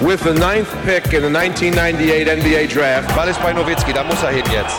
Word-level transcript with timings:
with 0.00 0.22
the 0.22 0.32
ninth 0.32 0.70
pick 0.84 1.12
in 1.12 1.22
the 1.22 1.30
1998 1.30 2.28
NBA 2.28 2.66
Draft. 2.66 3.14
Ball 3.16 3.28
ist 3.28 3.42
bei 3.42 3.52
Nowitzki, 3.52 3.92
da 3.92 4.04
muss 4.04 4.22
er 4.22 4.30
hin 4.30 4.44
jetzt. 4.52 4.78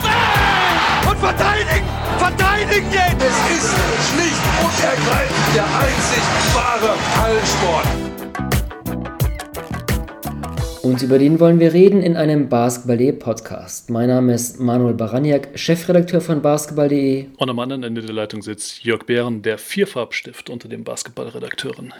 Und 1.10 1.18
verteidigen! 1.18 1.86
Verteidigen 2.18 2.92
jetzt! 2.92 3.22
Es 3.22 3.58
ist 3.58 3.76
schlicht 4.12 4.44
und 4.64 4.84
ergreifend 4.84 5.56
der 5.56 5.66
einzig 5.66 6.24
wahre 6.54 6.96
Hallensport. 7.22 8.10
Und 10.82 11.04
über 11.04 11.20
den 11.20 11.40
wollen 11.42 11.60
wir 11.60 11.74
reden 11.74 12.02
in 12.02 12.16
einem 12.16 12.48
Basketball.de 12.48 13.12
Podcast. 13.12 13.90
Mein 13.90 14.08
Name 14.08 14.34
ist 14.34 14.60
Manuel 14.60 14.94
Baraniak, 14.94 15.50
Chefredakteur 15.56 16.22
von 16.22 16.42
Basketball.de. 16.42 17.26
Und 17.38 17.50
am 17.50 17.60
anderen 17.60 17.84
Ende 17.84 18.02
der 18.02 18.14
Leitung 18.14 18.42
sitzt 18.42 18.86
Jörg 18.86 19.04
Behren, 19.04 19.42
der 19.42 19.58
Vierfarbstift 19.58 20.50
unter 20.50 20.70
den 20.70 20.86
Basketballredakteuren. 20.86 21.94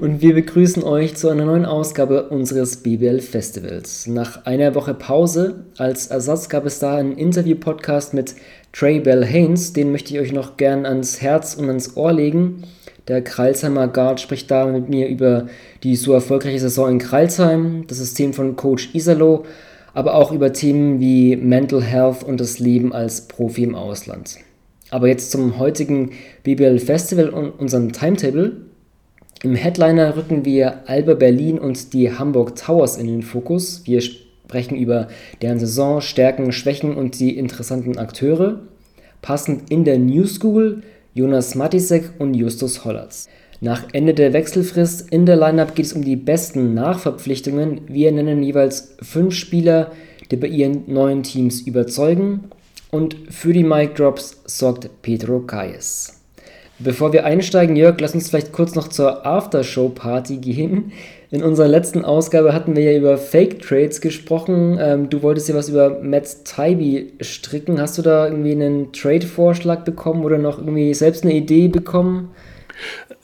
Und 0.00 0.20
wir 0.20 0.34
begrüßen 0.34 0.82
euch 0.82 1.14
zu 1.14 1.28
einer 1.28 1.44
neuen 1.44 1.64
Ausgabe 1.64 2.28
unseres 2.28 2.78
BBL 2.78 3.20
Festivals. 3.20 4.06
Nach 4.06 4.44
einer 4.44 4.74
Woche 4.74 4.94
Pause 4.94 5.64
als 5.78 6.08
Ersatz 6.08 6.48
gab 6.48 6.66
es 6.66 6.78
da 6.78 6.96
einen 6.96 7.16
Interview-Podcast 7.16 8.12
mit 8.12 8.34
Trey 8.72 9.00
Bell 9.00 9.24
Haynes. 9.24 9.72
Den 9.72 9.92
möchte 9.92 10.12
ich 10.12 10.20
euch 10.20 10.32
noch 10.32 10.56
gern 10.56 10.84
ans 10.84 11.22
Herz 11.22 11.54
und 11.54 11.68
ans 11.68 11.96
Ohr 11.96 12.12
legen. 12.12 12.64
Der 13.08 13.22
Kreilsheimer 13.22 13.88
Guard 13.88 14.20
spricht 14.20 14.50
da 14.50 14.66
mit 14.66 14.88
mir 14.88 15.08
über 15.08 15.46
die 15.84 15.94
so 15.94 16.12
erfolgreiche 16.12 16.58
Saison 16.58 16.90
in 16.90 16.98
Kreilsheim, 16.98 17.84
das 17.86 17.98
System 17.98 18.32
von 18.32 18.56
Coach 18.56 18.90
Isalo, 18.94 19.44
aber 19.94 20.14
auch 20.14 20.32
über 20.32 20.52
Themen 20.52 20.98
wie 21.00 21.36
Mental 21.36 21.82
Health 21.82 22.24
und 22.24 22.40
das 22.40 22.58
Leben 22.58 22.92
als 22.92 23.28
Profi 23.28 23.62
im 23.62 23.76
Ausland. 23.76 24.38
Aber 24.90 25.08
jetzt 25.08 25.30
zum 25.30 25.58
heutigen 25.58 26.10
BBL 26.42 26.78
Festival 26.80 27.28
und 27.30 27.50
unserem 27.50 27.92
Timetable. 27.92 28.65
Im 29.46 29.54
Headliner 29.54 30.16
rücken 30.16 30.44
wir 30.44 30.88
Alba 30.88 31.14
Berlin 31.14 31.60
und 31.60 31.92
die 31.92 32.10
Hamburg 32.10 32.56
Towers 32.56 32.96
in 32.96 33.06
den 33.06 33.22
Fokus. 33.22 33.82
Wir 33.84 34.00
sprechen 34.00 34.76
über 34.76 35.06
deren 35.40 35.60
Saison, 35.60 36.00
Stärken, 36.00 36.50
Schwächen 36.50 36.96
und 36.96 37.20
die 37.20 37.38
interessanten 37.38 37.96
Akteure. 37.96 38.58
Passend 39.22 39.70
in 39.70 39.84
der 39.84 40.00
New 40.00 40.26
School 40.26 40.82
Jonas 41.14 41.54
Matisek 41.54 42.10
und 42.18 42.34
Justus 42.34 42.84
Hollatz. 42.84 43.28
Nach 43.60 43.84
Ende 43.92 44.14
der 44.14 44.32
Wechselfrist 44.32 45.12
in 45.12 45.26
der 45.26 45.36
Lineup 45.36 45.76
geht 45.76 45.86
es 45.86 45.92
um 45.92 46.02
die 46.02 46.16
besten 46.16 46.74
Nachverpflichtungen. 46.74 47.82
Wir 47.86 48.10
nennen 48.10 48.42
jeweils 48.42 48.96
fünf 49.00 49.32
Spieler, 49.36 49.92
die 50.28 50.36
bei 50.38 50.48
ihren 50.48 50.92
neuen 50.92 51.22
Teams 51.22 51.60
überzeugen. 51.60 52.50
Und 52.90 53.14
für 53.30 53.52
die 53.52 53.62
Mic 53.62 53.94
Drops 53.94 54.42
sorgt 54.44 54.90
Pedro 55.02 55.38
Kayes. 55.38 56.15
Bevor 56.78 57.14
wir 57.14 57.24
einsteigen, 57.24 57.74
Jörg, 57.74 57.98
lass 58.00 58.14
uns 58.14 58.28
vielleicht 58.28 58.52
kurz 58.52 58.74
noch 58.74 58.88
zur 58.88 59.24
Aftershow-Party 59.24 60.36
gehen. 60.36 60.92
In 61.30 61.42
unserer 61.42 61.68
letzten 61.68 62.04
Ausgabe 62.04 62.52
hatten 62.52 62.76
wir 62.76 62.82
ja 62.82 62.98
über 62.98 63.16
Fake 63.16 63.62
Trades 63.62 64.02
gesprochen. 64.02 64.78
Ähm, 64.78 65.08
du 65.08 65.22
wolltest 65.22 65.48
ja 65.48 65.54
was 65.54 65.70
über 65.70 65.98
Matt 66.02 66.44
Tybee 66.44 67.12
stricken. 67.22 67.80
Hast 67.80 67.96
du 67.96 68.02
da 68.02 68.26
irgendwie 68.26 68.52
einen 68.52 68.92
Trade-Vorschlag 68.92 69.84
bekommen 69.84 70.22
oder 70.22 70.36
noch 70.36 70.58
irgendwie 70.58 70.92
selbst 70.92 71.24
eine 71.24 71.32
Idee 71.32 71.68
bekommen? 71.68 72.30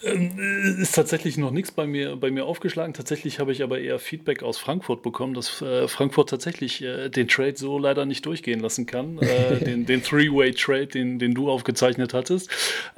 Ähm, 0.05 0.79
ist 0.79 0.95
tatsächlich 0.95 1.37
noch 1.37 1.51
nichts 1.51 1.71
bei 1.71 1.87
mir, 1.87 2.17
bei 2.17 2.31
mir 2.31 2.45
aufgeschlagen. 2.45 2.95
Tatsächlich 2.95 3.39
habe 3.39 3.53
ich 3.53 3.63
aber 3.63 3.79
eher 3.79 3.99
Feedback 3.99 4.43
aus 4.43 4.59
Frankfurt 4.59 5.03
bekommen, 5.03 5.35
dass 5.35 5.63
äh, 5.63 5.87
Frankfurt 5.89 6.31
tatsächlich 6.31 6.83
äh, 6.83 7.09
den 7.09 7.29
Trade 7.29 7.57
so 7.57 7.79
leider 7.79 8.05
nicht 8.05 8.27
durchgehen 8.27 8.61
lassen 8.61 8.87
kann. 8.87 9.19
Äh, 9.19 9.57
den 9.65 9.87
den 9.87 10.03
Three-Way-Trade, 10.03 10.87
den, 10.87 11.19
den 11.19 11.35
du 11.35 11.51
aufgezeichnet 11.51 12.15
hattest, 12.15 12.51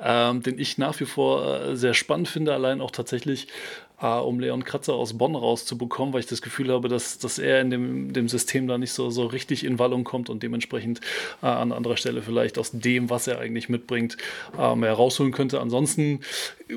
ähm, 0.02 0.42
den 0.42 0.58
ich 0.58 0.78
nach 0.78 0.98
wie 1.00 1.04
vor 1.04 1.62
äh, 1.62 1.76
sehr 1.76 1.94
spannend 1.94 2.28
finde, 2.28 2.54
allein 2.54 2.80
auch 2.80 2.90
tatsächlich 2.90 3.48
äh, 4.04 4.20
um 4.20 4.38
Leon 4.38 4.64
Kratzer 4.64 4.94
aus 4.94 5.14
Bonn 5.14 5.34
rauszubekommen, 5.34 6.12
weil 6.12 6.20
ich 6.20 6.26
das 6.26 6.42
Gefühl 6.42 6.70
habe, 6.70 6.88
dass, 6.88 7.18
dass 7.18 7.38
er 7.38 7.60
in 7.62 7.70
dem, 7.70 8.12
dem 8.12 8.28
System 8.28 8.68
da 8.68 8.76
nicht 8.76 8.92
so, 8.92 9.10
so 9.10 9.26
richtig 9.26 9.64
in 9.64 9.78
Wallung 9.78 10.04
kommt 10.04 10.28
und 10.28 10.42
dementsprechend 10.42 11.00
äh, 11.42 11.46
an 11.46 11.72
anderer 11.72 11.96
Stelle 11.96 12.20
vielleicht 12.20 12.58
aus 12.58 12.70
dem, 12.72 13.08
was 13.08 13.26
er 13.26 13.38
eigentlich 13.38 13.68
mitbringt, 13.68 14.18
äh, 14.58 14.76
mehr 14.76 14.92
rausholen 14.92 15.32
könnte. 15.32 15.60
Ansonsten 15.60 16.20
äh, 16.68 16.74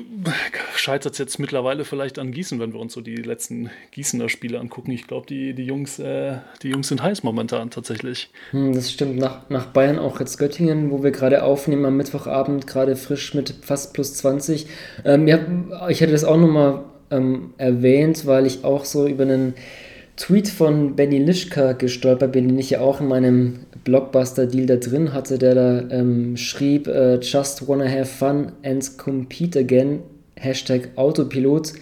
scheitert 0.74 1.12
es 1.12 1.18
jetzt 1.18 1.38
mittlerweile 1.38 1.84
vielleicht 1.84 2.18
an 2.18 2.32
Gießen, 2.32 2.58
wenn 2.60 2.72
wir 2.72 2.80
uns 2.80 2.94
so 2.94 3.02
die 3.02 3.16
letzten 3.16 3.70
Gießener 3.90 4.30
Spiele 4.30 4.58
angucken. 4.58 4.90
Ich 4.92 5.06
glaube, 5.06 5.26
die, 5.26 5.52
die, 5.52 5.64
Jungs, 5.64 5.98
äh, 5.98 6.38
die 6.62 6.70
Jungs 6.70 6.88
sind 6.88 7.02
heiß 7.02 7.22
momentan 7.22 7.70
tatsächlich. 7.70 8.30
Hm, 8.52 8.72
das 8.72 8.90
stimmt. 8.90 9.18
Nach, 9.18 9.50
nach 9.50 9.66
Bayern 9.66 9.98
auch 9.98 10.18
jetzt 10.20 10.38
Göttingen, 10.38 10.90
wo 10.90 11.02
wir 11.02 11.10
gerade 11.10 11.42
aufnehmen 11.42 11.84
am 11.84 11.96
Mittwochabend, 11.96 12.66
gerade 12.66 12.96
frisch 12.96 13.34
mit 13.34 13.54
fast 13.62 13.92
plus 13.92 14.14
20. 14.14 14.66
Ähm, 15.04 15.28
ja, 15.28 15.38
ich 15.88 16.00
hätte 16.00 16.12
das 16.12 16.24
auch 16.24 16.38
nochmal 16.38 16.84
ähm, 17.10 17.54
erwähnt, 17.58 18.26
weil 18.26 18.46
ich 18.46 18.64
auch 18.64 18.84
so 18.84 19.06
über 19.06 19.24
einen 19.24 19.54
Tweet 20.16 20.48
von 20.48 20.96
Benny 20.96 21.18
Lischka 21.18 21.72
gestolpert 21.72 22.32
bin, 22.32 22.48
den 22.48 22.58
ich 22.58 22.70
ja 22.70 22.80
auch 22.80 23.00
in 23.00 23.06
meinem 23.06 23.60
Blockbuster-Deal 23.84 24.66
da 24.66 24.76
drin 24.76 25.12
hatte, 25.12 25.38
der 25.38 25.54
da 25.54 25.84
ähm, 25.90 26.36
schrieb, 26.36 26.88
uh, 26.88 27.18
just 27.20 27.68
wanna 27.68 27.88
have 27.88 28.06
fun 28.06 28.52
and 28.64 28.98
compete 28.98 29.58
again, 29.58 30.00
Hashtag 30.36 30.90
Autopilot, 30.96 31.72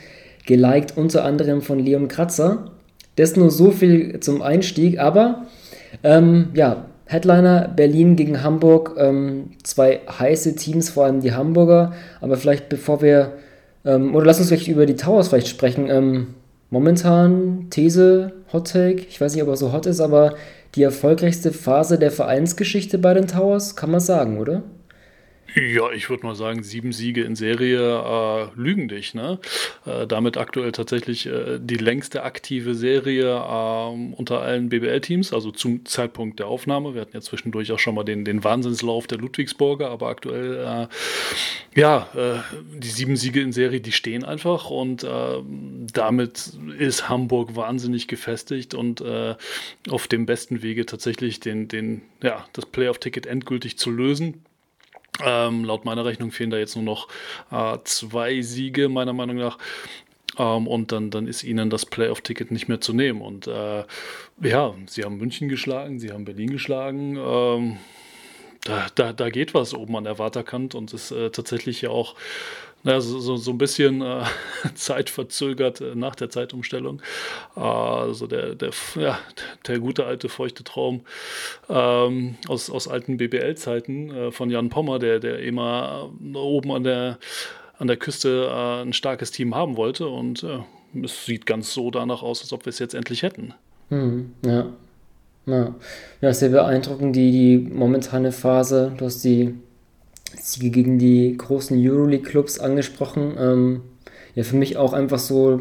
geliked 0.44 0.97
unter 0.98 1.25
anderem 1.25 1.62
von 1.62 1.78
Leon 1.78 2.08
Kratzer. 2.08 2.70
Das 3.16 3.37
nur 3.37 3.50
so 3.50 3.70
viel 3.70 4.20
zum 4.20 4.43
Einstieg, 4.43 4.98
aber 4.98 5.47
ähm, 6.03 6.48
ja, 6.53 6.84
Headliner 7.06 7.72
Berlin 7.75 8.16
gegen 8.16 8.43
Hamburg, 8.43 8.97
ähm, 8.98 9.53
zwei 9.62 10.00
heiße 10.06 10.56
Teams, 10.56 10.91
vor 10.91 11.06
allem 11.06 11.20
die 11.20 11.32
Hamburger, 11.32 11.94
aber 12.20 12.37
vielleicht 12.37 12.69
bevor 12.69 13.00
wir 13.00 13.32
ähm, 13.86 14.14
oder 14.14 14.26
lass 14.26 14.38
uns 14.38 14.48
vielleicht 14.48 14.69
über 14.69 14.84
die 14.84 14.97
Towers 14.97 15.28
vielleicht 15.28 15.48
sprechen. 15.48 15.88
Ähm, 15.88 16.34
momentan 16.70 17.69
These, 17.70 18.32
Hot 18.52 18.70
Take, 18.72 19.06
ich 19.08 19.20
weiß 19.20 19.34
nicht, 19.34 19.42
ob 19.42 19.48
er 19.48 19.56
so 19.56 19.72
hot 19.72 19.86
ist, 19.86 20.00
aber 20.00 20.34
die 20.74 20.82
erfolgreichste 20.82 21.52
Phase 21.52 21.98
der 21.98 22.10
Vereinsgeschichte 22.10 22.98
bei 22.98 23.14
den 23.14 23.28
Towers, 23.28 23.76
kann 23.76 23.91
man 23.91 24.00
sagen, 24.00 24.38
oder? 24.38 24.62
Ja, 25.59 25.91
ich 25.91 26.11
würde 26.11 26.27
mal 26.27 26.34
sagen, 26.34 26.62
sieben 26.62 26.93
Siege 26.93 27.22
in 27.22 27.34
Serie 27.34 27.81
äh, 27.81 28.49
lügen 28.56 28.89
dich. 28.89 29.15
Ne? 29.15 29.39
Äh, 29.87 30.06
damit 30.06 30.37
aktuell 30.37 30.71
tatsächlich 30.71 31.25
äh, 31.25 31.59
die 31.59 31.78
längste 31.78 32.25
aktive 32.25 32.75
Serie 32.75 33.43
ähm, 33.49 34.12
unter 34.12 34.43
allen 34.43 34.69
BBL-Teams, 34.69 35.33
also 35.33 35.50
zum 35.50 35.87
Zeitpunkt 35.87 36.41
der 36.41 36.49
Aufnahme. 36.49 36.93
Wir 36.93 37.00
hatten 37.00 37.17
ja 37.17 37.22
zwischendurch 37.22 37.72
auch 37.72 37.78
schon 37.78 37.94
mal 37.94 38.05
den, 38.05 38.27
den 38.27 38.44
Wahnsinnslauf 38.44 39.06
der 39.06 39.17
Ludwigsburger, 39.17 39.89
aber 39.89 40.09
aktuell, 40.09 40.89
äh, 41.75 41.81
ja, 41.81 42.06
äh, 42.15 42.56
die 42.78 42.88
sieben 42.88 43.17
Siege 43.17 43.41
in 43.41 43.53
Serie, 43.53 43.81
die 43.81 43.93
stehen 43.93 44.27
einfach 44.27 44.69
und 44.69 45.05
äh, 45.05 45.09
damit 45.91 46.53
ist 46.78 47.09
Hamburg 47.09 47.56
wahnsinnig 47.56 48.09
gefestigt 48.09 48.75
und 48.75 49.03
auf 49.88 50.09
dem 50.09 50.27
besten 50.27 50.62
Wege 50.62 50.84
tatsächlich 50.84 51.41
den, 51.41 51.69
den, 51.69 52.03
ja, 52.23 52.44
das 52.53 52.67
Playoff-Ticket 52.67 53.27
endgültig 53.27 53.78
zu 53.78 53.91
lösen. 53.91 54.43
Ähm, 55.25 55.65
laut 55.65 55.84
meiner 55.84 56.04
Rechnung 56.04 56.31
fehlen 56.31 56.50
da 56.50 56.59
jetzt 56.59 56.77
nur 56.77 56.84
noch 56.84 57.09
äh, 57.50 57.78
zwei 57.84 58.43
Siege, 58.43 58.88
meiner 58.88 59.12
Meinung 59.12 59.37
nach. 59.37 59.59
Ähm, 60.38 60.66
und 60.66 60.93
dann, 60.93 61.10
dann 61.10 61.27
ist 61.27 61.44
ihnen 61.44 61.71
das 61.71 61.87
Playoff-Ticket 61.87 62.50
nicht 62.50 62.69
mehr 62.69 62.81
zu 62.81 62.93
nehmen. 62.93 63.22
Und 63.22 63.47
äh, 63.47 63.84
ja, 64.43 64.75
sie 64.87 65.05
haben 65.05 65.16
München 65.16 65.49
geschlagen, 65.49 65.99
sie 65.99 66.12
haben 66.12 66.25
Berlin 66.25 66.50
geschlagen. 66.50 67.16
Ähm, 67.16 67.78
da, 68.65 68.87
da, 68.94 69.12
da 69.12 69.31
geht 69.31 69.55
was 69.55 69.75
oben 69.75 69.97
an 69.97 70.05
der 70.05 70.19
Waterkant 70.19 70.75
und 70.75 70.93
ist 70.93 71.12
äh, 71.12 71.31
tatsächlich 71.31 71.82
ja 71.82 71.91
auch 71.91 72.16
naja, 72.86 73.00
so, 73.00 73.19
so, 73.19 73.36
so 73.36 73.50
ein 73.50 73.58
bisschen 73.58 74.00
äh, 74.00 74.22
zeitverzögert 74.74 75.80
äh, 75.80 75.97
nach 75.97 76.14
der 76.14 76.30
Zeitumstellung. 76.30 77.02
Äh, 77.56 77.60
also 77.60 78.28
der, 78.28 78.54
der, 78.54 78.70
ja, 78.94 79.19
der 79.66 79.80
gute 79.80 80.06
alte 80.06 80.28
feuchte 80.28 80.62
Traum 80.62 81.00
ähm, 81.69 82.36
aus, 82.46 82.70
aus 82.70 82.86
alten 82.86 83.16
BBL-Zeiten 83.16 84.10
äh, 84.10 84.30
von 84.30 84.50
Jan 84.50 84.69
Pommer, 84.69 85.00
der, 85.00 85.19
der 85.19 85.41
immer 85.41 86.12
oben 86.32 86.70
an 86.70 86.84
der, 86.84 87.19
an 87.76 87.88
der 87.88 87.96
Küste 87.96 88.48
äh, 88.48 88.82
ein 88.82 88.92
starkes 88.92 89.32
Team 89.32 89.56
haben 89.56 89.76
wollte. 89.76 90.06
Und 90.06 90.44
äh, 90.44 90.60
es 91.02 91.26
sieht 91.26 91.44
ganz 91.44 91.75
so 91.75 91.91
danach 91.91 92.22
aus, 92.22 92.41
als 92.42 92.52
ob 92.52 92.66
wir 92.66 92.70
es 92.70 92.78
jetzt 92.78 92.94
endlich 92.94 93.25
hätten. 93.25 93.52
Hm, 93.88 94.32
ja. 94.44 94.66
Ja. 95.46 95.75
ja, 96.20 96.34
sehr 96.34 96.50
beeindruckend, 96.50 97.16
die, 97.16 97.32
die 97.32 97.58
momentane 97.58 98.31
Phase. 98.31 98.93
Du 98.96 99.06
hast 99.06 99.25
die 99.25 99.55
Siege 100.41 100.71
gegen 100.71 100.99
die 100.99 101.37
großen 101.37 101.77
Euroleague-Clubs 101.79 102.59
angesprochen. 102.59 103.35
Ähm, 103.38 103.81
ja, 104.35 104.43
für 104.44 104.56
mich 104.56 104.77
auch 104.77 104.93
einfach 104.93 105.19
so 105.19 105.61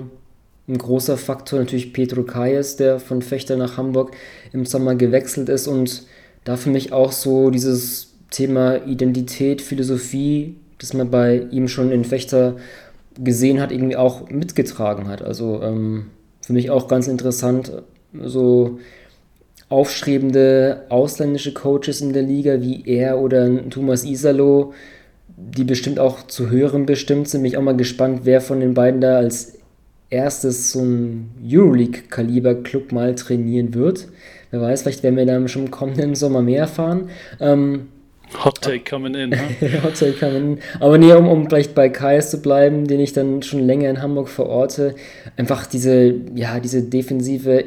ein 0.67 0.77
großer 0.77 1.17
Faktor 1.17 1.59
natürlich 1.59 1.93
Pedro 1.93 2.23
Kayes, 2.23 2.75
der 2.75 2.99
von 2.99 3.21
Fechter 3.21 3.55
nach 3.55 3.77
Hamburg 3.77 4.15
im 4.51 4.65
Sommer 4.65 4.95
gewechselt 4.95 5.49
ist 5.49 5.67
und 5.67 6.03
da 6.43 6.57
für 6.57 6.69
mich 6.69 6.91
auch 6.91 7.11
so 7.11 7.49
dieses 7.49 8.13
Thema 8.31 8.85
Identität, 8.85 9.61
Philosophie, 9.61 10.55
das 10.79 10.93
man 10.93 11.09
bei 11.09 11.47
ihm 11.51 11.67
schon 11.67 11.91
in 11.91 12.03
Fechter 12.03 12.57
gesehen 13.17 13.61
hat, 13.61 13.71
irgendwie 13.71 13.95
auch 13.95 14.29
mitgetragen 14.29 15.07
hat. 15.07 15.21
Also 15.21 15.61
ähm, 15.61 16.07
für 16.41 16.53
mich 16.53 16.69
auch 16.69 16.87
ganz 16.87 17.07
interessant, 17.07 17.71
so 18.23 18.79
aufstrebende 19.69 20.83
ausländische 20.89 21.53
Coaches 21.53 22.01
in 22.01 22.13
der 22.13 22.23
Liga 22.23 22.61
wie 22.61 22.83
er 22.85 23.19
oder 23.19 23.69
Thomas 23.69 24.03
Isalo, 24.03 24.73
die 25.37 25.63
bestimmt 25.63 25.99
auch 25.99 26.27
zu 26.27 26.49
hören 26.49 26.85
bestimmt 26.85 27.27
sind. 27.27 27.41
Mich 27.41 27.57
auch 27.57 27.61
mal 27.61 27.75
gespannt, 27.75 28.21
wer 28.23 28.41
von 28.41 28.59
den 28.59 28.73
beiden 28.73 29.01
da 29.01 29.17
als 29.17 29.57
erstes 30.09 30.71
so 30.71 30.81
ein 30.81 31.31
Euroleague-Kaliber-Club 31.43 32.91
mal 32.91 33.15
trainieren 33.15 33.73
wird. 33.73 34.07
Wer 34.51 34.61
weiß, 34.61 34.83
vielleicht 34.83 35.03
werden 35.03 35.17
wir 35.17 35.25
dann 35.25 35.47
schon 35.47 35.65
im 35.65 35.71
kommenden 35.71 36.15
Sommer 36.15 36.41
mehr 36.41 36.61
erfahren. 36.61 37.09
Ähm, 37.39 37.87
Hot 38.43 38.61
Take 38.61 38.89
coming 38.89 39.13
in. 39.13 39.33
Huh? 39.33 39.67
Hot 39.83 39.99
Take 39.99 40.13
coming 40.13 40.53
in. 40.53 40.59
Aber 40.79 40.97
nee, 40.97 41.11
um, 41.13 41.27
um 41.27 41.47
vielleicht 41.47 41.75
bei 41.75 41.89
Kais 41.89 42.31
zu 42.31 42.41
bleiben, 42.41 42.87
den 42.87 42.99
ich 42.99 43.13
dann 43.13 43.43
schon 43.43 43.59
länger 43.59 43.89
in 43.89 44.01
Hamburg 44.01 44.29
verorte, 44.29 44.95
einfach 45.37 45.65
diese, 45.65 46.13
ja, 46.35 46.59
diese 46.59 46.83
defensive 46.83 47.65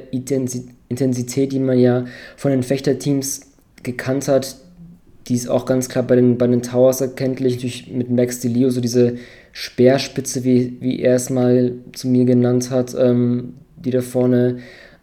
Intensität, 0.88 1.52
die 1.52 1.58
man 1.58 1.78
ja 1.78 2.04
von 2.36 2.50
den 2.50 2.62
Fechterteams 2.62 3.42
gekannt 3.82 4.28
hat, 4.28 4.56
die 5.28 5.34
ist 5.34 5.48
auch 5.48 5.66
ganz 5.66 5.88
klar 5.88 6.04
bei 6.04 6.16
den, 6.16 6.38
bei 6.38 6.46
den 6.46 6.62
Towers 6.62 7.00
erkenntlich, 7.00 7.58
durch, 7.58 7.88
mit 7.88 8.10
Max 8.10 8.40
DeLeo, 8.40 8.70
so 8.70 8.80
diese 8.80 9.16
Speerspitze, 9.52 10.44
wie, 10.44 10.78
wie 10.80 11.00
er 11.00 11.16
es 11.16 11.28
mal 11.28 11.72
zu 11.92 12.08
mir 12.08 12.24
genannt 12.24 12.70
hat, 12.70 12.94
ähm, 12.98 13.54
die 13.76 13.90
da 13.90 14.00
vorne 14.00 14.58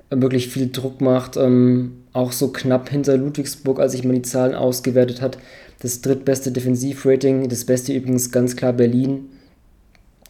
wirklich 0.09 0.47
viel 0.47 0.71
Druck 0.71 0.99
macht. 1.01 1.37
Ähm, 1.37 1.97
auch 2.13 2.31
so 2.31 2.47
knapp 2.47 2.89
hinter 2.89 3.17
Ludwigsburg, 3.17 3.79
als 3.79 3.93
ich 3.93 4.03
mal 4.03 4.13
die 4.13 4.21
Zahlen 4.21 4.55
ausgewertet 4.55 5.21
hat. 5.21 5.37
Das 5.79 6.01
drittbeste 6.01 6.51
Defensivrating, 6.51 7.49
das 7.49 7.65
beste 7.65 7.93
übrigens 7.93 8.31
ganz 8.31 8.55
klar 8.55 8.73
Berlin. 8.73 9.25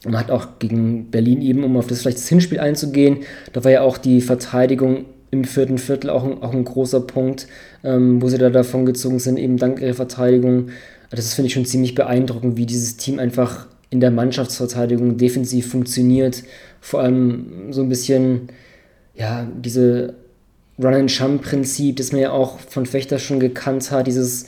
Man 0.04 0.18
hat 0.18 0.30
auch 0.30 0.58
gegen 0.58 1.10
Berlin 1.10 1.40
eben, 1.40 1.64
um 1.64 1.76
auf 1.76 1.86
das 1.86 2.02
vielleicht 2.02 2.18
das 2.18 2.28
Hinspiel 2.28 2.60
einzugehen, 2.60 3.18
da 3.52 3.64
war 3.64 3.70
ja 3.70 3.80
auch 3.82 3.98
die 3.98 4.20
Verteidigung 4.20 5.06
im 5.30 5.44
vierten 5.44 5.78
Viertel 5.78 6.10
auch 6.10 6.24
ein, 6.24 6.42
auch 6.42 6.52
ein 6.52 6.64
großer 6.64 7.00
Punkt, 7.00 7.46
ähm, 7.84 8.22
wo 8.22 8.28
sie 8.28 8.38
da 8.38 8.50
davon 8.50 8.86
gezogen 8.86 9.18
sind, 9.18 9.38
eben 9.38 9.56
dank 9.56 9.80
ihrer 9.80 9.94
Verteidigung. 9.94 10.68
Das 11.10 11.34
finde 11.34 11.48
ich 11.48 11.54
schon 11.54 11.66
ziemlich 11.66 11.94
beeindruckend, 11.94 12.56
wie 12.56 12.66
dieses 12.66 12.96
Team 12.96 13.18
einfach 13.18 13.66
in 13.90 14.00
der 14.00 14.10
Mannschaftsverteidigung 14.10 15.16
defensiv 15.16 15.70
funktioniert. 15.70 16.42
Vor 16.80 17.00
allem 17.00 17.72
so 17.72 17.82
ein 17.82 17.88
bisschen, 17.88 18.48
ja, 19.14 19.46
diese 19.62 20.14
Run-and-Jump-Prinzip, 20.78 21.96
das 21.96 22.12
man 22.12 22.20
ja 22.20 22.32
auch 22.32 22.58
von 22.58 22.86
Fechter 22.86 23.18
schon 23.18 23.40
gekannt 23.40 23.90
hat, 23.90 24.06
dieses 24.06 24.46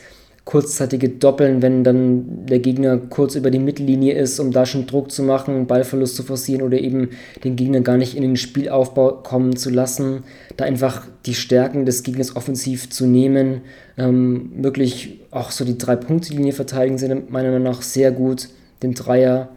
kurzzeitige 0.48 1.10
Doppeln, 1.10 1.60
wenn 1.60 1.84
dann 1.84 2.46
der 2.46 2.58
Gegner 2.60 2.96
kurz 2.96 3.34
über 3.34 3.50
die 3.50 3.58
Mittellinie 3.58 4.14
ist, 4.14 4.40
um 4.40 4.50
da 4.50 4.64
schon 4.64 4.86
Druck 4.86 5.12
zu 5.12 5.22
machen, 5.22 5.66
Ballverlust 5.66 6.16
zu 6.16 6.22
forcieren 6.22 6.62
oder 6.62 6.78
eben 6.78 7.10
den 7.44 7.54
Gegner 7.54 7.82
gar 7.82 7.98
nicht 7.98 8.16
in 8.16 8.22
den 8.22 8.36
Spielaufbau 8.36 9.12
kommen 9.22 9.56
zu 9.56 9.68
lassen, 9.68 10.22
da 10.56 10.64
einfach 10.64 11.06
die 11.26 11.34
Stärken 11.34 11.84
des 11.84 12.02
Gegners 12.02 12.34
offensiv 12.34 12.88
zu 12.88 13.04
nehmen, 13.04 13.60
ähm, 13.98 14.52
wirklich 14.56 15.20
auch 15.30 15.50
so 15.50 15.66
die 15.66 15.76
Drei-Punkte-Linie 15.76 16.54
verteidigen 16.54 16.96
sind 16.96 17.30
meiner 17.30 17.50
Meinung 17.50 17.64
nach 17.64 17.82
sehr 17.82 18.10
gut, 18.10 18.48
den 18.82 18.94
Dreier. 18.94 19.50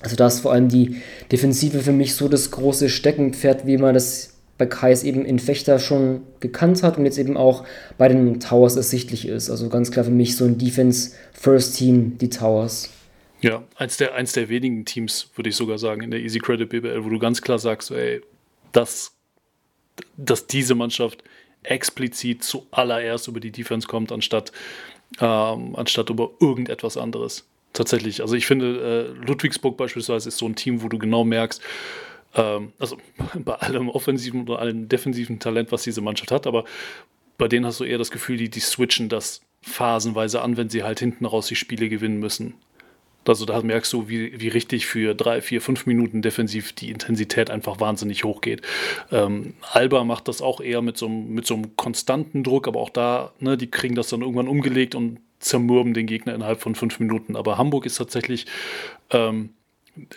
Also 0.00 0.16
da 0.16 0.26
ist 0.26 0.40
vor 0.40 0.52
allem 0.52 0.68
die 0.68 0.96
Defensive 1.30 1.78
für 1.78 1.92
mich 1.92 2.16
so 2.16 2.26
das 2.26 2.50
große 2.50 2.88
Steckenpferd, 2.88 3.64
wie 3.64 3.78
man 3.78 3.94
das 3.94 4.35
bei 4.58 4.66
Kais 4.66 5.02
eben 5.04 5.24
in 5.24 5.38
Fechter 5.38 5.78
schon 5.78 6.22
gekannt 6.40 6.82
hat 6.82 6.98
und 6.98 7.04
jetzt 7.04 7.18
eben 7.18 7.36
auch 7.36 7.64
bei 7.98 8.08
den 8.08 8.40
Towers 8.40 8.76
ersichtlich 8.76 9.28
ist. 9.28 9.50
Also 9.50 9.68
ganz 9.68 9.90
klar 9.90 10.04
für 10.04 10.10
mich 10.10 10.36
so 10.36 10.44
ein 10.44 10.58
Defense-First-Team, 10.58 12.18
die 12.18 12.30
Towers. 12.30 12.90
Ja, 13.42 13.62
eins 13.76 13.98
der, 13.98 14.14
eins 14.14 14.32
der 14.32 14.48
wenigen 14.48 14.84
Teams, 14.84 15.28
würde 15.34 15.50
ich 15.50 15.56
sogar 15.56 15.78
sagen, 15.78 16.02
in 16.02 16.10
der 16.10 16.20
Easy 16.20 16.38
Credit 16.38 16.68
BBL, 16.68 17.04
wo 17.04 17.10
du 17.10 17.18
ganz 17.18 17.42
klar 17.42 17.58
sagst, 17.58 17.90
ey, 17.90 18.22
dass, 18.72 19.12
dass 20.16 20.46
diese 20.46 20.74
Mannschaft 20.74 21.22
explizit 21.62 22.42
zuallererst 22.42 23.28
über 23.28 23.40
die 23.40 23.50
Defense 23.50 23.86
kommt, 23.86 24.10
anstatt, 24.10 24.52
ähm, 25.20 25.76
anstatt 25.76 26.08
über 26.08 26.30
irgendetwas 26.40 26.96
anderes. 26.96 27.44
Tatsächlich. 27.72 28.22
Also 28.22 28.36
ich 28.36 28.46
finde, 28.46 29.12
äh, 29.20 29.26
Ludwigsburg 29.26 29.76
beispielsweise 29.76 30.30
ist 30.30 30.38
so 30.38 30.46
ein 30.46 30.56
Team, 30.56 30.82
wo 30.82 30.88
du 30.88 30.96
genau 30.96 31.24
merkst, 31.24 31.60
ähm, 32.36 32.72
also 32.78 32.98
bei 33.34 33.54
allem 33.54 33.88
offensiven 33.88 34.42
oder 34.42 34.60
allem 34.60 34.88
defensiven 34.88 35.40
Talent, 35.40 35.72
was 35.72 35.82
diese 35.82 36.00
Mannschaft 36.00 36.30
hat, 36.30 36.46
aber 36.46 36.64
bei 37.38 37.48
denen 37.48 37.66
hast 37.66 37.80
du 37.80 37.84
eher 37.84 37.98
das 37.98 38.10
Gefühl, 38.10 38.36
die, 38.36 38.48
die 38.48 38.60
switchen 38.60 39.08
das 39.08 39.42
phasenweise 39.62 40.40
an, 40.42 40.56
wenn 40.56 40.70
sie 40.70 40.84
halt 40.84 41.00
hinten 41.00 41.26
raus 41.26 41.48
die 41.48 41.56
Spiele 41.56 41.88
gewinnen 41.88 42.18
müssen. 42.18 42.54
Also 43.28 43.44
da 43.44 43.60
merkst 43.60 43.92
du, 43.92 44.08
wie, 44.08 44.40
wie 44.40 44.48
richtig 44.48 44.86
für 44.86 45.14
drei, 45.14 45.40
vier, 45.40 45.60
fünf 45.60 45.86
Minuten 45.86 46.22
defensiv 46.22 46.72
die 46.72 46.90
Intensität 46.90 47.50
einfach 47.50 47.80
wahnsinnig 47.80 48.24
hoch 48.24 48.40
geht. 48.40 48.62
Ähm, 49.10 49.54
Alba 49.72 50.04
macht 50.04 50.28
das 50.28 50.40
auch 50.40 50.60
eher 50.60 50.80
mit 50.80 50.96
so, 50.96 51.06
einem, 51.06 51.34
mit 51.34 51.44
so 51.44 51.54
einem 51.54 51.76
konstanten 51.76 52.44
Druck, 52.44 52.68
aber 52.68 52.80
auch 52.80 52.90
da, 52.90 53.32
ne, 53.40 53.56
die 53.56 53.70
kriegen 53.70 53.96
das 53.96 54.08
dann 54.08 54.20
irgendwann 54.22 54.48
umgelegt 54.48 54.94
und 54.94 55.18
zermürben 55.40 55.92
den 55.92 56.06
Gegner 56.06 56.34
innerhalb 56.34 56.60
von 56.60 56.74
fünf 56.74 57.00
Minuten. 57.00 57.36
Aber 57.36 57.58
Hamburg 57.58 57.84
ist 57.86 57.96
tatsächlich 57.96 58.46
ähm, 59.10 59.50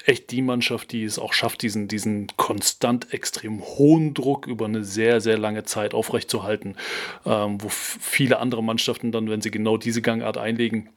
echt 0.06 0.32
die 0.32 0.42
Mannschaft, 0.42 0.92
die 0.92 1.04
es 1.04 1.20
auch 1.20 1.34
schafft, 1.34 1.62
diesen, 1.62 1.88
diesen 1.88 2.28
konstant 2.38 3.14
extrem 3.14 3.62
hohen 3.62 4.14
Druck 4.14 4.48
über 4.48 4.66
eine 4.66 4.84
sehr, 4.84 5.22
sehr 5.22 5.38
lange 5.38 5.64
Zeit 5.64 5.94
aufrechtzuerhalten, 5.94 6.76
ähm, 7.26 7.62
wo 7.62 7.70
viele 7.70 8.40
andere 8.40 8.64
Mannschaften 8.64 9.12
dann, 9.12 9.30
wenn 9.30 9.42
sie 9.42 9.52
genau 9.52 9.78
diese 9.78 10.02
Gangart 10.02 10.38
einlegen, 10.38 10.90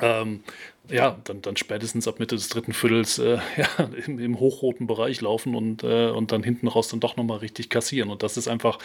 ähm, 0.00 0.42
ja, 0.90 1.16
dann, 1.24 1.40
dann 1.42 1.56
spätestens 1.56 2.08
ab 2.08 2.18
Mitte 2.18 2.34
des 2.34 2.48
dritten 2.48 2.72
Viertels 2.72 3.18
äh, 3.18 3.38
ja, 3.56 3.88
im, 4.06 4.18
im, 4.18 4.40
hochroten 4.40 4.86
Bereich 4.86 5.20
laufen 5.20 5.54
und, 5.54 5.84
äh, 5.84 6.10
und 6.10 6.32
dann 6.32 6.42
hinten 6.42 6.66
raus 6.66 6.88
dann 6.88 6.98
doch 6.98 7.16
nochmal 7.16 7.38
richtig 7.38 7.68
kassieren. 7.68 8.10
Und 8.10 8.22
das 8.22 8.36
ist 8.36 8.48
einfach 8.48 8.78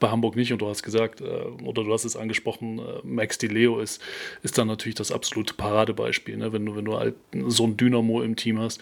bei 0.00 0.08
Hamburg 0.08 0.34
nicht. 0.34 0.52
Und 0.52 0.60
du 0.60 0.68
hast 0.68 0.82
gesagt, 0.82 1.20
äh, 1.20 1.24
oder 1.64 1.84
du 1.84 1.92
hast 1.92 2.04
es 2.04 2.16
angesprochen, 2.16 2.78
äh, 2.78 2.82
Max 3.02 3.36
Di 3.36 3.48
Leo 3.48 3.80
ist, 3.80 4.00
ist 4.42 4.56
dann 4.56 4.66
natürlich 4.66 4.94
das 4.94 5.12
absolute 5.12 5.54
Paradebeispiel. 5.54 6.38
Ne? 6.38 6.52
Wenn 6.52 6.64
du, 6.64 6.74
wenn 6.74 6.86
du 6.86 6.96
halt 6.96 7.14
so 7.48 7.64
ein 7.64 7.76
Dynamo 7.76 8.22
im 8.22 8.34
Team 8.34 8.58
hast, 8.58 8.80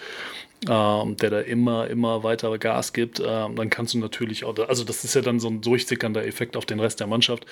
ähm, 0.69 1.17
der 1.17 1.31
da 1.31 1.41
immer, 1.41 1.89
immer 1.89 2.23
weiter 2.23 2.57
Gas 2.59 2.93
gibt, 2.93 3.21
ähm, 3.25 3.57
dann 3.57 3.69
kannst 3.71 3.95
du 3.95 3.99
natürlich 3.99 4.45
auch, 4.45 4.57
also 4.69 4.85
das 4.85 5.05
ist 5.05 5.15
ja 5.15 5.23
dann 5.23 5.41
so 5.41 5.49
ein 5.49 5.61
durchsickernder 5.61 6.25
Effekt 6.25 6.57
auf 6.57 6.67
den 6.67 6.79
Rest 6.79 7.01
der 7.01 7.09
Mannschaft. 7.09 7.47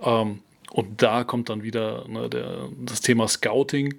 Ähm, 0.00 0.40
und 0.72 1.02
da 1.02 1.24
kommt 1.24 1.50
dann 1.50 1.62
wieder 1.62 2.08
ne, 2.08 2.30
der, 2.30 2.68
das 2.80 3.02
Thema 3.02 3.28
Scouting 3.28 3.94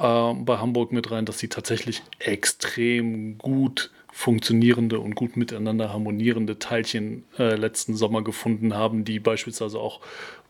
äh, 0.00 0.34
bei 0.34 0.58
Hamburg 0.58 0.92
mit 0.92 1.10
rein, 1.10 1.26
dass 1.26 1.38
sie 1.38 1.48
tatsächlich 1.48 2.02
extrem 2.18 3.38
gut 3.38 3.90
funktionierende 4.12 4.98
und 4.98 5.14
gut 5.14 5.36
miteinander 5.36 5.92
harmonierende 5.92 6.58
Teilchen 6.58 7.24
äh, 7.38 7.54
letzten 7.54 7.94
Sommer 7.94 8.22
gefunden 8.22 8.74
haben, 8.74 9.04
die 9.04 9.20
beispielsweise 9.20 9.78
auch 9.78 10.00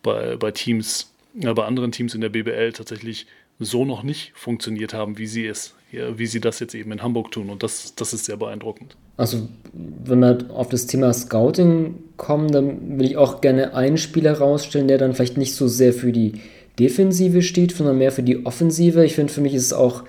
bei, 0.02 0.36
bei 0.36 0.50
Teams, 0.50 1.12
äh, 1.40 1.52
bei 1.52 1.64
anderen 1.64 1.92
Teams 1.92 2.14
in 2.14 2.20
der 2.20 2.30
BBL 2.30 2.72
tatsächlich 2.72 3.26
so 3.58 3.84
noch 3.84 4.02
nicht 4.02 4.32
funktioniert 4.34 4.94
haben, 4.94 5.18
wie 5.18 5.26
sie 5.26 5.46
es, 5.46 5.74
wie 5.92 6.26
sie 6.26 6.40
das 6.40 6.60
jetzt 6.60 6.74
eben 6.74 6.92
in 6.92 7.02
Hamburg 7.02 7.30
tun. 7.30 7.50
Und 7.50 7.62
das, 7.62 7.94
das 7.94 8.14
ist 8.14 8.24
sehr 8.24 8.38
beeindruckend. 8.38 8.96
Also, 9.18 9.48
wenn 9.74 10.20
wir 10.20 10.46
auf 10.48 10.70
das 10.70 10.86
Thema 10.86 11.12
Scouting 11.12 11.96
kommen, 12.16 12.50
dann 12.50 12.98
will 12.98 13.04
ich 13.04 13.18
auch 13.18 13.42
gerne 13.42 13.74
einen 13.74 13.98
Spieler 13.98 14.38
rausstellen, 14.38 14.88
der 14.88 14.96
dann 14.96 15.12
vielleicht 15.12 15.36
nicht 15.36 15.54
so 15.54 15.68
sehr 15.68 15.92
für 15.92 16.10
die 16.10 16.40
Defensive 16.80 17.42
steht, 17.42 17.72
sondern 17.72 17.98
mehr 17.98 18.10
für 18.10 18.22
die 18.22 18.46
Offensive. 18.46 19.04
Ich 19.04 19.14
finde, 19.14 19.32
für 19.32 19.42
mich 19.42 19.54
ist 19.54 19.66
es 19.66 19.72
auch 19.72 20.04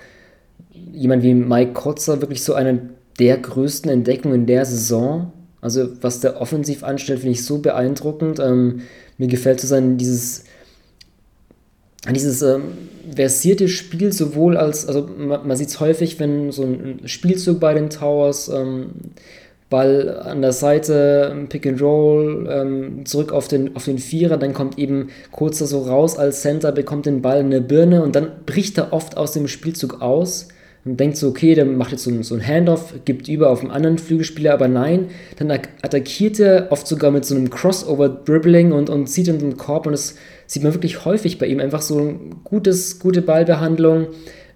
jemand 0.92 1.22
wie 1.22 1.34
Mike 1.34 1.72
Kotzer 1.74 2.20
wirklich 2.20 2.42
so 2.42 2.54
eine 2.54 2.90
der 3.18 3.36
größten 3.36 3.90
Entdeckungen 3.90 4.46
der 4.46 4.64
Saison. 4.64 5.32
Also, 5.60 5.88
was 6.00 6.20
der 6.20 6.40
offensiv 6.40 6.82
anstellt, 6.82 7.20
finde 7.20 7.32
ich 7.32 7.44
so 7.44 7.58
beeindruckend. 7.58 8.40
Ähm, 8.40 8.80
mir 9.18 9.28
gefällt 9.28 9.60
so 9.60 9.68
sein, 9.68 9.98
dieses, 9.98 10.44
dieses 12.10 12.42
ähm, 12.42 12.62
versierte 13.14 13.68
Spiel, 13.68 14.12
sowohl 14.12 14.56
als, 14.56 14.86
also 14.86 15.08
man, 15.16 15.46
man 15.46 15.56
sieht 15.56 15.68
es 15.68 15.78
häufig, 15.78 16.18
wenn 16.18 16.50
so 16.50 16.64
ein 16.64 17.00
Spielzug 17.04 17.60
bei 17.60 17.74
den 17.74 17.90
Towers, 17.90 18.48
ähm, 18.48 18.90
Ball 19.72 20.20
an 20.20 20.42
der 20.42 20.52
Seite, 20.52 21.34
Pick 21.48 21.66
and 21.66 21.82
Roll, 21.82 22.46
ähm, 22.48 23.04
zurück 23.06 23.32
auf 23.32 23.48
den, 23.48 23.74
auf 23.74 23.86
den 23.86 23.98
Vierer, 23.98 24.36
dann 24.36 24.52
kommt 24.52 24.78
eben 24.78 25.08
kurzer 25.32 25.66
so 25.66 25.80
raus 25.80 26.16
als 26.16 26.42
Center, 26.42 26.70
bekommt 26.70 27.06
den 27.06 27.22
Ball 27.22 27.40
in 27.40 27.50
der 27.50 27.60
Birne 27.60 28.04
und 28.04 28.14
dann 28.14 28.30
bricht 28.46 28.78
er 28.78 28.92
oft 28.92 29.16
aus 29.16 29.32
dem 29.32 29.48
Spielzug 29.48 30.00
aus 30.00 30.48
und 30.84 30.98
denkt 30.98 31.16
so, 31.16 31.28
okay, 31.28 31.54
der 31.54 31.64
macht 31.64 31.92
jetzt 31.92 32.04
so 32.04 32.10
ein, 32.10 32.22
so 32.22 32.34
ein 32.34 32.46
Handoff, 32.46 32.94
gibt 33.04 33.28
über 33.28 33.50
auf 33.50 33.60
einen 33.60 33.70
anderen 33.70 33.98
Flügelspieler, 33.98 34.52
aber 34.52 34.68
nein, 34.68 35.08
dann 35.38 35.50
attackiert 35.50 36.40
er 36.40 36.68
oft 36.70 36.86
sogar 36.86 37.10
mit 37.10 37.24
so 37.24 37.34
einem 37.34 37.50
Crossover-Dribbling 37.50 38.72
und, 38.72 38.90
und 38.90 39.06
zieht 39.06 39.28
in 39.28 39.38
den 39.38 39.56
Korb 39.56 39.86
und 39.86 39.92
das 39.92 40.16
sieht 40.46 40.62
man 40.62 40.74
wirklich 40.74 41.04
häufig 41.04 41.38
bei 41.38 41.46
ihm, 41.46 41.60
einfach 41.60 41.82
so 41.82 42.14
gutes, 42.44 42.98
gute 42.98 43.22
Ballbehandlung, 43.22 44.08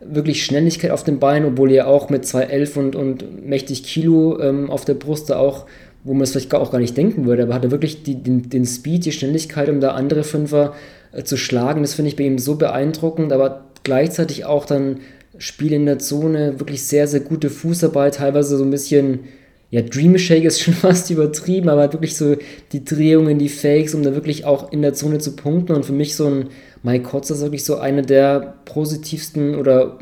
wirklich 0.08 0.44
Schnelligkeit 0.44 0.90
auf 0.90 1.04
den 1.04 1.18
Beinen, 1.18 1.48
obwohl 1.48 1.72
er 1.72 1.88
auch 1.88 2.10
mit 2.10 2.24
2,11 2.24 2.78
und, 2.78 2.96
und 2.96 3.46
mächtig 3.46 3.84
Kilo 3.84 4.40
ähm, 4.40 4.70
auf 4.70 4.84
der 4.84 4.94
Brust 4.94 5.30
da 5.30 5.38
auch, 5.38 5.66
wo 6.04 6.14
man 6.14 6.22
es 6.22 6.32
vielleicht 6.32 6.54
auch 6.54 6.70
gar 6.70 6.78
nicht 6.78 6.96
denken 6.96 7.26
würde, 7.26 7.42
aber 7.42 7.54
hat 7.54 7.64
er 7.64 7.70
wirklich 7.70 8.02
die, 8.02 8.22
den, 8.22 8.48
den 8.48 8.64
Speed, 8.64 9.04
die 9.04 9.12
Schnelligkeit, 9.12 9.68
um 9.68 9.80
da 9.80 9.92
andere 9.92 10.24
Fünfer 10.24 10.74
äh, 11.12 11.24
zu 11.24 11.36
schlagen. 11.36 11.82
Das 11.82 11.94
finde 11.94 12.10
ich 12.10 12.16
bei 12.16 12.24
ihm 12.24 12.38
so 12.38 12.56
beeindruckend, 12.56 13.32
aber 13.32 13.66
gleichzeitig 13.82 14.44
auch 14.44 14.64
dann 14.64 15.00
Spiel 15.38 15.72
in 15.72 15.86
der 15.86 15.98
Zone, 15.98 16.58
wirklich 16.58 16.84
sehr, 16.84 17.06
sehr 17.06 17.20
gute 17.20 17.50
Fußarbeit, 17.50 18.16
teilweise 18.16 18.56
so 18.56 18.64
ein 18.64 18.70
bisschen, 18.70 19.20
ja, 19.70 19.82
Dream 19.82 20.16
Shake 20.18 20.44
ist 20.44 20.60
schon 20.62 20.74
fast 20.74 21.10
übertrieben, 21.10 21.68
aber 21.68 21.92
wirklich 21.92 22.16
so 22.16 22.36
die 22.72 22.84
Drehungen, 22.84 23.38
die 23.38 23.48
Fakes, 23.48 23.94
um 23.94 24.02
da 24.02 24.14
wirklich 24.14 24.44
auch 24.44 24.72
in 24.72 24.82
der 24.82 24.94
Zone 24.94 25.18
zu 25.18 25.36
punkten. 25.36 25.74
Und 25.74 25.84
für 25.84 25.92
mich 25.92 26.16
so 26.16 26.26
ein 26.26 26.48
Mike 26.82 27.04
Kotzer 27.04 27.34
ist 27.34 27.42
wirklich 27.42 27.64
so 27.64 27.76
einer 27.76 28.02
der 28.02 28.54
positivsten 28.64 29.56
oder 29.56 29.98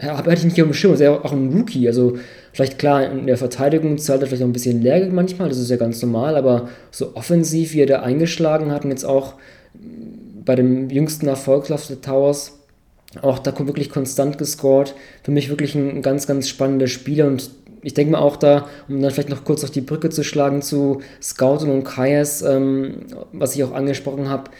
ja, 0.00 0.18
hatte 0.18 0.32
ich 0.32 0.44
nicht 0.44 0.60
auf 0.60 0.68
dem 0.68 0.74
Schirm, 0.74 0.92
ist 0.92 1.00
ja 1.00 1.12
auch 1.12 1.32
ein 1.32 1.52
Rookie, 1.54 1.86
also 1.86 2.18
vielleicht 2.52 2.78
klar, 2.78 3.10
in 3.10 3.26
der 3.26 3.38
Verteidigung 3.38 3.96
zahlt 3.96 4.20
er 4.20 4.26
vielleicht 4.26 4.42
auch 4.42 4.48
ein 4.48 4.52
bisschen 4.52 4.82
Lehrgeld 4.82 5.12
manchmal, 5.12 5.48
das 5.48 5.58
ist 5.58 5.70
ja 5.70 5.76
ganz 5.76 6.02
normal, 6.02 6.36
aber 6.36 6.68
so 6.90 7.16
offensiv, 7.16 7.72
wie 7.72 7.80
er 7.80 7.86
da 7.86 8.02
eingeschlagen 8.02 8.70
hat 8.70 8.84
und 8.84 8.90
jetzt 8.90 9.06
auch 9.06 9.34
bei 10.44 10.54
dem 10.54 10.90
jüngsten 10.90 11.28
Erfolgslauf 11.28 11.86
der 11.86 12.02
Towers, 12.02 12.58
auch 13.22 13.38
da 13.38 13.58
wirklich 13.66 13.88
konstant 13.88 14.36
gescored, 14.36 14.94
für 15.22 15.30
mich 15.30 15.48
wirklich 15.48 15.74
ein 15.74 16.02
ganz, 16.02 16.26
ganz 16.26 16.48
spannender 16.48 16.88
Spieler 16.88 17.26
und 17.26 17.50
ich 17.86 17.94
denke 17.94 18.10
mal 18.10 18.18
auch 18.18 18.36
da, 18.36 18.66
um 18.88 19.00
dann 19.00 19.12
vielleicht 19.12 19.28
noch 19.28 19.44
kurz 19.44 19.62
auf 19.62 19.70
die 19.70 19.80
Brücke 19.80 20.10
zu 20.10 20.24
schlagen 20.24 20.60
zu 20.60 21.02
Scouting 21.22 21.70
und 21.70 21.84
Kayas, 21.84 22.42
ähm, 22.42 22.96
was 23.32 23.54
ich 23.54 23.62
auch 23.62 23.72
angesprochen 23.72 24.28
habe, 24.28 24.50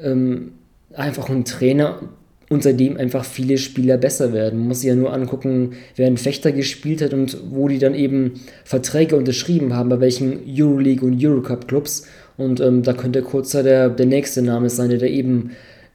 ähm, 0.00 0.52
einfach 0.94 1.28
ein 1.28 1.44
Trainer, 1.44 2.00
unter 2.48 2.72
dem 2.72 2.96
einfach 2.96 3.26
viele 3.26 3.58
Spieler 3.58 3.98
besser 3.98 4.32
werden. 4.32 4.60
Man 4.60 4.68
muss 4.68 4.80
sich 4.80 4.88
ja 4.88 4.94
nur 4.94 5.12
angucken, 5.12 5.72
wer 5.96 6.06
ein 6.06 6.16
Fechter 6.16 6.52
gespielt 6.52 7.02
hat 7.02 7.12
und 7.12 7.36
wo 7.50 7.68
die 7.68 7.78
dann 7.78 7.94
eben 7.94 8.40
Verträge 8.64 9.16
unterschrieben 9.16 9.74
haben, 9.74 9.90
bei 9.90 10.00
welchen 10.00 10.40
Euroleague 10.48 11.06
und 11.06 11.22
Eurocup-Clubs. 11.22 12.06
Und 12.38 12.60
ähm, 12.60 12.82
da 12.82 12.94
könnte 12.94 13.20
Kurzer 13.20 13.62
der, 13.62 13.90
der 13.90 14.06
nächste 14.06 14.40
Name 14.40 14.70
sein, 14.70 14.88
der 14.88 14.98
da 15.00 15.06
eben 15.06 15.50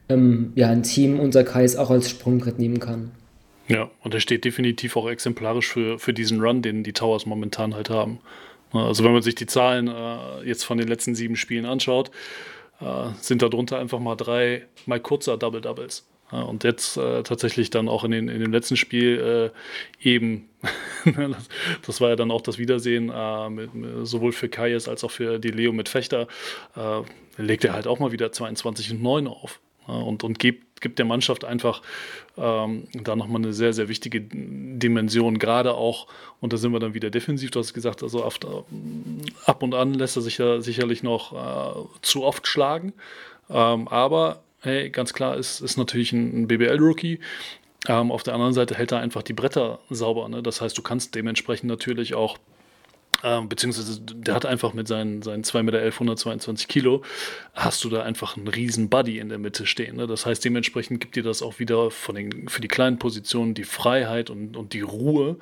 ähm, 0.08 0.52
ja, 0.54 0.68
ein 0.68 0.84
Team 0.84 1.18
unter 1.18 1.42
Kais 1.42 1.74
auch 1.74 1.90
als 1.90 2.08
Sprungbrett 2.08 2.60
nehmen 2.60 2.78
kann. 2.78 3.10
Ja, 3.70 3.88
und 4.02 4.12
er 4.12 4.20
steht 4.20 4.44
definitiv 4.44 4.96
auch 4.96 5.08
exemplarisch 5.08 5.68
für, 5.68 6.00
für 6.00 6.12
diesen 6.12 6.40
Run, 6.40 6.60
den 6.60 6.82
die 6.82 6.92
Towers 6.92 7.24
momentan 7.24 7.72
halt 7.72 7.88
haben. 7.88 8.18
Also 8.72 9.04
wenn 9.04 9.12
man 9.12 9.22
sich 9.22 9.36
die 9.36 9.46
Zahlen 9.46 9.86
äh, 9.86 10.42
jetzt 10.44 10.64
von 10.64 10.76
den 10.76 10.88
letzten 10.88 11.14
sieben 11.14 11.36
Spielen 11.36 11.64
anschaut, 11.64 12.10
äh, 12.80 13.10
sind 13.20 13.42
darunter 13.42 13.78
einfach 13.78 14.00
mal 14.00 14.16
drei 14.16 14.66
mal 14.86 14.98
kurzer 14.98 15.36
Double 15.36 15.60
Doubles. 15.60 16.04
Ja, 16.32 16.42
und 16.42 16.64
jetzt 16.64 16.96
äh, 16.96 17.22
tatsächlich 17.22 17.70
dann 17.70 17.88
auch 17.88 18.02
in, 18.02 18.10
den, 18.10 18.28
in 18.28 18.40
dem 18.40 18.50
letzten 18.50 18.76
Spiel 18.76 19.52
äh, 20.02 20.08
eben, 20.08 20.48
das, 21.04 21.48
das, 21.86 22.00
war 22.00 22.10
ja 22.10 22.16
dann 22.16 22.32
auch 22.32 22.40
das 22.40 22.58
Wiedersehen, 22.58 23.08
äh, 23.14 23.50
mit, 23.50 23.70
sowohl 24.02 24.32
für 24.32 24.48
Kayes 24.48 24.88
als 24.88 25.04
auch 25.04 25.12
für 25.12 25.38
die 25.38 25.50
Leo 25.50 25.72
mit 25.72 25.88
Fechter, 25.88 26.26
äh, 26.74 27.02
legt 27.40 27.64
er 27.64 27.72
halt 27.72 27.86
auch 27.86 28.00
mal 28.00 28.10
wieder 28.10 28.32
22 28.32 28.90
und 28.92 29.02
9 29.02 29.28
auf. 29.28 29.60
Ja, 29.86 29.94
und, 29.94 30.24
und 30.24 30.38
gibt, 30.38 30.69
gibt 30.80 30.98
der 30.98 31.06
Mannschaft 31.06 31.44
einfach 31.44 31.82
ähm, 32.36 32.84
da 32.92 33.16
nochmal 33.16 33.42
eine 33.42 33.52
sehr, 33.52 33.72
sehr 33.72 33.88
wichtige 33.88 34.20
Dimension, 34.20 35.38
gerade 35.38 35.74
auch, 35.74 36.06
und 36.40 36.52
da 36.52 36.56
sind 36.56 36.72
wir 36.72 36.80
dann 36.80 36.94
wieder 36.94 37.10
defensiv, 37.10 37.50
du 37.50 37.58
hast 37.60 37.74
gesagt, 37.74 38.02
also 38.02 38.24
auf, 38.24 38.38
ab 39.44 39.62
und 39.62 39.74
an 39.74 39.94
lässt 39.94 40.16
er 40.16 40.22
sich 40.22 40.38
ja 40.38 40.60
sicherlich 40.60 41.02
noch 41.02 41.32
äh, 41.32 41.98
zu 42.02 42.24
oft 42.24 42.46
schlagen. 42.46 42.92
Ähm, 43.50 43.88
aber 43.88 44.40
hey, 44.60 44.90
ganz 44.90 45.12
klar, 45.12 45.36
ist, 45.36 45.60
ist 45.60 45.76
natürlich 45.76 46.12
ein, 46.12 46.42
ein 46.42 46.48
BBL-Rookie. 46.48 47.20
Ähm, 47.88 48.12
auf 48.12 48.22
der 48.22 48.34
anderen 48.34 48.52
Seite 48.52 48.74
hält 48.74 48.92
er 48.92 49.00
einfach 49.00 49.22
die 49.22 49.32
Bretter 49.32 49.80
sauber. 49.88 50.28
Ne? 50.28 50.42
Das 50.42 50.60
heißt, 50.60 50.76
du 50.76 50.82
kannst 50.82 51.14
dementsprechend 51.14 51.68
natürlich 51.68 52.14
auch, 52.14 52.38
ähm, 53.22 53.48
beziehungsweise 53.48 54.00
der 54.00 54.34
hat 54.34 54.46
einfach 54.46 54.72
mit 54.72 54.88
seinen, 54.88 55.22
seinen 55.22 55.44
2,11 55.44 55.62
Meter, 55.62 55.82
122 55.82 56.68
Kilo, 56.68 57.02
hast 57.54 57.84
du 57.84 57.90
da 57.90 58.02
einfach 58.02 58.36
einen 58.36 58.48
riesen 58.48 58.88
Buddy 58.88 59.18
in 59.18 59.28
der 59.28 59.38
Mitte 59.38 59.66
stehen. 59.66 59.96
Ne? 59.96 60.06
Das 60.06 60.26
heißt, 60.26 60.44
dementsprechend 60.44 61.00
gibt 61.00 61.16
dir 61.16 61.22
das 61.22 61.42
auch 61.42 61.58
wieder 61.58 61.90
von 61.90 62.14
den, 62.14 62.48
für 62.48 62.60
die 62.60 62.68
kleinen 62.68 62.98
Positionen 62.98 63.54
die 63.54 63.64
Freiheit 63.64 64.30
und, 64.30 64.56
und 64.56 64.72
die 64.72 64.80
Ruhe, 64.80 65.36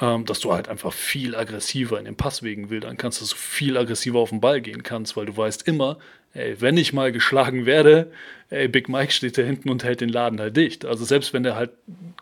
ähm, 0.00 0.24
dass 0.24 0.40
du 0.40 0.52
halt 0.52 0.68
einfach 0.68 0.92
viel 0.92 1.36
aggressiver 1.36 1.98
in 1.98 2.04
den 2.04 2.16
Passwegen 2.16 2.70
wildern 2.70 2.96
kannst, 2.96 3.20
dass 3.20 3.30
du 3.30 3.36
viel 3.36 3.76
aggressiver 3.76 4.18
auf 4.18 4.30
den 4.30 4.40
Ball 4.40 4.60
gehen 4.60 4.82
kannst, 4.82 5.16
weil 5.16 5.26
du 5.26 5.36
weißt 5.36 5.68
immer, 5.68 5.98
ey, 6.32 6.60
wenn 6.60 6.76
ich 6.76 6.92
mal 6.92 7.12
geschlagen 7.12 7.66
werde, 7.66 8.10
ey, 8.50 8.66
Big 8.68 8.88
Mike 8.88 9.12
steht 9.12 9.38
da 9.38 9.42
hinten 9.42 9.70
und 9.70 9.84
hält 9.84 10.00
den 10.00 10.08
Laden 10.08 10.40
halt 10.40 10.56
dicht. 10.56 10.84
Also 10.84 11.04
selbst 11.04 11.32
wenn 11.32 11.42
der 11.42 11.54
halt 11.54 11.70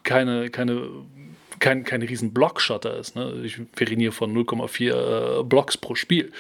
keine, 0.03 0.51
keine, 0.51 0.89
kein, 1.63 1.85
kein 1.85 2.03
riesen 2.03 2.35
Blockshutter 2.35 2.99
ist, 2.99 3.17
ne? 3.17 3.41
ich, 3.45 3.59
wir 3.59 3.89
reden 3.89 4.01
hier 4.01 4.13
von 4.13 4.35
0,4 4.37 5.41
äh, 5.41 5.43
Blocks 5.45 5.79
pro 5.79 5.95
Spiel, 5.95 6.33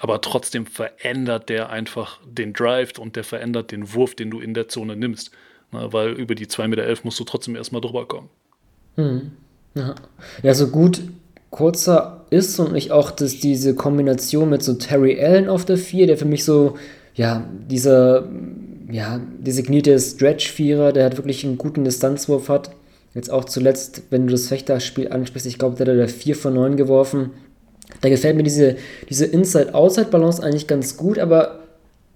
aber 0.00 0.20
trotzdem 0.20 0.66
verändert 0.66 1.48
der 1.48 1.70
einfach 1.70 2.18
den 2.26 2.52
Drive 2.52 2.98
und 2.98 3.16
der 3.16 3.24
verändert 3.24 3.70
den 3.70 3.94
Wurf, 3.94 4.14
den 4.14 4.30
du 4.30 4.40
in 4.40 4.52
der 4.52 4.68
Zone 4.68 4.96
nimmst, 4.96 5.30
ne? 5.72 5.92
weil 5.92 6.10
über 6.10 6.34
die 6.34 6.46
2,11 6.46 6.68
Meter 6.68 6.94
musst 7.04 7.20
du 7.20 7.24
trotzdem 7.24 7.54
erstmal 7.54 7.80
drüber 7.80 8.06
kommen. 8.06 8.28
Hm. 8.96 9.32
Ja. 9.74 9.94
ja, 10.42 10.54
so 10.54 10.68
gut 10.68 11.02
kurzer 11.50 12.26
ist 12.30 12.58
und 12.58 12.74
ich 12.74 12.90
auch 12.90 13.10
dass 13.10 13.38
diese 13.38 13.74
Kombination 13.74 14.50
mit 14.50 14.62
so 14.62 14.74
Terry 14.74 15.22
Allen 15.22 15.48
auf 15.48 15.64
der 15.64 15.78
4, 15.78 16.06
der 16.08 16.18
für 16.18 16.24
mich 16.24 16.44
so 16.44 16.76
ja, 17.14 17.48
dieser 17.68 18.28
ja, 18.90 19.20
designierte 19.38 19.98
Stretch-Vierer, 19.98 20.92
der 20.92 21.04
hat 21.04 21.16
wirklich 21.16 21.44
einen 21.44 21.56
guten 21.56 21.84
Distanzwurf 21.84 22.48
hat. 22.48 22.70
Jetzt 23.16 23.30
auch 23.30 23.46
zuletzt, 23.46 24.02
wenn 24.10 24.26
du 24.26 24.32
das 24.32 24.48
Fechterspiel 24.48 25.10
ansprichst, 25.10 25.46
ich 25.46 25.58
glaube, 25.58 25.82
der 25.82 25.94
hat 25.94 26.02
da 26.02 26.06
4 26.06 26.36
von 26.36 26.52
9 26.52 26.76
geworfen. 26.76 27.30
Da 28.02 28.10
gefällt 28.10 28.36
mir 28.36 28.42
diese, 28.42 28.76
diese 29.08 29.24
Inside-Outside-Balance 29.24 30.42
eigentlich 30.42 30.66
ganz 30.66 30.98
gut, 30.98 31.18
aber 31.18 31.60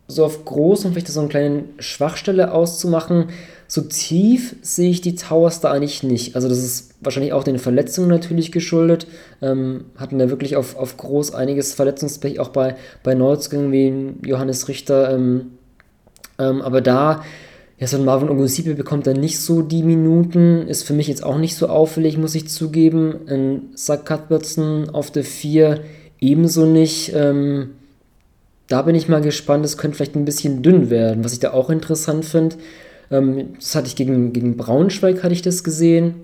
so 0.09 0.26
auf 0.26 0.45
groß 0.45 0.85
und 0.85 0.92
vielleicht 0.92 1.09
so 1.09 1.21
eine 1.21 1.30
kleine 1.30 1.64
Schwachstelle 1.78 2.52
auszumachen, 2.52 3.28
so 3.66 3.80
tief 3.80 4.57
sehe 4.61 4.90
ich 4.90 5.00
die 5.00 5.14
Towers 5.14 5.61
da 5.61 5.73
eigentlich 5.73 6.02
nicht. 6.02 6.35
Also 6.35 6.50
das 6.50 6.59
ist 6.59 6.97
wahrscheinlich 7.00 7.33
auch 7.33 7.45
den 7.45 7.59
Verletzungen 7.59 8.09
natürlich 8.09 8.52
geschuldet. 8.52 9.07
Ähm, 9.40 9.87
hatten 9.97 10.19
da 10.19 10.28
wirklich 10.28 10.57
auf, 10.57 10.76
auf 10.76 10.99
groß 10.99 11.33
einiges 11.33 11.73
Verletzungspech, 11.73 12.40
auch 12.40 12.49
bei, 12.49 12.76
bei 13.02 13.14
Neuzugängen 13.14 13.73
wie 13.73 14.28
Johannes 14.28 14.69
Richter. 14.69 15.14
Ähm, 15.14 15.52
ähm, 16.38 16.61
aber 16.61 16.83
da, 16.83 17.23
ja, 17.81 17.87
so 17.87 17.97
ein 17.97 18.05
Marvin 18.05 18.29
Ogunsipe 18.29 18.75
bekommt 18.75 19.07
dann 19.07 19.19
nicht 19.19 19.41
so 19.41 19.63
die 19.63 19.83
Minuten, 19.83 20.69
ist 20.69 20.83
für 20.83 20.93
mich 20.93 21.09
jetzt 21.09 21.25
auch 21.25 21.39
nicht 21.39 21.57
so 21.57 21.67
auffällig, 21.67 22.19
muss 22.19 22.35
ich 22.35 22.47
zugeben. 22.47 23.21
Ein 23.27 23.71
Zach 23.75 24.05
Cuthbertson 24.05 24.91
auf 24.91 25.11
der 25.11 25.25
4 25.25 25.81
ebenso 26.21 26.67
nicht. 26.67 27.13
Ähm, 27.15 27.71
da 28.69 28.83
bin 28.83 28.95
ich 28.95 29.09
mal 29.09 29.23
gespannt, 29.23 29.65
es 29.65 29.79
könnte 29.79 29.97
vielleicht 29.97 30.15
ein 30.15 30.27
bisschen 30.27 30.63
dünn 30.63 30.91
werden. 30.91 31.25
Was 31.25 31.33
ich 31.33 31.41
da 31.41 31.55
auch 31.55 31.71
interessant 31.71 32.27
finde, 32.27 32.57
ähm, 33.11 33.55
das 33.59 33.75
hatte 33.75 33.87
ich 33.87 33.97
gegen, 33.97 34.35
gegen 34.35 34.59
Braunschweig, 34.59 35.23
hatte 35.23 35.33
ich 35.33 35.43
das 35.43 35.65
gesehen, 35.65 36.17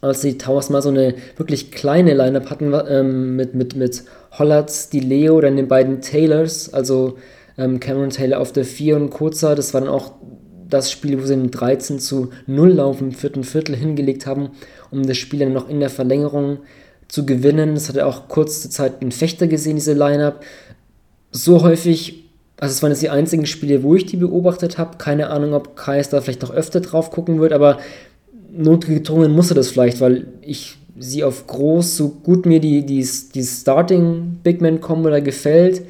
als 0.00 0.22
die 0.22 0.38
Towers 0.38 0.70
mal 0.70 0.82
so 0.82 0.88
eine 0.88 1.14
wirklich 1.36 1.70
kleine 1.70 2.14
Lineup 2.14 2.50
hatten 2.50 2.74
ähm, 2.88 3.36
mit, 3.36 3.54
mit, 3.54 3.76
mit 3.76 4.02
Hollatz, 4.32 4.90
die 4.90 5.00
Leo, 5.00 5.40
dann 5.40 5.54
den 5.54 5.68
beiden 5.68 6.00
Taylors, 6.00 6.74
also 6.74 7.16
ähm, 7.56 7.78
Cameron 7.78 8.10
Taylor 8.10 8.40
auf 8.40 8.50
der 8.50 8.64
4 8.64 8.96
und 8.96 9.10
Kurzer, 9.10 9.54
das 9.54 9.72
war 9.72 9.80
dann 9.80 9.88
auch 9.88 10.14
das 10.74 10.90
Spiel, 10.90 11.20
wo 11.20 11.26
sie 11.26 11.32
einen 11.34 11.50
13 11.50 11.98
zu 11.98 12.30
0 12.46 12.72
Lauf 12.72 13.00
im 13.00 13.12
vierten 13.12 13.44
Viertel 13.44 13.76
hingelegt 13.76 14.26
haben, 14.26 14.50
um 14.90 15.06
das 15.06 15.16
Spiel 15.16 15.40
dann 15.40 15.52
noch 15.52 15.68
in 15.68 15.80
der 15.80 15.90
Verlängerung 15.90 16.58
zu 17.08 17.24
gewinnen. 17.24 17.74
Das 17.74 17.88
hatte 17.88 18.06
auch 18.06 18.28
kurze 18.28 18.68
Zeit 18.68 19.00
ein 19.00 19.12
Fechter 19.12 19.46
gesehen, 19.46 19.76
diese 19.76 19.94
Lineup. 19.94 20.42
So 21.30 21.62
häufig 21.62 22.24
also 22.56 22.72
es 22.72 22.82
waren 22.82 22.92
jetzt 22.92 23.02
die 23.02 23.10
einzigen 23.10 23.46
Spiele, 23.46 23.82
wo 23.82 23.94
ich 23.94 24.06
die 24.06 24.16
beobachtet 24.16 24.78
habe. 24.78 24.96
Keine 24.98 25.30
Ahnung, 25.30 25.54
ob 25.54 25.76
Kais 25.76 26.08
da 26.08 26.20
vielleicht 26.20 26.42
noch 26.42 26.52
öfter 26.52 26.80
drauf 26.80 27.10
gucken 27.10 27.40
wird, 27.40 27.52
aber 27.52 27.78
notgedrungen 28.52 29.32
musste 29.32 29.54
das 29.54 29.68
vielleicht, 29.68 30.00
weil 30.00 30.28
ich 30.40 30.76
sie 30.98 31.24
auf 31.24 31.46
groß, 31.46 31.96
so 31.96 32.08
gut 32.08 32.46
mir 32.46 32.60
die, 32.60 32.86
die, 32.86 33.06
die 33.34 33.42
Starting 33.42 34.38
Big 34.44 34.60
Man 34.60 34.80
Combo 34.80 35.10
da 35.10 35.20
gefällt. 35.20 35.82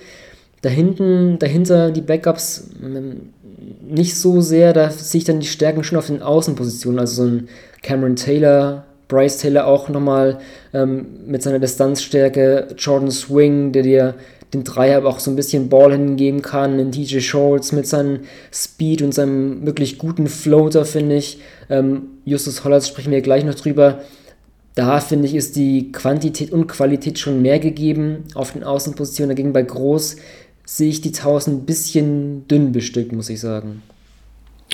Da 0.62 0.71
hinten, 0.71 1.38
dahinter 1.38 1.91
die 1.91 2.00
Backups 2.00 2.71
ähm, 2.83 3.34
nicht 3.83 4.16
so 4.16 4.40
sehr, 4.40 4.73
da 4.73 4.90
sehe 4.90 5.18
ich 5.18 5.25
dann 5.25 5.40
die 5.40 5.47
Stärken 5.47 5.85
schon 5.85 5.99
auf 5.99 6.06
den 6.06 6.23
Außenpositionen. 6.23 6.99
Also 6.99 7.23
so 7.23 7.28
ein 7.30 7.49
Cameron 7.83 8.16
Taylor, 8.16 8.85
Bryce 9.09 9.38
Taylor 9.38 9.66
auch 9.66 9.88
nochmal 9.88 10.38
ähm, 10.73 11.06
mit 11.26 11.42
seiner 11.42 11.59
Distanzstärke, 11.59 12.68
Jordan 12.76 13.11
Swing, 13.11 13.73
der 13.73 13.83
dir 13.83 14.14
den 14.54 14.64
Dreier 14.64 14.99
aber 14.99 15.09
auch 15.09 15.18
so 15.18 15.30
ein 15.30 15.37
bisschen 15.37 15.68
Ball 15.68 15.92
hingeben 15.92 16.40
kann. 16.40 16.78
In 16.78 16.90
DJ 16.90 17.21
Schultz 17.21 17.73
mit 17.73 17.87
seinem 17.87 18.21
Speed 18.52 19.02
und 19.02 19.12
seinem 19.12 19.66
wirklich 19.66 19.99
guten 19.99 20.28
Floater, 20.28 20.85
finde 20.85 21.16
ich. 21.16 21.40
Ähm, 21.68 22.02
Justus 22.25 22.64
Hollatz 22.64 22.88
sprechen 22.88 23.12
wir 23.12 23.21
gleich 23.21 23.44
noch 23.44 23.54
drüber. 23.54 24.00
Da 24.75 24.99
finde 24.99 25.28
ich, 25.28 25.35
ist 25.35 25.54
die 25.54 25.92
Quantität 25.92 26.50
und 26.50 26.66
Qualität 26.66 27.18
schon 27.18 27.42
mehr 27.42 27.61
gegeben 27.61 28.25
auf 28.35 28.52
den 28.52 28.64
Außenpositionen. 28.64 29.37
Dagegen 29.37 29.52
bei 29.52 29.62
Groß 29.62 30.16
sehe 30.64 30.88
ich 30.88 31.00
die 31.00 31.12
Towers 31.12 31.47
ein 31.47 31.66
bisschen 31.66 32.49
dünn 32.49 32.73
bestückt, 32.73 33.12
muss 33.12 33.28
ich 33.28 33.40
sagen. 33.40 33.83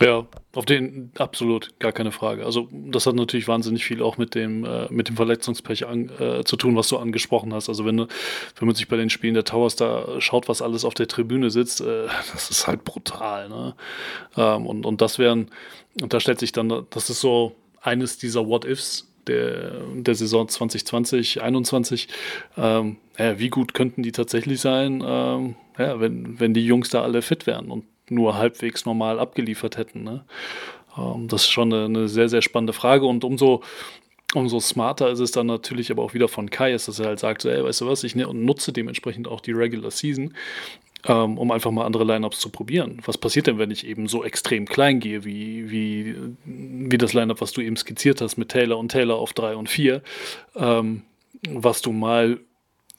Ja, 0.00 0.26
auf 0.54 0.64
den 0.64 1.10
absolut, 1.18 1.78
gar 1.78 1.92
keine 1.92 2.10
Frage. 2.10 2.46
Also 2.46 2.68
das 2.72 3.06
hat 3.06 3.16
natürlich 3.16 3.48
wahnsinnig 3.48 3.84
viel 3.84 4.02
auch 4.02 4.16
mit 4.16 4.34
dem, 4.34 4.64
äh, 4.64 4.86
mit 4.90 5.08
dem 5.08 5.16
Verletzungspech 5.16 5.86
an, 5.86 6.10
äh, 6.18 6.42
zu 6.44 6.56
tun, 6.56 6.74
was 6.74 6.88
du 6.88 6.96
angesprochen 6.96 7.52
hast. 7.52 7.68
Also 7.68 7.84
wenn, 7.84 7.98
wenn 7.98 8.08
man 8.66 8.74
sich 8.74 8.88
bei 8.88 8.96
den 8.96 9.10
Spielen 9.10 9.34
der 9.34 9.44
Towers 9.44 9.76
da 9.76 10.20
schaut, 10.20 10.48
was 10.48 10.62
alles 10.62 10.86
auf 10.86 10.94
der 10.94 11.06
Tribüne 11.06 11.50
sitzt, 11.50 11.82
äh, 11.82 12.06
das 12.32 12.50
ist 12.50 12.66
halt 12.66 12.84
brutal. 12.84 13.50
Ne? 13.50 13.74
Ähm, 14.36 14.66
und, 14.66 14.86
und 14.86 15.02
das 15.02 15.18
wären, 15.18 15.50
und 16.00 16.14
da 16.14 16.20
stellt 16.20 16.40
sich 16.40 16.52
dann, 16.52 16.86
das 16.88 17.10
ist 17.10 17.20
so 17.20 17.54
eines 17.82 18.16
dieser 18.16 18.46
What-Ifs, 18.46 19.09
der, 19.30 19.72
der 19.94 20.14
Saison 20.14 20.48
2020, 20.48 21.34
2021. 21.34 22.08
Ähm, 22.56 22.96
ja, 23.18 23.38
wie 23.38 23.48
gut 23.48 23.74
könnten 23.74 24.02
die 24.02 24.12
tatsächlich 24.12 24.60
sein, 24.60 25.02
ähm, 25.06 25.56
ja, 25.78 26.00
wenn, 26.00 26.38
wenn 26.40 26.54
die 26.54 26.66
Jungs 26.66 26.90
da 26.90 27.02
alle 27.02 27.22
fit 27.22 27.46
wären? 27.46 27.70
Und 27.70 27.84
nur 28.10 28.36
halbwegs 28.36 28.84
normal 28.84 29.18
abgeliefert 29.18 29.76
hätten. 29.76 30.02
Ne? 30.02 30.24
Ähm, 30.98 31.28
das 31.28 31.42
ist 31.42 31.50
schon 31.50 31.72
eine, 31.72 31.84
eine, 31.84 32.08
sehr, 32.08 32.28
sehr 32.28 32.42
spannende 32.42 32.72
Frage 32.72 33.06
und 33.06 33.24
umso, 33.24 33.62
umso 34.34 34.60
smarter 34.60 35.10
ist 35.10 35.20
es 35.20 35.30
dann 35.30 35.46
natürlich 35.46 35.90
aber 35.90 36.02
auch 36.02 36.14
wieder 36.14 36.28
von 36.28 36.50
Kai, 36.50 36.72
dass 36.72 36.98
er 36.98 37.06
halt 37.06 37.20
sagt, 37.20 37.44
ey, 37.44 37.64
weißt 37.64 37.80
du 37.80 37.86
was, 37.86 38.04
ich 38.04 38.14
ne, 38.14 38.26
nutze 38.32 38.72
dementsprechend 38.72 39.28
auch 39.28 39.40
die 39.40 39.52
Regular 39.52 39.90
Season, 39.90 40.34
ähm, 41.06 41.38
um 41.38 41.50
einfach 41.50 41.70
mal 41.70 41.84
andere 41.84 42.04
Lineups 42.04 42.40
zu 42.40 42.50
probieren. 42.50 43.00
Was 43.04 43.18
passiert 43.18 43.46
denn, 43.46 43.58
wenn 43.58 43.70
ich 43.70 43.86
eben 43.86 44.08
so 44.08 44.24
extrem 44.24 44.66
klein 44.66 45.00
gehe, 45.00 45.24
wie, 45.24 45.70
wie, 45.70 46.14
wie 46.44 46.98
das 46.98 47.12
Lineup, 47.12 47.40
was 47.40 47.52
du 47.52 47.60
eben 47.60 47.76
skizziert 47.76 48.20
hast, 48.20 48.36
mit 48.36 48.50
Taylor 48.50 48.78
und 48.78 48.90
Taylor 48.90 49.16
auf 49.16 49.32
3 49.32 49.56
und 49.56 49.68
4, 49.68 50.02
ähm, 50.56 51.02
was 51.48 51.82
du 51.82 51.92
mal 51.92 52.40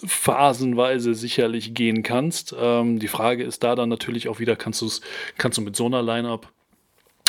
phasenweise 0.04 1.14
sicherlich 1.14 1.74
gehen 1.74 2.04
kannst. 2.04 2.56
Ähm, 2.60 3.00
die 3.00 3.08
Frage 3.08 3.44
ist 3.44 3.64
da 3.64 3.76
dann 3.76 3.90
natürlich 3.90 4.28
auch 4.30 4.40
wieder, 4.40 4.56
kannst, 4.56 4.82
du's, 4.82 5.02
kannst 5.38 5.58
du 5.58 5.62
mit 5.62 5.76
so 5.76 5.86
einer 5.86 6.02
Lineup 6.02 6.52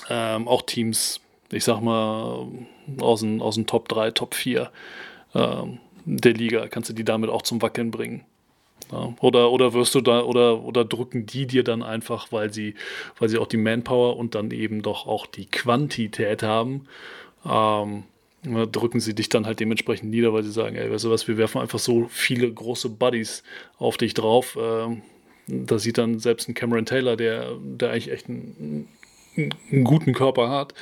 ähm, 0.09 0.49
auch 0.49 0.62
Teams, 0.62 1.21
ich 1.50 1.64
sag 1.64 1.81
mal, 1.81 2.49
aus 3.00 3.21
den, 3.21 3.41
aus 3.41 3.61
Top 3.67 3.88
3, 3.88 4.12
Top 4.12 4.35
4 4.35 4.71
ähm, 5.35 5.79
der 6.05 6.35
Liga, 6.35 6.67
kannst 6.69 6.91
du 6.91 6.95
die 6.95 7.05
damit 7.05 7.31
auch 7.31 7.43
zum 7.43 7.62
Wackeln 7.62 7.91
bringen? 7.91 8.25
Ja, 8.93 9.15
oder, 9.21 9.51
oder 9.51 9.73
wirst 9.73 9.95
du 9.95 10.03
da, 10.03 10.23
oder, 10.23 10.63
oder 10.63 10.85
drücken 10.85 11.25
die 11.25 11.47
dir 11.47 11.65
dann 11.65 11.83
einfach, 11.83 12.31
weil 12.31 12.53
sie, 12.53 12.75
weil 13.19 13.31
sie 13.31 13.39
auch 13.39 13.47
die 13.47 13.57
Manpower 13.57 14.17
und 14.19 14.35
dann 14.35 14.51
eben 14.51 14.83
doch 14.83 15.07
auch 15.07 15.27
die 15.27 15.47
Quantität 15.47 16.43
haben, 16.43 16.87
ähm, 17.47 18.05
drücken 18.45 19.01
sie 19.01 19.15
dich 19.15 19.29
dann 19.29 19.47
halt 19.47 19.61
dementsprechend 19.61 20.11
nieder, 20.11 20.33
weil 20.35 20.43
sie 20.43 20.53
sagen, 20.53 20.77
ey, 20.77 20.91
weißt 20.91 21.05
du 21.05 21.11
was, 21.11 21.27
wir 21.27 21.39
werfen 21.39 21.61
einfach 21.61 21.79
so 21.79 22.07
viele 22.11 22.53
große 22.53 22.91
Buddies 22.91 23.45
auf 23.79 23.97
dich 23.97 24.15
drauf. 24.15 24.59
Ähm, 24.61 25.03
da 25.47 25.79
sieht 25.79 25.99
dann 25.99 26.19
selbst 26.19 26.49
ein 26.49 26.55
Cameron 26.55 26.87
Taylor, 26.87 27.17
der, 27.17 27.57
der 27.63 27.91
eigentlich 27.91 28.11
echt 28.11 28.29
einen, 28.29 28.89
einen 29.37 29.85
guten 29.85 30.13
Körper 30.13 30.51
hat 30.51 30.75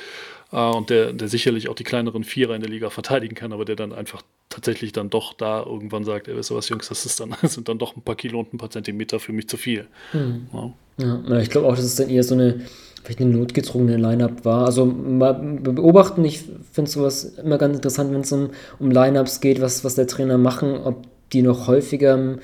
äh, 0.51 0.57
und 0.57 0.89
der, 0.89 1.13
der 1.13 1.27
sicherlich 1.27 1.69
auch 1.69 1.75
die 1.75 1.83
kleineren 1.83 2.23
Vierer 2.23 2.55
in 2.55 2.61
der 2.61 2.69
Liga 2.69 2.89
verteidigen 2.89 3.35
kann, 3.35 3.53
aber 3.53 3.63
der 3.63 3.75
dann 3.75 3.93
einfach 3.93 4.21
tatsächlich 4.51 4.91
dann 4.91 5.09
doch 5.09 5.33
da 5.33 5.63
irgendwann 5.63 6.03
sagt, 6.03 6.27
ey, 6.27 6.37
weißt 6.37 6.51
du 6.51 6.55
was, 6.55 6.69
Jungs, 6.69 6.89
das 6.89 7.05
ist 7.05 7.19
dann, 7.19 7.33
das 7.41 7.55
sind 7.55 7.67
dann 7.67 7.79
doch 7.79 7.95
ein 7.95 8.03
paar 8.03 8.15
Kilo 8.15 8.39
und 8.39 8.53
ein 8.53 8.57
paar 8.57 8.69
Zentimeter 8.69 9.19
für 9.19 9.33
mich 9.33 9.47
zu 9.47 9.57
viel. 9.57 9.87
Hm. 10.11 10.47
Ja. 10.53 10.73
ja. 11.27 11.39
ich 11.39 11.49
glaube 11.49 11.67
auch, 11.67 11.75
das 11.75 11.85
ist 11.85 11.99
dann 11.99 12.09
eher 12.09 12.23
so 12.23 12.35
eine 12.35 12.61
vielleicht 13.03 13.21
eine 13.21 13.31
notgezwungene 13.31 13.97
Line-Up 13.97 14.45
war. 14.45 14.65
Also 14.65 14.85
mal 14.85 15.33
beobachten, 15.33 16.23
ich 16.23 16.43
finde 16.71 16.91
sowas 16.91 17.23
immer 17.23 17.57
ganz 17.57 17.75
interessant, 17.75 18.13
wenn 18.13 18.21
es 18.21 18.31
um, 18.31 18.51
um 18.79 18.91
Line-Ups 18.91 19.41
geht, 19.41 19.59
was, 19.59 19.83
was 19.83 19.95
der 19.95 20.07
Trainer 20.07 20.37
machen, 20.37 20.77
ob 20.77 21.07
die 21.33 21.41
noch 21.41 21.67
häufiger 21.67 22.37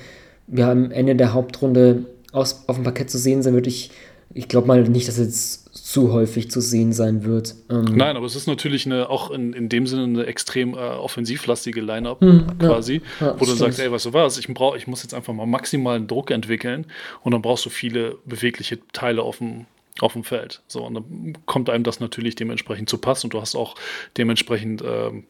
ja, 0.48 0.70
am 0.70 0.90
Ende 0.90 1.14
der 1.14 1.32
Hauptrunde 1.32 2.06
aus, 2.32 2.64
auf 2.66 2.76
dem 2.76 2.84
Parkett 2.84 3.10
zu 3.10 3.18
sehen 3.18 3.42
sein 3.42 3.54
wird. 3.54 3.66
Ich, 3.66 3.90
ich 4.34 4.48
glaube 4.48 4.66
mal 4.66 4.82
nicht, 4.82 5.08
dass 5.08 5.18
jetzt 5.18 5.67
zu 5.88 6.12
häufig 6.12 6.50
zu 6.50 6.60
sehen 6.60 6.92
sein 6.92 7.24
wird. 7.24 7.54
Ähm 7.70 7.84
Nein, 7.84 8.18
aber 8.18 8.26
es 8.26 8.36
ist 8.36 8.46
natürlich 8.46 8.84
eine, 8.84 9.08
auch 9.08 9.30
in, 9.30 9.54
in 9.54 9.70
dem 9.70 9.86
Sinne 9.86 10.04
eine 10.04 10.26
extrem 10.26 10.74
äh, 10.74 10.76
offensivlastige 10.76 11.80
Line-Up 11.80 12.20
hm, 12.20 12.58
quasi, 12.58 13.00
ja, 13.20 13.28
ja, 13.28 13.40
wo 13.40 13.46
du 13.46 13.52
sagst, 13.52 13.80
ey, 13.80 13.90
weißt 13.90 14.04
du 14.04 14.12
was, 14.12 14.36
ich, 14.36 14.48
brauch, 14.48 14.76
ich 14.76 14.86
muss 14.86 15.02
jetzt 15.02 15.14
einfach 15.14 15.32
mal 15.32 15.46
maximalen 15.46 16.06
Druck 16.06 16.30
entwickeln 16.30 16.84
und 17.22 17.32
dann 17.32 17.40
brauchst 17.40 17.64
du 17.64 17.70
viele 17.70 18.18
bewegliche 18.26 18.78
Teile 18.92 19.22
auf 19.22 19.38
dem, 19.38 19.64
auf 20.00 20.12
dem 20.12 20.24
Feld. 20.24 20.60
So, 20.68 20.84
und 20.84 20.92
dann 20.92 21.38
kommt 21.46 21.70
einem 21.70 21.84
das 21.84 22.00
natürlich 22.00 22.34
dementsprechend 22.34 22.90
zu 22.90 22.98
Pass 22.98 23.24
und 23.24 23.32
du 23.32 23.40
hast 23.40 23.56
auch 23.56 23.74
dementsprechend 24.18 24.82
ähm, 24.86 25.24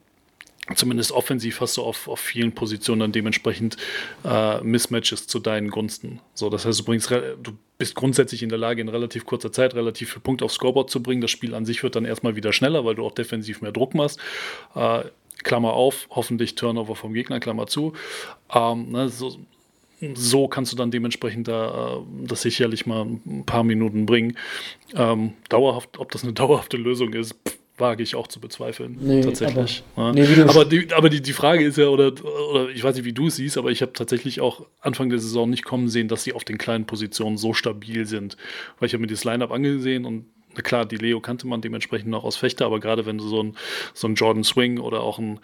zumindest 0.75 1.11
offensiv 1.11 1.61
hast 1.61 1.77
du 1.77 1.83
auf, 1.83 2.07
auf 2.07 2.19
vielen 2.19 2.53
Positionen 2.53 3.01
dann 3.01 3.11
dementsprechend 3.11 3.77
äh, 4.23 4.61
Mismatches 4.61 5.27
zu 5.27 5.39
deinen 5.39 5.69
Gunsten. 5.69 6.19
So, 6.33 6.49
das 6.49 6.65
heißt, 6.65 6.79
du 6.79 6.83
bringst, 6.83 7.09
du 7.09 7.51
bist 7.77 7.95
grundsätzlich 7.95 8.43
in 8.43 8.49
der 8.49 8.57
Lage, 8.57 8.81
in 8.81 8.89
relativ 8.89 9.25
kurzer 9.25 9.51
Zeit 9.51 9.75
relativ 9.75 10.09
viele 10.09 10.21
Punkte 10.21 10.45
aufs 10.45 10.55
Scoreboard 10.55 10.89
zu 10.89 11.01
bringen. 11.01 11.21
Das 11.21 11.31
Spiel 11.31 11.55
an 11.55 11.65
sich 11.65 11.83
wird 11.83 11.95
dann 11.95 12.05
erstmal 12.05 12.35
wieder 12.35 12.53
schneller, 12.53 12.85
weil 12.85 12.95
du 12.95 13.05
auch 13.05 13.13
defensiv 13.13 13.61
mehr 13.61 13.71
Druck 13.71 13.93
machst. 13.93 14.19
Äh, 14.75 15.03
Klammer 15.43 15.73
auf, 15.73 16.07
hoffentlich 16.09 16.55
Turnover 16.55 16.95
vom 16.95 17.13
Gegner, 17.13 17.39
Klammer 17.39 17.67
zu. 17.67 17.93
Ähm, 18.53 18.91
ne, 18.91 19.09
so, 19.09 19.37
so 20.13 20.47
kannst 20.47 20.71
du 20.71 20.75
dann 20.75 20.91
dementsprechend 20.91 21.47
da 21.47 21.97
äh, 21.97 22.01
das 22.25 22.41
sicherlich 22.41 22.85
mal 22.85 23.05
ein 23.05 23.43
paar 23.45 23.63
Minuten 23.63 24.05
bringen. 24.05 24.37
Ähm, 24.95 25.33
dauerhaft, 25.49 25.97
ob 25.99 26.11
das 26.11 26.23
eine 26.23 26.33
dauerhafte 26.33 26.77
Lösung 26.77 27.13
ist, 27.13 27.33
pff, 27.47 27.58
wage 27.79 28.03
ich 28.03 28.15
auch 28.15 28.27
zu 28.27 28.39
bezweifeln. 28.39 28.97
Nee, 28.99 29.21
tatsächlich. 29.21 29.83
Aber, 29.95 30.17
ja. 30.17 30.25
nee, 30.25 30.41
aber, 30.43 30.65
die, 30.65 30.87
aber 30.93 31.09
die, 31.09 31.21
die 31.21 31.33
Frage 31.33 31.63
ist 31.63 31.77
ja, 31.77 31.87
oder, 31.87 32.11
oder 32.51 32.69
ich 32.69 32.83
weiß 32.83 32.95
nicht, 32.95 33.05
wie 33.05 33.13
du 33.13 33.27
es 33.27 33.35
siehst, 33.35 33.57
aber 33.57 33.71
ich 33.71 33.81
habe 33.81 33.93
tatsächlich 33.93 34.41
auch 34.41 34.65
Anfang 34.81 35.09
der 35.09 35.19
Saison 35.19 35.49
nicht 35.49 35.63
kommen 35.65 35.89
sehen, 35.89 36.07
dass 36.07 36.23
sie 36.23 36.33
auf 36.33 36.43
den 36.43 36.57
kleinen 36.57 36.85
Positionen 36.85 37.37
so 37.37 37.53
stabil 37.53 38.05
sind. 38.05 38.37
Weil 38.79 38.87
ich 38.87 38.93
habe 38.93 39.01
mir 39.01 39.07
dieses 39.07 39.23
Line-Up 39.23 39.51
angesehen 39.51 40.05
und 40.05 40.25
na 40.55 40.61
klar, 40.61 40.85
die 40.85 40.97
Leo 40.97 41.19
kannte 41.19 41.47
man 41.47 41.61
dementsprechend 41.61 42.09
noch 42.09 42.23
aus 42.23 42.35
Fechter, 42.35 42.65
aber 42.65 42.79
gerade 42.79 43.05
wenn 43.05 43.17
du 43.17 43.27
so 43.27 43.39
einen 43.39 43.55
so 43.93 44.07
Jordan 44.07 44.43
Swing 44.43 44.79
oder 44.79 45.01
auch 45.01 45.19
einen, 45.19 45.39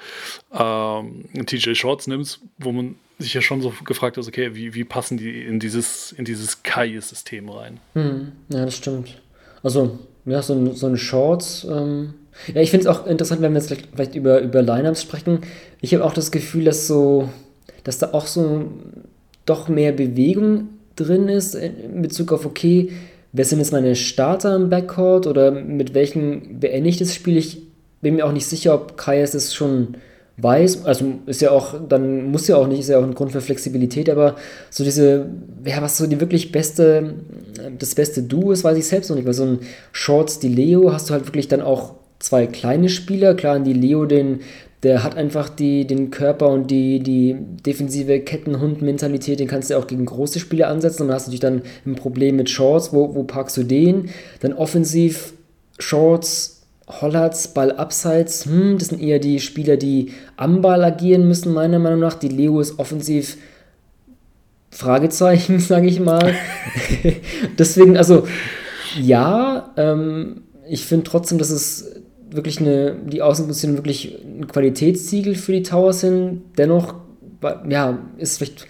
ähm, 0.52 1.26
einen 1.34 1.46
TJ 1.46 1.76
Shorts 1.76 2.08
nimmst, 2.08 2.42
wo 2.58 2.72
man 2.72 2.96
sich 3.20 3.34
ja 3.34 3.42
schon 3.42 3.62
so 3.62 3.72
gefragt 3.86 4.18
hat, 4.18 4.28
okay, 4.28 4.56
wie, 4.56 4.74
wie 4.74 4.84
passen 4.84 5.18
die 5.18 5.44
in 5.44 5.60
dieses, 5.60 6.12
in 6.12 6.26
dieses 6.26 6.64
Kai-System 6.64 7.50
rein? 7.50 7.80
Hm, 7.94 8.32
ja, 8.50 8.66
das 8.66 8.78
stimmt. 8.78 9.22
Also, 9.64 10.00
ja, 10.26 10.42
so 10.42 10.54
ein, 10.54 10.76
so 10.76 10.88
ein 10.88 10.98
Shorts, 10.98 11.66
ähm, 11.70 12.16
ja, 12.54 12.62
ich 12.62 12.72
finde 12.72 12.88
es 12.88 12.96
auch 12.96 13.08
interessant, 13.08 13.42
wenn 13.42 13.54
wir 13.54 13.60
jetzt 13.60 13.74
vielleicht, 13.94 14.16
über, 14.16 14.42
über 14.42 14.62
Lineups 14.62 15.02
sprechen. 15.02 15.40
Ich 15.82 15.94
habe 15.94 16.04
auch 16.04 16.14
das 16.14 16.32
Gefühl, 16.32 16.66
dass 16.66 16.88
so, 16.88 17.30
dass 17.84 17.98
da 18.00 18.14
auch 18.14 18.28
so 18.28 18.66
doch 19.46 19.68
mehr 19.68 19.92
Bewegung 19.92 20.70
drin 20.96 21.28
ist 21.28 21.56
in 21.56 22.02
Bezug 22.02 22.32
auf, 22.32 22.46
okay, 22.46 22.92
wer 23.32 23.46
sind 23.46 23.60
jetzt 23.60 23.72
meine 23.72 23.96
Starter 23.96 24.56
im 24.56 24.70
Backcourt 24.70 25.28
oder 25.28 25.52
mit 25.52 25.94
welchen 25.94 26.60
beende 26.60 26.90
ich 26.90 26.98
das 26.98 27.14
Spiel? 27.14 27.38
Ich 27.38 27.62
bin 28.02 28.16
mir 28.16 28.26
auch 28.26 28.32
nicht 28.32 28.46
sicher, 28.46 28.74
ob 28.74 28.98
Kaias 28.98 29.32
das 29.32 29.54
schon 29.54 29.96
weiß. 30.38 30.86
Also 30.86 31.06
ist 31.26 31.42
ja 31.42 31.52
auch, 31.52 31.76
dann 31.88 32.32
muss 32.32 32.48
ja 32.48 32.58
auch 32.58 32.68
nicht, 32.68 32.80
ist 32.80 32.90
ja 32.90 33.00
auch 33.00 33.04
ein 33.04 33.16
Grund 33.16 33.32
für 33.32 33.42
Flexibilität, 33.42 34.10
aber 34.10 34.36
so 34.70 34.84
diese, 34.84 35.28
ja, 35.66 35.82
was 35.82 35.98
so 35.98 36.08
die 36.08 36.20
wirklich 36.20 36.52
beste, 36.52 37.16
das 37.78 37.96
beste 37.96 38.24
Duo 38.24 38.52
ist, 38.52 38.64
weiß 38.64 38.78
ich 38.78 38.88
selbst 38.88 39.10
noch 39.10 39.16
nicht, 39.16 39.26
weil 39.26 39.34
so 39.34 39.46
ein 39.46 39.60
Shorts 39.92 40.40
die 40.40 40.50
Leo 40.50 40.92
hast 40.92 41.10
du 41.10 41.14
halt 41.14 41.26
wirklich 41.28 41.48
dann 41.48 41.62
auch 41.62 41.96
zwei 42.26 42.48
kleine 42.48 42.90
Spieler. 42.90 43.36
Klar, 43.36 43.60
die 43.60 43.74
Leo, 43.74 44.06
den, 44.06 44.40
der 44.82 45.04
hat 45.04 45.16
einfach 45.16 45.48
die, 45.48 45.86
den 45.86 46.10
Körper 46.10 46.50
und 46.50 46.72
die, 46.72 47.00
die 47.00 47.36
defensive 47.66 48.20
Kettenhund-Mentalität, 48.20 49.40
den 49.40 49.48
kannst 49.48 49.70
du 49.70 49.78
auch 49.78 49.86
gegen 49.86 50.06
große 50.06 50.40
Spieler 50.40 50.70
ansetzen. 50.70 51.04
Und 51.04 51.10
dann 51.10 51.16
hast 51.16 51.28
du 51.28 51.30
natürlich 51.30 51.42
dann 51.42 51.62
ein 51.86 51.96
Problem 51.96 52.36
mit 52.36 52.50
Shorts, 52.50 52.94
wo, 52.94 53.14
wo 53.14 53.24
packst 53.24 53.58
du 53.58 53.64
den? 53.64 54.10
Dann 54.40 54.54
offensiv 54.54 55.34
Shorts, 55.78 56.64
Hollards, 56.88 57.50
Ball 57.50 57.72
abseits, 57.72 58.46
hm, 58.46 58.78
das 58.78 58.90
sind 58.90 59.02
eher 59.02 59.20
die 59.20 59.40
Spieler, 59.40 59.78
die 59.78 60.12
am 60.38 60.62
Ball 60.62 60.84
agieren 60.84 61.28
müssen, 61.28 61.54
meiner 61.54 61.80
Meinung 61.80 62.00
nach. 62.00 62.16
Die 62.16 62.28
Leo 62.28 62.60
ist 62.60 62.80
offensiv 62.80 63.38
Fragezeichen, 64.72 65.60
sage 65.60 65.88
ich 65.88 66.00
mal. 66.00 66.34
Deswegen, 67.60 67.98
also 67.98 68.28
ja, 69.00 69.74
ähm, 69.78 70.42
ich 70.68 70.86
finde 70.86 71.04
trotzdem, 71.04 71.38
dass 71.38 71.50
es 71.50 71.95
wirklich 72.36 72.60
eine, 72.60 72.96
die 72.96 73.22
Außenpositionen 73.22 73.78
wirklich 73.78 74.18
ein 74.24 74.48
Qualitätssiegel 74.48 75.36
für 75.36 75.52
die 75.52 75.64
Towers 75.64 76.02
sind. 76.02 76.44
Dennoch, 76.58 76.96
ja, 77.70 78.00
ist 78.18 78.38
vielleicht 78.38 78.68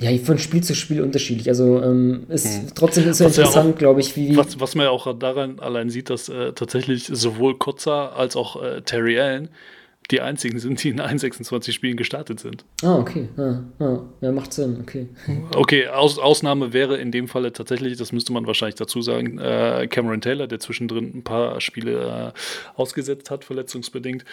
ja, 0.00 0.16
von 0.18 0.38
Spiel 0.38 0.62
zu 0.62 0.74
Spiel 0.74 1.02
unterschiedlich. 1.02 1.48
Also 1.48 1.82
ähm, 1.82 2.24
ist 2.28 2.46
hm. 2.46 2.68
trotzdem 2.74 3.08
ist 3.08 3.20
was 3.20 3.36
interessant, 3.36 3.72
ja 3.72 3.78
glaube 3.78 4.00
ich, 4.00 4.16
wie, 4.16 4.36
was, 4.36 4.58
was 4.58 4.74
man 4.74 4.86
ja 4.86 4.90
auch 4.90 5.18
daran 5.18 5.60
allein 5.60 5.90
sieht, 5.90 6.08
dass 6.10 6.28
äh, 6.28 6.52
tatsächlich 6.52 7.10
sowohl 7.12 7.58
Kotzer 7.58 8.16
als 8.16 8.34
auch 8.36 8.62
äh, 8.62 8.80
Terry 8.82 9.20
Allen 9.20 9.50
die 10.10 10.20
einzigen 10.20 10.58
sind, 10.58 10.82
die 10.82 10.88
in 10.90 11.00
1,26 11.00 11.72
Spielen 11.72 11.96
gestartet 11.96 12.40
sind. 12.40 12.64
Ah, 12.82 12.96
okay. 12.96 13.28
Ja, 13.36 13.64
ja. 13.78 14.02
ja 14.20 14.32
macht 14.32 14.52
Sinn, 14.52 14.78
okay. 14.80 15.08
Okay, 15.54 15.88
Aus, 15.88 16.18
Ausnahme 16.18 16.72
wäre 16.72 16.96
in 16.96 17.12
dem 17.12 17.28
Falle 17.28 17.52
tatsächlich, 17.52 17.96
das 17.96 18.12
müsste 18.12 18.32
man 18.32 18.46
wahrscheinlich 18.46 18.74
dazu 18.74 19.02
sagen, 19.02 19.38
äh, 19.38 19.86
Cameron 19.88 20.20
Taylor, 20.20 20.46
der 20.46 20.58
zwischendrin 20.58 21.12
ein 21.14 21.22
paar 21.22 21.60
Spiele 21.60 22.32
äh, 22.34 22.78
ausgesetzt 22.80 23.30
hat, 23.30 23.44
verletzungsbedingt. 23.44 24.24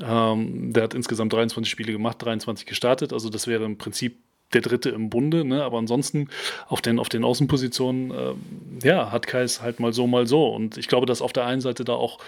Ähm, 0.00 0.72
der 0.72 0.84
hat 0.84 0.94
insgesamt 0.94 1.32
23 1.32 1.70
Spiele 1.70 1.92
gemacht, 1.92 2.22
23 2.22 2.66
gestartet. 2.66 3.12
Also 3.12 3.28
das 3.28 3.46
wäre 3.46 3.64
im 3.64 3.76
Prinzip 3.78 4.18
der 4.52 4.60
dritte 4.60 4.90
im 4.90 5.10
Bunde, 5.10 5.44
ne? 5.44 5.64
aber 5.64 5.78
ansonsten 5.78 6.28
auf 6.68 6.80
den, 6.80 6.98
auf 6.98 7.08
den 7.08 7.24
Außenpositionen, 7.24 8.10
äh, 8.10 8.86
ja, 8.86 9.10
hat 9.10 9.26
Kais 9.26 9.62
halt 9.62 9.80
mal 9.80 9.92
so, 9.92 10.06
mal 10.06 10.26
so. 10.26 10.46
Und 10.48 10.76
ich 10.78 10.86
glaube, 10.86 11.06
dass 11.06 11.22
auf 11.22 11.32
der 11.32 11.46
einen 11.46 11.60
Seite 11.60 11.84
da 11.84 11.94
auch 11.94 12.18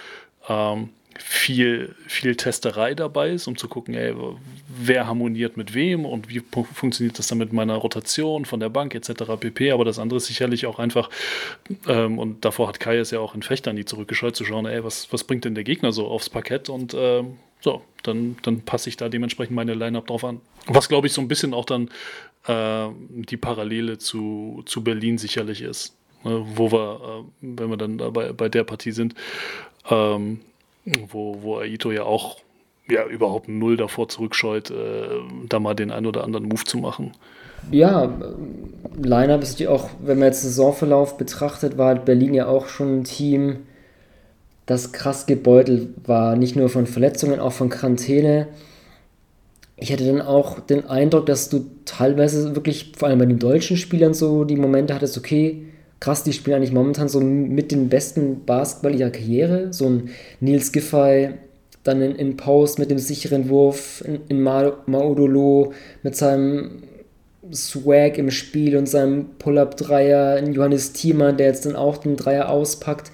ähm, 0.48 0.90
viel, 1.22 1.94
viel 2.06 2.36
Testerei 2.36 2.94
dabei 2.94 3.30
ist, 3.30 3.46
um 3.46 3.56
zu 3.56 3.68
gucken, 3.68 3.94
ey, 3.94 4.14
wer 4.68 5.06
harmoniert 5.06 5.56
mit 5.56 5.74
wem 5.74 6.04
und 6.04 6.28
wie 6.28 6.42
funktioniert 6.74 7.18
das 7.18 7.26
dann 7.28 7.38
mit 7.38 7.52
meiner 7.52 7.74
Rotation 7.74 8.44
von 8.44 8.60
der 8.60 8.68
Bank 8.68 8.94
etc. 8.94 9.24
pp. 9.38 9.70
Aber 9.72 9.84
das 9.84 9.98
andere 9.98 10.18
ist 10.18 10.26
sicherlich 10.26 10.66
auch 10.66 10.78
einfach, 10.78 11.10
ähm, 11.88 12.18
und 12.18 12.44
davor 12.44 12.68
hat 12.68 12.80
Kai 12.80 12.96
es 12.96 13.10
ja 13.10 13.20
auch 13.20 13.34
in 13.34 13.42
Fechtern 13.42 13.76
die 13.76 13.84
zurückgeschaltet, 13.84 14.36
zu 14.36 14.44
schauen, 14.44 14.66
ey, 14.66 14.82
was, 14.84 15.12
was 15.12 15.24
bringt 15.24 15.44
denn 15.44 15.54
der 15.54 15.64
Gegner 15.64 15.92
so 15.92 16.06
aufs 16.06 16.30
Parkett 16.30 16.68
und 16.68 16.94
ähm, 16.98 17.38
so, 17.60 17.82
dann, 18.02 18.36
dann 18.42 18.60
passe 18.60 18.88
ich 18.88 18.96
da 18.96 19.08
dementsprechend 19.08 19.56
meine 19.56 19.74
Line-Up 19.74 20.06
drauf 20.06 20.24
an. 20.24 20.40
Was 20.66 20.88
glaube 20.88 21.06
ich 21.06 21.12
so 21.12 21.20
ein 21.20 21.28
bisschen 21.28 21.54
auch 21.54 21.64
dann 21.64 21.90
äh, 22.46 22.88
die 23.08 23.36
Parallele 23.36 23.98
zu, 23.98 24.62
zu 24.66 24.84
Berlin 24.84 25.18
sicherlich 25.18 25.62
ist. 25.62 25.96
Ne, 26.24 26.44
wo 26.54 26.72
wir, 26.72 27.24
äh, 27.24 27.24
wenn 27.40 27.70
wir 27.70 27.76
dann 27.76 27.98
bei, 27.98 28.32
bei 28.32 28.48
der 28.48 28.64
Partie 28.64 28.92
sind, 28.92 29.14
ähm, 29.90 30.40
wo, 31.08 31.42
wo 31.42 31.58
Aito 31.58 31.90
ja 31.90 32.04
auch 32.04 32.38
ja, 32.88 33.04
überhaupt 33.06 33.48
null 33.48 33.76
davor 33.76 34.08
zurückscheut, 34.08 34.70
äh, 34.70 35.08
da 35.48 35.58
mal 35.58 35.74
den 35.74 35.90
einen 35.90 36.06
oder 36.06 36.24
anderen 36.24 36.46
Move 36.46 36.64
zu 36.64 36.78
machen. 36.78 37.12
Ja, 37.70 38.12
Line-Up 39.02 39.42
ist 39.42 39.58
ja 39.58 39.70
auch, 39.70 39.90
wenn 40.00 40.18
man 40.18 40.28
jetzt 40.28 40.42
Saisonverlauf 40.42 41.16
betrachtet, 41.18 41.78
war 41.78 41.96
Berlin 41.96 42.34
ja 42.34 42.46
auch 42.46 42.68
schon 42.68 43.00
ein 43.00 43.04
Team, 43.04 43.60
das 44.66 44.92
krass 44.92 45.26
gebeutelt 45.26 45.88
war. 46.06 46.36
Nicht 46.36 46.54
nur 46.54 46.68
von 46.68 46.86
Verletzungen, 46.86 47.40
auch 47.40 47.52
von 47.52 47.68
Quarantäne. 47.68 48.48
Ich 49.76 49.92
hatte 49.92 50.06
dann 50.06 50.22
auch 50.22 50.60
den 50.60 50.86
Eindruck, 50.86 51.26
dass 51.26 51.48
du 51.48 51.66
teilweise 51.84 52.54
wirklich, 52.54 52.92
vor 52.96 53.08
allem 53.08 53.18
bei 53.18 53.26
den 53.26 53.38
deutschen 53.38 53.76
Spielern, 53.76 54.14
so 54.14 54.44
die 54.44 54.56
Momente 54.56 54.94
hattest, 54.94 55.18
okay, 55.18 55.66
krass, 56.00 56.22
die 56.22 56.32
spielen 56.32 56.56
eigentlich 56.56 56.72
momentan 56.72 57.08
so 57.08 57.20
mit 57.20 57.72
den 57.72 57.88
besten 57.88 58.44
Basketball 58.44 58.94
ihrer 58.94 59.10
Karriere. 59.10 59.72
So 59.72 59.86
ein 59.86 60.10
Nils 60.40 60.72
Giffey, 60.72 61.30
dann 61.84 62.02
in, 62.02 62.16
in 62.16 62.36
Post 62.36 62.78
mit 62.78 62.90
dem 62.90 62.98
sicheren 62.98 63.48
Wurf, 63.48 64.02
in, 64.06 64.20
in 64.28 64.40
Ma 64.40 64.72
Maudolo 64.86 65.72
mit 66.02 66.16
seinem 66.16 66.82
Swag 67.52 68.18
im 68.18 68.30
Spiel 68.30 68.76
und 68.76 68.88
seinem 68.88 69.26
Pull-Up-Dreier, 69.38 70.38
in 70.38 70.52
Johannes 70.52 70.92
Thiemann, 70.92 71.36
der 71.36 71.46
jetzt 71.46 71.64
dann 71.64 71.76
auch 71.76 71.98
den 71.98 72.16
Dreier 72.16 72.50
auspackt. 72.50 73.12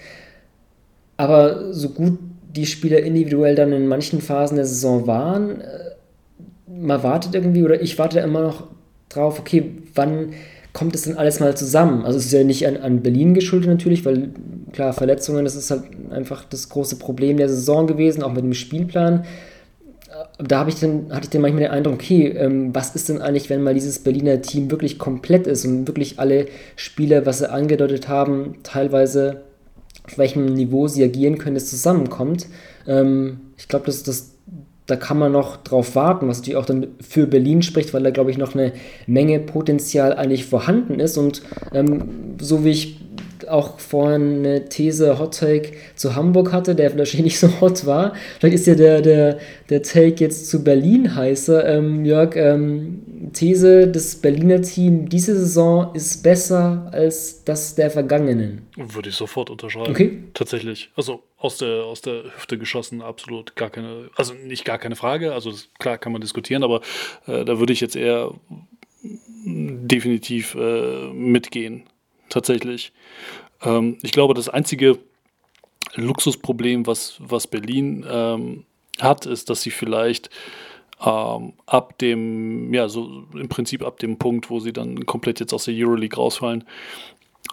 Aber 1.17 1.73
so 1.73 1.91
gut 1.91 2.19
die 2.55 2.67
Spieler 2.67 3.01
individuell 3.01 3.55
dann 3.55 3.73
in 3.73 3.87
manchen 3.87 4.21
Phasen 4.21 4.57
der 4.57 4.67
Saison 4.67 5.07
waren, 5.07 5.61
äh, 5.61 5.91
man 6.67 7.03
wartet 7.03 7.35
irgendwie, 7.35 7.63
oder 7.63 7.81
ich 7.81 7.99
warte 7.99 8.21
immer 8.21 8.43
noch 8.43 8.69
drauf, 9.09 9.39
okay, 9.39 9.73
wann 9.95 10.33
kommt 10.73 10.95
es 10.95 11.03
denn 11.03 11.17
alles 11.17 11.41
mal 11.41 11.57
zusammen? 11.57 12.05
Also 12.05 12.19
es 12.19 12.27
ist 12.27 12.33
ja 12.33 12.45
nicht 12.45 12.67
an, 12.67 12.77
an 12.79 13.03
Berlin 13.03 13.35
geschuldet 13.35 13.69
natürlich, 13.69 14.05
weil 14.05 14.31
klar, 14.73 14.93
Verletzungen, 14.93 15.45
das 15.45 15.55
ist 15.55 15.71
halt 15.71 15.85
einfach 16.11 16.45
das 16.45 16.69
große 16.69 16.97
Problem 16.97 17.37
der 17.37 17.49
Saison 17.49 17.87
gewesen, 17.87 18.23
auch 18.23 18.33
mit 18.33 18.45
dem 18.45 18.55
Spielplan. 18.55 19.25
Da 20.39 20.59
habe 20.59 20.71
ich 20.71 20.81
dann, 20.81 21.13
hatte 21.13 21.25
ich 21.25 21.31
dann 21.31 21.43
manchmal 21.43 21.65
den 21.65 21.73
Eindruck, 21.73 21.95
okay, 21.95 22.29
ähm, 22.29 22.75
was 22.75 22.95
ist 22.95 23.09
denn 23.09 23.21
eigentlich, 23.21 23.51
wenn 23.51 23.63
mal 23.63 23.75
dieses 23.75 23.99
Berliner 23.99 24.41
Team 24.41 24.71
wirklich 24.71 24.99
komplett 24.99 25.47
ist 25.47 25.65
und 25.65 25.87
wirklich 25.87 26.19
alle 26.19 26.47
Spieler, 26.77 27.27
was 27.27 27.39
sie 27.39 27.51
angedeutet 27.51 28.09
haben, 28.09 28.57
teilweise 28.63 29.43
auf 30.05 30.19
welchem 30.19 30.47
Niveau 30.47 30.89
sie 30.89 31.05
agieren 31.05 31.39
können, 31.39 31.57
es 31.57 31.71
zusammenkommt. 31.71 32.47
Ähm, 32.87 33.41
ich 33.57 33.69
glaube, 33.69 33.87
das, 33.87 34.03
das 34.03 34.32
da 34.93 34.97
kann 34.97 35.19
man 35.19 35.33
noch 35.33 35.57
drauf 35.57 35.95
warten, 35.95 36.29
was 36.29 36.41
natürlich 36.41 36.59
auch 36.59 36.67
dann 36.67 36.89
für 37.01 37.27
Berlin 37.27 37.63
spricht, 37.63 37.95
weil 37.95 38.03
da, 38.03 38.11
glaube 38.11 38.31
ich, 38.31 38.37
noch 38.37 38.55
eine 38.55 38.75
Menge 39.07 39.41
Potenzial 39.41 40.13
eigentlich 40.13 40.45
vorhanden 40.45 41.01
ist. 41.01 41.17
Und 41.17 41.41
ähm, 41.73 42.37
so 42.39 42.63
wie 42.63 42.73
ich 42.73 43.01
auch 43.49 43.81
vorhin 43.81 44.41
eine 44.41 44.69
These, 44.69 45.19
Hot 45.19 45.39
Take 45.39 45.73
zu 45.95 46.15
Hamburg 46.15 46.53
hatte, 46.53 46.75
der 46.75 46.91
wahrscheinlich 46.99 47.23
nicht 47.23 47.39
so 47.39 47.49
hot 47.63 47.87
war. 47.87 48.13
Vielleicht 48.39 48.57
ist 48.57 48.67
ja 48.67 48.75
der, 48.75 49.01
der, 49.01 49.39
der 49.71 49.83
Take 49.83 50.17
jetzt 50.17 50.51
zu 50.51 50.63
Berlin 50.63 51.17
heißer. 51.17 51.67
Ähm, 51.67 52.05
Jörg, 52.05 52.37
ähm, 52.37 53.31
These, 53.33 53.89
das 53.89 54.17
Berliner 54.17 54.61
Team 54.61 55.09
diese 55.09 55.39
Saison 55.39 55.95
ist 55.95 56.23
besser 56.23 56.91
als 56.93 57.45
das 57.45 57.77
der 57.77 57.91
vergangenen. 57.91 58.67
Würde 58.77 59.09
ich 59.09 59.15
sofort 59.15 59.49
unterschreiben. 59.49 59.91
Okay. 59.91 60.19
Tatsächlich. 60.35 60.91
Also 60.97 61.23
aus 61.43 61.59
der, 61.59 61.85
aus 61.85 62.01
der 62.01 62.23
Hüfte 62.37 62.57
geschossen, 62.57 63.03
absolut 63.03 63.57
gar 63.57 63.69
keine, 63.69 64.11
also 64.15 64.33
nicht 64.33 64.65
gar 64.65 64.79
keine 64.79 64.95
Frage. 64.95 65.35
Also 65.35 65.53
klar 65.81 65.99
kann 65.99 66.13
man 66.13 66.21
diskutieren, 66.21 66.63
aber 66.63 66.83
äh, 67.27 67.45
da 67.45 67.59
würde 67.59 67.73
ich 67.73 67.81
jetzt 67.81 67.97
eher 67.97 68.33
definitiv 69.45 70.55
äh, 70.55 71.09
mitgehen 71.13 71.83
tatsächlich. 72.29 72.93
Ähm, 73.61 73.99
ich 74.03 74.13
glaube, 74.13 74.35
das 74.35 74.49
einzige 74.49 75.01
Luxusproblem, 75.97 76.87
was, 76.87 77.17
was 77.19 77.49
Berlin 77.49 78.07
ähm, 78.09 78.65
hat, 79.01 79.27
ist, 79.27 79.51
dass 79.51 79.63
sie 79.63 79.73
vielleicht 79.73 80.31
ähm, 81.05 81.55
ab 81.67 81.99
dem, 81.99 82.73
ja, 82.73 82.89
so 82.89 83.25
im 83.35 83.49
Prinzip 83.49 83.83
ab 83.83 83.99
dem 83.99 84.17
Punkt, 84.17 84.49
wo 84.49 84.61
sie 84.61 84.73
dann 84.73 85.07
komplett 85.07 85.41
jetzt 85.41 85.53
aus 85.53 85.65
der 85.65 85.75
Euroleague 85.77 86.17
rausfallen, 86.17 86.63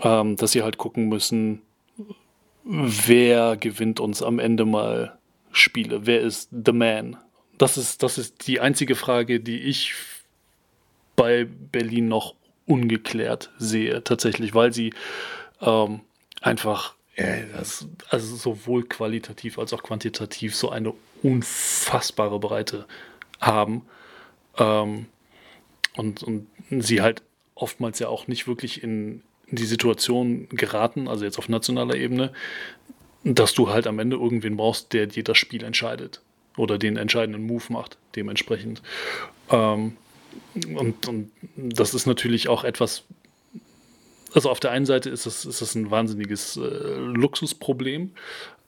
ähm, 0.03 0.35
dass 0.35 0.51
sie 0.51 0.61
halt 0.61 0.77
gucken 0.77 1.09
müssen, 1.09 1.63
wer 2.69 3.57
gewinnt 3.57 3.99
uns 3.99 4.21
am 4.21 4.37
Ende 4.37 4.63
mal 4.63 5.17
Spiele, 5.51 6.05
wer 6.05 6.21
ist 6.21 6.49
the 6.51 6.71
man. 6.71 7.17
Das 7.57 7.77
ist, 7.77 8.03
das 8.03 8.19
ist 8.19 8.47
die 8.47 8.59
einzige 8.59 8.95
Frage, 8.95 9.39
die 9.39 9.59
ich 9.61 9.95
bei 11.15 11.45
Berlin 11.45 12.07
noch 12.07 12.35
ungeklärt 12.67 13.51
sehe, 13.57 14.03
tatsächlich, 14.03 14.53
weil 14.53 14.71
sie 14.71 14.93
ähm, 15.61 16.01
einfach, 16.41 16.93
äh, 17.15 17.41
das, 17.53 17.87
also 18.09 18.35
sowohl 18.35 18.83
qualitativ 18.83 19.57
als 19.57 19.73
auch 19.73 19.81
quantitativ 19.81 20.55
so 20.55 20.69
eine 20.69 20.93
unfassbare 21.23 22.39
Breite 22.39 22.85
haben. 23.41 23.81
Ähm, 24.57 25.07
und, 25.97 26.21
und 26.21 26.47
sie 26.69 27.01
halt 27.01 27.23
oftmals 27.55 27.97
ja 27.97 28.07
auch 28.07 28.27
nicht 28.27 28.47
wirklich 28.47 28.83
in, 28.83 29.23
in 29.49 29.57
die 29.57 29.65
Situation 29.65 30.47
geraten, 30.49 31.07
also 31.07 31.25
jetzt 31.25 31.37
auf 31.37 31.49
nationaler 31.49 31.95
Ebene, 31.95 32.31
dass 33.23 33.53
du 33.53 33.69
halt 33.69 33.87
am 33.87 33.99
Ende 33.99 34.15
irgendwen 34.15 34.57
brauchst, 34.57 34.93
der 34.93 35.07
dir 35.07 35.23
das 35.23 35.37
Spiel 35.37 35.63
entscheidet 35.63 36.21
oder 36.57 36.77
den 36.77 36.97
entscheidenden 36.97 37.45
Move 37.45 37.63
macht, 37.69 37.97
dementsprechend. 38.15 38.81
Ähm, 39.49 39.97
und, 40.75 41.07
und 41.07 41.31
das 41.55 41.93
ist 41.93 42.05
natürlich 42.05 42.47
auch 42.47 42.63
etwas, 42.63 43.03
also 44.33 44.49
auf 44.49 44.59
der 44.59 44.71
einen 44.71 44.85
Seite 44.85 45.09
ist 45.09 45.25
das, 45.25 45.45
ist 45.45 45.61
das 45.61 45.75
ein 45.75 45.91
wahnsinniges 45.91 46.57
äh, 46.57 46.95
Luxusproblem, 46.95 48.11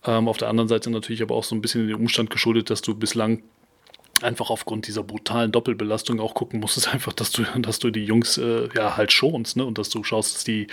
ähm, 0.06 0.28
auf 0.28 0.38
der 0.38 0.50
anderen 0.50 0.68
Seite 0.68 0.90
natürlich 0.90 1.22
aber 1.22 1.36
auch 1.36 1.44
so 1.44 1.56
ein 1.56 1.62
bisschen 1.62 1.88
den 1.88 1.96
Umstand 1.96 2.30
geschuldet, 2.30 2.70
dass 2.70 2.82
du 2.82 2.96
bislang 2.96 3.44
einfach 4.24 4.50
aufgrund 4.50 4.88
dieser 4.88 5.04
brutalen 5.04 5.52
Doppelbelastung 5.52 6.20
auch 6.20 6.34
gucken 6.34 6.60
musstest, 6.60 6.88
einfach, 6.94 7.14
dass 7.14 7.32
du, 7.32 7.44
dass 7.60 7.80
du 7.80 7.92
die 7.92 8.06
Jungs 8.06 8.38
äh, 8.38 8.70
ja 8.76 8.98
halt 8.98 9.12
schonst, 9.12 9.58
ne? 9.58 9.66
Und 9.66 9.78
dass 9.78 9.90
du 9.90 10.04
schaust, 10.04 10.36
dass 10.36 10.44
die 10.44 10.68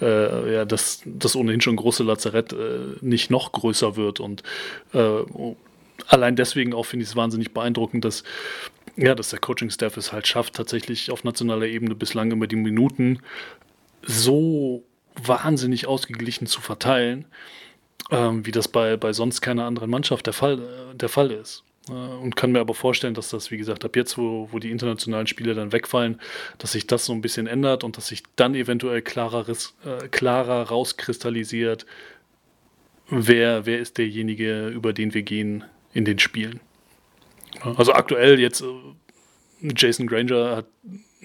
äh, 0.00 0.54
ja, 0.54 0.64
dass 0.64 1.02
das 1.04 1.36
ohnehin 1.36 1.60
schon 1.60 1.76
große 1.76 2.02
Lazarett 2.02 2.52
äh, 2.52 2.96
nicht 3.00 3.30
noch 3.30 3.52
größer 3.52 3.96
wird. 3.96 4.20
Und 4.20 4.42
äh, 4.92 5.22
allein 6.08 6.36
deswegen 6.36 6.74
auch 6.74 6.84
finde 6.84 7.04
ich 7.04 7.10
es 7.10 7.16
wahnsinnig 7.16 7.52
beeindruckend, 7.52 8.04
dass 8.04 8.22
ja, 8.96 9.14
dass 9.14 9.28
der 9.28 9.40
Coaching-Staff 9.40 9.96
es 9.98 10.12
halt 10.12 10.26
schafft, 10.26 10.54
tatsächlich 10.54 11.10
auf 11.10 11.22
nationaler 11.22 11.66
Ebene 11.66 11.94
bislang 11.94 12.30
immer 12.30 12.46
die 12.46 12.56
Minuten 12.56 13.20
so 14.02 14.84
wahnsinnig 15.22 15.86
ausgeglichen 15.86 16.46
zu 16.46 16.60
verteilen, 16.60 17.26
ähm, 18.10 18.46
wie 18.46 18.52
das 18.52 18.68
bei, 18.68 18.96
bei 18.96 19.12
sonst 19.12 19.40
keiner 19.40 19.64
anderen 19.64 19.90
Mannschaft 19.90 20.26
der 20.26 20.32
Fall, 20.32 20.60
äh, 20.60 20.96
der 20.96 21.08
Fall 21.08 21.30
ist. 21.30 21.62
Äh, 21.88 21.92
und 21.92 22.36
kann 22.36 22.52
mir 22.52 22.60
aber 22.60 22.74
vorstellen, 22.74 23.14
dass 23.14 23.30
das, 23.30 23.50
wie 23.50 23.56
gesagt, 23.56 23.84
ab 23.84 23.96
jetzt, 23.96 24.18
wo, 24.18 24.48
wo 24.50 24.58
die 24.58 24.70
internationalen 24.70 25.26
Spiele 25.26 25.54
dann 25.54 25.72
wegfallen, 25.72 26.20
dass 26.58 26.72
sich 26.72 26.86
das 26.86 27.04
so 27.04 27.12
ein 27.12 27.20
bisschen 27.20 27.46
ändert 27.46 27.84
und 27.84 27.96
dass 27.96 28.08
sich 28.08 28.22
dann 28.36 28.54
eventuell 28.54 29.02
klarer, 29.02 29.48
äh, 29.48 30.08
klarer 30.10 30.68
rauskristallisiert, 30.68 31.86
wer, 33.08 33.66
wer 33.66 33.78
ist 33.78 33.98
derjenige, 33.98 34.68
über 34.68 34.92
den 34.92 35.14
wir 35.14 35.22
gehen 35.22 35.64
in 35.92 36.04
den 36.04 36.18
Spielen. 36.18 36.60
Also 37.62 37.92
aktuell 37.92 38.38
jetzt 38.38 38.62
äh, 38.62 38.66
Jason 39.76 40.06
Granger 40.06 40.56
hat, 40.56 40.66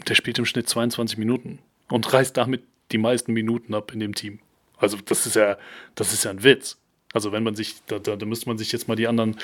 der 0.08 0.16
spielt 0.16 0.40
im 0.40 0.46
Schnitt 0.46 0.70
22 0.70 1.18
Minuten 1.18 1.60
und 1.90 2.12
reißt 2.12 2.38
damit 2.38 2.64
die 2.92 2.98
meisten 2.98 3.34
Minuten 3.34 3.74
ab 3.74 3.94
in 3.94 4.00
dem 4.00 4.16
Team. 4.16 4.40
Also 4.78 4.98
das 5.06 5.26
ist 5.26 5.36
ja, 5.36 5.58
das 5.96 6.14
ist 6.14 6.24
ja 6.24 6.32
ein 6.32 6.44
Witz. 6.44 6.81
Also 7.14 7.32
wenn 7.32 7.44
man 7.44 7.56
sich, 7.56 7.76
da, 7.88 8.00
da, 8.00 8.16
da 8.16 8.26
müsste 8.26 8.48
man 8.48 8.58
sich 8.58 8.72
jetzt 8.72 8.88
mal 8.88 8.96
die 8.96 9.08
anderen, 9.08 9.36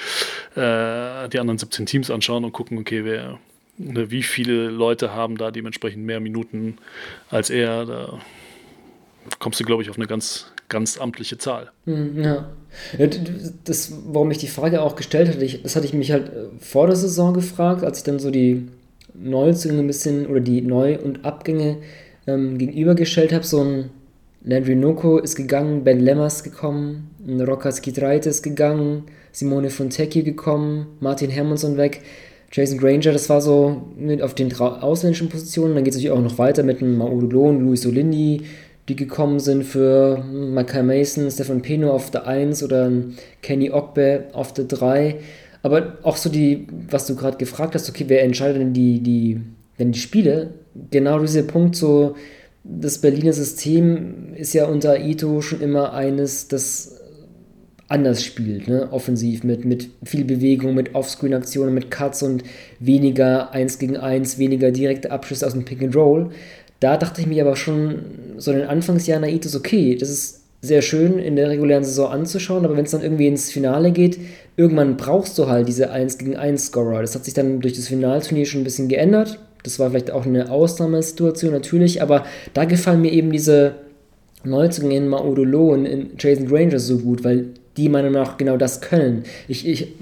äh, 0.55 1.29
die 1.29 1.39
anderen 1.39 1.57
17 1.57 1.85
Teams 1.85 2.09
anschauen 2.09 2.45
und 2.45 2.53
gucken, 2.53 2.77
okay, 2.77 3.03
wer, 3.03 3.39
ne, 3.77 4.09
wie 4.11 4.23
viele 4.23 4.69
Leute 4.69 5.13
haben 5.13 5.37
da 5.37 5.51
dementsprechend 5.51 6.05
mehr 6.05 6.19
Minuten 6.19 6.77
als 7.29 7.49
er. 7.49 7.85
Da 7.85 8.19
kommst 9.39 9.59
du, 9.59 9.65
glaube 9.65 9.83
ich, 9.83 9.89
auf 9.89 9.97
eine 9.97 10.07
ganz, 10.07 10.51
ganz 10.69 10.97
amtliche 10.97 11.37
Zahl. 11.37 11.71
Hm, 11.85 12.23
ja. 12.23 12.49
Das, 13.63 13.93
warum 14.07 14.31
ich 14.31 14.37
die 14.37 14.47
Frage 14.47 14.81
auch 14.81 14.95
gestellt 14.95 15.29
hatte, 15.29 15.43
ich, 15.43 15.63
das 15.63 15.75
hatte 15.75 15.85
ich 15.85 15.93
mich 15.93 16.11
halt 16.11 16.29
äh, 16.29 16.45
vor 16.59 16.87
der 16.87 16.95
Saison 16.95 17.33
gefragt, 17.33 17.83
als 17.83 17.99
ich 17.99 18.03
dann 18.03 18.19
so 18.19 18.31
die 18.31 18.67
Neuzugänge 19.13 19.81
ein 19.81 19.87
bisschen 19.87 20.27
oder 20.27 20.39
die 20.39 20.61
Neu- 20.61 20.99
und 20.99 21.25
Abgänge 21.25 21.77
ähm, 22.27 22.57
gegenübergestellt 22.57 23.33
habe. 23.33 23.43
So 23.43 23.61
ein 23.61 23.89
Landry 24.49 24.75
Noko 24.75 25.17
ist 25.17 25.35
gegangen, 25.35 25.83
Ben 25.83 25.99
Lemmers 25.99 26.41
gekommen, 26.41 27.09
Rokas 27.27 27.81
Gitreit 27.81 28.25
ist 28.25 28.43
gegangen, 28.43 29.03
Simone 29.33 29.69
Fontecchi 29.69 30.23
gekommen, 30.23 30.87
Martin 31.01 31.29
Hermansson 31.29 31.75
weg. 31.75 32.01
Jason 32.53 32.77
Granger, 32.77 33.11
das 33.11 33.29
war 33.29 33.41
so 33.41 33.91
mit 33.97 34.21
auf 34.21 34.35
den 34.35 34.57
ausländischen 34.57 35.27
Positionen. 35.27 35.75
Dann 35.75 35.83
geht 35.83 35.91
es 35.91 35.97
natürlich 35.97 36.17
auch 36.17 36.23
noch 36.23 36.37
weiter 36.37 36.63
mit 36.63 36.81
einem 36.81 36.97
Maodo 36.97 37.27
Lohn, 37.27 37.59
Luis 37.59 37.85
Olindi, 37.85 38.43
die 38.87 38.95
gekommen 38.95 39.41
sind 39.41 39.65
für 39.65 40.23
Michael 40.23 40.83
Mason, 40.83 41.29
Stefan 41.29 41.61
Peno 41.61 41.91
auf 41.91 42.09
der 42.09 42.25
1 42.25 42.63
oder 42.63 42.89
Kenny 43.41 43.69
Ogbe 43.69 44.27
auf 44.31 44.53
der 44.53 44.63
3. 44.63 45.15
Aber 45.61 45.97
auch 46.03 46.15
so 46.15 46.29
die, 46.29 46.67
was 46.89 47.05
du 47.05 47.17
gerade 47.17 47.35
gefragt 47.35 47.75
hast, 47.75 47.89
okay, 47.89 48.05
wer 48.07 48.23
entscheidet 48.23 48.61
denn 48.61 48.71
die, 48.71 49.03
die, 49.03 49.41
denn 49.77 49.91
die 49.91 49.99
Spiele? 49.99 50.51
Genau 50.89 51.19
dieser 51.19 51.43
Punkt, 51.43 51.75
so 51.75 52.15
das 52.69 52.99
Berliner 52.99 53.33
System 53.33 54.33
ist 54.35 54.53
ja 54.53 54.65
unter 54.65 54.99
Ito 54.99 55.41
schon 55.41 55.61
immer 55.61 55.93
eines, 55.93 56.47
das 56.47 56.97
anders 57.87 58.23
spielt, 58.23 58.67
ne? 58.67 58.91
offensiv, 58.91 59.43
mit, 59.43 59.63
mit 59.63 59.89
viel 60.03 60.25
Bewegung, 60.25 60.75
mit 60.75 60.93
Offscreen-Aktionen, 60.93 61.73
mit 61.73 61.89
Cuts 61.89 62.21
und 62.21 62.43
weniger 62.79 63.53
1 63.53 63.79
gegen 63.79 63.95
1, 63.95 64.37
weniger 64.37 64.71
direkte 64.71 65.11
Abschlüsse 65.11 65.47
aus 65.47 65.53
dem 65.53 65.63
Pick 65.63 65.81
and 65.81 65.95
Roll. 65.95 66.31
Da 66.79 66.97
dachte 66.97 67.21
ich 67.21 67.27
mir 67.27 67.43
aber 67.43 67.55
schon 67.55 67.99
so 68.37 68.51
in 68.51 68.59
den 68.59 68.67
Anfangsjahren 68.67 69.23
Aitos, 69.23 69.55
okay, 69.55 69.95
das 69.95 70.09
ist 70.09 70.41
sehr 70.61 70.81
schön 70.81 71.17
in 71.17 71.35
der 71.35 71.49
regulären 71.49 71.83
Saison 71.83 72.11
anzuschauen, 72.11 72.65
aber 72.65 72.75
wenn 72.75 72.85
es 72.85 72.91
dann 72.91 73.03
irgendwie 73.03 73.27
ins 73.27 73.51
Finale 73.51 73.91
geht, 73.91 74.19
irgendwann 74.57 74.97
brauchst 74.97 75.37
du 75.37 75.47
halt 75.47 75.67
diese 75.67 75.91
1 75.91 76.17
gegen 76.17 76.35
1 76.35 76.67
Scorer. 76.67 77.01
Das 77.01 77.15
hat 77.15 77.23
sich 77.23 77.33
dann 77.33 77.61
durch 77.61 77.73
das 77.73 77.87
Finalturnier 77.87 78.45
schon 78.45 78.61
ein 78.61 78.65
bisschen 78.65 78.89
geändert. 78.89 79.39
Das 79.63 79.79
war 79.79 79.89
vielleicht 79.89 80.11
auch 80.11 80.25
eine 80.25 80.51
Ausnahmesituation 80.51 81.51
natürlich, 81.51 82.01
aber 82.01 82.25
da 82.53 82.65
gefallen 82.65 83.01
mir 83.01 83.11
eben 83.11 83.31
diese 83.31 83.75
Neuzugänge 84.43 84.95
in 84.95 85.07
Maudolo 85.07 85.73
und 85.73 85.85
in 85.85 86.11
Jason 86.17 86.47
Rangers 86.49 86.87
so 86.87 86.99
gut, 86.99 87.23
weil 87.23 87.47
die 87.77 87.89
meiner 87.89 88.09
Meinung 88.09 88.23
nach 88.27 88.37
genau 88.37 88.57
das 88.57 88.81
können. 88.81 89.23
Ich, 89.47 89.67
ich 89.67 89.93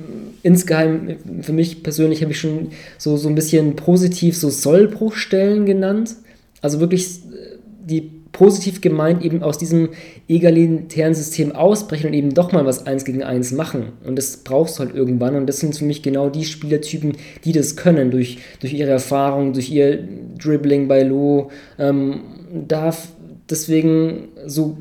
insgeheim, 0.43 1.17
für 1.41 1.53
mich 1.53 1.83
persönlich 1.83 2.21
habe 2.21 2.31
ich 2.31 2.39
schon 2.39 2.69
so, 2.97 3.17
so 3.17 3.27
ein 3.27 3.35
bisschen 3.35 3.75
positiv 3.75 4.37
so 4.37 4.49
Sollbruchstellen 4.49 5.65
genannt. 5.65 6.15
Also 6.61 6.79
wirklich 6.79 7.05
äh, 7.05 7.57
die 7.85 8.11
positiv 8.35 8.81
gemeint 8.81 9.23
eben 9.23 9.41
aus 9.41 9.57
diesem 9.57 9.89
egalitären 10.27 11.15
System 11.15 11.53
ausbrechen 11.53 12.07
und 12.07 12.13
eben 12.13 12.33
doch 12.33 12.51
mal 12.51 12.65
was 12.65 12.85
eins 12.85 13.05
gegen 13.05 13.23
eins 13.23 13.53
machen. 13.53 13.93
Und 14.05 14.17
das 14.17 14.37
brauchst 14.37 14.77
du 14.77 14.83
halt 14.83 14.93
irgendwann. 14.93 15.35
Und 15.35 15.47
das 15.47 15.59
sind 15.59 15.75
für 15.75 15.85
mich 15.85 16.03
genau 16.03 16.29
die 16.29 16.43
Spielertypen, 16.43 17.13
die 17.45 17.53
das 17.53 17.77
können, 17.77 18.11
durch, 18.11 18.39
durch 18.59 18.73
ihre 18.73 18.89
Erfahrung, 18.89 19.53
durch 19.53 19.71
ihr 19.71 20.05
Dribbling 20.37 20.89
bei 20.89 21.03
Low. 21.03 21.49
Ähm, 21.79 22.19
darf 22.67 23.07
deswegen 23.49 24.27
so, 24.45 24.77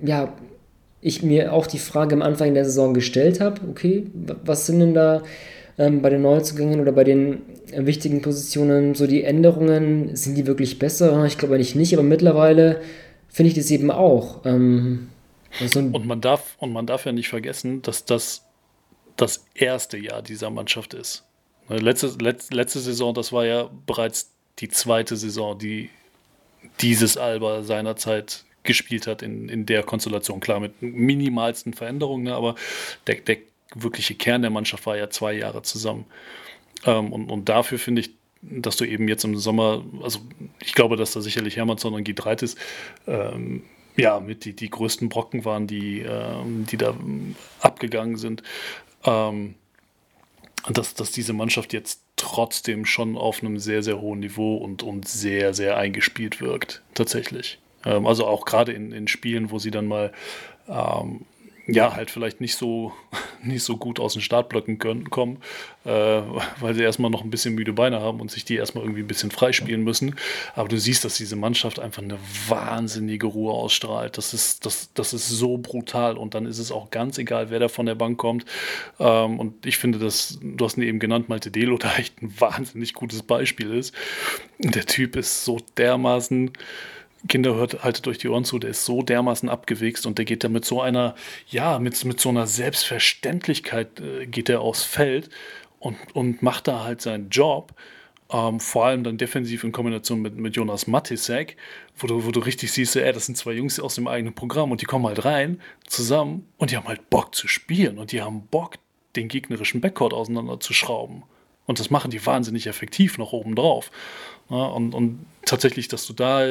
ja, 0.00 0.32
ich 1.00 1.24
mir 1.24 1.52
auch 1.52 1.66
die 1.66 1.80
Frage 1.80 2.14
am 2.14 2.22
Anfang 2.22 2.54
der 2.54 2.64
Saison 2.64 2.94
gestellt 2.94 3.40
habe, 3.40 3.60
okay, 3.68 4.06
was 4.44 4.66
sind 4.66 4.78
denn 4.78 4.94
da 4.94 5.22
ähm, 5.78 6.02
bei 6.02 6.10
den 6.10 6.22
Neuzugängen 6.22 6.80
oder 6.80 6.92
bei 6.92 7.04
den 7.04 7.42
äh, 7.70 7.86
wichtigen 7.86 8.22
Positionen 8.22 8.94
so 8.94 9.06
die 9.06 9.24
Änderungen? 9.24 10.16
Sind 10.16 10.36
die 10.36 10.46
wirklich 10.46 10.78
besser? 10.78 11.24
Ich 11.26 11.38
glaube 11.38 11.54
eigentlich 11.54 11.74
nicht, 11.74 11.92
aber 11.94 12.02
mittlerweile 12.02 12.80
finde 13.28 13.48
ich 13.50 13.54
das 13.54 13.70
eben 13.70 13.90
auch. 13.90 14.44
Ähm, 14.44 15.08
also 15.60 15.80
und, 15.80 16.06
man 16.06 16.20
darf, 16.20 16.56
und 16.58 16.72
man 16.72 16.86
darf 16.86 17.06
ja 17.06 17.12
nicht 17.12 17.28
vergessen, 17.28 17.82
dass 17.82 18.04
das 18.04 18.42
das 19.16 19.46
erste 19.54 19.96
Jahr 19.96 20.22
dieser 20.22 20.50
Mannschaft 20.50 20.94
ist. 20.94 21.24
Ne, 21.68 21.78
letzte, 21.78 22.08
letzte, 22.20 22.54
letzte 22.54 22.80
Saison, 22.80 23.14
das 23.14 23.32
war 23.32 23.46
ja 23.46 23.70
bereits 23.86 24.30
die 24.58 24.68
zweite 24.68 25.16
Saison, 25.16 25.58
die 25.58 25.90
dieses 26.80 27.16
Alba 27.16 27.62
seinerzeit 27.62 28.44
gespielt 28.62 29.06
hat 29.06 29.22
in, 29.22 29.48
in 29.48 29.66
der 29.66 29.82
Konstellation. 29.82 30.40
Klar, 30.40 30.60
mit 30.60 30.82
minimalsten 30.82 31.72
Veränderungen, 31.72 32.24
ne, 32.24 32.34
aber 32.34 32.54
der, 33.06 33.16
der 33.16 33.38
wirkliche 33.74 34.14
Kern 34.14 34.42
der 34.42 34.50
Mannschaft 34.50 34.86
war 34.86 34.96
ja 34.96 35.10
zwei 35.10 35.34
Jahre 35.34 35.62
zusammen. 35.62 36.06
Ähm, 36.84 37.12
und, 37.12 37.30
und 37.30 37.48
dafür 37.48 37.78
finde 37.78 38.02
ich, 38.02 38.10
dass 38.42 38.76
du 38.76 38.84
eben 38.84 39.08
jetzt 39.08 39.24
im 39.24 39.36
Sommer, 39.36 39.84
also 40.02 40.20
ich 40.60 40.74
glaube, 40.74 40.96
dass 40.96 41.12
da 41.12 41.20
sicherlich 41.20 41.56
Hermannsson 41.56 41.94
und 41.94 42.04
Gidreitis 42.04 42.56
ähm, 43.06 43.62
ja 43.96 44.20
mit 44.20 44.44
die, 44.44 44.54
die 44.54 44.70
größten 44.70 45.08
Brocken 45.08 45.44
waren, 45.44 45.66
die, 45.66 46.00
ähm, 46.00 46.66
die 46.70 46.76
da 46.76 46.94
abgegangen 47.60 48.16
sind. 48.16 48.42
Ähm, 49.04 49.54
dass, 50.68 50.94
dass 50.94 51.12
diese 51.12 51.32
Mannschaft 51.32 51.72
jetzt 51.72 52.02
trotzdem 52.16 52.86
schon 52.86 53.16
auf 53.16 53.40
einem 53.40 53.58
sehr, 53.58 53.82
sehr 53.82 54.00
hohen 54.00 54.20
Niveau 54.20 54.56
und, 54.56 54.82
und 54.82 55.06
sehr, 55.06 55.54
sehr 55.54 55.76
eingespielt 55.76 56.40
wirkt, 56.40 56.82
tatsächlich. 56.94 57.58
Ähm, 57.84 58.06
also 58.06 58.26
auch 58.26 58.44
gerade 58.44 58.72
in, 58.72 58.92
in 58.92 59.08
Spielen, 59.08 59.50
wo 59.50 59.58
sie 59.58 59.70
dann 59.70 59.86
mal 59.86 60.12
ähm, 60.68 61.24
ja, 61.66 61.94
halt 61.94 62.10
vielleicht 62.10 62.40
nicht 62.40 62.56
so, 62.56 62.92
nicht 63.42 63.62
so 63.62 63.76
gut 63.76 63.98
aus 63.98 64.12
den 64.12 64.22
Startblöcken 64.22 64.78
können, 64.78 65.10
kommen, 65.10 65.38
äh, 65.84 65.90
weil 66.60 66.74
sie 66.74 66.82
erstmal 66.82 67.10
noch 67.10 67.24
ein 67.24 67.30
bisschen 67.30 67.54
müde 67.54 67.72
Beine 67.72 68.00
haben 68.00 68.20
und 68.20 68.30
sich 68.30 68.44
die 68.44 68.56
erstmal 68.56 68.84
irgendwie 68.84 69.02
ein 69.02 69.08
bisschen 69.08 69.30
freispielen 69.30 69.82
müssen. 69.82 70.14
Aber 70.54 70.68
du 70.68 70.78
siehst, 70.78 71.04
dass 71.04 71.16
diese 71.16 71.36
Mannschaft 71.36 71.80
einfach 71.80 72.02
eine 72.02 72.18
wahnsinnige 72.48 73.26
Ruhe 73.26 73.52
ausstrahlt. 73.52 74.16
Das 74.16 74.32
ist, 74.32 74.64
das, 74.64 74.92
das 74.94 75.12
ist 75.12 75.28
so 75.28 75.58
brutal 75.58 76.16
und 76.16 76.34
dann 76.34 76.46
ist 76.46 76.58
es 76.58 76.70
auch 76.70 76.90
ganz 76.90 77.18
egal, 77.18 77.50
wer 77.50 77.58
da 77.58 77.68
von 77.68 77.86
der 77.86 77.96
Bank 77.96 78.18
kommt. 78.18 78.44
Ähm, 79.00 79.40
und 79.40 79.66
ich 79.66 79.78
finde, 79.78 79.98
dass, 79.98 80.38
du 80.40 80.64
hast 80.64 80.76
ihn 80.76 80.84
eben 80.84 81.00
genannt, 81.00 81.28
Malte 81.28 81.50
Delo 81.50 81.78
da 81.78 81.96
echt 81.96 82.22
ein 82.22 82.32
wahnsinnig 82.38 82.94
gutes 82.94 83.22
Beispiel 83.22 83.72
ist. 83.74 83.94
Der 84.58 84.86
Typ 84.86 85.16
ist 85.16 85.44
so 85.44 85.58
dermaßen 85.76 86.52
Kinder 87.28 87.54
hört, 87.54 87.82
haltet 87.82 88.06
euch 88.08 88.18
die 88.18 88.28
Ohren 88.28 88.44
zu, 88.44 88.58
der 88.58 88.70
ist 88.70 88.84
so 88.84 89.02
dermaßen 89.02 89.48
abgewichst 89.48 90.06
und 90.06 90.18
der 90.18 90.24
geht 90.24 90.44
da 90.44 90.48
mit 90.48 90.64
so 90.64 90.80
einer, 90.80 91.14
ja, 91.48 91.78
mit, 91.78 92.04
mit 92.04 92.20
so 92.20 92.28
einer 92.28 92.46
Selbstverständlichkeit 92.46 94.00
äh, 94.00 94.26
geht 94.26 94.48
er 94.48 94.60
aufs 94.60 94.82
Feld 94.82 95.30
und, 95.78 95.96
und 96.14 96.42
macht 96.42 96.68
da 96.68 96.84
halt 96.84 97.00
seinen 97.00 97.30
Job. 97.30 97.74
Ähm, 98.28 98.58
vor 98.58 98.86
allem 98.86 99.04
dann 99.04 99.18
defensiv 99.18 99.62
in 99.62 99.70
Kombination 99.70 100.20
mit, 100.20 100.36
mit 100.36 100.56
Jonas 100.56 100.88
Matisek, 100.88 101.56
wo 101.96 102.08
du, 102.08 102.26
wo 102.26 102.32
du 102.32 102.40
richtig 102.40 102.72
siehst, 102.72 102.96
ey, 102.96 103.12
das 103.12 103.26
sind 103.26 103.36
zwei 103.36 103.52
Jungs 103.52 103.78
aus 103.78 103.94
dem 103.94 104.08
eigenen 104.08 104.34
Programm 104.34 104.72
und 104.72 104.82
die 104.82 104.86
kommen 104.86 105.06
halt 105.06 105.24
rein 105.24 105.60
zusammen 105.86 106.48
und 106.56 106.72
die 106.72 106.76
haben 106.76 106.88
halt 106.88 107.08
Bock 107.08 107.36
zu 107.36 107.46
spielen 107.46 107.98
und 107.98 108.10
die 108.10 108.22
haben 108.22 108.46
Bock, 108.48 108.78
den 109.14 109.28
gegnerischen 109.28 109.80
Backcourt 109.80 110.12
auseinanderzuschrauben. 110.12 111.22
Und 111.66 111.80
das 111.80 111.90
machen 111.90 112.10
die 112.10 112.24
wahnsinnig 112.24 112.66
effektiv 112.66 113.18
noch 113.18 113.32
oben 113.32 113.54
drauf. 113.54 113.90
Ja, 114.50 114.66
und, 114.66 114.94
und 114.94 115.26
tatsächlich, 115.44 115.88
dass 115.88 116.06
du 116.06 116.12
da, 116.12 116.46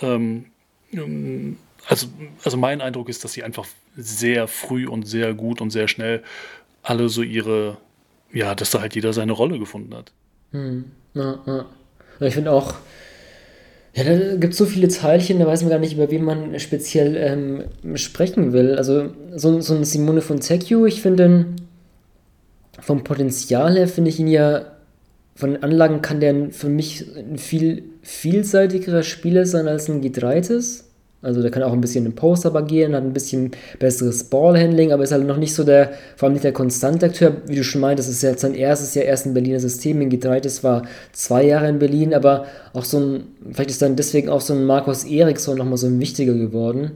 ähm, 0.00 0.46
also, 1.88 2.06
also 2.44 2.56
mein 2.56 2.80
Eindruck 2.80 3.08
ist, 3.08 3.24
dass 3.24 3.32
sie 3.32 3.42
einfach 3.42 3.66
sehr 3.96 4.48
früh 4.48 4.86
und 4.86 5.06
sehr 5.06 5.34
gut 5.34 5.60
und 5.60 5.70
sehr 5.70 5.88
schnell 5.88 6.22
alle 6.82 7.08
so 7.08 7.22
ihre, 7.22 7.78
ja, 8.32 8.54
dass 8.54 8.70
da 8.70 8.80
halt 8.80 8.94
jeder 8.94 9.12
seine 9.12 9.32
Rolle 9.32 9.58
gefunden 9.58 9.94
hat. 9.94 10.12
Hm. 10.52 10.84
Ja, 11.14 11.38
ja. 11.46 11.66
Ich 12.20 12.34
finde 12.34 12.52
auch, 12.52 12.74
ja, 13.94 14.04
da 14.04 14.36
gibt 14.36 14.52
es 14.52 14.58
so 14.58 14.66
viele 14.66 14.88
Teilchen, 14.88 15.38
da 15.38 15.46
weiß 15.46 15.62
man 15.62 15.70
gar 15.70 15.78
nicht, 15.78 15.94
über 15.94 16.10
wen 16.10 16.24
man 16.24 16.58
speziell 16.58 17.16
ähm, 17.16 17.96
sprechen 17.96 18.52
will. 18.52 18.76
Also 18.76 19.10
so, 19.34 19.60
so 19.60 19.74
ein 19.74 19.84
Simone 19.84 20.20
von 20.20 20.40
Tecchio, 20.40 20.86
ich 20.86 21.00
finde, 21.00 21.46
vom 22.80 23.04
Potenzial 23.04 23.76
her 23.76 23.88
finde 23.88 24.10
ich 24.10 24.18
ihn 24.18 24.28
ja 24.28 24.73
von 25.34 25.50
den 25.50 25.62
Anlagen 25.62 26.00
kann 26.00 26.20
der 26.20 26.50
für 26.50 26.68
mich 26.68 27.04
ein 27.16 27.38
viel 27.38 27.82
vielseitigerer 28.02 29.02
Spieler 29.02 29.46
sein 29.46 29.66
als 29.66 29.88
ein 29.88 30.00
Gitreitis. 30.00 30.84
Also 31.22 31.40
der 31.40 31.50
kann 31.50 31.62
auch 31.62 31.72
ein 31.72 31.80
bisschen 31.80 32.04
im 32.04 32.14
Post 32.14 32.44
agieren, 32.44 32.94
hat 32.94 33.02
ein 33.02 33.14
bisschen 33.14 33.52
besseres 33.78 34.24
Ballhandling, 34.24 34.92
aber 34.92 35.04
ist 35.04 35.12
halt 35.12 35.26
noch 35.26 35.38
nicht 35.38 35.54
so 35.54 35.64
der, 35.64 35.92
vor 36.16 36.26
allem 36.26 36.34
nicht 36.34 36.44
der 36.44 36.52
konstante 36.52 37.06
Akteur, 37.06 37.38
wie 37.46 37.56
du 37.56 37.64
schon 37.64 37.80
meintest, 37.80 38.10
das 38.10 38.16
ist 38.16 38.22
jetzt 38.22 38.42
sein 38.42 38.54
erstes 38.54 38.94
Jahr 38.94 39.06
erst 39.06 39.24
ein 39.24 39.32
Berliner 39.32 39.58
System. 39.58 40.02
In 40.02 40.10
Gitreitis 40.10 40.62
war 40.62 40.82
zwei 41.12 41.46
Jahre 41.46 41.68
in 41.68 41.78
Berlin, 41.78 42.12
aber 42.12 42.44
auch 42.74 42.84
so 42.84 43.00
ein, 43.00 43.24
vielleicht 43.52 43.70
ist 43.70 43.80
dann 43.80 43.96
deswegen 43.96 44.28
auch 44.28 44.42
so 44.42 44.52
ein 44.52 44.66
Markus 44.66 45.04
Eriksson 45.04 45.56
nochmal 45.56 45.78
so 45.78 45.86
ein 45.86 45.98
wichtiger 45.98 46.34
geworden, 46.34 46.92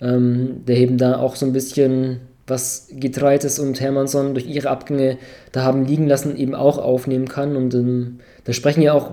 ähm, 0.00 0.60
der 0.68 0.76
eben 0.76 0.96
da 0.96 1.18
auch 1.18 1.34
so 1.34 1.44
ein 1.44 1.52
bisschen 1.52 2.20
was 2.52 2.88
Getreites 2.92 3.58
und 3.58 3.80
Hermannsson 3.80 4.34
durch 4.34 4.46
ihre 4.46 4.68
Abgänge 4.68 5.18
da 5.50 5.62
haben 5.62 5.86
liegen 5.86 6.06
lassen, 6.06 6.36
eben 6.36 6.54
auch 6.54 6.78
aufnehmen 6.78 7.26
kann. 7.28 7.56
Und 7.56 7.74
ähm, 7.74 8.20
da 8.44 8.52
sprechen 8.52 8.82
ja 8.82 8.92
auch, 8.92 9.10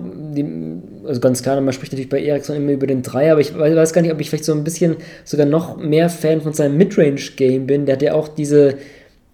also 1.06 1.20
ganz 1.20 1.42
klar, 1.42 1.60
man 1.60 1.72
spricht 1.72 1.92
natürlich 1.92 2.10
bei 2.10 2.22
Ericsson 2.22 2.56
immer 2.56 2.72
über 2.72 2.86
den 2.86 3.02
Dreier, 3.02 3.32
aber 3.32 3.40
ich 3.40 3.56
weiß 3.56 3.92
gar 3.92 4.02
nicht, 4.02 4.12
ob 4.12 4.20
ich 4.20 4.28
vielleicht 4.28 4.44
so 4.44 4.52
ein 4.52 4.62
bisschen 4.62 4.96
sogar 5.24 5.46
noch 5.46 5.76
mehr 5.78 6.08
Fan 6.10 6.40
von 6.40 6.52
seinem 6.52 6.76
Midrange-Game 6.76 7.66
bin. 7.66 7.86
Der 7.86 7.96
hat 7.96 8.02
ja 8.02 8.14
auch 8.14 8.28
diese, 8.28 8.76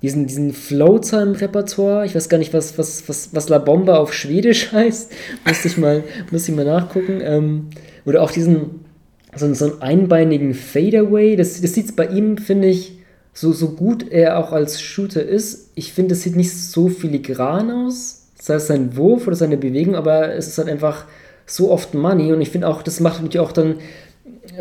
diesen, 0.03 0.27
diesen 0.27 0.53
Floater 0.53 1.23
im 1.23 1.33
Repertoire. 1.33 2.07
Ich 2.07 2.14
weiß 2.14 2.29
gar 2.29 2.38
nicht, 2.38 2.55
was, 2.55 2.79
was, 2.79 3.09
was, 3.09 3.35
was 3.35 3.49
La 3.49 3.59
Bomba 3.59 3.97
auf 3.97 4.14
Schwedisch 4.14 4.73
heißt. 4.73 5.12
Müsste 5.45 5.69
ich 5.69 5.77
mal, 5.77 6.05
müsste 6.31 6.53
ich 6.53 6.57
mal 6.57 6.64
nachgucken. 6.64 7.21
Ähm, 7.23 7.66
oder 8.05 8.23
auch 8.23 8.31
diesen, 8.31 8.87
so, 9.35 9.53
so 9.53 9.64
einen 9.66 9.83
einbeinigen 9.83 10.55
Fadeaway. 10.55 11.37
Das, 11.37 11.61
das 11.61 11.75
sieht 11.75 11.97
bei 11.97 12.07
ihm, 12.07 12.38
finde 12.38 12.69
ich, 12.69 12.95
so, 13.37 13.53
so 13.53 13.68
gut 13.68 14.11
er 14.11 14.38
auch 14.38 14.53
als 14.53 14.81
Shooter 14.81 15.22
ist, 15.22 15.70
ich 15.75 15.92
finde, 15.92 16.14
es 16.14 16.22
sieht 16.22 16.37
nicht 16.37 16.57
so 16.57 16.88
filigran 16.88 17.70
aus, 17.70 18.22
sei 18.40 18.55
es 18.55 18.66
sein 18.66 18.96
Wurf 18.96 19.27
oder 19.27 19.37
seine 19.37 19.59
Bewegung, 19.59 19.94
aber 19.94 20.33
es 20.33 20.46
ist 20.49 20.57
halt 20.57 20.68
einfach 20.68 21.05
so 21.44 21.70
oft 21.70 21.92
Money 21.92 22.33
und 22.33 22.40
ich 22.40 22.49
finde 22.49 22.66
auch, 22.66 22.81
das 22.81 22.99
macht 22.99 23.20
natürlich 23.20 23.46
auch 23.46 23.53
dann 23.53 23.77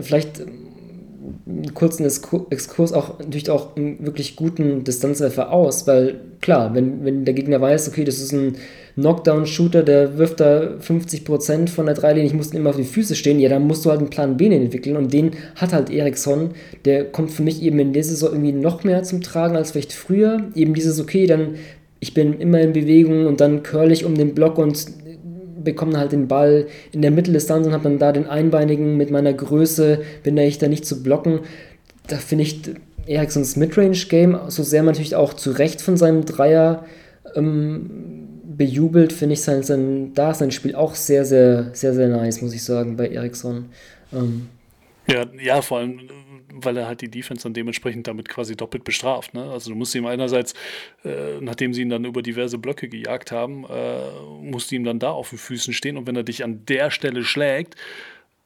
vielleicht 0.01 0.41
kurzen 1.73 2.05
Exkurs 2.05 2.93
auch 2.93 3.19
natürlich 3.19 3.49
auch 3.49 3.75
einen 3.75 4.05
wirklich 4.05 4.35
guten 4.35 4.83
Distanzwerfer 4.83 5.51
aus, 5.51 5.87
weil 5.87 6.19
klar, 6.41 6.73
wenn, 6.73 7.03
wenn 7.03 7.25
der 7.25 7.33
Gegner 7.33 7.61
weiß, 7.61 7.87
okay, 7.87 8.03
das 8.03 8.19
ist 8.19 8.31
ein 8.31 8.57
Knockdown-Shooter, 8.95 9.83
der 9.83 10.17
wirft 10.17 10.39
da 10.39 10.75
50% 10.79 11.69
von 11.69 11.85
der 11.85 11.95
Dreilinie, 11.95 12.27
ich 12.27 12.33
muss 12.33 12.51
immer 12.51 12.69
auf 12.69 12.77
die 12.77 12.83
Füße 12.83 13.15
stehen, 13.15 13.39
ja, 13.39 13.49
dann 13.49 13.67
musst 13.67 13.85
du 13.85 13.89
halt 13.89 13.99
einen 13.99 14.09
Plan 14.09 14.37
B 14.37 14.47
entwickeln 14.47 14.95
und 14.95 15.13
den 15.13 15.31
hat 15.55 15.73
halt 15.73 15.89
Eriksson, 15.89 16.51
der 16.85 17.05
kommt 17.05 17.31
für 17.31 17.43
mich 17.43 17.61
eben 17.61 17.79
in 17.79 17.93
dieser 17.93 18.11
Saison 18.11 18.29
irgendwie 18.29 18.53
noch 18.53 18.83
mehr 18.83 19.03
zum 19.03 19.21
Tragen 19.21 19.55
als 19.55 19.71
vielleicht 19.71 19.93
früher, 19.93 20.43
eben 20.55 20.73
dieses, 20.73 20.99
okay, 20.99 21.27
dann 21.27 21.55
ich 21.99 22.13
bin 22.13 22.39
immer 22.39 22.61
in 22.61 22.73
Bewegung 22.73 23.25
und 23.25 23.41
dann 23.41 23.63
curl 23.63 23.91
ich 23.91 24.05
um 24.05 24.15
den 24.15 24.35
Block 24.35 24.59
und 24.59 24.85
bekomme 25.65 25.97
halt 25.97 26.13
den 26.13 26.29
Ball 26.29 26.67
in 26.93 27.01
der 27.01 27.11
Mitteldistanz 27.11 27.67
und 27.67 27.73
habe 27.73 27.83
dann 27.83 27.99
da 27.99 28.13
den 28.13 28.27
Einbeinigen 28.27 28.95
mit 28.95 29.11
meiner 29.11 29.33
Größe, 29.33 30.01
bin 30.23 30.37
da 30.37 30.43
ich 30.43 30.57
da 30.57 30.69
nicht 30.69 30.85
zu 30.85 31.03
blocken. 31.03 31.41
Da 32.07 32.15
finde 32.17 32.43
ich, 32.43 32.61
Ericssons 33.07 33.55
Midrange-Game, 33.55 34.39
so 34.47 34.63
sehr 34.63 34.81
man 34.81 34.93
natürlich 34.93 35.15
auch 35.15 35.33
zu 35.33 35.51
Recht 35.51 35.81
von 35.81 35.97
seinem 35.97 36.25
Dreier 36.25 36.85
ähm, 37.35 38.25
bejubelt, 38.57 39.13
finde 39.13 39.33
ich 39.33 39.41
sein, 39.41 39.63
sein, 39.63 40.13
da 40.13 40.33
sein 40.33 40.51
Spiel 40.51 40.75
auch 40.75 40.95
sehr, 40.95 41.25
sehr, 41.25 41.71
sehr, 41.73 41.93
sehr 41.93 42.07
nice, 42.07 42.41
muss 42.41 42.53
ich 42.53 42.63
sagen, 42.63 42.95
bei 42.95 43.09
Ericsson. 43.09 43.65
Ähm. 44.13 44.47
Ja, 45.07 45.25
ja, 45.43 45.61
vor 45.61 45.79
allem, 45.79 45.99
weil 46.55 46.77
er 46.77 46.87
halt 46.87 47.01
die 47.01 47.09
Defense 47.09 47.43
dann 47.43 47.53
dementsprechend 47.53 48.07
damit 48.07 48.29
quasi 48.29 48.55
doppelt 48.55 48.83
bestraft. 48.83 49.33
Ne? 49.33 49.43
Also 49.51 49.71
du 49.71 49.75
musst 49.75 49.93
ihm 49.95 50.05
einerseits, 50.05 50.53
äh, 51.03 51.39
nachdem 51.41 51.73
sie 51.73 51.81
ihn 51.81 51.89
dann 51.89 52.05
über 52.05 52.21
diverse 52.21 52.57
Blöcke 52.57 52.87
gejagt 52.87 53.31
haben, 53.31 53.65
äh, 53.65 53.99
musst 54.41 54.71
du 54.71 54.75
ihm 54.75 54.83
dann 54.83 54.99
da 54.99 55.11
auf 55.11 55.29
den 55.29 55.39
Füßen 55.39 55.73
stehen 55.73 55.97
und 55.97 56.07
wenn 56.07 56.15
er 56.15 56.23
dich 56.23 56.43
an 56.43 56.65
der 56.65 56.91
Stelle 56.91 57.23
schlägt, 57.23 57.75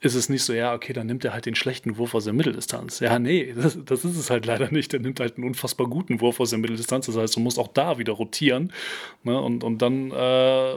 ist 0.01 0.15
es 0.15 0.29
nicht 0.29 0.43
so, 0.43 0.53
ja, 0.53 0.73
okay, 0.73 0.93
dann 0.93 1.07
nimmt 1.07 1.25
er 1.25 1.33
halt 1.33 1.45
den 1.45 1.55
schlechten 1.55 1.97
Wurf 1.97 2.15
aus 2.15 2.23
der 2.23 2.31
Mitteldistanz. 2.31 3.01
Ja, 3.01 3.19
nee, 3.19 3.53
das, 3.53 3.77
das 3.83 4.05
ist 4.05 4.15
es 4.15 4.29
halt 4.29 4.45
leider 4.45 4.71
nicht. 4.71 4.93
Der 4.93 5.01
nimmt 5.01 5.19
halt 5.19 5.35
einen 5.35 5.45
unfassbar 5.45 5.87
guten 5.87 6.21
Wurf 6.21 6.39
aus 6.39 6.51
der 6.51 6.59
Mitteldistanz. 6.59 7.07
Das 7.07 7.17
heißt, 7.17 7.35
du 7.35 7.41
musst 7.41 7.59
auch 7.59 7.67
da 7.67 7.97
wieder 7.97 8.13
rotieren. 8.13 8.71
Ne? 9.23 9.39
Und, 9.39 9.61
und 9.61 9.81
dann 9.81 10.11
äh, 10.11 10.73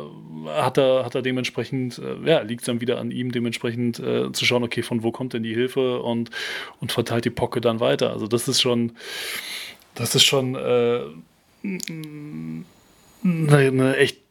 hat, 0.48 0.76
er, 0.76 1.04
hat 1.04 1.14
er 1.14 1.22
dementsprechend, 1.22 1.98
äh, 1.98 2.28
ja, 2.28 2.40
liegt 2.40 2.62
es 2.62 2.66
dann 2.66 2.80
wieder 2.80 2.98
an 2.98 3.12
ihm, 3.12 3.30
dementsprechend 3.30 4.00
äh, 4.00 4.32
zu 4.32 4.44
schauen, 4.44 4.64
okay, 4.64 4.82
von 4.82 5.04
wo 5.04 5.12
kommt 5.12 5.34
denn 5.34 5.44
die 5.44 5.54
Hilfe 5.54 6.00
und, 6.00 6.30
und 6.80 6.90
verteilt 6.90 7.24
die 7.24 7.30
Pocke 7.30 7.60
dann 7.60 7.78
weiter. 7.78 8.10
Also 8.10 8.26
das 8.26 8.48
ist 8.48 8.60
schon, 8.60 8.90
das 9.94 10.16
ist 10.16 10.24
schon 10.24 10.56
äh, 10.56 11.02
eine 13.22 13.96
echt 13.98 14.21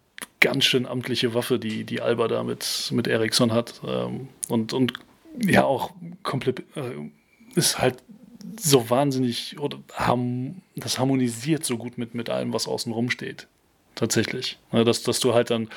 ganz 0.41 0.65
schön 0.65 0.85
amtliche 0.85 1.33
Waffe, 1.33 1.57
die, 1.57 1.85
die 1.85 2.01
Alba 2.01 2.27
da 2.27 2.43
mit, 2.43 2.89
mit 2.91 3.07
Ericsson 3.07 3.53
hat. 3.53 3.81
Ähm, 3.87 4.27
und, 4.49 4.73
und 4.73 4.93
ja, 5.39 5.63
auch 5.63 5.91
komplett 6.23 6.59
äh, 6.75 6.91
ist 7.55 7.79
halt 7.79 8.03
so 8.59 8.89
wahnsinnig, 8.89 9.57
oder 9.59 9.77
ham, 9.93 10.61
das 10.75 10.99
harmonisiert 10.99 11.63
so 11.63 11.77
gut 11.77 11.97
mit, 11.97 12.15
mit 12.15 12.29
allem, 12.29 12.51
was 12.53 12.67
außen 12.67 12.91
rum 12.91 13.09
steht. 13.09 13.47
Tatsächlich. 13.95 14.57
Ne, 14.71 14.83
dass, 14.83 15.03
dass 15.03 15.19
du 15.19 15.33
halt 15.33 15.49
dann 15.49 15.69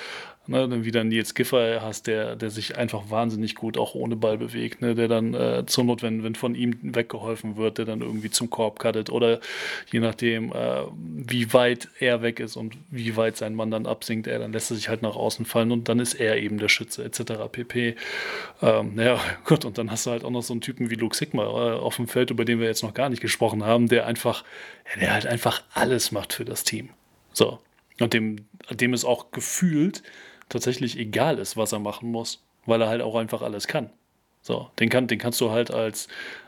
Ne, 0.46 0.68
dann 0.68 0.84
wieder 0.84 1.04
Nils 1.04 1.34
Giffer 1.34 1.80
hast, 1.80 2.06
der, 2.06 2.36
der 2.36 2.50
sich 2.50 2.76
einfach 2.76 3.08
wahnsinnig 3.08 3.54
gut 3.54 3.78
auch 3.78 3.94
ohne 3.94 4.14
Ball 4.14 4.36
bewegt, 4.36 4.82
ne, 4.82 4.94
der 4.94 5.08
dann 5.08 5.32
äh, 5.32 5.64
zur 5.64 5.84
Not, 5.84 6.02
wenn, 6.02 6.22
wenn 6.22 6.34
von 6.34 6.54
ihm 6.54 6.76
weggeholfen 6.82 7.56
wird, 7.56 7.78
der 7.78 7.86
dann 7.86 8.02
irgendwie 8.02 8.28
zum 8.28 8.50
Korb 8.50 8.78
cuttet 8.78 9.08
oder 9.08 9.40
je 9.90 10.00
nachdem, 10.00 10.52
äh, 10.52 10.82
wie 10.92 11.54
weit 11.54 11.88
er 11.98 12.20
weg 12.20 12.40
ist 12.40 12.56
und 12.56 12.76
wie 12.90 13.16
weit 13.16 13.38
sein 13.38 13.54
Mann 13.54 13.70
dann 13.70 13.86
absinkt, 13.86 14.26
er, 14.26 14.38
dann 14.38 14.52
lässt 14.52 14.70
er 14.70 14.76
sich 14.76 14.90
halt 14.90 15.00
nach 15.00 15.16
außen 15.16 15.46
fallen 15.46 15.72
und 15.72 15.88
dann 15.88 15.98
ist 15.98 16.12
er 16.12 16.36
eben 16.36 16.58
der 16.58 16.68
Schütze 16.68 17.02
etc. 17.02 17.48
pp. 17.50 17.96
Ähm, 18.60 18.94
naja, 18.96 19.18
gut, 19.44 19.64
und 19.64 19.78
dann 19.78 19.90
hast 19.90 20.04
du 20.04 20.10
halt 20.10 20.24
auch 20.24 20.30
noch 20.30 20.42
so 20.42 20.52
einen 20.52 20.60
Typen 20.60 20.90
wie 20.90 20.96
Luke 20.96 21.16
Sigma 21.16 21.44
äh, 21.44 21.78
auf 21.78 21.96
dem 21.96 22.06
Feld, 22.06 22.30
über 22.30 22.44
den 22.44 22.60
wir 22.60 22.66
jetzt 22.66 22.82
noch 22.82 22.92
gar 22.92 23.08
nicht 23.08 23.22
gesprochen 23.22 23.64
haben, 23.64 23.88
der 23.88 24.06
einfach, 24.06 24.44
ja, 24.92 25.00
der 25.00 25.14
halt 25.14 25.26
einfach 25.26 25.62
alles 25.72 26.12
macht 26.12 26.34
für 26.34 26.44
das 26.44 26.64
Team. 26.64 26.90
So. 27.32 27.60
Und 27.98 28.12
dem, 28.12 28.44
dem 28.70 28.92
ist 28.92 29.06
auch 29.06 29.30
gefühlt 29.30 30.02
tatsächlich 30.48 30.98
egal 30.98 31.38
ist, 31.38 31.56
was 31.56 31.72
er 31.72 31.78
machen 31.78 32.10
muss, 32.10 32.42
weil 32.66 32.80
er 32.80 32.88
halt 32.88 33.02
auch 33.02 33.16
einfach 33.16 33.42
alles 33.42 33.66
kann. 33.66 33.90
So, 34.42 34.68
den, 34.78 34.90
kann, 34.90 35.06
den 35.06 35.18
kannst 35.18 35.40
du 35.40 35.50
halt 35.50 35.70
als, 35.70 36.06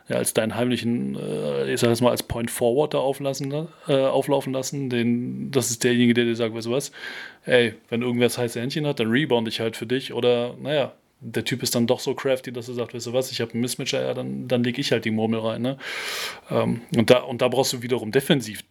ja, 0.09 0.17
als 0.17 0.35
deinen 0.35 0.55
heimlichen, 0.55 1.17
äh, 1.17 1.73
ich 1.73 1.81
sag 1.81 1.89
jetzt 1.89 2.03
mal, 2.03 2.11
als 2.11 2.23
Point 2.23 2.51
Forward 2.51 2.93
da 2.93 2.99
auflassen, 2.99 3.69
äh, 3.89 3.95
auflaufen 3.95 4.53
lassen. 4.53 4.91
Den, 4.91 5.51
das 5.51 5.71
ist 5.71 5.83
derjenige, 5.83 6.13
der 6.13 6.27
dir 6.27 6.37
sagt, 6.37 6.55
weißt 6.55 6.67
du 6.67 6.73
was, 6.73 6.93
ey, 7.47 7.73
wenn 7.89 8.03
irgendwer 8.03 8.27
das 8.27 8.37
heiße 8.37 8.61
Händchen 8.61 8.87
hat, 8.87 9.01
dann 9.01 9.11
rebound 9.11 9.49
ich 9.49 9.61
halt 9.61 9.77
für 9.79 9.87
dich. 9.87 10.13
Oder, 10.13 10.55
naja, 10.61 10.93
der 11.21 11.45
Typ 11.47 11.63
ist 11.63 11.75
dann 11.75 11.87
doch 11.87 12.01
so 12.01 12.15
crafty, 12.15 12.53
dass 12.53 12.69
er 12.69 12.75
sagt, 12.75 12.93
weißt 12.93 13.07
du 13.07 13.13
was, 13.15 13.33
ich 13.33 13.41
habe 13.41 13.53
einen 13.53 13.63
Mismatcher, 13.63 14.03
ja, 14.03 14.13
dann, 14.13 14.47
dann 14.47 14.63
lege 14.63 14.79
ich 14.79 14.93
halt 14.93 15.07
die 15.07 15.11
Murmel 15.11 15.41
rein. 15.41 15.63
Ne? 15.63 15.79
Ähm, 16.51 16.83
und, 16.95 17.09
da, 17.09 17.21
und 17.21 17.41
da 17.41 17.49
brauchst 17.49 17.73
du 17.73 17.81
wiederum 17.81 18.13
defensiv 18.13 18.63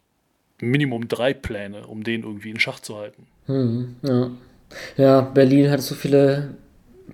Minimum 0.61 1.07
drei 1.07 1.33
Pläne, 1.33 1.88
um 1.88 2.03
den 2.03 2.23
irgendwie 2.23 2.51
in 2.51 2.59
Schach 2.59 2.79
zu 2.79 2.95
halten. 2.97 3.25
Hm, 3.47 3.95
ja. 4.03 4.31
Ja, 4.97 5.21
Berlin 5.21 5.69
hat 5.71 5.81
so 5.81 5.95
viele 5.95 6.55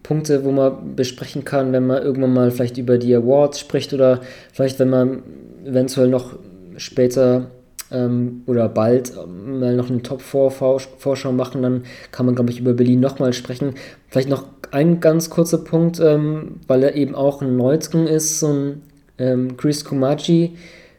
Punkte, 0.03 0.43
wo 0.43 0.51
man 0.51 0.95
besprechen 0.95 1.45
kann, 1.45 1.73
wenn 1.73 1.85
man 1.85 2.01
irgendwann 2.01 2.33
mal 2.33 2.51
vielleicht 2.51 2.77
über 2.77 2.97
die 2.97 3.15
Awards 3.15 3.59
spricht 3.59 3.93
oder 3.93 4.21
vielleicht, 4.53 4.79
wenn 4.79 4.89
man 4.89 5.23
eventuell 5.65 6.07
noch 6.07 6.37
später 6.77 7.51
ähm, 7.91 8.43
oder 8.47 8.69
bald 8.69 9.13
ähm, 9.21 9.59
mal 9.59 9.75
noch 9.75 9.89
eine 9.89 10.01
Top-4-Vorschau 10.01 11.31
machen, 11.31 11.61
dann 11.61 11.83
kann 12.11 12.25
man, 12.25 12.35
glaube 12.35 12.49
ich, 12.51 12.59
über 12.59 12.73
Berlin 12.73 12.99
nochmal 12.99 13.33
sprechen. 13.33 13.75
Vielleicht 14.07 14.29
noch 14.29 14.45
ein 14.71 14.99
ganz 14.99 15.29
kurzer 15.29 15.59
Punkt, 15.59 15.99
ähm, 15.99 16.61
weil 16.67 16.83
er 16.83 16.95
eben 16.95 17.15
auch 17.15 17.41
ein 17.41 17.57
Neuzugang 17.57 18.07
ist, 18.07 18.39
so 18.39 18.47
ein 18.47 18.81
ähm, 19.17 19.57
Chris 19.57 19.83
Kumachi, 19.83 20.55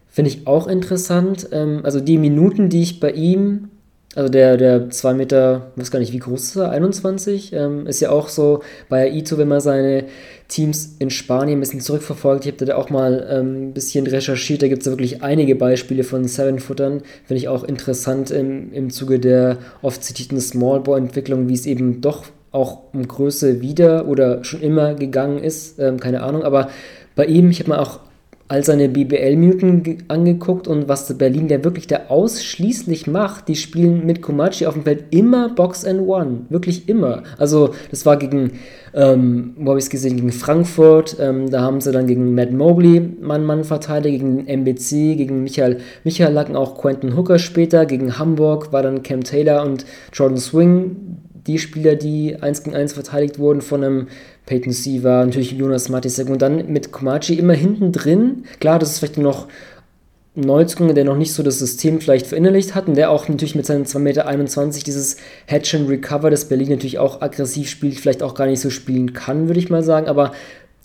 finde 0.08 0.30
ich 0.30 0.46
auch 0.46 0.66
interessant. 0.66 1.48
Ähm, 1.52 1.80
also 1.82 2.00
die 2.00 2.18
Minuten, 2.18 2.68
die 2.68 2.82
ich 2.82 3.00
bei 3.00 3.10
ihm 3.10 3.70
also 4.14 4.28
der, 4.28 4.56
der 4.56 4.90
2 4.90 5.14
Meter, 5.14 5.72
weiß 5.76 5.90
gar 5.90 5.98
nicht, 5.98 6.12
wie 6.12 6.18
groß 6.18 6.42
ist 6.42 6.56
er, 6.56 6.70
21, 6.70 7.52
ähm, 7.54 7.86
ist 7.86 8.00
ja 8.00 8.10
auch 8.10 8.28
so 8.28 8.62
bei 8.88 9.10
Aito, 9.10 9.38
wenn 9.38 9.48
man 9.48 9.60
seine 9.60 10.04
Teams 10.48 10.96
in 10.98 11.08
Spanien 11.08 11.58
ein 11.58 11.60
bisschen 11.60 11.80
zurückverfolgt. 11.80 12.44
Ich 12.44 12.52
habe 12.52 12.64
da 12.64 12.76
auch 12.76 12.90
mal 12.90 13.26
ähm, 13.30 13.68
ein 13.68 13.72
bisschen 13.72 14.06
recherchiert, 14.06 14.62
da 14.62 14.68
gibt 14.68 14.82
es 14.82 14.88
wirklich 14.88 15.22
einige 15.22 15.56
Beispiele 15.56 16.04
von 16.04 16.24
Seven-Footern. 16.24 17.02
Finde 17.24 17.38
ich 17.38 17.48
auch 17.48 17.64
interessant 17.64 18.30
im, 18.30 18.72
im 18.72 18.90
Zuge 18.90 19.18
der 19.18 19.58
oft 19.80 20.04
zitierten 20.04 20.40
Small-Ball-Entwicklung, 20.40 21.48
wie 21.48 21.54
es 21.54 21.64
eben 21.64 22.02
doch 22.02 22.26
auch 22.50 22.92
um 22.92 23.08
Größe 23.08 23.62
wieder 23.62 24.06
oder 24.06 24.44
schon 24.44 24.60
immer 24.60 24.94
gegangen 24.94 25.42
ist, 25.42 25.78
ähm, 25.78 25.98
keine 25.98 26.22
Ahnung. 26.22 26.42
Aber 26.42 26.68
bei 27.14 27.24
ihm, 27.24 27.50
ich 27.50 27.60
habe 27.60 27.70
mal 27.70 27.78
auch 27.78 28.00
all 28.52 28.62
seine 28.62 28.90
BBL-Minuten 28.90 30.04
angeguckt 30.08 30.68
und 30.68 30.86
was 30.86 31.06
der 31.06 31.14
Berlin 31.14 31.48
der 31.48 31.64
wirklich 31.64 31.86
da 31.86 32.00
ausschließlich 32.08 33.06
macht, 33.06 33.48
die 33.48 33.56
spielen 33.56 34.04
mit 34.04 34.20
Komachi 34.20 34.66
auf 34.66 34.74
dem 34.74 34.82
Feld 34.82 35.04
immer 35.08 35.48
Box 35.48 35.86
and 35.86 36.06
One. 36.06 36.42
Wirklich 36.50 36.86
immer. 36.86 37.22
Also, 37.38 37.70
das 37.90 38.04
war 38.04 38.18
gegen, 38.18 38.58
ähm, 38.92 39.54
wo 39.56 39.70
habe 39.70 39.78
ich 39.78 39.86
es 39.86 39.90
gesehen, 39.90 40.16
gegen 40.16 40.32
Frankfurt. 40.32 41.16
Ähm, 41.18 41.48
da 41.48 41.62
haben 41.62 41.80
sie 41.80 41.92
dann 41.92 42.06
gegen 42.06 42.34
Matt 42.34 42.52
Mobley 42.52 43.00
Mann-Mann 43.22 43.64
verteidigt, 43.64 44.18
gegen 44.18 44.46
MBC, 44.46 45.16
gegen 45.16 45.44
Michael, 45.44 45.78
Michael 46.04 46.34
Lacken, 46.34 46.54
auch 46.54 46.76
Quentin 46.76 47.16
Hooker 47.16 47.38
später. 47.38 47.86
Gegen 47.86 48.18
Hamburg 48.18 48.70
war 48.70 48.82
dann 48.82 49.02
Cam 49.02 49.24
Taylor 49.24 49.64
und 49.64 49.86
Jordan 50.12 50.36
Swing 50.36 50.96
die 51.46 51.58
Spieler, 51.58 51.96
die 51.96 52.36
1 52.40 52.62
gegen 52.62 52.76
1 52.76 52.92
verteidigt 52.92 53.38
wurden 53.38 53.60
von 53.60 53.82
einem 53.82 54.06
Peyton 54.46 54.72
Siva, 54.72 55.24
natürlich 55.24 55.52
Jonas 55.52 55.88
Matisek 55.88 56.28
und 56.28 56.42
dann 56.42 56.72
mit 56.72 56.92
Komachi 56.92 57.34
immer 57.34 57.54
hinten 57.54 57.92
drin. 57.92 58.44
Klar, 58.60 58.78
das 58.78 58.92
ist 58.92 58.98
vielleicht 58.98 59.18
noch 59.18 59.48
ein 60.36 60.42
Neuzugang, 60.42 60.94
der 60.94 61.04
noch 61.04 61.16
nicht 61.16 61.34
so 61.34 61.42
das 61.42 61.58
System 61.58 62.00
vielleicht 62.00 62.26
verinnerlicht 62.26 62.74
hat 62.74 62.88
und 62.88 62.96
der 62.96 63.10
auch 63.10 63.28
natürlich 63.28 63.54
mit 63.54 63.66
seinen 63.66 63.84
2,21 63.84 63.98
Meter 63.98 64.84
dieses 64.86 65.16
Hedge 65.46 65.76
and 65.76 65.90
Recover, 65.90 66.30
das 66.30 66.46
Berlin 66.46 66.70
natürlich 66.70 66.98
auch 66.98 67.20
aggressiv 67.20 67.68
spielt, 67.68 68.00
vielleicht 68.00 68.22
auch 68.22 68.34
gar 68.34 68.46
nicht 68.46 68.60
so 68.60 68.70
spielen 68.70 69.12
kann, 69.12 69.48
würde 69.48 69.60
ich 69.60 69.68
mal 69.68 69.82
sagen, 69.82 70.06
aber 70.06 70.32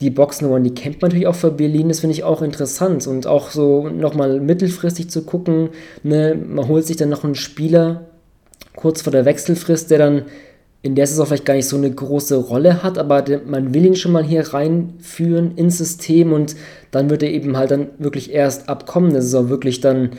die 0.02 0.10
Boxnummern, 0.10 0.64
die 0.64 0.74
kennt 0.74 1.02
man 1.02 1.10
natürlich 1.10 1.28
auch 1.28 1.36
für 1.36 1.52
Berlin, 1.52 1.88
das 1.88 2.02
finde 2.02 2.14
ich 2.14 2.24
auch 2.24 2.42
interessant 2.42 3.08
und 3.08 3.26
auch 3.26 3.50
so 3.50 3.88
nochmal 3.88 4.40
mittelfristig 4.40 5.10
zu 5.10 5.24
gucken, 5.24 5.70
ne, 6.04 6.36
man 6.36 6.68
holt 6.68 6.86
sich 6.86 6.98
dann 6.98 7.10
noch 7.10 7.24
einen 7.24 7.36
Spieler 7.36 8.06
kurz 8.78 9.02
vor 9.02 9.12
der 9.12 9.26
Wechselfrist, 9.26 9.92
der 9.92 9.98
dann 9.98 10.26
in 10.84 10.96
der 10.96 11.08
Saison 11.08 11.26
vielleicht 11.26 11.46
gar 11.46 11.56
nicht 11.56 11.68
so 11.68 11.76
eine 11.76 11.92
große 11.92 12.38
Rolle 12.38 12.84
hat, 12.84 12.98
aber 12.98 13.26
man 13.46 13.74
will 13.74 13.86
ihn 13.86 13.96
schon 13.96 14.14
mal 14.14 14.24
hier 14.24 14.54
reinführen 14.54 15.58
ins 15.58 15.80
System 15.80 16.32
und 16.32 16.56
dann 16.92 17.10
wird 17.10 17.24
er 17.24 17.32
eben 17.32 17.58
halt 17.58 17.72
dann 17.72 17.90
wirklich 17.98 18.32
erst 18.32 18.70
ab 18.70 18.86
kommender 18.88 19.22
Saison 19.22 19.50
wirklich 19.50 19.82
dann 19.82 20.12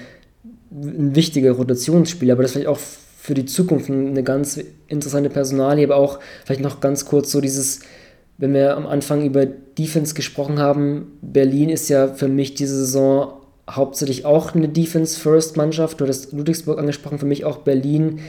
ein 0.70 1.14
wichtiger 1.14 1.52
Rotationsspieler, 1.52 2.34
aber 2.34 2.42
das 2.42 2.52
vielleicht 2.52 2.68
auch 2.68 2.80
für 3.18 3.34
die 3.34 3.46
Zukunft 3.46 3.88
eine 3.88 4.22
ganz 4.22 4.60
interessante 4.88 5.30
Personalie, 5.30 5.84
aber 5.84 5.96
auch 5.96 6.18
vielleicht 6.44 6.60
noch 6.60 6.80
ganz 6.80 7.04
kurz 7.06 7.30
so 7.30 7.40
dieses, 7.40 7.80
wenn 8.36 8.52
wir 8.52 8.76
am 8.76 8.86
Anfang 8.86 9.24
über 9.24 9.46
Defense 9.46 10.14
gesprochen 10.14 10.58
haben, 10.58 11.18
Berlin 11.22 11.68
ist 11.70 11.88
ja 11.88 12.08
für 12.08 12.28
mich 12.28 12.54
diese 12.54 12.76
Saison 12.76 13.32
hauptsächlich 13.70 14.24
auch 14.24 14.54
eine 14.54 14.68
Defense-First-Mannschaft. 14.68 16.00
Du 16.00 16.04
hattest 16.04 16.32
Ludwigsburg 16.32 16.78
angesprochen, 16.78 17.18
für 17.18 17.26
mich 17.26 17.44
auch 17.44 17.58
Berlin 17.58 18.20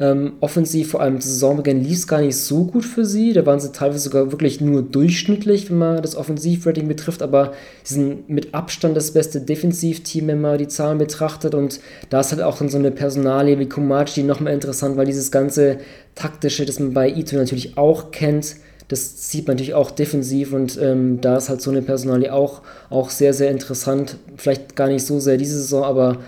ähm, 0.00 0.34
offensiv, 0.40 0.90
vor 0.90 1.00
allem 1.00 1.20
Saisonbeginn, 1.20 1.82
lief 1.82 1.98
es 1.98 2.06
gar 2.06 2.20
nicht 2.20 2.36
so 2.36 2.64
gut 2.64 2.84
für 2.84 3.04
sie. 3.04 3.32
Da 3.32 3.44
waren 3.46 3.58
sie 3.58 3.72
teilweise 3.72 4.04
sogar 4.04 4.30
wirklich 4.30 4.60
nur 4.60 4.82
durchschnittlich, 4.82 5.70
wenn 5.70 5.78
man 5.78 6.02
das 6.02 6.16
Offensivrating 6.16 6.86
betrifft, 6.86 7.22
aber 7.22 7.52
sie 7.82 7.94
sind 7.94 8.28
mit 8.28 8.54
Abstand 8.54 8.96
das 8.96 9.10
beste 9.10 9.40
Defensivteam, 9.40 10.28
wenn 10.28 10.40
man 10.40 10.58
die 10.58 10.68
Zahlen 10.68 10.98
betrachtet. 10.98 11.54
Und 11.54 11.80
da 12.10 12.20
ist 12.20 12.30
halt 12.30 12.42
auch 12.42 12.58
dann 12.58 12.68
so 12.68 12.78
eine 12.78 12.90
Personalie 12.90 13.58
wie 13.58 13.68
Komachi 13.68 14.22
nochmal 14.22 14.54
interessant, 14.54 14.96
weil 14.96 15.06
dieses 15.06 15.30
ganze 15.32 15.78
taktische, 16.14 16.64
das 16.64 16.78
man 16.78 16.94
bei 16.94 17.08
Ito 17.08 17.36
natürlich 17.36 17.76
auch 17.76 18.12
kennt, 18.12 18.56
das 18.88 19.30
sieht 19.30 19.46
man 19.46 19.56
natürlich 19.56 19.74
auch 19.74 19.90
defensiv 19.90 20.54
und 20.54 20.78
ähm, 20.80 21.20
da 21.20 21.36
ist 21.36 21.50
halt 21.50 21.60
so 21.60 21.70
eine 21.70 21.82
Personalie 21.82 22.32
auch, 22.32 22.62
auch 22.88 23.10
sehr, 23.10 23.34
sehr 23.34 23.50
interessant. 23.50 24.16
Vielleicht 24.36 24.76
gar 24.76 24.88
nicht 24.88 25.04
so 25.04 25.20
sehr 25.20 25.36
diese 25.36 25.58
Saison, 25.58 25.84
aber 25.84 26.18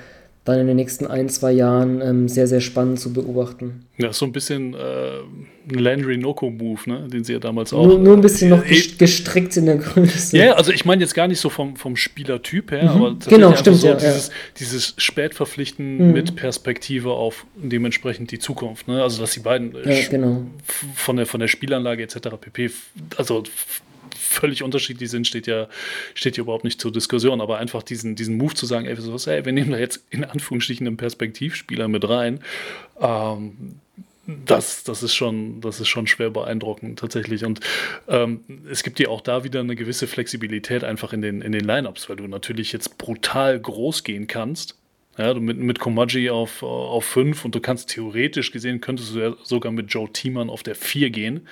dann 0.45 0.59
in 0.59 0.67
den 0.67 0.77
nächsten 0.77 1.07
ein, 1.07 1.29
zwei 1.29 1.53
Jahren 1.53 2.01
ähm, 2.01 2.29
sehr, 2.29 2.47
sehr 2.47 2.63
spannend 2.63 2.99
zu 2.99 3.13
beobachten. 3.13 3.85
Ja, 3.99 4.11
so 4.13 4.25
ein 4.25 4.33
bisschen 4.33 4.73
äh, 4.73 4.79
ein 5.69 5.79
Landry 5.79 6.17
Noko-Move, 6.17 6.81
ne? 6.87 7.09
den 7.09 7.25
sie 7.25 7.35
ja 7.35 7.39
damals 7.39 7.75
auch. 7.75 7.87
Nur, 7.87 7.99
nur 7.99 8.17
ein 8.17 8.23
bisschen 8.23 8.51
äh, 8.51 8.57
noch 8.57 8.65
gestrickt 8.65 9.59
in 9.59 9.67
der 9.67 9.77
Größe. 9.77 10.39
Ja, 10.39 10.55
also 10.55 10.73
ich 10.73 10.87
meine 10.87 11.03
jetzt 11.03 11.15
gar 11.15 11.29
nicht 11.29 11.41
so 11.41 11.51
vom, 11.51 11.77
vom 11.77 11.95
Spielertyp 11.95 12.71
her, 12.71 12.85
mhm. 12.85 12.89
aber 12.89 13.17
genau, 13.29 13.55
stimmt, 13.55 13.77
so 13.77 13.89
ja, 13.89 13.95
dieses, 13.95 14.29
ja. 14.29 14.35
dieses 14.59 14.95
Spätverpflichten 14.97 15.99
mhm. 15.99 16.13
mit 16.15 16.37
Perspektive 16.37 17.11
auf 17.11 17.45
dementsprechend 17.57 18.31
die 18.31 18.39
Zukunft. 18.39 18.89
Ne? 18.89 19.03
Also 19.03 19.21
dass 19.21 19.33
die 19.33 19.41
beiden 19.41 19.75
ja, 19.85 20.09
genau. 20.09 20.47
von, 20.95 21.17
der, 21.17 21.27
von 21.27 21.41
der 21.41 21.49
Spielanlage 21.49 22.03
etc. 22.03 22.17
pp. 22.41 22.71
Also 23.19 23.43
völlig 24.17 24.63
unterschiedlich 24.63 25.11
sind, 25.11 25.27
steht 25.27 25.47
ja, 25.47 25.69
steht 26.15 26.37
ja 26.37 26.43
überhaupt 26.43 26.65
nicht 26.65 26.81
zur 26.81 26.93
Diskussion. 26.93 27.41
Aber 27.41 27.59
einfach 27.59 27.83
diesen, 27.83 28.17
diesen 28.17 28.37
Move 28.37 28.55
zu 28.55 28.67
sagen, 28.67 28.87
ey, 28.87 28.97
was, 28.99 29.27
ey 29.27 29.45
wir 29.45 29.53
nehmen 29.53 29.71
da 29.71 29.79
jetzt 29.79 30.05
in 30.11 30.25
Anführungsstrichen 30.25 30.87
einen 30.87 30.97
Perspektivspieler 30.97 31.89
mit 31.89 32.09
rein, 32.09 32.41
ähm, 33.01 33.81
das, 34.27 34.85
das, 34.85 35.03
ist 35.03 35.15
schon, 35.15 35.61
das 35.61 35.81
ist 35.81 35.89
schon 35.89 36.07
schwer 36.07 36.31
beeindruckend 36.31 36.99
tatsächlich. 36.99 37.45
Und 37.45 37.61
ähm, 38.09 38.41
es 38.71 38.83
gibt 38.83 39.01
ja 39.01 39.09
auch 39.09 39.21
da 39.21 39.45
wieder 39.45 39.61
eine 39.61 39.77
gewisse 39.77 40.07
Flexibilität 40.07 40.85
einfach 40.85 41.13
in 41.13 41.23
den, 41.23 41.43
in 41.43 41.53
den 41.53 41.65
Lineups, 41.65 42.09
weil 42.09 42.17
du 42.17 42.27
natürlich 42.29 42.73
jetzt 42.73 42.99
brutal 42.99 43.59
groß 43.59 44.05
gehen 44.05 44.27
kannst. 44.27 44.77
Ja, 45.19 45.35
mit, 45.35 45.59
mit 45.59 45.81
Komaji 45.81 46.31
auf, 46.31 46.63
auf 46.63 47.05
5 47.05 47.45
und 47.45 47.55
du 47.55 47.61
kannst 47.61 47.91
theoretisch 47.91 48.53
gesehen, 48.53 48.81
könntest 48.81 49.15
du 49.15 49.19
ja 49.19 49.37
sogar 49.43 49.73
mit 49.73 49.93
Joe 49.93 50.11
Thiemann 50.11 50.49
auf 50.49 50.63
der 50.63 50.77
4 50.77 51.11
gehen 51.11 51.49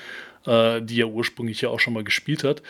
äh, 0.47 0.81
die 0.83 1.01
er 1.01 1.09
ursprünglich 1.09 1.61
ja 1.61 1.69
auch 1.69 1.81
schon 1.81 1.95
mal 1.95 2.05
gespielt 2.05 2.45
hat. 2.45 2.63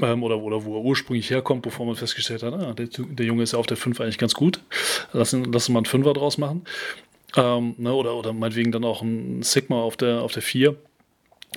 Ähm, 0.00 0.22
oder, 0.22 0.38
oder 0.38 0.64
wo 0.64 0.76
er 0.76 0.82
ursprünglich 0.82 1.30
herkommt, 1.30 1.62
bevor 1.62 1.86
man 1.86 1.96
festgestellt 1.96 2.42
hat, 2.42 2.54
ah, 2.54 2.74
der, 2.74 2.86
der 2.86 3.26
Junge 3.26 3.42
ist 3.42 3.52
ja 3.52 3.58
auf 3.58 3.66
der 3.66 3.76
5 3.76 4.00
eigentlich 4.00 4.18
ganz 4.18 4.34
gut. 4.34 4.60
Lassen, 5.12 5.52
lassen 5.52 5.72
wir 5.72 5.78
einen 5.78 5.86
Fünfer 5.86 6.12
draus 6.12 6.38
machen. 6.38 6.64
Ähm, 7.36 7.74
ne, 7.78 7.92
oder, 7.92 8.14
oder 8.14 8.32
meinetwegen 8.32 8.72
dann 8.72 8.84
auch 8.84 9.02
ein 9.02 9.42
Sigma 9.42 9.80
auf 9.80 9.96
der, 9.96 10.22
auf 10.22 10.32
der 10.32 10.42
4 10.42 10.76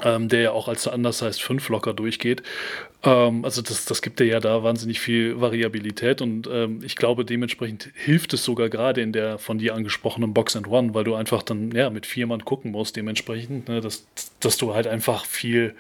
ähm, 0.02 0.28
der 0.28 0.42
ja 0.42 0.52
auch 0.52 0.68
als 0.68 0.88
anders 0.88 1.22
heißt 1.22 1.42
5 1.42 1.70
locker 1.70 1.94
durchgeht. 1.94 2.42
Ähm, 3.04 3.46
also 3.46 3.62
das, 3.62 3.86
das 3.86 4.02
gibt 4.02 4.20
dir 4.20 4.26
ja 4.26 4.40
da 4.40 4.64
wahnsinnig 4.64 5.00
viel 5.00 5.40
Variabilität 5.40 6.22
und 6.22 6.48
ähm, 6.52 6.82
ich 6.84 6.96
glaube, 6.96 7.26
dementsprechend 7.26 7.90
hilft 7.94 8.34
es 8.34 8.44
sogar 8.44 8.70
gerade 8.70 9.02
in 9.02 9.12
der 9.12 9.38
von 9.38 9.60
dir 9.60 9.76
angesprochenen 9.76 10.34
Box 10.34 10.56
and 10.56 10.68
One, 10.68 10.94
weil 10.94 11.04
du 11.04 11.16
einfach 11.16 11.44
dann 11.44 11.72
ja 11.72 11.90
mit 11.90 12.06
vier 12.06 12.28
Mann 12.28 12.44
gucken 12.44 12.72
musst, 12.72 12.96
dementsprechend, 12.96 13.68
ne, 13.70 13.82
dass, 13.82 14.06
dass 14.40 14.58
du 14.58 14.74
halt 14.74 14.88
einfach 14.88 15.26
viel, 15.26 15.76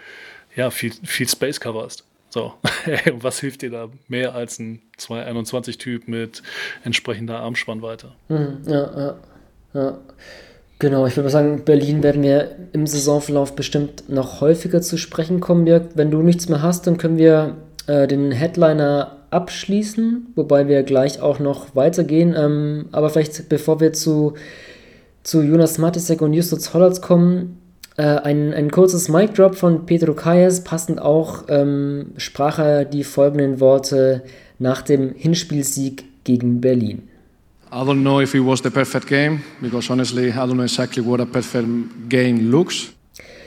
ja, 0.55 0.69
viel, 0.69 0.93
viel 1.03 1.27
Space 1.27 1.59
coverst. 1.59 2.05
So, 2.29 2.53
was 3.13 3.39
hilft 3.39 3.61
dir 3.61 3.69
da 3.69 3.89
mehr 4.07 4.33
als 4.33 4.57
ein 4.59 4.81
221-Typ 4.97 6.07
mit 6.07 6.41
entsprechender 6.83 7.39
Armspannweite? 7.39 8.13
Mhm, 8.27 8.63
ja, 8.65 8.99
ja, 8.99 9.15
ja. 9.73 9.99
Genau, 10.83 11.07
ich 11.07 11.15
würde 11.15 11.27
mal 11.27 11.31
sagen, 11.31 11.61
Berlin 11.63 12.03
werden 12.03 12.23
wir 12.23 12.49
im 12.73 12.87
Saisonverlauf 12.87 13.55
bestimmt 13.55 14.09
noch 14.09 14.41
häufiger 14.41 14.81
zu 14.81 14.97
sprechen 14.97 15.39
kommen, 15.39 15.65
Jörg. 15.65 15.83
Wenn 15.95 16.11
du 16.11 16.21
nichts 16.21 16.49
mehr 16.49 16.61
hast, 16.61 16.87
dann 16.87 16.97
können 16.97 17.17
wir 17.17 17.55
äh, 17.87 18.05
den 18.05 18.33
Headliner 18.33 19.15
abschließen, 19.29 20.33
wobei 20.35 20.67
wir 20.67 20.83
gleich 20.83 21.21
auch 21.21 21.39
noch 21.39 21.73
weitergehen. 21.73 22.35
Ähm, 22.37 22.89
aber 22.91 23.09
vielleicht 23.09 23.47
bevor 23.47 23.79
wir 23.79 23.93
zu, 23.93 24.33
zu 25.23 25.41
Jonas 25.41 25.77
Matisek 25.77 26.21
und 26.21 26.33
Justus 26.33 26.73
Hollatz 26.73 26.99
kommen, 26.99 27.59
äh, 27.95 28.03
ein, 28.03 28.53
ein 28.53 28.69
kurzes 28.69 29.07
Mic-Drop 29.07 29.55
von 29.55 29.85
Pedro 29.85 30.13
Kayes, 30.13 30.65
passend 30.65 31.01
auch 31.01 31.45
ähm, 31.47 32.07
sprach 32.17 32.59
er 32.59 32.83
die 32.83 33.05
folgenden 33.05 33.61
Worte 33.61 34.23
nach 34.59 34.81
dem 34.81 35.13
Hinspielsieg 35.15 36.03
gegen 36.25 36.59
Berlin. 36.59 37.03
I 37.75 37.83
don't 37.83 38.03
know 38.03 38.21
if 38.21 38.35
it 38.35 38.41
was 38.41 38.61
the 38.61 38.69
perfect 38.69 39.07
game, 39.07 39.41
because 39.59 39.89
honestly, 39.89 40.29
I 40.29 40.45
don't 40.45 40.57
know 40.57 40.63
exactly 40.63 41.01
what 41.01 41.19
a 41.19 41.25
perfect 41.25 41.67
game 42.07 42.51
looks. 42.51 42.93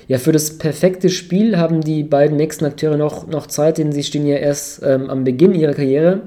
Ja, 0.08 0.18
für 0.18 0.32
das 0.32 0.58
perfekte 0.58 1.10
Spiel 1.10 1.56
haben 1.56 1.80
die 1.80 2.02
beiden 2.02 2.36
nächsten 2.36 2.64
Akteure 2.64 2.96
noch, 2.96 3.28
noch 3.28 3.46
Zeit, 3.46 3.78
denn 3.78 3.92
sie 3.92 4.02
stehen 4.02 4.26
ja 4.26 4.36
erst 4.36 4.82
ähm, 4.82 5.10
am 5.10 5.22
Beginn 5.22 5.54
ihrer 5.54 5.74
Karriere 5.74 6.22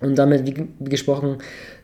und 0.00 0.16
damit, 0.16 0.46
wie, 0.46 0.66
wie 0.78 0.88
gesprochen, 0.88 1.38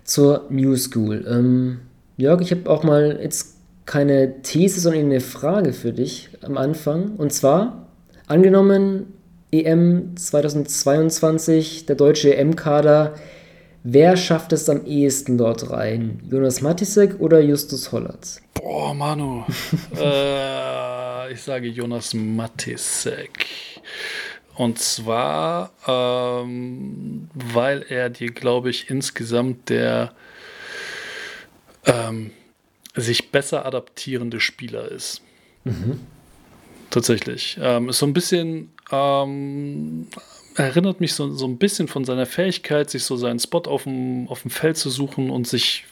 zur 0.04 0.46
New 0.48 0.74
School. 0.76 1.26
Ähm, 1.28 1.80
Jörg, 2.16 2.40
ich 2.40 2.50
habe 2.50 2.70
auch 2.70 2.82
mal 2.82 3.18
jetzt 3.22 3.56
keine 3.84 4.40
These, 4.40 4.80
sondern 4.80 5.04
eine 5.04 5.20
Frage 5.20 5.74
für 5.74 5.92
dich 5.92 6.30
am 6.40 6.56
Anfang. 6.56 7.12
Und 7.16 7.34
zwar, 7.34 7.88
angenommen, 8.26 9.12
EM 9.52 10.16
2022, 10.16 11.84
der 11.84 11.96
deutsche 11.96 12.34
EM-Kader 12.34 13.14
Wer 13.88 14.16
schafft 14.16 14.52
es 14.52 14.68
am 14.68 14.84
ehesten 14.84 15.38
dort 15.38 15.70
rein? 15.70 16.20
Jonas 16.28 16.60
Matisek 16.60 17.20
oder 17.20 17.38
Justus 17.38 17.92
Hollatz? 17.92 18.42
Boah, 18.54 18.92
Manu. 18.92 19.44
äh, 19.96 21.32
ich 21.32 21.40
sage 21.40 21.68
Jonas 21.68 22.12
Matisek. 22.12 23.46
Und 24.56 24.80
zwar, 24.80 25.70
ähm, 25.86 27.28
weil 27.32 27.84
er 27.88 28.10
dir, 28.10 28.32
glaube 28.32 28.70
ich, 28.70 28.90
insgesamt 28.90 29.68
der 29.68 30.12
ähm, 31.84 32.32
sich 32.96 33.30
besser 33.30 33.66
adaptierende 33.66 34.40
Spieler 34.40 34.90
ist. 34.90 35.22
Mhm. 35.62 36.00
Tatsächlich. 36.90 37.56
Ähm, 37.60 37.90
ist 37.90 38.00
so 38.00 38.06
ein 38.06 38.14
bisschen 38.14 38.72
ähm, 38.90 40.08
erinnert 40.56 41.00
mich 41.00 41.14
so, 41.14 41.30
so 41.32 41.46
ein 41.46 41.58
bisschen 41.58 41.88
von 41.88 42.04
seiner 42.04 42.26
Fähigkeit, 42.26 42.90
sich 42.90 43.04
so 43.04 43.16
seinen 43.16 43.38
Spot 43.38 43.62
auf 43.66 43.84
dem, 43.84 44.28
auf 44.28 44.42
dem 44.42 44.50
Feld 44.50 44.76
zu 44.76 44.90
suchen 44.90 45.30
und 45.30 45.46
sich 45.46 45.84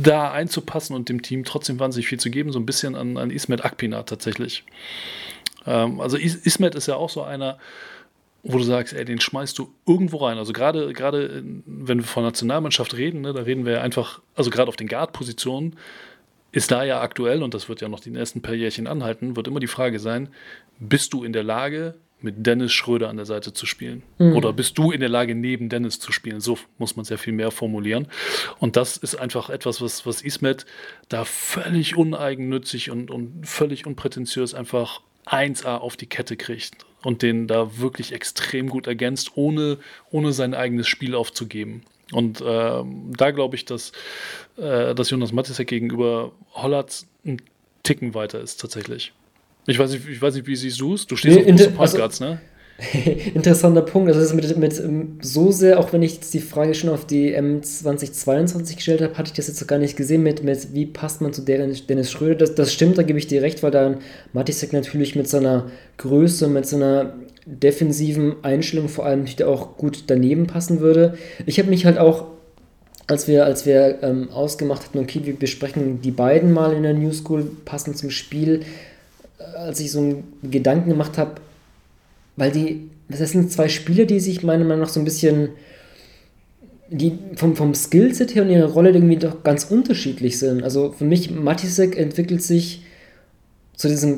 da 0.00 0.30
einzupassen 0.30 0.94
und 0.94 1.08
dem 1.08 1.22
Team 1.22 1.44
trotzdem 1.44 1.80
wahnsinnig 1.80 2.06
viel 2.06 2.20
zu 2.20 2.30
geben, 2.30 2.52
so 2.52 2.60
ein 2.60 2.66
bisschen 2.66 2.94
an, 2.94 3.16
an 3.16 3.30
Ismet 3.30 3.64
Akpina 3.64 4.02
tatsächlich. 4.04 4.64
Ähm, 5.66 6.00
also 6.00 6.16
Is 6.16 6.36
Ismet 6.36 6.74
ist 6.74 6.86
ja 6.86 6.96
auch 6.96 7.10
so 7.10 7.22
einer, 7.22 7.58
wo 8.44 8.58
du 8.58 8.64
sagst, 8.64 8.92
ey, 8.92 9.04
den 9.04 9.20
schmeißt 9.20 9.58
du 9.58 9.72
irgendwo 9.86 10.18
rein. 10.18 10.38
Also 10.38 10.52
gerade, 10.52 10.92
gerade 10.92 11.42
wenn 11.64 11.98
wir 11.98 12.04
von 12.04 12.24
Nationalmannschaft 12.24 12.94
reden, 12.94 13.22
ne, 13.22 13.32
da 13.32 13.42
reden 13.42 13.64
wir 13.66 13.82
einfach, 13.82 14.20
also 14.34 14.50
gerade 14.50 14.68
auf 14.68 14.76
den 14.76 14.88
Guard-Positionen, 14.88 15.76
ist 16.52 16.70
da 16.70 16.84
ja 16.84 17.00
aktuell, 17.00 17.42
und 17.42 17.54
das 17.54 17.68
wird 17.68 17.80
ja 17.80 17.88
noch 17.88 18.00
die 18.00 18.10
nächsten 18.10 18.42
paar 18.42 18.54
Jährchen 18.54 18.86
anhalten, 18.86 19.36
wird 19.36 19.48
immer 19.48 19.60
die 19.60 19.68
Frage 19.68 19.98
sein, 19.98 20.28
bist 20.78 21.12
du 21.14 21.24
in 21.24 21.32
der 21.32 21.44
Lage, 21.44 21.94
mit 22.22 22.46
Dennis 22.46 22.72
Schröder 22.72 23.08
an 23.08 23.16
der 23.16 23.26
Seite 23.26 23.52
zu 23.52 23.66
spielen? 23.66 24.02
Mhm. 24.18 24.36
Oder 24.36 24.52
bist 24.52 24.78
du 24.78 24.90
in 24.92 25.00
der 25.00 25.08
Lage, 25.08 25.34
neben 25.34 25.68
Dennis 25.68 25.98
zu 25.98 26.12
spielen? 26.12 26.40
So 26.40 26.58
muss 26.78 26.96
man 26.96 27.02
es 27.02 27.08
ja 27.08 27.16
viel 27.16 27.32
mehr 27.32 27.50
formulieren. 27.50 28.08
Und 28.58 28.76
das 28.76 28.96
ist 28.96 29.16
einfach 29.16 29.50
etwas, 29.50 29.80
was, 29.80 30.06
was 30.06 30.22
Ismet 30.22 30.66
da 31.08 31.24
völlig 31.24 31.96
uneigennützig 31.96 32.90
und, 32.90 33.10
und 33.10 33.46
völlig 33.46 33.86
unprätentiös 33.86 34.54
einfach 34.54 35.00
1A 35.26 35.76
auf 35.76 35.96
die 35.96 36.06
Kette 36.06 36.36
kriegt 36.36 36.84
und 37.02 37.22
den 37.22 37.46
da 37.46 37.78
wirklich 37.78 38.12
extrem 38.12 38.68
gut 38.68 38.86
ergänzt, 38.86 39.32
ohne, 39.34 39.78
ohne 40.10 40.32
sein 40.32 40.54
eigenes 40.54 40.88
Spiel 40.88 41.14
aufzugeben. 41.14 41.82
Und 42.12 42.40
äh, 42.40 42.44
da 42.44 43.30
glaube 43.30 43.56
ich, 43.56 43.64
dass, 43.64 43.92
äh, 44.56 44.94
dass 44.94 45.10
Jonas 45.10 45.32
Matisek 45.32 45.68
gegenüber 45.68 46.32
Hollatz 46.52 47.06
ein 47.24 47.40
Ticken 47.82 48.14
weiter 48.14 48.40
ist 48.40 48.60
tatsächlich. 48.60 49.12
Ich 49.66 49.78
weiß 49.78 49.92
nicht, 49.92 50.08
ich 50.08 50.20
weiß 50.20 50.34
nicht 50.34 50.46
wie 50.46 50.70
du 50.70 50.94
es? 50.94 51.06
Du 51.06 51.16
stehst 51.16 51.36
nee, 51.38 51.52
auf 51.52 51.58
große 51.58 51.70
Point 51.70 52.00
also, 52.00 52.24
ne? 52.24 52.40
Interessanter 53.34 53.82
Punkt. 53.82 54.08
Also 54.08 54.20
das 54.20 54.34
mit, 54.34 54.56
mit 54.56 54.80
ähm, 54.80 55.18
so 55.20 55.52
sehr, 55.52 55.78
auch 55.78 55.92
wenn 55.92 56.02
ich 56.02 56.14
jetzt 56.14 56.34
die 56.34 56.40
Frage 56.40 56.74
schon 56.74 56.90
auf 56.90 57.06
die 57.06 57.36
M2022 57.36 58.76
gestellt 58.76 59.02
habe, 59.02 59.16
hatte 59.16 59.28
ich 59.28 59.34
das 59.34 59.48
jetzt 59.48 59.60
noch 59.60 59.68
gar 59.68 59.78
nicht 59.78 59.96
gesehen 59.96 60.22
mit, 60.22 60.42
mit 60.42 60.74
wie 60.74 60.86
passt 60.86 61.20
man 61.20 61.32
zu 61.32 61.42
Dennis 61.42 62.10
Schröder. 62.10 62.34
Das, 62.34 62.54
das 62.54 62.72
stimmt, 62.72 62.98
da 62.98 63.02
gebe 63.02 63.18
ich 63.18 63.26
dir 63.26 63.42
recht, 63.42 63.62
weil 63.62 63.70
dann 63.70 63.98
Matisek 64.32 64.72
natürlich 64.72 65.14
mit 65.14 65.28
seiner 65.28 65.70
Größe, 65.98 66.48
mit 66.48 66.66
seiner 66.66 67.14
defensiven 67.44 68.36
Einstellung 68.42 68.88
vor 68.88 69.04
allem 69.06 69.20
natürlich 69.20 69.44
auch 69.44 69.76
gut 69.76 70.04
daneben 70.06 70.46
passen 70.46 70.80
würde. 70.80 71.18
Ich 71.46 71.58
habe 71.58 71.70
mich 71.70 71.84
halt 71.84 71.98
auch, 71.98 72.26
als 73.08 73.26
wir, 73.26 73.44
als 73.44 73.66
wir 73.66 73.98
ähm, 74.02 74.30
ausgemacht 74.30 74.84
hatten, 74.84 74.98
okay, 74.98 75.20
wir 75.24 75.36
besprechen 75.36 76.00
die 76.00 76.12
beiden 76.12 76.52
mal 76.52 76.72
in 76.72 76.84
der 76.84 76.94
New 76.94 77.12
School 77.12 77.44
passend 77.64 77.98
zum 77.98 78.10
Spiel, 78.10 78.60
als 79.56 79.80
ich 79.80 79.90
so 79.90 80.00
einen 80.00 80.24
Gedanken 80.42 80.90
gemacht 80.90 81.18
habe, 81.18 81.40
weil 82.36 82.50
die, 82.50 82.90
das 83.08 83.30
sind 83.30 83.52
zwei 83.52 83.68
Spieler, 83.68 84.04
die 84.04 84.20
sich 84.20 84.42
meiner 84.42 84.64
Meinung 84.64 84.82
nach 84.82 84.88
so 84.88 85.00
ein 85.00 85.04
bisschen, 85.04 85.50
die 86.88 87.18
vom, 87.36 87.56
vom 87.56 87.74
Skillset 87.74 88.34
her 88.34 88.42
und 88.42 88.50
ihrer 88.50 88.70
Rolle 88.70 88.90
irgendwie 88.90 89.16
doch 89.16 89.42
ganz 89.42 89.64
unterschiedlich 89.64 90.38
sind. 90.38 90.62
Also 90.62 90.92
für 90.92 91.04
mich, 91.04 91.30
Matisek 91.30 91.96
entwickelt 91.96 92.42
sich 92.42 92.82
zu 93.76 93.88
diesem 93.88 94.16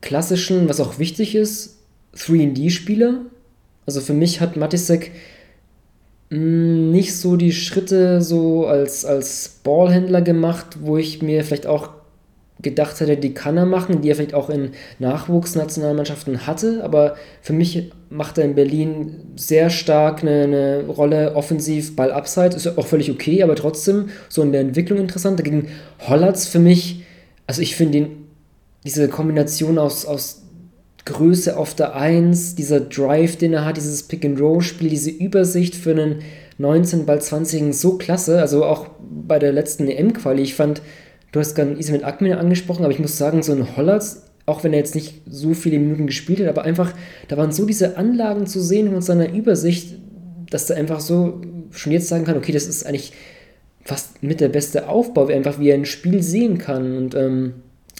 klassischen, 0.00 0.68
was 0.68 0.80
auch 0.80 0.98
wichtig 0.98 1.34
ist, 1.34 1.78
3D-Spieler. 2.16 3.20
Also 3.86 4.00
für 4.00 4.14
mich 4.14 4.40
hat 4.40 4.56
Matisek 4.56 5.12
nicht 6.30 7.16
so 7.16 7.36
die 7.36 7.52
Schritte 7.52 8.22
so 8.22 8.66
als, 8.66 9.04
als 9.04 9.60
Ballhändler 9.64 10.22
gemacht, 10.22 10.78
wo 10.80 10.96
ich 10.96 11.22
mir 11.22 11.44
vielleicht 11.44 11.66
auch 11.66 11.90
gedacht 12.62 13.00
hätte, 13.00 13.16
die 13.16 13.34
kann 13.34 13.56
er 13.56 13.66
machen, 13.66 14.00
die 14.00 14.10
er 14.10 14.16
vielleicht 14.16 14.34
auch 14.34 14.50
in 14.50 14.70
Nachwuchsnationalmannschaften 14.98 16.46
hatte. 16.46 16.82
Aber 16.84 17.16
für 17.42 17.52
mich 17.52 17.92
macht 18.08 18.38
er 18.38 18.44
in 18.44 18.54
Berlin 18.54 19.16
sehr 19.36 19.70
stark 19.70 20.22
eine, 20.22 20.42
eine 20.42 20.86
Rolle 20.86 21.34
offensiv, 21.34 21.96
Ball 21.96 22.12
abseits. 22.12 22.56
Ist 22.56 22.78
auch 22.78 22.86
völlig 22.86 23.10
okay, 23.10 23.42
aber 23.42 23.56
trotzdem 23.56 24.10
so 24.28 24.42
in 24.42 24.52
der 24.52 24.60
Entwicklung 24.60 24.98
interessant. 24.98 25.38
Dagegen 25.38 25.68
Hollatz 26.06 26.46
für 26.46 26.58
mich, 26.58 27.04
also 27.46 27.62
ich 27.62 27.76
finde 27.76 28.08
diese 28.84 29.08
Kombination 29.08 29.78
aus, 29.78 30.06
aus 30.06 30.42
Größe 31.04 31.56
auf 31.56 31.74
der 31.74 31.96
1, 31.96 32.54
dieser 32.54 32.80
Drive, 32.80 33.36
den 33.36 33.52
er 33.52 33.64
hat, 33.64 33.76
dieses 33.76 34.02
Pick-and-Roll-Spiel, 34.04 34.88
diese 34.88 35.10
Übersicht 35.10 35.74
für 35.74 35.92
einen 35.92 36.22
19, 36.58 37.06
bald 37.06 37.22
20 37.22 37.74
so 37.74 37.96
klasse. 37.96 38.40
Also 38.40 38.64
auch 38.64 38.88
bei 39.00 39.38
der 39.38 39.52
letzten 39.52 39.88
EM-Quali, 39.88 40.42
ich 40.42 40.54
fand, 40.54 40.82
du 41.32 41.40
hast 41.40 41.54
gerade 41.54 41.72
Ismet 41.72 42.04
Akmin 42.04 42.32
angesprochen, 42.32 42.84
aber 42.84 42.92
ich 42.92 42.98
muss 42.98 43.16
sagen, 43.16 43.42
so 43.42 43.52
ein 43.52 43.76
Hollatz, 43.76 44.26
auch 44.46 44.64
wenn 44.64 44.72
er 44.72 44.78
jetzt 44.78 44.94
nicht 44.94 45.22
so 45.28 45.54
viele 45.54 45.78
Minuten 45.78 46.06
gespielt 46.06 46.40
hat, 46.40 46.48
aber 46.48 46.62
einfach, 46.62 46.92
da 47.28 47.36
waren 47.36 47.52
so 47.52 47.66
diese 47.66 47.96
Anlagen 47.96 48.46
zu 48.46 48.60
sehen 48.60 48.92
in 48.92 49.00
seiner 49.00 49.32
Übersicht, 49.32 49.94
dass 50.50 50.68
er 50.70 50.76
einfach 50.76 51.00
so 51.00 51.40
schon 51.70 51.92
jetzt 51.92 52.08
sagen 52.08 52.24
kann, 52.24 52.36
okay, 52.36 52.52
das 52.52 52.66
ist 52.66 52.84
eigentlich 52.84 53.12
fast 53.84 54.22
mit 54.22 54.40
der 54.40 54.48
beste 54.48 54.88
Aufbau, 54.88 55.26
einfach 55.26 55.58
wie 55.60 55.70
er 55.70 55.74
ein 55.74 55.84
Spiel 55.84 56.22
sehen 56.22 56.58
kann. 56.58 56.96
Und 56.96 57.14
ähm, 57.14 57.54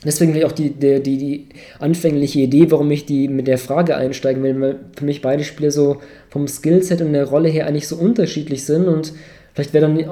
Deswegen 0.04 0.32
will 0.32 0.40
ich 0.40 0.46
auch 0.46 0.52
die, 0.52 0.70
die, 0.70 1.02
die, 1.02 1.18
die 1.18 1.48
anfängliche 1.78 2.40
Idee, 2.40 2.70
warum 2.70 2.90
ich 2.90 3.04
die 3.04 3.28
mit 3.28 3.46
der 3.46 3.58
Frage 3.58 3.96
einsteigen 3.96 4.42
will, 4.42 4.58
weil 4.60 4.80
für 4.96 5.04
mich 5.04 5.20
beide 5.20 5.44
Spiele 5.44 5.70
so 5.70 5.98
vom 6.30 6.48
Skillset 6.48 7.02
und 7.02 7.12
der 7.12 7.26
Rolle 7.28 7.50
her 7.50 7.66
eigentlich 7.66 7.86
so 7.86 7.96
unterschiedlich 7.96 8.64
sind. 8.64 8.86
Und 8.86 9.12
vielleicht 9.52 9.74
wäre 9.74 9.86
dann 9.86 10.06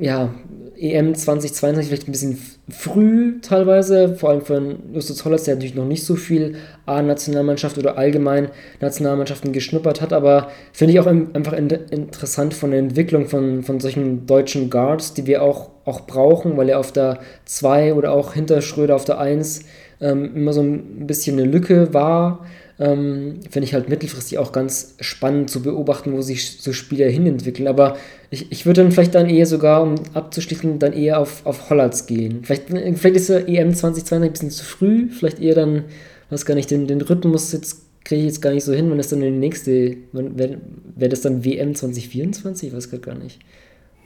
ja 0.00 0.34
EM 0.78 1.14
2022 1.14 1.88
vielleicht 1.88 2.08
ein 2.08 2.12
bisschen 2.12 2.38
früh 2.68 3.40
teilweise, 3.40 4.16
vor 4.16 4.30
allem 4.30 4.42
für 4.42 4.76
Justus 4.92 5.24
Hollatz, 5.24 5.44
der 5.44 5.54
natürlich 5.54 5.74
noch 5.74 5.84
nicht 5.84 6.04
so 6.04 6.16
viel 6.16 6.56
A-Nationalmannschaft 6.86 7.78
oder 7.78 7.96
allgemein 7.96 8.48
Nationalmannschaften 8.80 9.52
geschnuppert 9.52 10.00
hat, 10.00 10.12
aber 10.12 10.50
finde 10.72 10.92
ich 10.92 11.00
auch 11.00 11.06
einfach 11.06 11.52
interessant 11.52 12.54
von 12.54 12.70
der 12.70 12.80
Entwicklung 12.80 13.26
von, 13.26 13.62
von 13.62 13.80
solchen 13.80 14.26
deutschen 14.26 14.70
Guards, 14.70 15.14
die 15.14 15.26
wir 15.26 15.42
auch, 15.42 15.70
auch 15.84 16.06
brauchen, 16.06 16.56
weil 16.56 16.68
er 16.68 16.78
auf 16.78 16.92
der 16.92 17.20
2 17.44 17.94
oder 17.94 18.12
auch 18.12 18.34
hinter 18.34 18.62
Schröder 18.62 18.96
auf 18.96 19.04
der 19.04 19.18
1 19.18 19.60
ähm, 20.00 20.36
immer 20.36 20.52
so 20.52 20.62
ein 20.62 21.06
bisschen 21.06 21.38
eine 21.38 21.48
Lücke 21.48 21.94
war 21.94 22.46
ähm, 22.78 23.40
Finde 23.50 23.66
ich 23.66 23.74
halt 23.74 23.88
mittelfristig 23.88 24.38
auch 24.38 24.52
ganz 24.52 24.96
spannend 25.00 25.48
zu 25.48 25.62
beobachten, 25.62 26.12
wo 26.12 26.20
sich 26.20 26.58
so 26.60 26.72
Spieler 26.72 27.08
hinentwickeln. 27.08 27.68
Aber 27.68 27.96
ich, 28.30 28.50
ich 28.50 28.66
würde 28.66 28.82
dann 28.82 28.92
vielleicht 28.92 29.14
dann 29.14 29.28
eher 29.28 29.46
sogar, 29.46 29.82
um 29.82 29.94
abzuschließen, 30.14 30.78
dann 30.78 30.92
eher 30.92 31.20
auf, 31.20 31.44
auf 31.46 31.70
Hollands 31.70 32.06
gehen. 32.06 32.40
Vielleicht, 32.42 32.68
vielleicht 32.68 33.16
ist 33.16 33.28
der 33.28 33.48
EM 33.48 33.74
2022 33.74 34.12
ein 34.12 34.32
bisschen 34.32 34.50
zu 34.50 34.64
früh, 34.64 35.08
vielleicht 35.08 35.40
eher 35.40 35.54
dann, 35.54 35.84
weiß 36.30 36.44
gar 36.44 36.54
nicht, 36.54 36.70
den, 36.70 36.86
den 36.86 37.00
Rhythmus 37.00 37.52
jetzt 37.52 37.86
kriege 38.06 38.20
ich 38.20 38.26
jetzt 38.26 38.40
gar 38.40 38.52
nicht 38.52 38.64
so 38.64 38.72
hin, 38.72 38.88
wenn 38.88 38.98
das 38.98 39.08
dann 39.08 39.20
in 39.20 39.34
die 39.34 39.40
nächste, 39.40 39.96
wäre 40.12 40.60
wär 40.94 41.08
das 41.08 41.22
dann 41.22 41.44
WM 41.44 41.74
2024? 41.74 42.68
Ich 42.68 42.74
weiß 42.74 42.88
gerade 42.88 43.02
gar 43.02 43.14
nicht. 43.16 43.40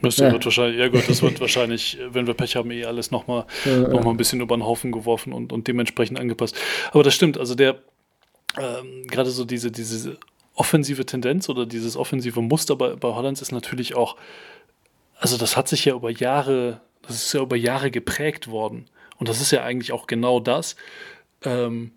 Das 0.02 0.16
ja. 0.16 0.32
wird 0.32 0.44
wahrscheinlich, 0.44 0.80
ja 0.80 0.88
gut, 0.88 1.06
das 1.06 1.22
wird 1.22 1.38
wahrscheinlich, 1.40 1.98
wenn 2.10 2.26
wir 2.26 2.32
Pech 2.32 2.56
haben, 2.56 2.70
eh 2.70 2.86
alles 2.86 3.10
nochmal 3.10 3.44
ja, 3.66 3.88
noch 3.88 4.02
mal 4.02 4.10
ein 4.10 4.16
bisschen 4.16 4.40
über 4.40 4.56
den 4.56 4.64
Haufen 4.64 4.90
geworfen 4.90 5.34
und, 5.34 5.52
und 5.52 5.68
dementsprechend 5.68 6.18
angepasst. 6.18 6.56
Aber 6.92 7.02
das 7.02 7.14
stimmt, 7.14 7.36
also 7.36 7.54
der, 7.54 7.78
ähm, 8.58 9.06
gerade 9.06 9.30
so 9.30 9.44
diese, 9.44 9.70
diese 9.70 10.16
offensive 10.54 11.06
Tendenz 11.06 11.48
oder 11.48 11.66
dieses 11.66 11.96
offensive 11.96 12.40
Muster 12.40 12.76
bei, 12.76 12.94
bei 12.94 13.08
Hollands 13.08 13.42
ist 13.42 13.52
natürlich 13.52 13.94
auch, 13.94 14.16
also 15.18 15.36
das 15.36 15.56
hat 15.56 15.68
sich 15.68 15.84
ja 15.84 15.94
über 15.94 16.10
Jahre, 16.10 16.80
das 17.02 17.16
ist 17.16 17.32
ja 17.32 17.40
über 17.40 17.56
Jahre 17.56 17.90
geprägt 17.90 18.48
worden. 18.48 18.86
Und 19.18 19.28
das 19.28 19.40
ist 19.40 19.50
ja 19.50 19.62
eigentlich 19.62 19.92
auch 19.92 20.06
genau 20.06 20.40
das, 20.40 20.76
ähm, 21.44 21.92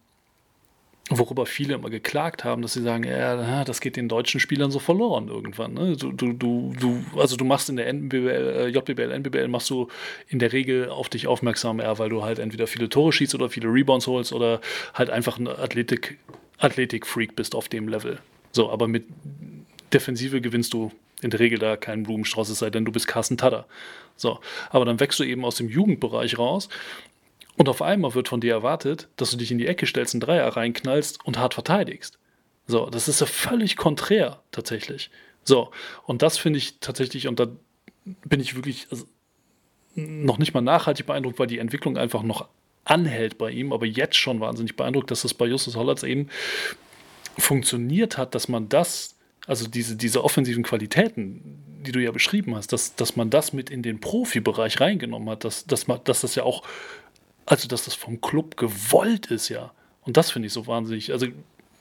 worüber 1.10 1.46
viele 1.46 1.76
immer 1.76 1.90
geklagt 1.90 2.44
haben, 2.44 2.62
dass 2.62 2.74
sie 2.74 2.82
sagen, 2.82 3.04
ja, 3.04 3.64
das 3.66 3.82
geht 3.82 3.98
den 3.98 4.08
deutschen 4.08 4.40
Spielern 4.40 4.72
so 4.72 4.80
verloren 4.80 5.28
irgendwann. 5.28 5.74
Ne? 5.74 5.98
Du, 5.98 6.12
du, 6.12 6.34
du, 6.34 7.04
also 7.18 7.36
du 7.36 7.44
machst 7.46 7.70
in 7.70 7.76
der 7.76 7.88
NBBL, 7.88 8.28
äh, 8.30 8.68
JBL, 8.68 9.12
NBBL 9.12 9.48
machst 9.48 9.70
du 9.70 9.88
in 10.28 10.40
der 10.40 10.54
Regel 10.54 10.90
auf 10.90 11.10
dich 11.10 11.28
aufmerksam, 11.28 11.80
eher, 11.80 12.00
weil 12.00 12.10
du 12.10 12.24
halt 12.24 12.40
entweder 12.40 12.68
viele 12.68 12.90
Tore 12.90 13.12
schießt 13.12 13.36
oder 13.36 13.50
viele 13.50 13.68
Rebounds 13.68 14.08
holst 14.08 14.32
oder 14.32 14.62
halt 14.94 15.10
einfach 15.10 15.38
ein 15.38 15.48
Athletik, 15.48 16.18
Athletik-Freak 16.58 17.36
bist 17.36 17.54
auf 17.56 17.68
dem 17.68 17.90
Level. 17.90 18.20
So, 18.54 18.72
aber 18.72 18.88
mit 18.88 19.06
Defensive 19.92 20.40
gewinnst 20.40 20.74
du 20.74 20.92
in 21.22 21.30
der 21.30 21.40
Regel 21.40 21.60
da 21.60 21.76
keinen 21.76 22.04
Blumenstrauß, 22.04 22.50
es 22.50 22.60
sei 22.60 22.70
denn, 22.70 22.86
du 22.86 22.92
bist 22.92 23.08
Carsten 23.08 23.38
Tadder. 23.38 23.66
So, 24.16 24.40
aber 24.70 24.86
dann 24.86 25.00
wächst 25.00 25.20
du 25.20 25.24
eben 25.24 25.44
aus 25.44 25.56
dem 25.56 25.70
Jugendbereich 25.70 26.38
raus 26.38 26.70
und 27.58 27.68
auf 27.70 27.82
einmal 27.82 28.14
wird 28.14 28.30
von 28.30 28.42
dir 28.42 28.54
erwartet, 28.54 29.08
dass 29.18 29.32
du 29.32 29.38
dich 29.38 29.52
in 29.52 29.58
die 29.58 29.68
Ecke 29.68 29.86
stellst, 29.86 30.14
einen 30.14 30.22
Dreier 30.22 30.48
reinknallst 30.48 31.26
und 31.26 31.38
hart 31.38 31.54
verteidigst. 31.54 32.20
So, 32.68 32.90
das 32.90 33.08
ist 33.08 33.22
ja 33.22 33.26
völlig 33.26 33.76
konträr 33.76 34.42
tatsächlich. 34.52 35.10
So, 35.44 35.72
und 36.06 36.22
das 36.22 36.38
finde 36.38 36.58
ich 36.58 36.80
tatsächlich, 36.80 37.28
und 37.28 37.40
da 37.40 37.48
bin 38.26 38.40
ich 38.40 38.56
wirklich 38.56 38.88
also, 38.92 39.06
noch 39.96 40.38
nicht 40.38 40.54
mal 40.54 40.62
nachhaltig 40.62 41.06
beeindruckt, 41.06 41.40
weil 41.40 41.48
die 41.48 41.60
Entwicklung 41.60 41.98
einfach 41.98 42.24
noch 42.24 42.48
anhält 42.86 43.38
bei 43.38 43.52
ihm, 43.52 43.72
aber 43.72 43.86
jetzt 43.86 44.18
schon 44.18 44.40
wahnsinnig 44.40 44.76
beeindruckt, 44.76 45.12
dass 45.12 45.22
das 45.22 45.34
bei 45.34 45.46
Justus 45.46 45.76
Hollatz 45.76 46.04
eben 46.04 46.30
funktioniert 47.38 48.18
hat, 48.18 48.36
dass 48.36 48.48
man 48.48 48.70
das, 48.70 49.16
also 49.48 49.68
diese, 49.68 49.96
diese 49.96 50.24
offensiven 50.24 50.64
Qualitäten, 50.64 51.60
die 51.86 51.92
du 51.92 52.00
ja 52.00 52.12
beschrieben 52.12 52.56
hast, 52.56 52.72
dass, 52.72 52.96
dass 52.96 53.16
man 53.16 53.30
das 53.30 53.54
mit 53.54 53.70
in 53.70 53.82
den 53.82 54.00
Profibereich 54.00 54.80
reingenommen 54.80 55.30
hat, 55.30 55.44
dass, 55.44 55.66
dass, 55.66 55.88
man, 55.88 56.00
dass 56.04 56.22
das 56.22 56.36
ja 56.36 56.44
auch 56.44 56.64
also, 57.46 57.68
dass 57.68 57.86
das 57.86 57.96
vom 57.96 58.22
Club 58.22 58.58
gewollt 58.58 59.28
ist, 59.28 59.50
ja. 59.50 59.72
Und 60.06 60.18
das 60.18 60.32
finde 60.32 60.48
ich 60.48 60.54
so 60.54 60.68
wahnsinnig. 60.68 61.12
Also, 61.12 61.28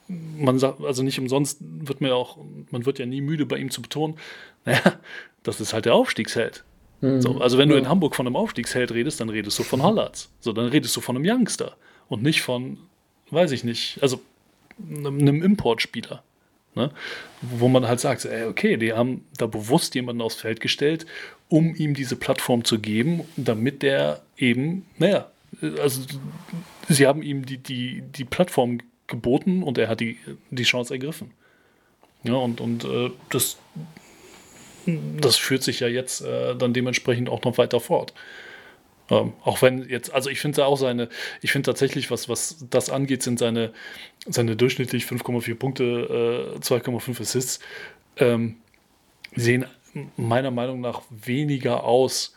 man 0.08 0.58
sagt, 0.58 0.82
also 0.82 1.02
nicht 1.02 1.18
umsonst 1.18 1.58
wird 1.60 2.00
mir 2.00 2.14
auch, 2.14 2.38
man 2.70 2.84
wird 2.84 2.98
ja 2.98 3.06
nie 3.06 3.20
müde, 3.20 3.46
bei 3.46 3.58
ihm 3.58 3.70
zu 3.70 3.82
betonen, 3.82 4.16
naja, 4.64 5.00
das 5.42 5.60
ist 5.60 5.72
halt 5.72 5.84
der 5.84 5.94
Aufstiegsheld. 5.94 6.64
Mhm. 7.00 7.20
So, 7.20 7.40
also, 7.40 7.58
wenn 7.58 7.68
du 7.68 7.76
in 7.76 7.88
Hamburg 7.88 8.14
von 8.14 8.26
einem 8.26 8.36
Aufstiegsheld 8.36 8.92
redest, 8.92 9.20
dann 9.20 9.28
redest 9.28 9.58
du 9.58 9.62
von 9.62 9.82
Hollatz. 9.82 10.30
So, 10.40 10.52
dann 10.52 10.66
redest 10.66 10.96
du 10.96 11.00
von 11.00 11.16
einem 11.16 11.24
Youngster 11.28 11.76
und 12.08 12.22
nicht 12.22 12.42
von, 12.42 12.78
weiß 13.30 13.52
ich 13.52 13.64
nicht, 13.64 13.98
also 14.02 14.20
einem 14.78 15.42
Importspieler. 15.42 16.22
Ne? 16.74 16.90
Wo 17.42 17.68
man 17.68 17.86
halt 17.86 18.00
sagt, 18.00 18.24
ey, 18.24 18.44
okay, 18.46 18.76
die 18.76 18.92
haben 18.92 19.26
da 19.36 19.46
bewusst 19.46 19.94
jemanden 19.94 20.22
aufs 20.22 20.36
Feld 20.36 20.60
gestellt, 20.60 21.06
um 21.48 21.74
ihm 21.74 21.94
diese 21.94 22.16
Plattform 22.16 22.64
zu 22.64 22.78
geben, 22.78 23.24
damit 23.36 23.82
der 23.82 24.22
eben, 24.38 24.86
naja, 24.98 25.30
also 25.78 26.00
sie 26.88 27.06
haben 27.06 27.22
ihm 27.22 27.44
die, 27.44 27.58
die, 27.58 28.02
die 28.02 28.24
Plattform 28.24 28.78
geboten 29.06 29.62
und 29.62 29.76
er 29.76 29.88
hat 29.88 30.00
die, 30.00 30.18
die 30.50 30.62
Chance 30.62 30.94
ergriffen. 30.94 31.32
Ja, 32.24 32.34
und, 32.34 32.60
und 32.60 32.84
äh, 32.84 33.10
das, 33.30 33.58
das 34.86 35.36
führt 35.36 35.62
sich 35.62 35.80
ja 35.80 35.88
jetzt 35.88 36.22
äh, 36.22 36.56
dann 36.56 36.72
dementsprechend 36.72 37.28
auch 37.28 37.42
noch 37.42 37.58
weiter 37.58 37.80
fort. 37.80 38.14
Ähm, 39.12 39.34
auch 39.44 39.60
wenn 39.60 39.88
jetzt, 39.88 40.12
also 40.12 40.30
ich 40.30 40.40
finde 40.40 40.64
auch 40.64 40.76
seine, 40.76 41.08
ich 41.42 41.52
finde 41.52 41.66
tatsächlich, 41.66 42.10
was, 42.10 42.28
was 42.28 42.64
das 42.70 42.88
angeht, 42.88 43.22
sind 43.22 43.38
seine, 43.38 43.72
seine 44.26 44.56
durchschnittlich 44.56 45.04
5,4 45.04 45.54
Punkte, 45.54 46.54
äh, 46.56 46.58
2,5 46.60 47.20
Assists, 47.20 47.60
ähm, 48.16 48.56
sehen 49.36 49.66
meiner 50.16 50.50
Meinung 50.50 50.80
nach 50.80 51.02
weniger 51.10 51.84
aus 51.84 52.34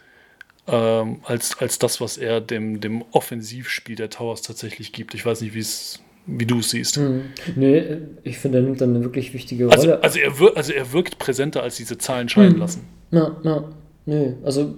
ähm, 0.68 1.22
als, 1.24 1.58
als 1.60 1.80
das, 1.80 2.02
was 2.02 2.18
er 2.18 2.42
dem, 2.42 2.82
dem 2.82 3.06
Offensivspiel 3.12 3.96
der 3.96 4.10
Towers 4.10 4.42
tatsächlich 4.42 4.92
gibt. 4.92 5.14
Ich 5.14 5.26
weiß 5.26 5.42
nicht, 5.42 5.54
wie 5.54 5.60
es 5.60 6.02
wie 6.28 6.46
du 6.48 6.58
es 6.58 6.72
siehst. 6.72 6.98
Hm. 6.98 7.26
Nee, 7.56 7.98
ich 8.24 8.40
finde, 8.40 8.58
er 8.58 8.64
nimmt 8.64 8.82
dann 8.82 8.96
eine 8.96 9.04
wirklich 9.04 9.34
wichtige 9.36 9.70
also, 9.70 9.92
Rolle. 9.92 10.04
Also, 10.04 10.20
also, 10.20 10.20
er, 10.20 10.40
wir, 10.40 10.58
also 10.58 10.74
er 10.74 10.92
wirkt 10.92 11.20
präsenter, 11.20 11.62
als 11.62 11.78
diese 11.78 12.00
Zahlen 12.00 12.30
scheinen 12.30 12.54
hm. 12.54 12.60
lassen. 12.60 12.88
Na, 13.12 13.38
na, 13.44 13.72
nee. 14.08 14.34
Also 14.44 14.76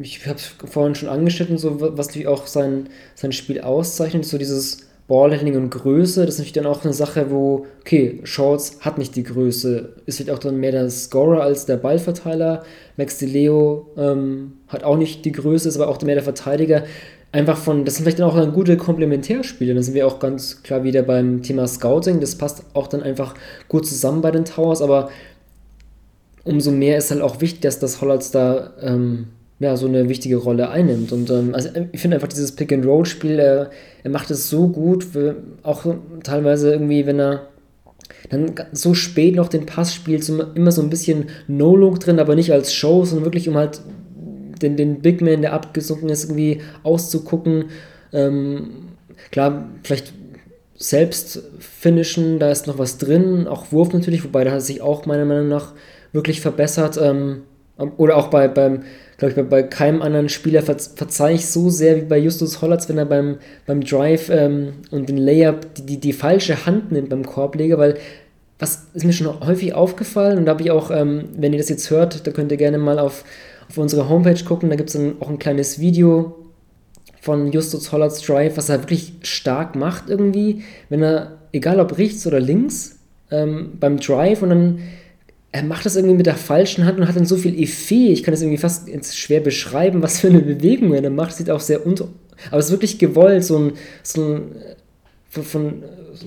ich 0.00 0.26
habe 0.26 0.38
es 0.38 0.46
vorhin 0.70 0.94
schon 0.94 1.08
angeschnitten, 1.08 1.58
so 1.58 1.80
was 1.80 2.08
natürlich 2.08 2.28
auch 2.28 2.46
sein, 2.46 2.88
sein 3.14 3.32
Spiel 3.32 3.60
auszeichnet, 3.60 4.24
so 4.24 4.38
dieses 4.38 4.88
Ballhandling 5.08 5.56
und 5.56 5.70
Größe, 5.70 6.26
das 6.26 6.34
ist 6.34 6.38
natürlich 6.38 6.52
dann 6.52 6.66
auch 6.66 6.84
eine 6.84 6.92
Sache, 6.92 7.30
wo, 7.30 7.66
okay, 7.80 8.20
Shorts 8.24 8.78
hat 8.80 8.98
nicht 8.98 9.16
die 9.16 9.22
Größe, 9.22 9.94
ist 10.04 10.18
vielleicht 10.18 10.30
auch 10.30 10.38
dann 10.38 10.60
mehr 10.60 10.70
der 10.70 10.90
Scorer 10.90 11.42
als 11.42 11.64
der 11.64 11.78
Ballverteiler. 11.78 12.62
Max 12.98 13.16
DeLeo 13.16 13.88
ähm, 13.96 14.52
hat 14.68 14.84
auch 14.84 14.98
nicht 14.98 15.24
die 15.24 15.32
Größe, 15.32 15.66
ist 15.66 15.76
aber 15.76 15.88
auch 15.88 16.00
mehr 16.02 16.14
der 16.14 16.24
Verteidiger. 16.24 16.84
Einfach 17.32 17.56
von, 17.56 17.86
das 17.86 17.94
sind 17.94 18.04
vielleicht 18.04 18.18
dann 18.18 18.28
auch 18.28 18.36
dann 18.36 18.52
gute 18.52 18.76
Komplementärspiele. 18.76 19.74
Da 19.74 19.82
sind 19.82 19.94
wir 19.94 20.06
auch 20.06 20.18
ganz 20.18 20.62
klar 20.62 20.84
wieder 20.84 21.02
beim 21.02 21.42
Thema 21.42 21.66
Scouting. 21.66 22.20
Das 22.20 22.36
passt 22.36 22.64
auch 22.74 22.86
dann 22.86 23.02
einfach 23.02 23.34
gut 23.68 23.86
zusammen 23.86 24.20
bei 24.20 24.30
den 24.30 24.44
Towers, 24.44 24.82
aber 24.82 25.08
umso 26.44 26.70
mehr 26.70 26.98
ist 26.98 27.10
halt 27.10 27.22
auch 27.22 27.40
wichtig, 27.40 27.62
dass 27.62 27.78
das 27.78 28.02
Hollands 28.02 28.30
da 28.30 28.72
ähm, 28.82 29.28
ja, 29.60 29.76
so 29.76 29.86
eine 29.86 30.08
wichtige 30.08 30.36
Rolle 30.36 30.70
einnimmt. 30.70 31.12
Und 31.12 31.30
ähm, 31.30 31.54
also 31.54 31.70
ich 31.92 32.00
finde 32.00 32.16
einfach 32.16 32.28
dieses 32.28 32.52
Pick-and-Roll-Spiel, 32.52 33.38
er, 33.38 33.70
er 34.04 34.10
macht 34.10 34.30
es 34.30 34.48
so 34.48 34.68
gut, 34.68 35.06
auch 35.62 35.84
teilweise 36.22 36.72
irgendwie, 36.72 37.06
wenn 37.06 37.20
er 37.20 37.48
dann 38.30 38.52
so 38.72 38.94
spät 38.94 39.34
noch 39.34 39.48
den 39.48 39.66
Pass 39.66 39.94
spielt, 39.94 40.28
immer 40.54 40.72
so 40.72 40.82
ein 40.82 40.90
bisschen 40.90 41.26
No-Look 41.46 42.00
drin, 42.00 42.18
aber 42.18 42.34
nicht 42.34 42.52
als 42.52 42.72
Show, 42.72 43.04
sondern 43.04 43.26
wirklich 43.26 43.48
um 43.48 43.56
halt 43.56 43.80
den, 44.62 44.76
den 44.76 45.00
Big 45.00 45.20
Man, 45.20 45.42
der 45.42 45.52
abgesunken 45.52 46.08
ist, 46.08 46.24
irgendwie 46.24 46.60
auszugucken. 46.82 47.66
Ähm, 48.12 48.70
klar, 49.30 49.68
vielleicht 49.82 50.12
selbst 50.76 51.42
finishen, 51.58 52.38
da 52.38 52.50
ist 52.50 52.66
noch 52.66 52.78
was 52.78 52.98
drin, 52.98 53.46
auch 53.46 53.72
Wurf 53.72 53.92
natürlich, 53.92 54.24
wobei 54.24 54.44
da 54.44 54.52
hat 54.52 54.62
sich 54.62 54.80
auch 54.80 55.06
meiner 55.06 55.24
Meinung 55.24 55.48
nach 55.48 55.74
wirklich 56.12 56.40
verbessert. 56.40 56.98
Ähm, 57.00 57.42
oder 57.96 58.16
auch 58.16 58.28
bei, 58.28 58.48
beim, 58.48 58.82
glaube 59.18 59.32
ich, 59.32 59.36
bei, 59.36 59.42
bei, 59.42 59.62
keinem 59.64 60.00
anderen 60.00 60.28
Spieler 60.28 60.62
verzeihe 60.62 61.34
ich 61.34 61.46
so 61.46 61.70
sehr 61.70 61.96
wie 61.96 62.02
bei 62.02 62.18
Justus 62.18 62.62
Hollatz, 62.62 62.88
wenn 62.88 62.98
er 62.98 63.04
beim, 63.04 63.38
beim 63.66 63.82
Drive 63.82 64.30
ähm, 64.30 64.74
und 64.90 65.08
den 65.08 65.18
Layup 65.18 65.74
die, 65.74 65.84
die, 65.84 66.00
die, 66.00 66.12
falsche 66.12 66.64
Hand 66.64 66.92
nimmt 66.92 67.10
beim 67.10 67.26
Korbleger, 67.26 67.78
weil 67.78 67.98
was 68.60 68.86
ist 68.94 69.04
mir 69.04 69.12
schon 69.12 69.40
häufig 69.40 69.74
aufgefallen 69.74 70.38
und 70.38 70.46
da 70.46 70.52
habe 70.52 70.62
ich 70.62 70.70
auch, 70.70 70.90
ähm, 70.90 71.26
wenn 71.36 71.52
ihr 71.52 71.58
das 71.58 71.68
jetzt 71.68 71.90
hört, 71.90 72.26
da 72.26 72.30
könnt 72.30 72.50
ihr 72.52 72.56
gerne 72.56 72.78
mal 72.78 72.98
auf, 72.98 73.24
auf 73.68 73.76
unsere 73.76 74.08
Homepage 74.08 74.42
gucken, 74.44 74.70
da 74.70 74.76
gibt 74.76 74.90
es 74.90 74.98
auch 75.20 75.28
ein 75.28 75.38
kleines 75.38 75.80
Video 75.80 76.36
von 77.20 77.50
Justus 77.50 77.90
Hollatz 77.90 78.22
Drive, 78.22 78.56
was 78.56 78.68
er 78.68 78.80
wirklich 78.80 79.14
stark 79.22 79.74
macht 79.74 80.08
irgendwie, 80.08 80.62
wenn 80.88 81.02
er, 81.02 81.38
egal 81.52 81.80
ob 81.80 81.98
rechts 81.98 82.26
oder 82.26 82.40
links, 82.40 83.00
ähm, 83.30 83.72
beim 83.80 83.98
Drive 83.98 84.42
und 84.42 84.50
dann 84.50 84.78
er 85.50 85.62
macht 85.62 85.86
das 85.86 85.96
irgendwie 85.96 86.16
mit 86.16 86.26
der 86.26 86.36
falschen 86.36 86.84
Hand 86.84 86.98
und 86.98 87.08
hat 87.08 87.16
dann 87.16 87.24
so 87.24 87.36
viel 87.36 87.60
Effet. 87.60 88.12
Ich 88.12 88.22
kann 88.22 88.32
das 88.32 88.42
irgendwie 88.42 88.58
fast 88.58 88.88
schwer 89.16 89.40
beschreiben, 89.40 90.02
was 90.02 90.20
für 90.20 90.28
eine 90.28 90.40
Bewegung 90.40 90.92
er 90.92 91.02
da 91.02 91.10
macht. 91.10 91.34
Sieht 91.34 91.50
auch 91.50 91.60
sehr 91.60 91.86
unter. 91.86 92.08
Aber 92.50 92.58
es 92.58 92.66
ist 92.66 92.72
wirklich 92.72 92.98
gewollt, 92.98 93.44
so 93.44 93.58
ein, 93.58 93.72
so 94.02 94.22
ein 94.22 94.42
von, 95.30 95.42
von 95.42 95.82
so 96.14 96.26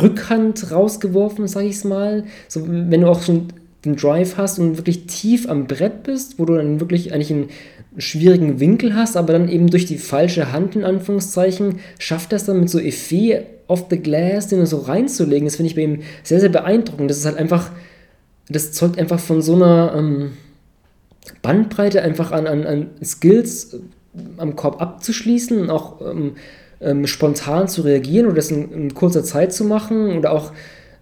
Rückhand 0.00 0.70
rausgeworfen, 0.70 1.48
sag 1.48 1.64
ich 1.64 1.76
es 1.76 1.84
mal. 1.84 2.24
So, 2.48 2.66
wenn 2.66 3.00
du 3.00 3.08
auch 3.08 3.22
schon 3.22 3.48
den 3.84 3.96
Drive 3.96 4.36
hast 4.36 4.58
und 4.58 4.76
wirklich 4.78 5.06
tief 5.06 5.48
am 5.48 5.66
Brett 5.66 6.04
bist, 6.04 6.38
wo 6.38 6.44
du 6.44 6.54
dann 6.54 6.80
wirklich 6.80 7.12
eigentlich 7.12 7.32
einen 7.32 7.48
schwierigen 7.98 8.60
Winkel 8.60 8.94
hast, 8.94 9.16
aber 9.16 9.32
dann 9.32 9.48
eben 9.48 9.68
durch 9.68 9.86
die 9.86 9.98
falsche 9.98 10.52
Hand 10.52 10.74
in 10.76 10.84
Anführungszeichen 10.84 11.80
schafft 11.98 12.32
das 12.32 12.44
dann 12.44 12.60
mit 12.60 12.70
so 12.70 12.78
Effet 12.78 13.42
off 13.66 13.86
the 13.90 13.98
glass, 13.98 14.48
den 14.48 14.64
so 14.66 14.78
reinzulegen. 14.78 15.46
Das 15.46 15.56
finde 15.56 15.70
ich 15.70 15.76
bei 15.76 15.82
ihm 15.82 16.02
sehr, 16.22 16.40
sehr 16.40 16.48
beeindruckend. 16.48 17.10
Das 17.10 17.18
ist 17.18 17.26
halt 17.26 17.36
einfach 17.36 17.70
das 18.48 18.72
zeugt 18.72 18.98
einfach 18.98 19.20
von 19.20 19.42
so 19.42 19.54
einer 19.54 19.94
ähm, 19.96 20.32
Bandbreite 21.42 22.02
einfach 22.02 22.32
an, 22.32 22.46
an, 22.46 22.66
an 22.66 22.90
Skills 23.02 23.74
äh, 23.74 23.78
am 24.38 24.56
Korb 24.56 24.80
abzuschließen 24.80 25.60
und 25.60 25.70
auch 25.70 26.00
ähm, 26.00 26.32
ähm, 26.80 27.06
spontan 27.06 27.68
zu 27.68 27.82
reagieren 27.82 28.26
oder 28.26 28.36
das 28.36 28.50
in, 28.50 28.70
in, 28.72 28.94
kurzer 28.94 29.24
Zeit 29.24 29.52
zu 29.52 29.64
machen 29.64 30.16
oder 30.18 30.32
auch, 30.32 30.52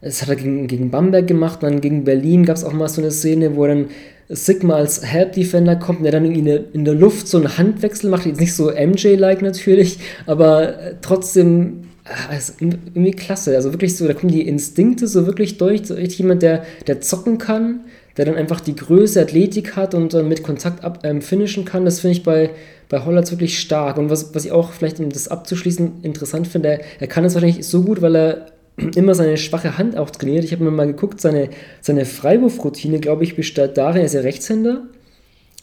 das 0.01 0.23
hat 0.23 0.29
er 0.29 0.37
gegen, 0.37 0.67
gegen 0.69 0.91
Bamberg 0.91 1.27
gemacht, 1.27 1.63
dann 1.63 1.81
gegen 1.81 2.05
Berlin 2.05 2.45
gab 2.45 2.57
es 2.57 2.65
auch 2.65 2.73
mal 2.73 2.89
so 2.89 3.01
eine 3.01 3.11
Szene, 3.11 3.57
wo 3.57 3.67
dann 3.67 3.87
Sigma 4.29 4.77
als 4.77 5.05
Help 5.05 5.33
Defender 5.33 5.77
kommt 5.77 5.99
und 5.99 6.05
der 6.05 6.13
dann 6.13 6.25
in 6.25 6.45
der, 6.45 6.63
in 6.73 6.85
der 6.85 6.95
Luft 6.95 7.29
so 7.29 7.39
einen 7.39 7.59
Handwechsel 7.59 8.09
macht, 8.09 8.27
jetzt 8.27 8.41
nicht 8.41 8.55
so 8.55 8.71
MJ-like 8.71 9.43
natürlich, 9.43 9.99
aber 10.27 10.75
äh, 12.05 12.09
trotzdem 12.09 12.71
also 12.71 12.81
irgendwie 12.95 13.11
klasse. 13.13 13.55
Also 13.55 13.73
wirklich 13.73 13.97
so, 13.97 14.07
da 14.07 14.15
kommen 14.15 14.33
die 14.33 14.47
Instinkte 14.47 15.07
so 15.07 15.27
wirklich 15.27 15.59
durch. 15.59 15.87
So 15.87 15.95
richtig 15.95 16.19
jemand, 16.19 16.43
der, 16.43 16.65
der 16.87 17.01
zocken 17.01 17.39
kann, 17.39 17.81
der 18.17 18.25
dann 18.25 18.35
einfach 18.35 18.61
die 18.61 18.77
Größe, 18.77 19.21
Athletik 19.21 19.77
hat 19.77 19.95
und 19.95 20.13
dann 20.15 20.29
mit 20.29 20.43
Kontakt 20.43 20.85
ab, 20.85 21.01
ähm, 21.05 21.23
finishen 21.23 21.65
kann. 21.65 21.85
Das 21.85 22.01
finde 22.01 22.17
ich 22.17 22.23
bei, 22.23 22.51
bei 22.89 23.05
Hollatz 23.05 23.31
wirklich 23.31 23.59
stark. 23.59 23.99
Und 23.99 24.11
was, 24.11 24.35
was 24.35 24.45
ich 24.45 24.53
auch 24.53 24.73
vielleicht, 24.73 25.01
um 25.01 25.11
das 25.11 25.29
abzuschließen, 25.29 26.03
interessant 26.03 26.47
finde, 26.49 26.69
er, 26.69 26.81
er 27.01 27.07
kann 27.07 27.25
es 27.25 27.35
wahrscheinlich 27.35 27.67
so 27.67 27.83
gut, 27.83 28.03
weil 28.03 28.17
er 28.17 28.47
immer 28.97 29.15
seine 29.15 29.37
schwache 29.37 29.79
Hand 29.79 29.97
auch 29.97 30.11
trainiert. 30.11 30.45
Ich 30.45 30.53
habe 30.53 30.65
mir 30.65 30.71
mal 30.71 30.87
geguckt, 30.87 31.21
seine, 31.21 31.51
seine 31.81 32.05
Freiwurfroutine, 32.05 33.01
glaube 33.01 33.25
ich, 33.25 33.37
besteht 33.37 33.77
darin, 33.77 34.01
er 34.01 34.07
ist 34.07 34.15
ja 34.15 34.21
Rechtshänder 34.21 34.83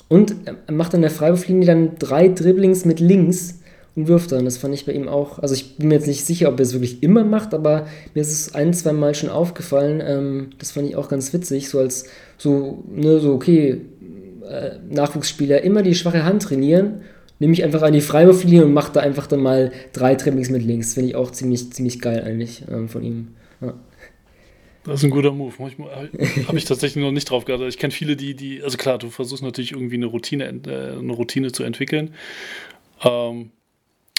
und 0.07 0.35
er 0.45 0.73
macht 0.73 0.95
an 0.95 1.01
der 1.01 1.11
Freiwurflinie 1.11 1.67
dann 1.67 1.91
drei 1.99 2.29
Dribblings 2.29 2.83
mit 2.83 2.99
links 2.99 3.58
und 3.99 4.07
wirft 4.07 4.31
dann. 4.31 4.45
Das 4.45 4.57
fand 4.57 4.73
ich 4.73 4.85
bei 4.85 4.93
ihm 4.93 5.07
auch. 5.07 5.39
Also 5.39 5.53
ich 5.53 5.77
bin 5.77 5.89
mir 5.89 5.95
jetzt 5.95 6.07
nicht 6.07 6.25
sicher, 6.25 6.49
ob 6.49 6.59
er 6.59 6.63
es 6.63 6.73
wirklich 6.73 7.03
immer 7.03 7.23
macht, 7.23 7.53
aber 7.53 7.87
mir 8.13 8.21
ist 8.21 8.31
es 8.31 8.55
ein, 8.55 8.73
zwei 8.73 8.93
Mal 8.93 9.13
schon 9.13 9.29
aufgefallen. 9.29 10.01
Ähm, 10.03 10.49
das 10.57 10.71
fand 10.71 10.87
ich 10.87 10.95
auch 10.95 11.09
ganz 11.09 11.33
witzig, 11.33 11.69
so 11.69 11.79
als 11.79 12.05
so, 12.37 12.83
ne, 12.89 13.19
so, 13.19 13.33
okay, 13.33 13.81
äh, 14.47 14.71
Nachwuchsspieler 14.89 15.61
immer 15.61 15.83
die 15.83 15.95
schwache 15.95 16.23
Hand 16.23 16.43
trainieren, 16.43 17.01
nehme 17.39 17.53
ich 17.53 17.63
einfach 17.63 17.81
an 17.81 17.93
die 17.93 18.01
Freiwurflinie 18.01 18.65
und 18.65 18.73
mache 18.73 18.93
da 18.93 19.01
einfach 19.01 19.27
dann 19.27 19.41
mal 19.41 19.71
drei 19.93 20.15
Trimmings 20.15 20.49
mit 20.49 20.63
links. 20.63 20.93
Finde 20.93 21.09
ich 21.09 21.15
auch 21.15 21.31
ziemlich, 21.31 21.71
ziemlich 21.73 21.99
geil 21.99 22.23
eigentlich 22.23 22.63
ähm, 22.69 22.87
von 22.89 23.03
ihm. 23.03 23.27
Ja. 23.61 23.73
Das 24.85 25.01
ist 25.01 25.03
ein 25.03 25.09
guter 25.11 25.33
Move. 25.33 25.53
Habe 25.59 26.57
ich 26.57 26.65
tatsächlich 26.65 27.03
noch 27.03 27.11
nicht 27.11 27.29
drauf 27.29 27.45
geachtet. 27.45 27.67
Ich 27.67 27.77
kenne 27.77 27.91
viele, 27.91 28.15
die, 28.15 28.33
die, 28.33 28.63
also 28.63 28.77
klar, 28.77 28.97
du 28.97 29.09
versuchst 29.09 29.43
natürlich 29.43 29.73
irgendwie 29.73 29.95
eine 29.95 30.05
Routine, 30.05 30.45
äh, 30.45 30.97
eine 30.97 31.13
Routine 31.13 31.51
zu 31.51 31.63
entwickeln. 31.63 32.13
Ähm, 33.03 33.51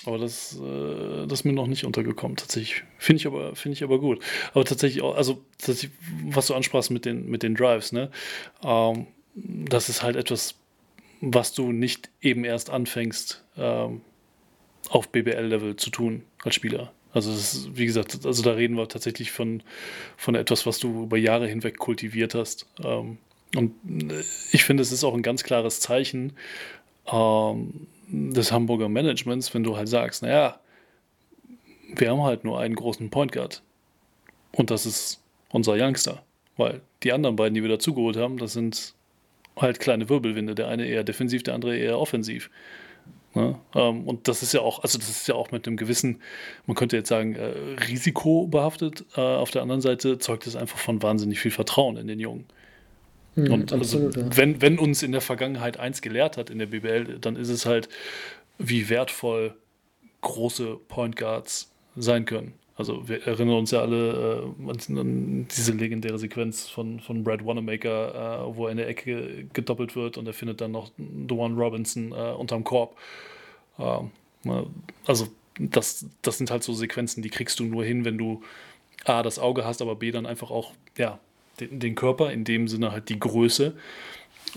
aber 0.07 0.19
das, 0.19 0.59
äh, 0.59 1.27
das 1.27 1.41
ist 1.41 1.45
mir 1.45 1.53
noch 1.53 1.67
nicht 1.67 1.85
untergekommen, 1.85 2.37
tatsächlich. 2.37 2.85
Finde 2.99 3.21
ich, 3.21 3.27
aber, 3.27 3.55
find 3.55 3.75
ich 3.75 3.83
aber 3.83 3.99
gut. 3.99 4.23
Aber 4.55 4.65
tatsächlich 4.65 5.03
also 5.03 5.43
tatsächlich, 5.59 5.93
was 6.25 6.47
du 6.47 6.55
ansprachst 6.55 6.91
mit 6.91 7.05
den, 7.05 7.29
mit 7.29 7.43
den 7.43 7.55
Drives, 7.55 7.93
ne? 7.93 8.11
Ähm, 8.63 9.07
das 9.35 9.89
ist 9.89 10.03
halt 10.03 10.17
etwas, 10.17 10.55
was 11.21 11.53
du 11.53 11.73
nicht 11.73 12.11
eben 12.21 12.45
erst 12.45 12.71
anfängst, 12.71 13.45
ähm, 13.57 14.01
auf 14.89 15.09
BBL-Level 15.11 15.77
zu 15.77 15.91
tun 15.91 16.25
als 16.43 16.55
Spieler. 16.55 16.93
Also 17.13 17.31
das 17.31 17.55
ist, 17.55 17.77
wie 17.77 17.87
gesagt, 17.87 18.25
also 18.25 18.43
da 18.43 18.53
reden 18.53 18.77
wir 18.77 18.89
tatsächlich 18.89 19.33
von, 19.33 19.63
von 20.17 20.35
etwas, 20.35 20.65
was 20.65 20.79
du 20.79 21.05
über 21.05 21.17
Jahre 21.17 21.47
hinweg 21.47 21.79
kultiviert 21.79 22.35
hast. 22.35 22.67
Ähm, 22.83 23.19
und 23.57 23.75
äh, 24.11 24.23
ich 24.53 24.65
finde, 24.65 24.83
es 24.83 24.93
ist 24.93 25.05
auch 25.05 25.15
ein 25.15 25.23
ganz 25.23 25.43
klares 25.43 25.81
Zeichen, 25.81 26.33
ähm, 27.13 27.87
des 28.11 28.53
Hamburger 28.53 28.89
Managements, 28.89 29.53
wenn 29.55 29.63
du 29.63 29.77
halt 29.77 29.89
sagst, 29.89 30.23
naja, 30.23 30.59
wir 31.97 32.11
haben 32.11 32.23
halt 32.23 32.45
nur 32.45 32.59
einen 32.59 32.75
großen 32.75 33.11
Point 33.11 33.33
Guard. 33.33 33.63
Und 34.53 34.71
das 34.71 34.87
ist 34.87 35.23
unser 35.51 35.75
Youngster. 35.75 36.23
Weil 36.57 36.83
die 37.03 37.13
anderen 37.13 37.37
beiden, 37.37 37.55
die 37.55 37.63
wir 37.63 37.71
dazugeholt 37.71 38.17
haben, 38.17 38.37
das 38.39 38.53
sind 38.53 38.95
halt 39.57 39.81
kleine 39.81 40.09
Wirbelwinde. 40.09 40.55
Der 40.55 40.69
eine 40.69 40.87
eher 40.87 41.05
defensiv, 41.05 41.43
der 41.43 41.55
andere 41.55 41.77
eher 41.77 41.99
offensiv. 41.99 42.51
Ne? 43.35 43.59
Ähm, 43.75 44.07
und 44.07 44.27
das 44.29 44.43
ist 44.43 44.53
ja 44.53 44.61
auch, 44.61 44.83
also 44.83 44.99
das 44.99 45.09
ist 45.09 45.29
ja 45.29 45.35
auch 45.35 45.53
mit 45.53 45.67
einem 45.67 45.77
gewissen, 45.77 46.21
man 46.67 46.75
könnte 46.75 46.97
jetzt 46.97 47.09
sagen, 47.09 47.35
äh, 47.35 47.53
Risiko. 47.89 48.51
Äh, 48.53 49.21
auf 49.21 49.51
der 49.51 49.63
anderen 49.63 49.81
Seite 49.81 50.19
zeugt 50.19 50.47
es 50.47 50.57
einfach 50.57 50.79
von 50.79 51.03
wahnsinnig 51.03 51.41
viel 51.41 51.51
Vertrauen 51.51 51.97
in 51.97 52.09
den 52.09 52.21
Jungen. 52.21 52.47
Mhm, 53.35 53.53
und 53.53 53.73
also, 53.73 54.09
absolut, 54.09 54.17
ja. 54.17 54.37
wenn, 54.37 54.61
wenn 54.61 54.79
uns 54.79 55.03
in 55.03 55.13
der 55.13 55.21
Vergangenheit 55.21 55.79
eins 55.79 56.03
gelehrt 56.03 56.37
hat 56.37 56.51
in 56.51 56.59
der 56.59 56.67
BBL, 56.67 57.19
dann 57.21 57.37
ist 57.37 57.49
es 57.49 57.67
halt, 57.67 57.89
wie 58.59 58.89
wertvoll 58.89 59.55
große 60.21 60.79
Point 60.89 61.17
Guards 61.17 61.73
sein 61.97 62.25
können. 62.25 62.55
Also 62.77 63.07
wir 63.09 63.27
erinnern 63.27 63.57
uns 63.57 63.73
ja 63.73 63.83
alle 63.83 64.53
äh, 64.59 64.99
an 64.99 65.47
diese 65.55 65.73
legendäre 65.73 66.19
Sequenz 66.19 66.67
von, 66.67 67.01
von 67.01 67.25
Brad 67.25 67.45
Wanamaker, 67.45 68.47
äh, 68.49 68.57
wo 68.57 68.67
er 68.67 68.71
in 68.71 68.79
der 68.79 68.89
Ecke 68.89 69.47
gedoppelt 69.53 69.97
wird 69.97 70.17
und 70.17 70.27
er 70.27 70.33
findet 70.33 70.63
dann 70.63 70.73
noch 70.73 70.91
One 70.99 71.57
Robinson 71.57 72.13
äh, 72.13 72.33
unterm 72.33 72.65
Korb. 72.65 72.97
Ähm, 73.79 74.13
ne, 74.45 74.67
also 75.05 75.29
das, 75.59 76.07
das 76.23 76.39
sind 76.39 76.51
halt 76.51 76.63
so 76.63 76.73
Sequenzen, 76.73 77.23
die 77.23 77.29
kriegst 77.29 77.61
du 77.61 77.65
nur 77.65 77.85
hin, 77.85 78.07
wenn 78.07 78.17
du 78.17 78.43
A, 79.05 79.23
das 79.23 79.39
Auge 79.39 79.67
hast, 79.67 79.83
aber 79.83 79.97
B, 79.97 80.11
dann 80.11 80.25
einfach 80.25 80.51
auch 80.51 80.73
ja, 80.97 81.19
den, 81.61 81.81
den 81.81 81.95
Körper, 81.95 82.33
in 82.33 82.45
dem 82.45 82.69
Sinne 82.69 82.93
halt 82.93 83.09
die 83.09 83.19
Größe, 83.19 83.75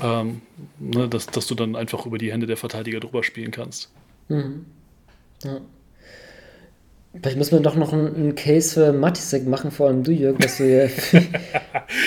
ähm, 0.01 0.41
ne, 0.79 1.07
dass, 1.07 1.27
dass 1.27 1.47
du 1.47 1.55
dann 1.55 1.75
einfach 1.75 2.05
über 2.05 2.17
die 2.17 2.31
Hände 2.31 2.47
der 2.47 2.57
Verteidiger 2.57 2.99
drüber 2.99 3.23
spielen 3.23 3.51
kannst. 3.51 3.91
Mhm. 4.29 4.65
Ja. 5.43 5.61
Vielleicht 7.21 7.37
müssen 7.37 7.51
wir 7.51 7.59
doch 7.59 7.75
noch 7.75 7.93
einen, 7.93 8.33
Case 8.33 8.73
für 8.73 8.91
Matisek 8.91 9.45
machen, 9.45 9.69
vor 9.69 9.87
allem 9.87 10.03
du, 10.03 10.11
Jörg, 10.11 10.37
dass 10.39 10.57
du 10.57 10.63
hier. 10.63 10.89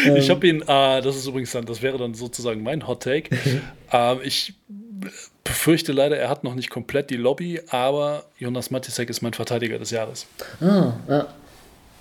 ähm. 0.05 0.17
Ich 0.17 0.31
habe 0.31 0.49
ihn, 0.49 0.63
äh, 0.63 1.01
das 1.01 1.17
ist 1.17 1.29
übrigens 1.29 1.53
dann, 1.53 1.65
das 1.65 1.81
wäre 1.81 1.97
dann 1.97 2.15
sozusagen 2.15 2.63
mein 2.65 2.89
Hot 2.89 3.05
Take. 3.05 3.31
ähm, 3.93 4.19
ich 4.25 4.55
befürchte 5.45 5.93
leider, 5.93 6.17
er 6.17 6.29
hat 6.29 6.43
noch 6.43 6.57
nicht 6.57 6.71
komplett 6.71 7.11
die 7.11 7.17
Lobby, 7.17 7.61
aber 7.69 8.25
Jonas 8.39 8.73
Matisek 8.73 9.09
ist 9.09 9.23
mein 9.23 9.33
Verteidiger 9.33 9.79
des 9.79 9.93
Jahres. 9.93 10.27
Ah, 10.61 10.95
ja. 11.09 11.29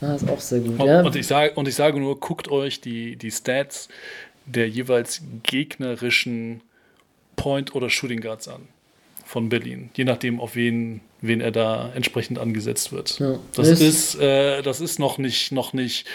Ah, 0.02 0.16
ist 0.16 0.30
auch 0.30 0.40
sehr 0.40 0.60
gut. 0.60 0.80
Und, 0.80 0.88
ja. 0.88 1.02
und, 1.02 1.16
ich, 1.16 1.28
sage, 1.28 1.54
und 1.54 1.68
ich 1.68 1.76
sage 1.76 2.00
nur, 2.00 2.20
guckt 2.20 2.50
euch 2.50 2.82
die, 2.82 3.16
die 3.16 3.32
Stats 3.32 3.90
der 4.46 4.70
jeweils 4.70 5.22
gegnerischen 5.44 6.62
Point- 7.36 7.74
oder 7.76 7.90
Shooting 7.90 8.22
Guards 8.22 8.48
an 8.48 8.68
von 9.26 9.50
Berlin. 9.50 9.90
Je 9.96 10.04
nachdem, 10.04 10.40
auf 10.40 10.56
wen, 10.56 11.02
wen 11.22 11.42
er 11.42 11.52
da 11.52 11.92
entsprechend 11.96 12.38
angesetzt 12.38 12.92
wird. 12.92 13.20
Ja. 13.20 13.40
Das, 13.54 13.70
das, 13.70 13.82
ist, 13.82 14.16
äh, 14.16 14.62
das 14.62 14.82
ist 14.82 15.00
noch 15.00 15.18
nicht, 15.18 15.52
noch 15.52 15.74
nicht 15.74 16.06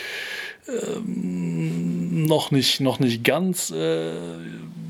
ähm, 0.69 2.27
noch 2.27 2.51
nicht, 2.51 2.81
noch 2.81 3.01
nicht 3.01 3.25
ganz 3.25 3.71
äh, 3.71 4.13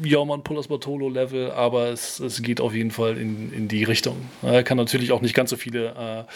Jorman 0.03 0.43
Pullers 0.43 0.69
Bartolo 0.69 1.09
Level, 1.09 1.51
aber 1.51 1.89
es, 1.89 2.21
es 2.21 2.43
geht 2.43 2.61
auf 2.61 2.75
jeden 2.75 2.91
Fall 2.91 3.19
in, 3.19 3.53
in 3.53 3.69
die 3.69 3.85
Richtung. 3.85 4.17
Er 4.43 4.63
kann 4.63 4.77
natürlich 4.77 5.13
auch 5.13 5.21
nicht 5.21 5.35
ganz 5.35 5.51
so 5.51 5.57
viele, 5.57 6.27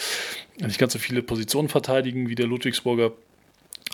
äh, 0.60 0.64
nicht 0.66 0.78
ganz 0.78 0.92
so 0.92 0.98
viele 0.98 1.22
Positionen 1.22 1.68
verteidigen 1.68 2.28
wie 2.28 2.34
der 2.34 2.46
Ludwigsburger. 2.46 3.12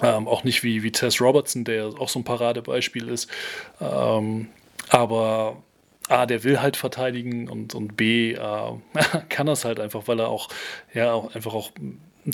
Ähm, 0.03 0.29
auch 0.29 0.45
nicht 0.45 0.62
wie, 0.62 0.83
wie 0.83 0.93
Tess 0.93 1.21
Robertson, 1.21 1.64
der 1.64 1.87
auch 1.99 2.09
so 2.09 2.21
ein 2.21 2.25
Paradebeispiel 2.25 3.09
ist. 3.09 3.29
Ähm, 3.81 4.49
aber 4.89 5.62
A, 6.09 6.27
der 6.27 6.43
will 6.43 6.61
halt 6.61 6.77
verteidigen 6.77 7.49
und, 7.49 7.75
und 7.75 7.97
B, 7.97 8.33
äh, 8.33 8.39
kann 9.29 9.47
das 9.47 9.64
halt 9.64 9.79
einfach, 9.79 10.09
weil 10.09 10.21
er 10.21 10.29
auch, 10.29 10.49
ja, 10.95 11.12
auch 11.12 11.35
einfach 11.35 11.55
auch 11.55 11.71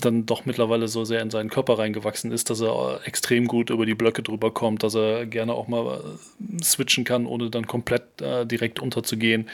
dann 0.05 0.25
doch 0.25 0.45
mittlerweile 0.45 0.87
so 0.87 1.05
sehr 1.05 1.21
in 1.21 1.29
seinen 1.29 1.49
Körper 1.49 1.77
reingewachsen 1.77 2.31
ist, 2.31 2.49
dass 2.49 2.61
er 2.61 3.01
extrem 3.05 3.47
gut 3.47 3.69
über 3.69 3.85
die 3.85 3.95
Blöcke 3.95 4.23
drüber 4.23 4.51
kommt, 4.51 4.83
dass 4.83 4.95
er 4.95 5.25
gerne 5.25 5.53
auch 5.53 5.67
mal 5.67 5.97
äh, 5.97 6.63
switchen 6.63 7.03
kann, 7.03 7.25
ohne 7.25 7.49
dann 7.49 7.67
komplett 7.67 8.21
äh, 8.21 8.45
direkt 8.45 8.79
unterzugehen. 8.79 9.49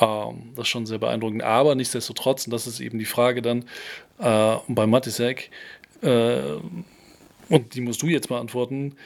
Ähm, 0.00 0.52
das 0.56 0.64
ist 0.64 0.68
schon 0.68 0.86
sehr 0.86 0.98
beeindruckend. 0.98 1.42
Aber 1.42 1.74
nichtsdestotrotz, 1.74 2.46
und 2.46 2.52
das 2.52 2.66
ist 2.66 2.80
eben 2.80 2.98
die 2.98 3.04
Frage 3.04 3.42
dann 3.42 3.64
äh, 4.18 4.56
bei 4.68 4.86
Matisek, 4.86 5.50
äh, 6.02 6.40
und 7.48 7.74
die 7.74 7.80
musst 7.80 8.02
du 8.02 8.06
jetzt 8.06 8.28
beantworten, 8.28 8.96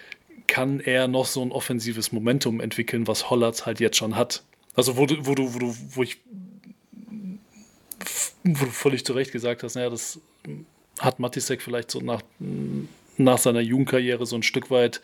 kann 0.46 0.80
er 0.80 1.08
noch 1.08 1.26
so 1.26 1.42
ein 1.42 1.52
offensives 1.52 2.12
Momentum 2.12 2.60
entwickeln, 2.60 3.06
was 3.06 3.30
Hollatz 3.30 3.66
halt 3.66 3.80
jetzt 3.80 3.96
schon 3.96 4.16
hat? 4.16 4.42
Also 4.74 4.96
wo 4.96 5.06
du, 5.06 5.26
wo 5.26 5.34
du, 5.34 5.54
wo 5.54 5.58
du, 5.58 5.74
wo 5.90 6.02
ich 6.02 6.18
wo 8.44 8.64
du 8.64 8.70
völlig 8.70 9.04
zu 9.04 9.12
Recht 9.12 9.32
gesagt 9.32 9.62
hast, 9.62 9.74
naja, 9.74 9.90
das 9.90 10.20
hat 10.98 11.20
Matisek 11.20 11.62
vielleicht 11.62 11.90
so 11.90 12.00
nach, 12.00 12.22
nach 13.16 13.38
seiner 13.38 13.60
Jugendkarriere 13.60 14.26
so 14.26 14.36
ein 14.36 14.42
Stück 14.42 14.70
weit 14.70 15.00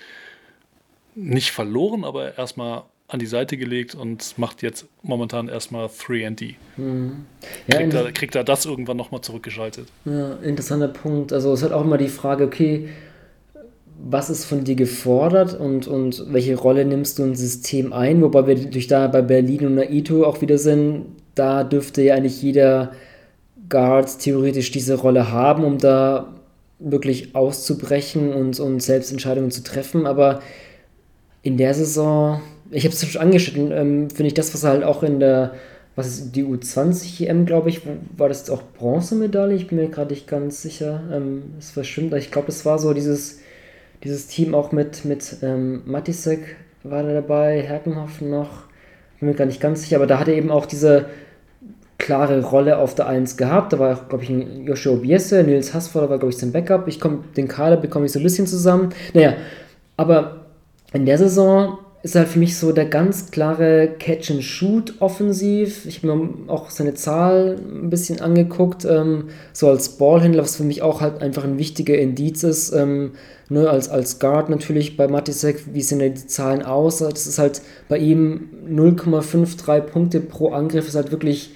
nicht 1.14 1.51
verloren, 1.51 2.05
aber 2.05 2.37
erstmal 2.37 2.82
an 3.07 3.18
die 3.18 3.26
Seite 3.26 3.57
gelegt 3.57 3.95
und 3.95 4.37
macht 4.39 4.62
jetzt 4.62 4.87
momentan 5.03 5.49
erstmal 5.49 5.87
3D. 5.87 6.55
Mhm. 6.76 7.26
Ja, 7.66 7.76
kriegt, 7.76 7.95
er, 7.95 8.12
kriegt 8.12 8.35
er 8.35 8.45
das 8.45 8.64
irgendwann 8.64 8.97
nochmal 8.97 9.20
zurückgeschaltet? 9.20 9.89
Ja, 10.05 10.35
interessanter 10.37 10.89
Punkt. 10.89 11.32
Also 11.32 11.53
es 11.53 11.61
ist 11.61 11.64
halt 11.64 11.74
auch 11.74 11.85
immer 11.85 11.99
die 11.99 12.09
Frage, 12.09 12.45
okay, 12.45 12.89
was 14.03 14.30
ist 14.30 14.45
von 14.45 14.64
dir 14.64 14.74
gefordert 14.74 15.59
und, 15.59 15.87
und 15.87 16.24
welche 16.32 16.57
Rolle 16.57 16.85
nimmst 16.85 17.18
du 17.18 17.24
im 17.24 17.35
System 17.35 17.93
ein? 17.93 18.22
Wobei 18.22 18.47
wir 18.47 18.57
durch 18.57 18.87
da 18.87 19.07
bei 19.07 19.22
Berlin 19.22 19.66
und 19.66 19.74
Naito 19.76 20.24
auch 20.24 20.41
wieder 20.41 20.59
sind, 20.59 21.07
da 21.35 21.62
dürfte 21.62 22.03
ja 22.03 22.14
eigentlich 22.14 22.43
jeder 22.43 22.93
Guards 23.69 24.19
theoretisch 24.19 24.71
diese 24.71 24.95
Rolle 24.95 25.31
haben, 25.31 25.65
um 25.65 25.79
da 25.79 26.35
wirklich 26.79 27.35
auszubrechen 27.35 28.33
und, 28.33 28.61
und 28.61 28.81
Selbstentscheidungen 28.81 29.51
zu 29.51 29.62
treffen. 29.62 30.07
Aber 30.07 30.41
in 31.43 31.57
der 31.57 31.75
Saison, 31.75 32.41
ich 32.71 32.85
habe 32.85 32.95
es 32.95 33.07
schon 33.07 33.21
angeschnitten, 33.21 33.73
ähm, 33.73 34.11
finde 34.11 34.29
ich 34.29 34.35
das, 34.35 34.53
was 34.55 34.65
halt 34.65 34.85
auch 34.85 35.03
in 35.03 35.21
der, 35.21 35.55
was 35.97 36.09
ist 36.09 36.33
die 36.33 36.45
U20 36.45 37.27
EM, 37.27 37.47
glaube 37.47 37.69
ich, 37.69 37.83
war 38.17 38.29
das 38.29 38.51
auch 38.51 38.62
Bronzemedaille? 38.77 39.55
Ich 39.55 39.69
bin 39.69 39.79
mir 39.79 39.89
gerade 39.89 40.12
nicht 40.12 40.27
ganz 40.27 40.62
sicher. 40.62 41.03
Ähm, 41.12 41.55
es 41.59 41.77
war 41.77 41.85
stimmt, 41.85 42.12
ich 42.15 42.31
glaube, 42.31 42.49
es 42.49 42.65
war 42.65 42.79
so 42.79 42.93
dieses, 42.93 43.41
dieses 44.03 44.27
Team 44.27 44.55
auch 44.55 44.73
mit, 44.73 45.05
mit 45.05 45.37
ähm, 45.43 45.83
Matisek 45.87 46.57
war 46.83 47.03
da 47.03 47.15
dabei, 47.15 47.62
Herkenhoff 47.62 48.21
noch, 48.21 48.65
bin 49.19 49.31
mir 49.31 49.35
gar 49.35 49.47
nicht 49.47 49.61
ganz 49.61 49.83
sicher, 49.83 49.97
aber 49.97 50.07
da 50.07 50.19
hat 50.19 50.29
er 50.29 50.35
eben 50.35 50.51
auch 50.51 50.67
diese 50.67 51.07
klare 52.05 52.43
Rolle 52.43 52.79
auf 52.79 52.95
der 52.95 53.07
1 53.07 53.39
gehabt. 53.39 53.73
Da 53.73 53.79
war, 53.79 53.99
glaube 54.09 54.23
ich, 54.23 54.31
ein 54.31 54.67
Joshua 54.67 54.97
Biesse, 54.97 55.43
Nils 55.43 55.73
Hassford 55.73 56.11
war, 56.11 56.19
glaube 56.19 56.33
ich, 56.33 56.39
sein 56.39 56.53
Backup. 56.53 56.87
Ich 56.87 57.01
komme, 57.01 57.25
den 57.35 57.49
Kader 57.49 57.79
bekomme 57.79 58.05
ich 58.05 58.13
so 58.13 58.21
ein 58.21 58.23
bisschen 58.23 58.47
zusammen. 58.47 58.91
Naja, 59.15 59.35
aber 59.97 60.45
in 60.93 61.07
der 61.07 61.17
Saison 61.17 61.79
ist 62.03 62.15
halt 62.15 62.29
für 62.29 62.39
mich 62.39 62.59
so 62.59 62.73
der 62.73 62.85
ganz 62.85 63.31
klare 63.31 63.89
Catch-and-Shoot 63.99 64.97
offensiv. 65.01 65.87
Ich 65.87 66.03
habe 66.03 66.15
mir 66.15 66.31
auch 66.49 66.69
seine 66.69 66.93
Zahl 66.93 67.57
ein 67.59 67.89
bisschen 67.89 68.21
angeguckt, 68.21 68.85
ähm, 68.85 69.29
so 69.55 69.71
als 69.71 69.97
Ballhändler, 69.97 70.43
was 70.43 70.57
für 70.57 70.65
mich 70.65 70.83
auch 70.83 71.01
halt 71.01 71.23
einfach 71.23 71.45
ein 71.45 71.57
wichtiger 71.57 71.97
Indiz 71.97 72.43
ist. 72.43 72.75
Ähm, 72.75 73.13
ne, 73.49 73.71
als, 73.71 73.89
als 73.89 74.19
Guard 74.19 74.51
natürlich 74.51 74.99
bei 74.99 75.09
Matisek, 75.09 75.73
wie 75.73 75.81
sehen 75.81 76.01
die 76.01 76.27
Zahlen 76.27 76.63
aus? 76.63 76.99
Das 76.99 77.27
ist 77.27 77.39
halt 77.39 77.63
bei 77.89 77.97
ihm 77.97 78.51
0,53 78.69 79.81
Punkte 79.81 80.21
pro 80.21 80.51
Angriff, 80.51 80.87
ist 80.87 80.97
halt 80.97 81.11
wirklich 81.11 81.54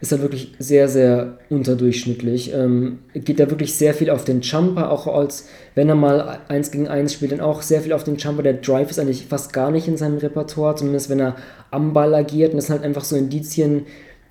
ist 0.00 0.12
er 0.12 0.22
wirklich 0.22 0.52
sehr, 0.58 0.88
sehr 0.88 1.38
unterdurchschnittlich. 1.50 2.52
Ähm, 2.54 3.00
geht 3.12 3.38
da 3.38 3.50
wirklich 3.50 3.74
sehr 3.74 3.92
viel 3.92 4.08
auf 4.08 4.24
den 4.24 4.40
Jumper, 4.40 4.90
auch 4.90 5.06
als 5.06 5.48
wenn 5.74 5.88
er 5.88 5.94
mal 5.94 6.40
1 6.48 6.70
gegen 6.70 6.88
1 6.88 7.12
spielt, 7.12 7.32
dann 7.32 7.40
auch 7.40 7.60
sehr 7.60 7.82
viel 7.82 7.92
auf 7.92 8.04
den 8.04 8.16
Jumper. 8.16 8.42
Der 8.42 8.54
Drive 8.54 8.90
ist 8.90 8.98
eigentlich 8.98 9.26
fast 9.26 9.52
gar 9.52 9.70
nicht 9.70 9.88
in 9.88 9.98
seinem 9.98 10.18
Repertoire, 10.18 10.74
zumindest 10.74 11.10
wenn 11.10 11.20
er 11.20 11.36
am 11.70 11.92
Ball 11.92 12.14
agiert. 12.14 12.52
Und 12.52 12.56
das 12.56 12.66
sind 12.66 12.76
halt 12.76 12.84
einfach 12.84 13.04
so 13.04 13.14
Indizien, 13.14 13.86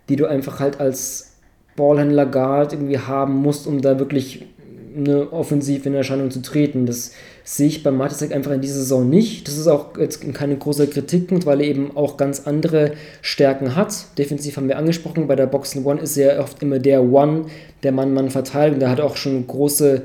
die 0.10 0.16
du 0.16 0.26
einfach 0.26 0.60
halt 0.60 0.80
als 0.80 1.34
Ballhändler 1.76 2.26
Guard 2.26 2.74
irgendwie 2.74 2.98
haben 2.98 3.36
musst, 3.36 3.68
um 3.68 3.82
da 3.82 4.00
wirklich 4.00 4.48
eine 4.96 5.32
offensiv 5.32 5.86
in 5.86 5.94
Erscheinung 5.94 6.32
zu 6.32 6.42
treten. 6.42 6.88
Das 6.88 7.14
sehe 7.52 7.68
ich 7.68 7.82
bei 7.82 7.90
Matisek 7.90 8.32
einfach 8.32 8.52
in 8.52 8.62
dieser 8.62 8.76
Saison 8.76 9.10
nicht. 9.10 9.48
Das 9.48 9.58
ist 9.58 9.66
auch 9.66 9.98
jetzt 9.98 10.22
keine 10.36 10.56
große 10.56 10.86
Kritikpunkt, 10.86 11.48
weil 11.48 11.62
er 11.62 11.68
eben 11.68 11.98
auch 11.98 12.16
ganz 12.16 12.46
andere 12.46 12.92
Stärken 13.24 13.76
hat. 13.76 14.06
Defensiv 14.20 14.56
haben 14.56 14.68
wir 14.68 14.78
angesprochen, 14.78 15.26
bei 15.26 15.36
der 15.36 15.48
Boxen 15.48 15.84
One 15.84 16.00
ist 16.00 16.16
er 16.16 16.40
oft 16.44 16.62
immer 16.62 16.78
der 16.78 17.02
One, 17.02 17.46
der 17.82 17.92
Mann-Mann 17.92 18.30
verteilt 18.30 18.76
und 18.76 18.82
der 18.82 18.92
hat 18.92 19.02
auch 19.02 19.16
schon 19.16 19.48
große 19.48 20.04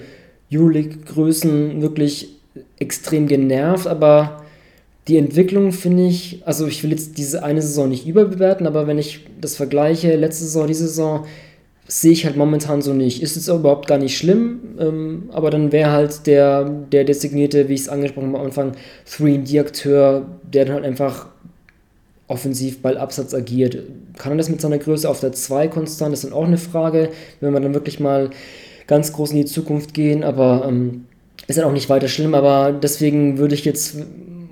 Euroleague-Größen 0.50 1.82
wirklich 1.82 2.30
extrem 2.78 3.26
genervt, 3.26 3.86
aber 3.88 4.42
die 5.06 5.18
Entwicklung 5.18 5.72
finde 5.72 6.06
ich, 6.06 6.40
also 6.46 6.66
ich 6.66 6.82
will 6.82 6.92
jetzt 6.92 7.18
diese 7.18 7.44
eine 7.44 7.60
Saison 7.60 7.90
nicht 7.90 8.06
überbewerten, 8.06 8.66
aber 8.66 8.86
wenn 8.86 8.96
ich 8.96 9.26
das 9.38 9.54
vergleiche, 9.54 10.16
letzte 10.16 10.44
Saison, 10.44 10.66
diese 10.66 10.86
Saison, 10.86 11.26
sehe 11.86 12.12
ich 12.12 12.24
halt 12.24 12.36
momentan 12.36 12.82
so 12.82 12.94
nicht. 12.94 13.22
Ist 13.22 13.36
es 13.36 13.48
überhaupt 13.48 13.86
gar 13.86 13.98
nicht 13.98 14.16
schlimm, 14.16 14.60
ähm, 14.78 15.30
aber 15.32 15.50
dann 15.50 15.72
wäre 15.72 15.90
halt 15.90 16.26
der, 16.26 16.64
der 16.64 17.04
designierte, 17.04 17.68
wie 17.68 17.74
ich 17.74 17.82
es 17.82 17.88
angesprochen 17.88 18.28
habe 18.28 18.38
am 18.38 18.46
Anfang, 18.46 18.72
3D-Akteur, 19.08 20.26
der 20.52 20.64
dann 20.64 20.74
halt 20.74 20.84
einfach 20.84 21.26
offensiv 22.26 22.80
Ballabsatz 22.80 23.34
agiert. 23.34 23.78
Kann 24.16 24.32
er 24.32 24.38
das 24.38 24.48
mit 24.48 24.60
seiner 24.60 24.78
Größe 24.78 25.08
auf 25.08 25.20
der 25.20 25.32
2 25.32 25.68
konstant? 25.68 26.12
Das 26.12 26.24
ist 26.24 26.30
dann 26.30 26.38
auch 26.38 26.46
eine 26.46 26.56
Frage, 26.56 27.10
wenn 27.40 27.52
wir 27.52 27.60
dann 27.60 27.74
wirklich 27.74 28.00
mal 28.00 28.30
ganz 28.86 29.12
groß 29.12 29.32
in 29.32 29.38
die 29.38 29.44
Zukunft 29.44 29.92
gehen, 29.92 30.24
aber 30.24 30.64
ähm, 30.66 31.04
ist 31.46 31.58
dann 31.58 31.66
auch 31.66 31.72
nicht 31.72 31.90
weiter 31.90 32.08
schlimm, 32.08 32.34
aber 32.34 32.72
deswegen 32.72 33.36
würde 33.38 33.54
ich 33.54 33.64
jetzt 33.64 33.96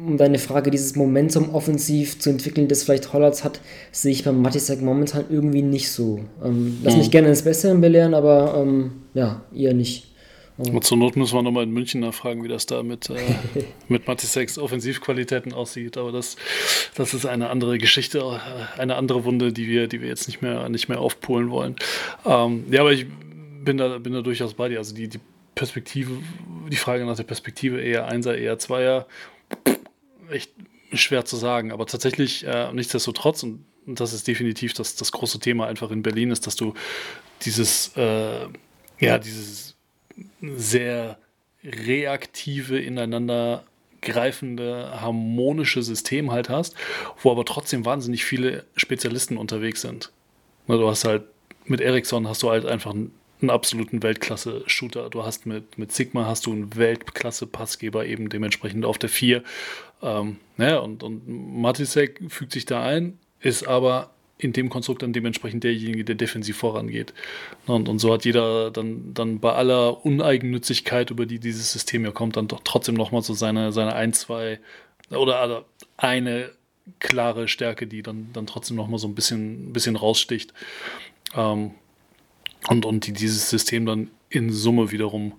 um 0.06 0.16
deine 0.16 0.38
Frage, 0.38 0.70
dieses 0.70 0.96
Momentum 0.96 1.54
offensiv 1.54 2.18
zu 2.18 2.30
entwickeln, 2.30 2.68
das 2.68 2.84
vielleicht 2.84 3.12
Hollatz 3.12 3.44
hat, 3.44 3.60
sehe 3.90 4.12
ich 4.12 4.24
beim 4.24 4.40
Matisek 4.40 4.80
momentan 4.82 5.24
irgendwie 5.30 5.62
nicht 5.62 5.90
so. 5.90 6.20
Ähm, 6.44 6.78
lass 6.82 6.94
mhm. 6.94 7.00
mich 7.00 7.10
gerne 7.10 7.28
ins 7.28 7.42
Bessere 7.42 7.74
belehren, 7.76 8.14
aber 8.14 8.54
ähm, 8.56 8.92
ja, 9.14 9.42
eher 9.54 9.74
nicht. 9.74 10.08
Und 10.58 10.84
zur 10.84 10.98
Not 10.98 11.16
müssen 11.16 11.34
wir 11.34 11.42
nochmal 11.42 11.64
in 11.64 11.70
München 11.70 12.00
nachfragen, 12.02 12.44
wie 12.44 12.48
das 12.48 12.66
da 12.66 12.82
mit, 12.82 13.10
äh, 13.10 13.14
mit 13.88 14.06
Matiseks 14.06 14.58
Offensivqualitäten 14.58 15.52
aussieht. 15.52 15.96
Aber 15.96 16.12
das, 16.12 16.36
das 16.94 17.14
ist 17.14 17.26
eine 17.26 17.48
andere 17.48 17.78
Geschichte, 17.78 18.18
äh, 18.18 18.80
eine 18.80 18.96
andere 18.96 19.24
Wunde, 19.24 19.52
die 19.52 19.66
wir, 19.66 19.88
die 19.88 20.00
wir 20.00 20.08
jetzt 20.08 20.26
nicht 20.26 20.42
mehr, 20.42 20.68
nicht 20.68 20.88
mehr 20.88 21.00
aufpolen 21.00 21.50
wollen. 21.50 21.76
Ähm, 22.26 22.64
ja, 22.70 22.80
aber 22.80 22.92
ich 22.92 23.06
bin 23.64 23.78
da, 23.78 23.98
bin 23.98 24.12
da 24.12 24.20
durchaus 24.20 24.54
bei 24.54 24.68
dir. 24.68 24.78
Also 24.78 24.94
die, 24.94 25.08
die 25.08 25.20
Perspektive, 25.54 26.10
die 26.70 26.76
Frage 26.76 27.04
nach 27.06 27.16
der 27.16 27.24
Perspektive 27.24 27.80
eher 27.80 28.06
Einser, 28.06 28.36
eher 28.36 28.58
Zweier 28.58 29.06
echt 30.30 30.52
schwer 30.92 31.24
zu 31.24 31.36
sagen. 31.36 31.72
Aber 31.72 31.86
tatsächlich, 31.86 32.46
äh, 32.46 32.72
nichtsdestotrotz, 32.72 33.42
und, 33.42 33.64
das 33.86 34.12
ist 34.12 34.28
definitiv 34.28 34.74
das, 34.74 34.94
das 34.94 35.10
große 35.10 35.40
Thema 35.40 35.66
einfach 35.66 35.90
in 35.90 36.02
Berlin, 36.02 36.30
ist, 36.30 36.46
dass 36.46 36.54
du 36.54 36.74
dieses, 37.42 37.96
äh, 37.96 38.46
ja, 39.00 39.18
dieses 39.18 39.76
sehr 40.40 41.18
reaktive, 41.64 42.78
ineinander 42.78 43.64
greifende, 44.02 45.00
harmonische 45.00 45.82
System 45.82 46.32
halt 46.32 46.48
hast, 46.48 46.74
wo 47.22 47.30
aber 47.30 47.44
trotzdem 47.44 47.84
wahnsinnig 47.84 48.24
viele 48.24 48.66
Spezialisten 48.76 49.36
unterwegs 49.36 49.80
sind. 49.80 50.12
Du 50.66 50.88
hast 50.88 51.04
halt 51.04 51.24
mit 51.64 51.80
Ericsson 51.80 52.28
hast 52.28 52.42
du 52.42 52.50
halt 52.50 52.66
einfach 52.66 52.92
einen 52.92 53.12
absoluten 53.50 54.02
Weltklasse-Shooter. 54.02 55.10
Du 55.10 55.24
hast 55.24 55.46
mit, 55.46 55.78
mit 55.78 55.92
Sigma 55.92 56.26
hast 56.26 56.46
du 56.46 56.52
einen 56.52 56.76
Weltklasse-Passgeber 56.76 58.06
eben 58.06 58.28
dementsprechend 58.28 58.84
auf 58.84 58.98
der 58.98 59.08
4. 59.08 59.42
Ähm, 60.02 60.38
naja, 60.56 60.78
und, 60.78 61.02
und 61.02 61.26
Matisek 61.26 62.20
fügt 62.28 62.52
sich 62.52 62.66
da 62.66 62.82
ein, 62.82 63.18
ist 63.40 63.66
aber 63.66 64.10
in 64.38 64.52
dem 64.52 64.70
Konstrukt 64.70 65.02
dann 65.02 65.12
dementsprechend 65.12 65.64
derjenige, 65.64 66.04
der 66.04 66.16
defensiv 66.16 66.56
vorangeht. 66.56 67.14
Und, 67.66 67.88
und 67.88 67.98
so 67.98 68.12
hat 68.12 68.24
jeder 68.24 68.70
dann, 68.70 69.14
dann 69.14 69.38
bei 69.38 69.52
aller 69.52 70.04
Uneigennützigkeit, 70.04 71.10
über 71.10 71.26
die 71.26 71.38
dieses 71.38 71.72
System 71.72 72.04
ja 72.04 72.10
kommt, 72.10 72.36
dann 72.36 72.48
doch 72.48 72.60
trotzdem 72.64 72.96
nochmal 72.96 73.22
so 73.22 73.34
seine, 73.34 73.72
seine 73.72 73.94
ein, 73.94 74.12
zwei 74.12 74.58
oder 75.10 75.38
also 75.38 75.64
eine 75.96 76.50
klare 76.98 77.46
Stärke, 77.46 77.86
die 77.86 78.02
dann, 78.02 78.30
dann 78.32 78.46
trotzdem 78.46 78.76
nochmal 78.76 78.98
so 78.98 79.06
ein 79.06 79.14
bisschen, 79.14 79.72
bisschen 79.72 79.96
raussticht. 79.96 80.52
Ähm, 81.36 81.72
und, 82.68 82.84
und 82.84 83.06
die 83.06 83.12
dieses 83.12 83.50
System 83.50 83.86
dann 83.86 84.10
in 84.28 84.50
Summe 84.50 84.90
wiederum 84.90 85.32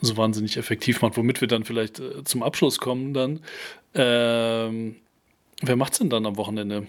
so 0.00 0.16
wahnsinnig 0.16 0.56
effektiv 0.56 1.02
macht, 1.02 1.16
womit 1.16 1.40
wir 1.40 1.48
dann 1.48 1.64
vielleicht 1.64 2.00
äh, 2.00 2.24
zum 2.24 2.42
Abschluss 2.42 2.78
kommen 2.78 3.14
dann. 3.14 3.40
Ähm, 3.94 4.96
wer 5.62 5.76
macht's 5.76 5.98
denn 5.98 6.10
dann 6.10 6.26
am 6.26 6.36
Wochenende? 6.36 6.86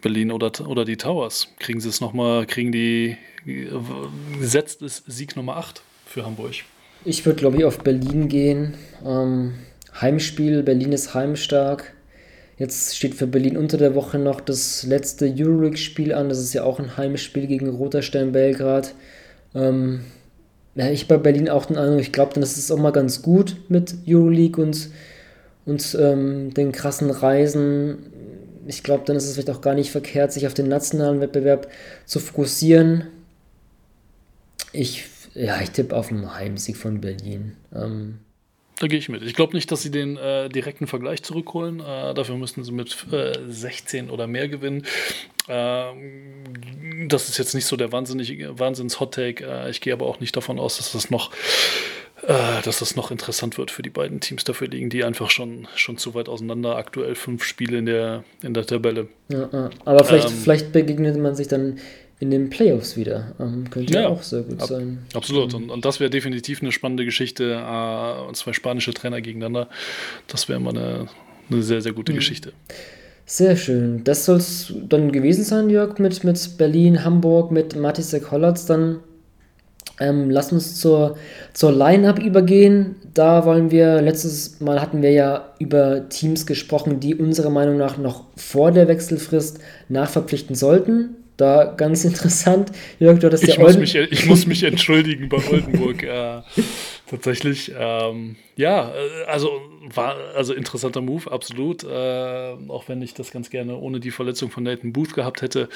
Berlin 0.00 0.30
oder, 0.30 0.52
oder 0.66 0.84
die 0.84 0.96
Towers? 0.96 1.48
Kriegen 1.58 1.80
sie 1.80 1.88
es 1.88 2.00
nochmal, 2.00 2.46
kriegen 2.46 2.72
die, 2.72 3.16
setzt 4.40 4.82
es 4.82 5.02
Sieg 5.06 5.36
Nummer 5.36 5.56
8 5.56 5.82
für 6.06 6.24
Hamburg? 6.24 6.54
Ich 7.04 7.24
würde, 7.26 7.38
glaube 7.38 7.58
ich, 7.58 7.64
auf 7.64 7.78
Berlin 7.80 8.28
gehen. 8.28 8.74
Ähm, 9.04 9.54
Heimspiel, 10.00 10.62
Berlin 10.62 10.92
ist 10.92 11.14
heimstark. 11.14 11.94
Jetzt 12.58 12.96
steht 12.96 13.14
für 13.14 13.26
Berlin 13.26 13.56
unter 13.56 13.76
der 13.76 13.94
Woche 13.94 14.18
noch 14.18 14.40
das 14.40 14.82
letzte 14.82 15.26
Euroleague-Spiel 15.26 16.12
an. 16.12 16.28
Das 16.28 16.38
ist 16.38 16.54
ja 16.54 16.64
auch 16.64 16.78
ein 16.78 16.96
Heimspiel 16.96 17.46
gegen 17.46 17.68
Roter 17.68 18.02
Stern 18.02 18.32
Belgrad. 18.32 18.94
Ähm, 19.56 20.00
ja, 20.74 20.90
ich 20.90 21.08
bei 21.08 21.16
Berlin 21.16 21.48
auch 21.48 21.64
den 21.64 21.78
Eindruck, 21.78 22.00
ich 22.00 22.12
glaube, 22.12 22.34
dann 22.34 22.42
ist 22.42 22.58
es 22.58 22.70
auch 22.70 22.78
mal 22.78 22.92
ganz 22.92 23.22
gut 23.22 23.56
mit 23.68 23.94
Euroleague 24.06 24.62
und, 24.62 24.90
und 25.64 25.96
ähm, 25.98 26.52
den 26.52 26.70
krassen 26.70 27.10
Reisen. 27.10 27.98
Ich 28.66 28.82
glaube, 28.82 29.04
dann 29.06 29.16
ist 29.16 29.24
es 29.24 29.32
vielleicht 29.34 29.50
auch 29.50 29.62
gar 29.62 29.74
nicht 29.74 29.90
verkehrt, 29.90 30.32
sich 30.32 30.46
auf 30.46 30.54
den 30.54 30.68
nationalen 30.68 31.20
Wettbewerb 31.20 31.68
zu 32.04 32.20
fokussieren. 32.20 33.06
Ich, 34.72 35.06
ja, 35.34 35.58
ich 35.62 35.70
tippe 35.70 35.96
auf 35.96 36.10
einen 36.10 36.34
Heimsieg 36.34 36.76
von 36.76 37.00
Berlin. 37.00 37.52
Ähm, 37.74 38.18
da 38.78 38.86
gehe 38.86 38.98
ich 38.98 39.08
mit. 39.08 39.22
Ich 39.22 39.34
glaube 39.34 39.54
nicht, 39.54 39.70
dass 39.72 39.82
sie 39.82 39.90
den 39.90 40.16
äh, 40.16 40.48
direkten 40.48 40.86
Vergleich 40.86 41.22
zurückholen. 41.22 41.80
Äh, 41.80 42.14
dafür 42.14 42.36
müssten 42.36 42.62
sie 42.62 42.72
mit 42.72 43.06
äh, 43.10 43.32
16 43.48 44.10
oder 44.10 44.26
mehr 44.26 44.48
gewinnen. 44.48 44.84
Ähm, 45.48 46.44
das 47.08 47.28
ist 47.28 47.38
jetzt 47.38 47.54
nicht 47.54 47.66
so 47.66 47.76
der 47.76 47.92
Wahnsinns-Hot-Take. 47.92 49.44
Äh, 49.44 49.70
ich 49.70 49.80
gehe 49.80 49.92
aber 49.92 50.06
auch 50.06 50.20
nicht 50.20 50.36
davon 50.36 50.58
aus, 50.58 50.76
dass 50.76 50.92
das 50.92 51.10
noch 51.10 51.30
äh, 52.22 52.62
dass 52.64 52.80
das 52.80 52.96
noch 52.96 53.10
interessant 53.10 53.56
wird 53.58 53.70
für 53.70 53.82
die 53.82 53.90
beiden 53.90 54.20
Teams. 54.20 54.44
Dafür 54.44 54.68
liegen 54.68 54.90
die 54.90 55.04
einfach 55.04 55.30
schon, 55.30 55.68
schon 55.76 55.96
zu 55.96 56.14
weit 56.14 56.28
auseinander. 56.28 56.76
Aktuell 56.76 57.14
fünf 57.14 57.44
Spiele 57.44 57.78
in 57.78 57.86
der, 57.86 58.24
in 58.42 58.54
der 58.54 58.66
Tabelle. 58.66 59.08
Ja, 59.28 59.70
aber 59.84 60.04
vielleicht, 60.04 60.30
ähm, 60.30 60.36
vielleicht 60.36 60.72
begegnet 60.72 61.18
man 61.18 61.36
sich 61.36 61.48
dann 61.48 61.78
in 62.18 62.30
den 62.30 62.48
Playoffs 62.48 62.96
wieder. 62.96 63.34
Ähm, 63.38 63.68
könnte 63.70 63.92
ja, 63.92 64.08
auch 64.08 64.22
sehr 64.22 64.42
gut 64.42 64.60
ab, 64.60 64.68
sein. 64.68 64.98
Absolut. 65.14 65.52
Und, 65.54 65.70
und 65.70 65.84
das 65.84 66.00
wäre 66.00 66.10
definitiv 66.10 66.62
eine 66.62 66.72
spannende 66.72 67.04
Geschichte. 67.04 67.52
Äh, 67.52 68.32
zwei 68.32 68.52
spanische 68.52 68.94
Trainer 68.94 69.20
gegeneinander. 69.20 69.68
Das 70.26 70.48
wäre 70.48 70.60
mal 70.60 70.70
eine, 70.70 71.06
eine 71.50 71.62
sehr, 71.62 71.82
sehr 71.82 71.92
gute 71.92 72.12
mhm. 72.12 72.16
Geschichte. 72.16 72.52
Sehr 73.26 73.56
schön. 73.56 74.04
Das 74.04 74.24
soll 74.24 74.36
es 74.36 74.72
dann 74.88 75.12
gewesen 75.12 75.44
sein, 75.44 75.68
Jörg, 75.68 75.98
mit, 75.98 76.22
mit 76.24 76.58
Berlin, 76.58 77.04
Hamburg, 77.04 77.50
mit 77.50 77.76
Matisek 77.76 78.30
Hollatz. 78.30 78.66
Dann 78.66 79.00
ähm, 80.00 80.30
lass 80.30 80.52
uns 80.52 80.80
zur, 80.80 81.16
zur 81.52 81.72
Line-Up 81.72 82.18
übergehen. 82.18 82.96
Da 83.12 83.44
wollen 83.44 83.70
wir, 83.70 84.00
letztes 84.00 84.60
Mal 84.60 84.80
hatten 84.80 85.02
wir 85.02 85.10
ja 85.10 85.52
über 85.58 86.08
Teams 86.08 86.46
gesprochen, 86.46 87.00
die 87.00 87.14
unserer 87.14 87.50
Meinung 87.50 87.76
nach 87.76 87.98
noch 87.98 88.24
vor 88.36 88.72
der 88.72 88.88
Wechselfrist 88.88 89.58
nachverpflichten 89.88 90.54
sollten. 90.54 91.16
Da 91.36 91.74
ganz 91.76 92.04
interessant, 92.06 92.72
Jörg, 92.98 93.18
du 93.18 93.26
hattest 93.26 93.44
ich 93.44 93.56
ja 93.56 93.62
muss 93.62 93.76
mich, 93.76 93.94
Ich 93.94 94.26
muss 94.26 94.46
mich 94.46 94.62
entschuldigen 94.62 95.28
bei 95.28 95.38
Oldenburg. 95.50 96.02
äh, 96.02 96.42
tatsächlich, 97.10 97.72
ähm, 97.78 98.36
ja, 98.56 98.90
äh, 98.90 99.24
also 99.26 99.50
war 99.94 100.16
also 100.34 100.54
interessanter 100.54 101.00
Move, 101.00 101.30
absolut. 101.30 101.84
Äh, 101.84 101.88
auch 102.68 102.88
wenn 102.88 103.02
ich 103.02 103.14
das 103.14 103.30
ganz 103.30 103.50
gerne 103.50 103.76
ohne 103.76 104.00
die 104.00 104.10
Verletzung 104.10 104.50
von 104.50 104.64
Nathan 104.64 104.92
Booth 104.92 105.14
gehabt 105.14 105.42
hätte. 105.42 105.68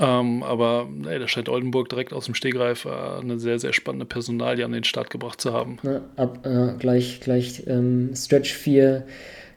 Ähm, 0.00 0.42
aber 0.42 0.88
ey, 1.08 1.18
da 1.18 1.26
scheint 1.26 1.48
Oldenburg 1.48 1.88
direkt 1.88 2.12
aus 2.12 2.26
dem 2.26 2.34
Stegreif 2.34 2.84
äh, 2.84 2.88
eine 2.88 3.38
sehr, 3.38 3.58
sehr 3.58 3.72
spannende 3.72 4.06
Personalie 4.06 4.64
an 4.64 4.72
den 4.72 4.84
Start 4.84 5.10
gebracht 5.10 5.40
zu 5.40 5.52
haben. 5.52 5.78
Ja, 5.82 6.00
ab, 6.16 6.46
äh, 6.46 6.78
gleich 6.78 7.20
gleich 7.20 7.64
ähm, 7.66 8.10
Stretch 8.14 8.52
4 8.52 9.06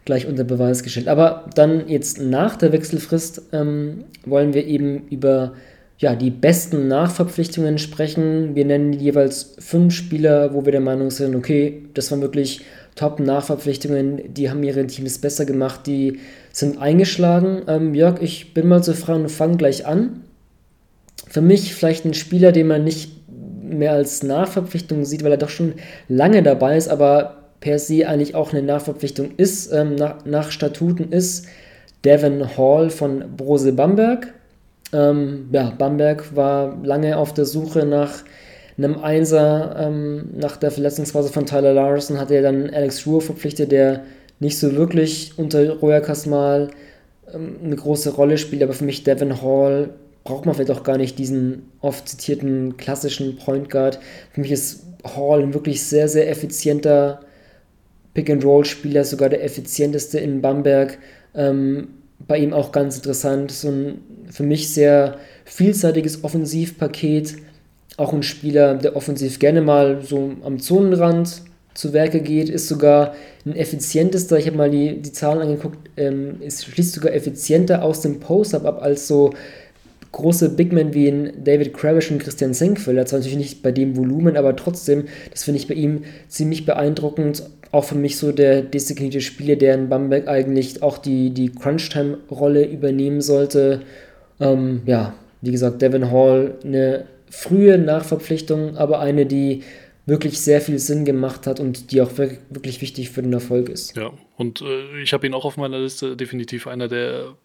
gleich 0.05 0.27
unter 0.27 0.43
Beweis 0.43 0.83
gestellt. 0.83 1.07
Aber 1.07 1.49
dann 1.55 1.87
jetzt 1.87 2.19
nach 2.19 2.55
der 2.55 2.71
Wechselfrist 2.71 3.43
ähm, 3.53 4.05
wollen 4.25 4.53
wir 4.53 4.65
eben 4.65 5.07
über 5.09 5.53
ja, 6.01 6.15
die 6.15 6.31
besten 6.31 6.87
Nachverpflichtungen 6.87 7.77
sprechen. 7.77 8.55
Wir 8.55 8.65
nennen 8.65 8.91
jeweils 8.91 9.55
fünf 9.59 9.93
Spieler, 9.93 10.53
wo 10.53 10.65
wir 10.65 10.71
der 10.71 10.81
Meinung 10.81 11.11
sind, 11.11 11.35
okay, 11.35 11.83
das 11.93 12.09
waren 12.09 12.21
wirklich 12.21 12.61
Top-Nachverpflichtungen, 12.95 14.33
die 14.33 14.49
haben 14.49 14.63
ihre 14.63 14.85
Teams 14.87 15.19
besser 15.19 15.45
gemacht, 15.45 15.85
die 15.85 16.19
sind 16.51 16.81
eingeschlagen. 16.81 17.61
Ähm, 17.67 17.93
Jörg, 17.93 18.21
ich 18.21 18.53
bin 18.53 18.67
mal 18.67 18.83
so 18.83 18.93
frei 18.93 19.13
und 19.13 19.29
fange 19.29 19.57
gleich 19.57 19.85
an. 19.85 20.21
Für 21.29 21.41
mich 21.41 21.73
vielleicht 21.75 22.03
ein 22.03 22.15
Spieler, 22.15 22.51
den 22.51 22.67
man 22.67 22.83
nicht 22.83 23.11
mehr 23.63 23.93
als 23.93 24.23
Nachverpflichtung 24.23 25.05
sieht, 25.05 25.23
weil 25.23 25.31
er 25.31 25.37
doch 25.37 25.49
schon 25.49 25.73
lange 26.09 26.43
dabei 26.43 26.75
ist, 26.75 26.89
aber 26.89 27.40
per 27.61 27.79
se 27.79 28.07
eigentlich 28.07 28.35
auch 28.35 28.51
eine 28.51 28.63
Nachverpflichtung 28.63 29.31
ist, 29.37 29.71
ähm, 29.71 29.95
nach, 29.95 30.25
nach, 30.25 30.51
Statuten 30.51 31.11
ist 31.11 31.45
Devin 32.03 32.57
Hall 32.57 32.89
von 32.89 33.23
Brose 33.37 33.71
Bamberg. 33.71 34.33
Ähm, 34.91 35.47
ja, 35.53 35.69
Bamberg 35.77 36.35
war 36.35 36.77
lange 36.83 37.15
auf 37.17 37.33
der 37.33 37.45
Suche 37.45 37.85
nach 37.85 38.23
einem 38.77 38.97
Einser. 38.99 39.75
Ähm, 39.79 40.31
nach 40.35 40.57
der 40.57 40.71
Verletzungsphase 40.71 41.31
von 41.31 41.45
Tyler 41.45 41.73
Larson 41.73 42.19
hat 42.19 42.31
er 42.31 42.41
dann 42.41 42.69
Alex 42.71 43.05
Ruhr 43.05 43.21
verpflichtet, 43.21 43.71
der 43.71 44.03
nicht 44.39 44.57
so 44.57 44.75
wirklich 44.75 45.33
unter 45.37 45.69
Roya 45.77 45.99
Kasmal 45.99 46.69
ähm, 47.31 47.57
eine 47.63 47.75
große 47.75 48.15
Rolle 48.15 48.39
spielt, 48.39 48.63
aber 48.63 48.73
für 48.73 48.85
mich 48.85 49.03
Devin 49.03 49.41
Hall 49.41 49.91
braucht 50.23 50.47
man 50.47 50.55
vielleicht 50.55 50.71
auch 50.71 50.83
gar 50.83 50.97
nicht 50.97 51.19
diesen 51.19 51.69
oft 51.79 52.09
zitierten 52.09 52.75
klassischen 52.77 53.37
Point 53.37 53.69
Guard. 53.69 53.99
Für 54.33 54.41
mich 54.41 54.51
ist 54.51 54.83
Hall 55.03 55.41
ein 55.41 55.53
wirklich 55.53 55.83
sehr, 55.83 56.07
sehr 56.07 56.29
effizienter 56.29 57.21
Pick-and-Roll-Spieler, 58.13 59.03
sogar 59.05 59.29
der 59.29 59.43
effizienteste 59.43 60.19
in 60.19 60.41
Bamberg. 60.41 60.97
Ähm, 61.33 61.89
bei 62.27 62.37
ihm 62.37 62.53
auch 62.53 62.71
ganz 62.71 62.97
interessant, 62.97 63.51
so 63.51 63.69
ein 63.69 64.01
für 64.29 64.43
mich 64.43 64.73
sehr 64.73 65.17
vielseitiges 65.45 66.23
Offensivpaket. 66.23 67.35
Auch 67.97 68.13
ein 68.13 68.23
Spieler, 68.23 68.75
der 68.75 68.95
offensiv 68.95 69.39
gerne 69.39 69.61
mal 69.61 70.01
so 70.01 70.31
am 70.43 70.59
Zonenrand 70.59 71.41
zu 71.73 71.93
Werke 71.93 72.21
geht, 72.21 72.49
ist 72.49 72.67
sogar 72.67 73.15
ein 73.45 73.55
effizientester, 73.55 74.37
ich 74.37 74.47
habe 74.47 74.57
mal 74.57 74.69
die, 74.69 75.01
die 75.01 75.11
Zahlen 75.11 75.41
angeguckt, 75.41 75.89
ähm, 75.97 76.41
ist 76.41 76.65
schließt 76.65 76.93
sogar 76.93 77.13
effizienter 77.13 77.83
aus 77.83 78.01
dem 78.01 78.19
Post-Up 78.19 78.65
ab 78.65 78.81
als 78.81 79.07
so 79.07 79.33
große 80.11 80.49
Big 80.49 80.73
Men 80.73 80.93
wie 80.93 81.07
in 81.07 81.43
David 81.43 81.73
Kravish 81.73 82.11
und 82.11 82.19
Christian 82.19 82.53
Senkfelder. 82.53 83.05
Zwar 83.05 83.19
natürlich 83.19 83.37
nicht 83.37 83.63
bei 83.63 83.71
dem 83.71 83.95
Volumen, 83.95 84.37
aber 84.37 84.55
trotzdem, 84.55 85.05
das 85.31 85.43
finde 85.43 85.59
ich 85.59 85.67
bei 85.67 85.73
ihm 85.73 86.03
ziemlich 86.27 86.65
beeindruckend 86.65 87.43
auch 87.71 87.85
für 87.85 87.95
mich 87.95 88.17
so 88.17 88.31
der 88.31 88.61
designierte 88.61 89.21
Spieler, 89.21 89.55
der 89.55 89.75
in 89.75 89.89
Bamberg 89.89 90.27
eigentlich 90.27 90.83
auch 90.83 90.97
die, 90.97 91.29
die 91.29 91.49
Crunch-Time-Rolle 91.49 92.65
übernehmen 92.65 93.21
sollte. 93.21 93.83
Ähm, 94.39 94.81
ja, 94.85 95.13
wie 95.41 95.51
gesagt, 95.51 95.81
Devin 95.81 96.11
Hall, 96.11 96.55
eine 96.63 97.05
frühe 97.29 97.77
Nachverpflichtung, 97.77 98.75
aber 98.75 98.99
eine, 98.99 99.25
die 99.25 99.63
wirklich 100.05 100.41
sehr 100.41 100.59
viel 100.59 100.79
Sinn 100.79 101.05
gemacht 101.05 101.47
hat 101.47 101.59
und 101.59 101.91
die 101.91 102.01
auch 102.01 102.17
wirklich 102.17 102.81
wichtig 102.81 103.11
für 103.11 103.21
den 103.21 103.31
Erfolg 103.31 103.69
ist. 103.69 103.95
Ja, 103.95 104.11
und 104.35 104.61
äh, 104.61 105.01
ich 105.01 105.13
habe 105.13 105.25
ihn 105.25 105.33
auch 105.33 105.45
auf 105.45 105.55
meiner 105.55 105.79
Liste, 105.79 106.17
definitiv 106.17 106.67
einer 106.67 106.89
der 106.89 107.35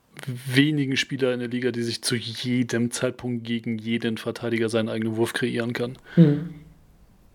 wenigen 0.47 0.97
Spieler 0.97 1.33
in 1.33 1.41
der 1.41 1.49
Liga, 1.49 1.71
die 1.71 1.83
sich 1.83 2.03
zu 2.03 2.17
jedem 2.17 2.91
Zeitpunkt 2.91 3.45
gegen 3.45 3.79
jeden 3.79 4.19
Verteidiger 4.19 4.69
seinen 4.69 4.89
eigenen 4.89 5.17
Wurf 5.17 5.33
kreieren 5.33 5.73
kann. 5.73 5.99
Hm. 6.15 6.51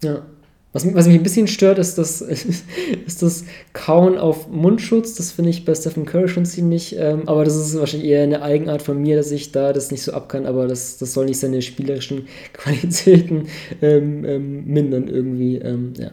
Ja. 0.03 0.25
Was, 0.73 0.85
was, 0.95 1.05
mich 1.05 1.17
ein 1.17 1.23
bisschen 1.23 1.47
stört, 1.47 1.79
ist 1.79 1.97
das, 1.97 2.21
ist 3.05 3.21
das 3.21 3.43
Kauen 3.73 4.17
auf 4.17 4.47
Mundschutz. 4.47 5.15
Das 5.15 5.31
finde 5.33 5.49
ich 5.49 5.65
bei 5.65 5.75
Stephen 5.75 6.05
Curry 6.05 6.29
schon 6.29 6.45
ziemlich. 6.45 6.95
Ähm, 6.97 7.27
aber 7.27 7.43
das 7.43 7.55
ist 7.55 7.77
wahrscheinlich 7.77 8.09
eher 8.09 8.23
eine 8.23 8.41
Eigenart 8.41 8.81
von 8.81 9.01
mir, 9.01 9.17
dass 9.17 9.31
ich 9.31 9.51
da 9.51 9.73
das 9.73 9.91
nicht 9.91 10.01
so 10.01 10.13
ab 10.13 10.29
kann. 10.29 10.45
Aber 10.45 10.67
das, 10.67 10.97
das 10.97 11.13
soll 11.13 11.25
nicht 11.25 11.39
seine 11.39 11.61
spielerischen 11.61 12.27
Qualitäten 12.53 13.49
ähm, 13.81 14.23
ähm, 14.23 14.65
mindern 14.65 15.09
irgendwie. 15.09 15.57
Ähm, 15.57 15.93
ja. 15.97 16.11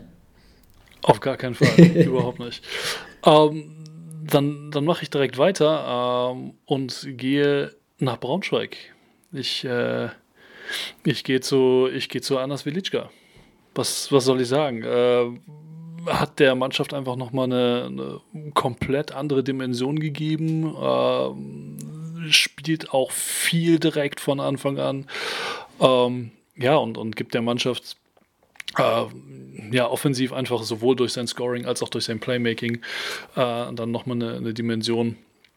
Auf 1.03 1.21
gar 1.21 1.37
keinen 1.37 1.55
Fall. 1.55 1.79
Überhaupt 1.95 2.41
nicht. 2.41 2.65
Ähm, 3.25 3.78
dann 4.31 4.71
dann 4.71 4.85
mache 4.85 5.03
ich 5.03 5.11
direkt 5.11 5.39
weiter 5.39 6.33
ähm, 6.35 6.55
und 6.67 7.07
gehe 7.11 7.75
nach 7.99 8.19
Braunschweig. 8.19 8.77
Ich, 9.33 9.65
äh, 9.65 10.09
ich 11.05 11.25
gehe 11.25 11.41
zu, 11.41 11.89
gehe 12.09 12.21
zu 12.21 12.39
Anas 12.39 12.65
Velitschka 12.65 13.11
was, 13.79 14.11
was 14.13 14.25
soll 14.25 14.41
ich 14.41 14.49
sagen? 14.49 14.83
Äh, 14.83 15.31
hat 16.07 16.39
der 16.41 16.55
Mannschaft 16.55 16.93
einfach 16.93 17.17
nochmal 17.17 17.45
eine, 17.45 17.85
eine 17.87 18.51
komplett 18.53 19.13
andere 19.13 19.43
Dimension 19.45 19.99
gegeben. 19.99 20.75
Äh, 20.75 22.31
spielt 22.31 22.93
auch 22.93 23.13
viel 23.13 23.79
direkt 23.79 24.21
von 24.21 24.41
Anfang 24.41 24.79
an. 24.79 25.07
Ähm, 25.81 26.33
ja, 26.57 26.77
und, 26.77 26.99
und 26.99 27.15
gibt 27.15 27.35
der 27.35 27.43
Mannschaft 27.43 27.97
äh, 28.77 29.05
ja, 29.71 29.89
offensiv 29.89 30.33
einfach 30.33 30.63
sowohl 30.63 30.97
durch 30.97 31.13
sein 31.13 31.27
Scoring 31.27 31.67
als 31.67 31.83
auch 31.83 31.89
durch 31.89 32.05
sein 32.05 32.21
Playmaking 32.21 32.77
äh, 33.37 33.73
dann 33.73 33.91
nochmal 33.91 34.17
eine, 34.17 34.37
eine 34.37 34.55
Dimension, 34.55 35.17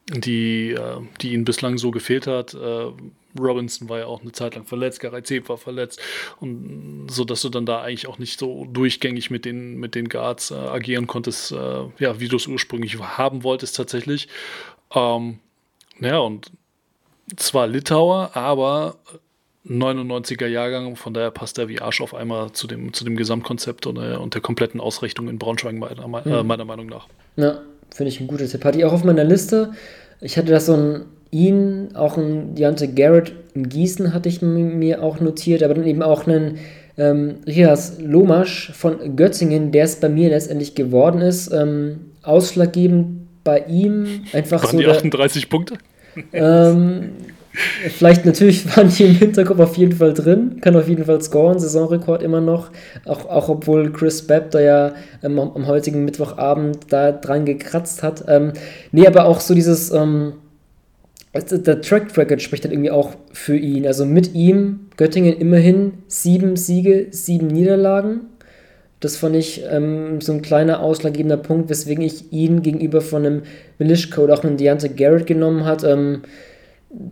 die, 0.10 0.72
äh, 0.72 0.98
die 1.22 1.34
ihnen 1.34 1.46
bislang 1.46 1.78
so 1.78 1.92
gefehlt 1.92 2.28
hat. 2.28 2.54
Äh, 2.54 2.92
Robinson 3.40 3.88
war 3.88 4.00
ja 4.00 4.06
auch 4.08 4.22
eine 4.22 4.32
Zeit 4.34 4.56
lang 4.56 4.66
verletzt, 4.66 5.00
Garay 5.00 5.24
war 5.48 5.58
verletzt 5.58 6.02
und 6.40 7.08
so, 7.10 7.24
dass 7.24 7.42
du 7.42 7.50
dann 7.50 7.66
da 7.66 7.82
eigentlich 7.82 8.08
auch 8.08 8.20
nicht 8.20 8.38
so 8.38 8.66
durchgängig 8.66 9.32
mit 9.32 9.46
den, 9.46 9.78
mit 9.80 9.96
den 9.96 10.10
Guards 10.10 10.52
äh, 10.52 10.56
agieren 10.56 11.08
konntest, 11.08 11.52
äh, 11.54 11.84
ja, 12.00 12.20
wie 12.20 12.28
du 12.28 12.36
es 12.36 12.48
ursprünglich 12.48 13.00
haben 13.00 13.44
wolltest 13.44 13.78
tatsächlich. 13.78 14.28
Ähm, 14.94 15.40
ja, 16.02 16.20
und 16.20 16.52
zwar 17.38 17.68
Litauer, 17.68 18.32
aber 18.36 18.98
99er 19.68 20.48
Jahrgang, 20.48 20.96
von 20.96 21.14
daher 21.14 21.32
passt 21.32 21.60
er 21.60 21.68
wie 21.68 21.80
Arsch 21.80 22.02
auf 22.02 22.16
einmal 22.16 22.52
zu 22.52 22.68
dem, 22.68 22.94
zu 22.94 23.04
dem 23.06 23.16
Gesamtkonzept 23.16 23.86
und, 23.86 23.98
äh, 23.98 24.16
und 24.16 24.34
der 24.34 24.42
kompletten 24.42 24.80
Ausrichtung 24.80 25.30
in 25.30 25.38
Braunschweig 25.38 25.76
meiner, 25.76 26.26
äh, 26.26 26.44
meiner 26.44 26.66
Meinung 26.66 26.88
nach. 26.88 27.08
Ja, 27.36 27.62
finde 27.94 28.10
ich 28.10 28.20
ein 28.20 28.28
guter 28.28 28.48
Tipp. 28.48 28.66
Hatte 28.66 28.80
ich 28.80 28.86
auch 28.86 28.94
auf 28.94 29.04
meiner 29.04 29.24
Liste. 29.24 29.74
Ich 30.20 30.38
hatte 30.38 30.52
das 30.52 30.66
so 30.66 30.74
ein 30.74 31.06
ihn, 31.32 31.96
auch 31.96 32.18
ein 32.18 32.56
Deontay 32.56 32.88
Garrett 32.88 33.34
in 33.54 33.70
Gießen 33.70 34.14
hatte 34.14 34.30
ich 34.30 34.42
mir 34.42 35.02
auch 35.04 35.20
notiert, 35.20 35.64
aber 35.64 35.74
dann 35.74 35.86
eben 35.86 36.02
auch 36.02 36.28
einen 36.28 36.60
ähm, 36.98 37.36
Rias 37.48 38.00
Lomasch 38.00 38.72
von 38.74 39.16
Götzingen, 39.16 39.72
der 39.72 39.86
es 39.86 39.98
bei 39.98 40.10
mir 40.10 40.30
letztendlich 40.30 40.76
geworden 40.76 41.22
ist. 41.22 41.52
Ähm, 41.52 42.12
ausschlaggebend 42.24 43.28
bei 43.44 43.60
ihm 43.68 44.24
einfach 44.34 44.64
Waren 44.64 44.72
so. 44.72 44.78
die 44.78 44.84
der, 44.84 44.96
38 44.96 45.50
Punkte? 45.50 45.78
Ähm, 46.34 47.12
vielleicht 47.54 48.26
natürlich 48.26 48.66
waren 48.78 48.90
die 48.90 49.06
im 49.06 49.16
Hinterkopf 49.16 49.60
auf 49.60 49.78
jeden 49.78 49.94
Fall 49.94 50.14
drin, 50.14 50.60
kann 50.62 50.76
auf 50.76 50.88
jeden 50.88 51.06
Fall 51.06 51.22
scoren, 51.22 51.60
Saisonrekord 51.60 52.24
immer 52.24 52.42
noch, 52.42 52.72
auch, 53.06 53.26
auch 53.26 53.50
obwohl 53.50 53.92
Chris 53.92 54.26
Babb 54.26 54.52
da 54.52 54.60
ja 54.60 54.94
ähm, 55.24 55.40
am, 55.40 55.68
heutigen 55.68 56.06
Mittwochabend 56.06 56.80
da 56.90 57.12
dran 57.12 57.46
gekratzt 57.46 58.04
hat. 58.04 58.24
Ähm, 58.28 58.54
nee, 58.92 59.08
aber 59.08 59.26
auch 59.26 59.40
so 59.40 59.54
dieses, 59.54 59.92
ähm, 59.92 60.34
der 61.34 61.82
Track 61.82 62.18
Record 62.18 62.42
spricht 62.42 62.66
dann 62.66 62.72
irgendwie 62.72 62.92
auch 62.92 63.16
für 63.32 63.56
ihn. 63.56 63.88
Also 63.88 64.06
mit 64.06 64.34
ihm 64.34 64.88
Göttingen 64.98 65.38
immerhin 65.38 65.94
sieben 66.08 66.58
Siege, 66.58 67.08
sieben 67.12 67.48
Niederlagen. 67.48 68.22
Das 69.00 69.18
fand 69.18 69.36
ich 69.36 69.64
ähm, 69.68 70.22
so 70.22 70.34
ein 70.34 70.42
kleiner 70.42 70.82
ausschlaggebender 70.82 71.38
Punkt, 71.38 71.70
weswegen 71.70 72.04
ich 72.04 72.32
ihn 72.32 72.62
gegenüber 72.62 73.02
von 73.02 73.26
einem 73.26 73.42
Milishko 73.80 74.22
oder 74.22 74.36
auch 74.36 74.44
einem 74.44 74.58
Deontay 74.58 74.90
Garrett 74.90 75.26
genommen 75.26 75.66
hat. 75.66 75.84
Ähm, 75.84 76.22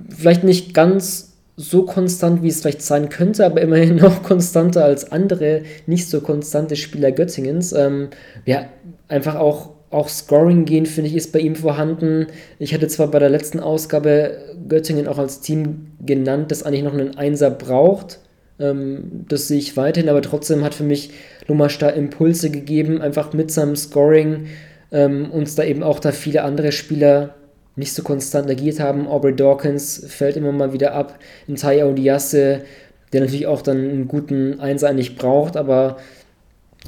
vielleicht 0.09 0.43
nicht 0.43 0.73
ganz 0.73 1.33
so 1.55 1.83
konstant, 1.83 2.41
wie 2.41 2.47
es 2.47 2.61
vielleicht 2.61 2.81
sein 2.81 3.09
könnte, 3.09 3.45
aber 3.45 3.61
immerhin 3.61 3.95
noch 3.97 4.23
konstanter 4.23 4.85
als 4.85 5.11
andere 5.11 5.63
nicht 5.87 6.09
so 6.09 6.21
konstante 6.21 6.75
Spieler 6.75 7.11
Göttingens. 7.11 7.73
Ähm, 7.73 8.09
ja, 8.45 8.65
einfach 9.07 9.35
auch 9.35 9.71
auch 9.91 10.07
Scoring 10.07 10.65
gehen, 10.65 10.85
finde 10.85 11.09
ich, 11.09 11.15
ist 11.15 11.33
bei 11.33 11.39
ihm 11.39 11.55
vorhanden. 11.55 12.27
Ich 12.59 12.73
hatte 12.73 12.87
zwar 12.87 13.07
bei 13.07 13.19
der 13.19 13.29
letzten 13.29 13.59
Ausgabe 13.59 14.37
Göttingen 14.67 15.07
auch 15.07 15.17
als 15.17 15.41
Team 15.41 15.87
genannt, 16.05 16.51
das 16.51 16.63
eigentlich 16.63 16.83
noch 16.83 16.93
einen 16.93 17.17
Einser 17.17 17.49
braucht. 17.49 18.19
Ähm, 18.59 19.25
das 19.27 19.47
sehe 19.47 19.57
ich 19.57 19.77
weiterhin, 19.77 20.09
aber 20.09 20.21
trotzdem 20.21 20.63
hat 20.63 20.75
für 20.75 20.83
mich 20.83 21.11
Lumasch 21.47 21.79
da 21.79 21.89
Impulse 21.89 22.51
gegeben, 22.51 23.01
einfach 23.01 23.33
mit 23.33 23.51
seinem 23.51 23.75
Scoring 23.75 24.45
ähm, 24.91 25.31
uns 25.31 25.55
da 25.55 25.63
eben 25.63 25.81
auch 25.81 25.99
da 25.99 26.11
viele 26.11 26.43
andere 26.43 26.71
Spieler 26.71 27.35
nicht 27.79 27.93
so 27.93 28.03
konstant 28.03 28.49
agiert 28.49 28.79
haben. 28.79 29.07
Aubrey 29.07 29.35
Dawkins 29.35 30.05
fällt 30.07 30.37
immer 30.37 30.51
mal 30.51 30.73
wieder 30.73 30.93
ab. 30.93 31.17
In 31.47 31.55
Taya 31.55 31.87
Odiasse, 31.87 32.65
der 33.13 33.21
natürlich 33.21 33.47
auch 33.47 33.61
dann 33.61 33.77
einen 33.77 34.07
guten 34.07 34.59
Einser 34.59 34.89
eigentlich 34.89 35.15
braucht, 35.15 35.57
aber 35.57 35.97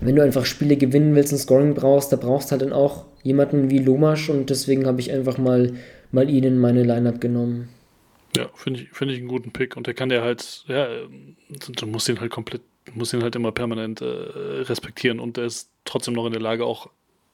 wenn 0.02 0.16
du 0.16 0.22
einfach 0.22 0.46
Spiele 0.46 0.78
gewinnen 0.78 1.16
willst 1.16 1.34
und 1.34 1.40
Scoring 1.40 1.74
brauchst, 1.74 2.12
da 2.12 2.18
brauchst 2.18 2.50
du 2.50 2.52
halt 2.52 2.62
dann 2.62 2.74
auch 2.74 3.06
jemanden 3.24 3.70
wie 3.70 3.80
Lomasch 3.80 4.30
und 4.30 4.50
deswegen 4.50 4.86
habe 4.86 5.00
ich 5.00 5.12
einfach 5.12 5.38
mal, 5.38 5.74
mal 6.12 6.30
ihn 6.30 6.44
in 6.44 6.58
meine 6.58 6.84
Lineup 6.84 7.22
genommen. 7.22 7.70
Ja, 8.36 8.50
finde 8.54 8.82
ich, 8.82 8.90
find 8.92 9.12
ich 9.12 9.18
einen 9.20 9.28
guten 9.28 9.52
Pick 9.52 9.76
und 9.76 9.88
der 9.88 9.94
kann 9.94 10.10
der 10.10 10.22
halt, 10.22 10.64
ja, 10.68 10.88
du 11.50 11.88
musst 11.88 12.08
ihn 12.10 12.20
halt 12.20 12.32
komplett, 12.32 12.62
musst 12.94 13.14
ihn 13.14 13.24
halt 13.24 13.36
immer 13.36 13.52
permanent 13.52 14.02
äh, 14.02 14.06
respektieren 14.06 15.20
und 15.20 15.38
er 15.38 15.46
ist 15.46 15.70
trotzdem 15.86 16.14
noch 16.14 16.26
in 16.26 16.32
der 16.32 16.42
Lage, 16.42 16.66
auch 16.66 16.90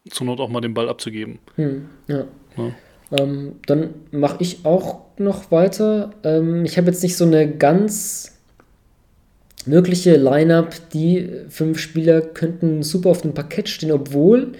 zur 0.09 0.25
Not 0.25 0.39
auch 0.39 0.49
mal 0.49 0.61
den 0.61 0.73
Ball 0.73 0.89
abzugeben. 0.89 1.39
Hm, 1.55 1.89
ja. 2.07 2.25
ja. 2.57 2.71
Ähm, 3.11 3.53
dann 3.65 3.89
mache 4.11 4.37
ich 4.39 4.65
auch 4.65 4.99
noch 5.17 5.51
weiter. 5.51 6.11
Ähm, 6.23 6.65
ich 6.65 6.77
habe 6.77 6.87
jetzt 6.87 7.03
nicht 7.03 7.15
so 7.15 7.25
eine 7.25 7.49
ganz 7.49 8.33
mögliche 9.65 10.15
Line-up, 10.15 10.75
die 10.93 11.29
fünf 11.49 11.79
Spieler 11.79 12.21
könnten 12.21 12.83
super 12.83 13.09
auf 13.09 13.21
dem 13.21 13.33
Parkett 13.33 13.69
stehen, 13.69 13.91
obwohl 13.91 14.53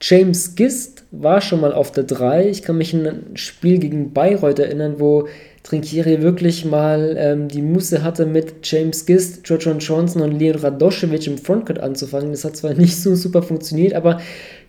James 0.00 0.54
Gist 0.54 1.04
war 1.12 1.40
schon 1.40 1.60
mal 1.60 1.72
auf 1.72 1.92
der 1.92 2.04
3. 2.04 2.48
Ich 2.48 2.62
kann 2.62 2.78
mich 2.78 2.94
an 2.94 3.06
ein 3.06 3.36
Spiel 3.36 3.78
gegen 3.78 4.12
Bayreuth 4.12 4.58
erinnern, 4.58 4.96
wo 4.98 5.28
Trinkieri 5.62 6.20
wirklich 6.20 6.64
mal 6.64 7.16
ähm, 7.18 7.48
die 7.48 7.62
Muße 7.62 8.02
hatte, 8.02 8.26
mit 8.26 8.56
James 8.64 9.06
Gist, 9.06 9.44
George 9.44 9.74
Johnson 9.78 10.20
und 10.20 10.38
Leon 10.38 10.56
Radoschewitsch 10.58 11.26
im 11.26 11.38
Frontcourt 11.38 11.78
anzufangen. 11.78 12.32
Das 12.32 12.44
hat 12.44 12.56
zwar 12.56 12.74
nicht 12.74 12.96
so 12.96 13.14
super 13.14 13.42
funktioniert, 13.42 13.94
aber 13.94 14.20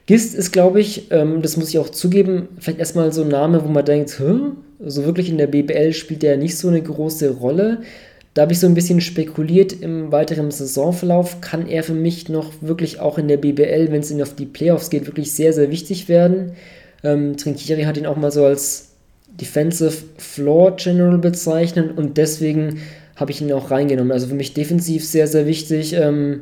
Gist 0.06 0.36
ist, 0.36 0.52
glaube 0.52 0.80
ich, 0.80 1.12
ähm, 1.12 1.42
das 1.42 1.58
muss 1.58 1.70
ich 1.70 1.80
auch 1.80 1.90
zugeben, 1.90 2.50
vielleicht 2.60 2.80
erstmal 2.80 3.12
so 3.12 3.24
ein 3.24 3.30
Name, 3.30 3.64
wo 3.64 3.70
man 3.70 3.86
denkt, 3.86 4.20
Hä? 4.20 4.52
so 4.80 5.06
wirklich 5.06 5.30
in 5.30 5.38
der 5.38 5.48
BBL 5.48 5.94
spielt 5.94 6.22
der 6.22 6.38
nicht 6.38 6.58
so 6.58 6.68
eine 6.68 6.82
große 6.82 7.32
Rolle. 7.32 7.82
Da 8.34 8.44
habe 8.44 8.52
ich 8.52 8.60
so 8.60 8.68
ein 8.68 8.74
bisschen 8.74 9.00
spekuliert 9.00 9.72
im 9.72 10.12
weiteren 10.12 10.52
Saisonverlauf. 10.52 11.40
Kann 11.40 11.68
er 11.68 11.84
für 11.84 11.94
mich 11.94 12.28
noch 12.28 12.52
wirklich 12.62 13.00
auch 13.00 13.18
in 13.18 13.30
der 13.30 13.38
BBL, 13.38 13.92
wenn 13.92 14.02
es 14.02 14.12
ihn 14.12 14.22
auf 14.22 14.36
die 14.36 14.46
Playoffs 14.46 14.90
geht, 14.90 15.08
wirklich 15.08 15.32
sehr, 15.32 15.54
sehr 15.54 15.72
wichtig 15.72 16.10
werden? 16.10 16.52
Ähm, 17.04 17.38
Trinkieri 17.38 17.84
hat 17.84 17.98
ihn 17.98 18.06
auch 18.06 18.18
mal 18.18 18.32
so 18.32 18.44
als 18.44 18.90
Defensive 19.40 20.04
Floor 20.18 20.76
General 20.76 21.18
bezeichnet 21.18 21.98
und 21.98 22.18
deswegen 22.18 22.80
habe 23.16 23.32
ich 23.32 23.42
ihn 23.42 23.52
auch 23.54 23.72
reingenommen. 23.72 24.12
Also 24.12 24.28
für 24.28 24.36
mich 24.36 24.54
defensiv 24.54 25.06
sehr, 25.06 25.28
sehr 25.28 25.48
wichtig. 25.48 25.94
Ähm, 25.94 26.42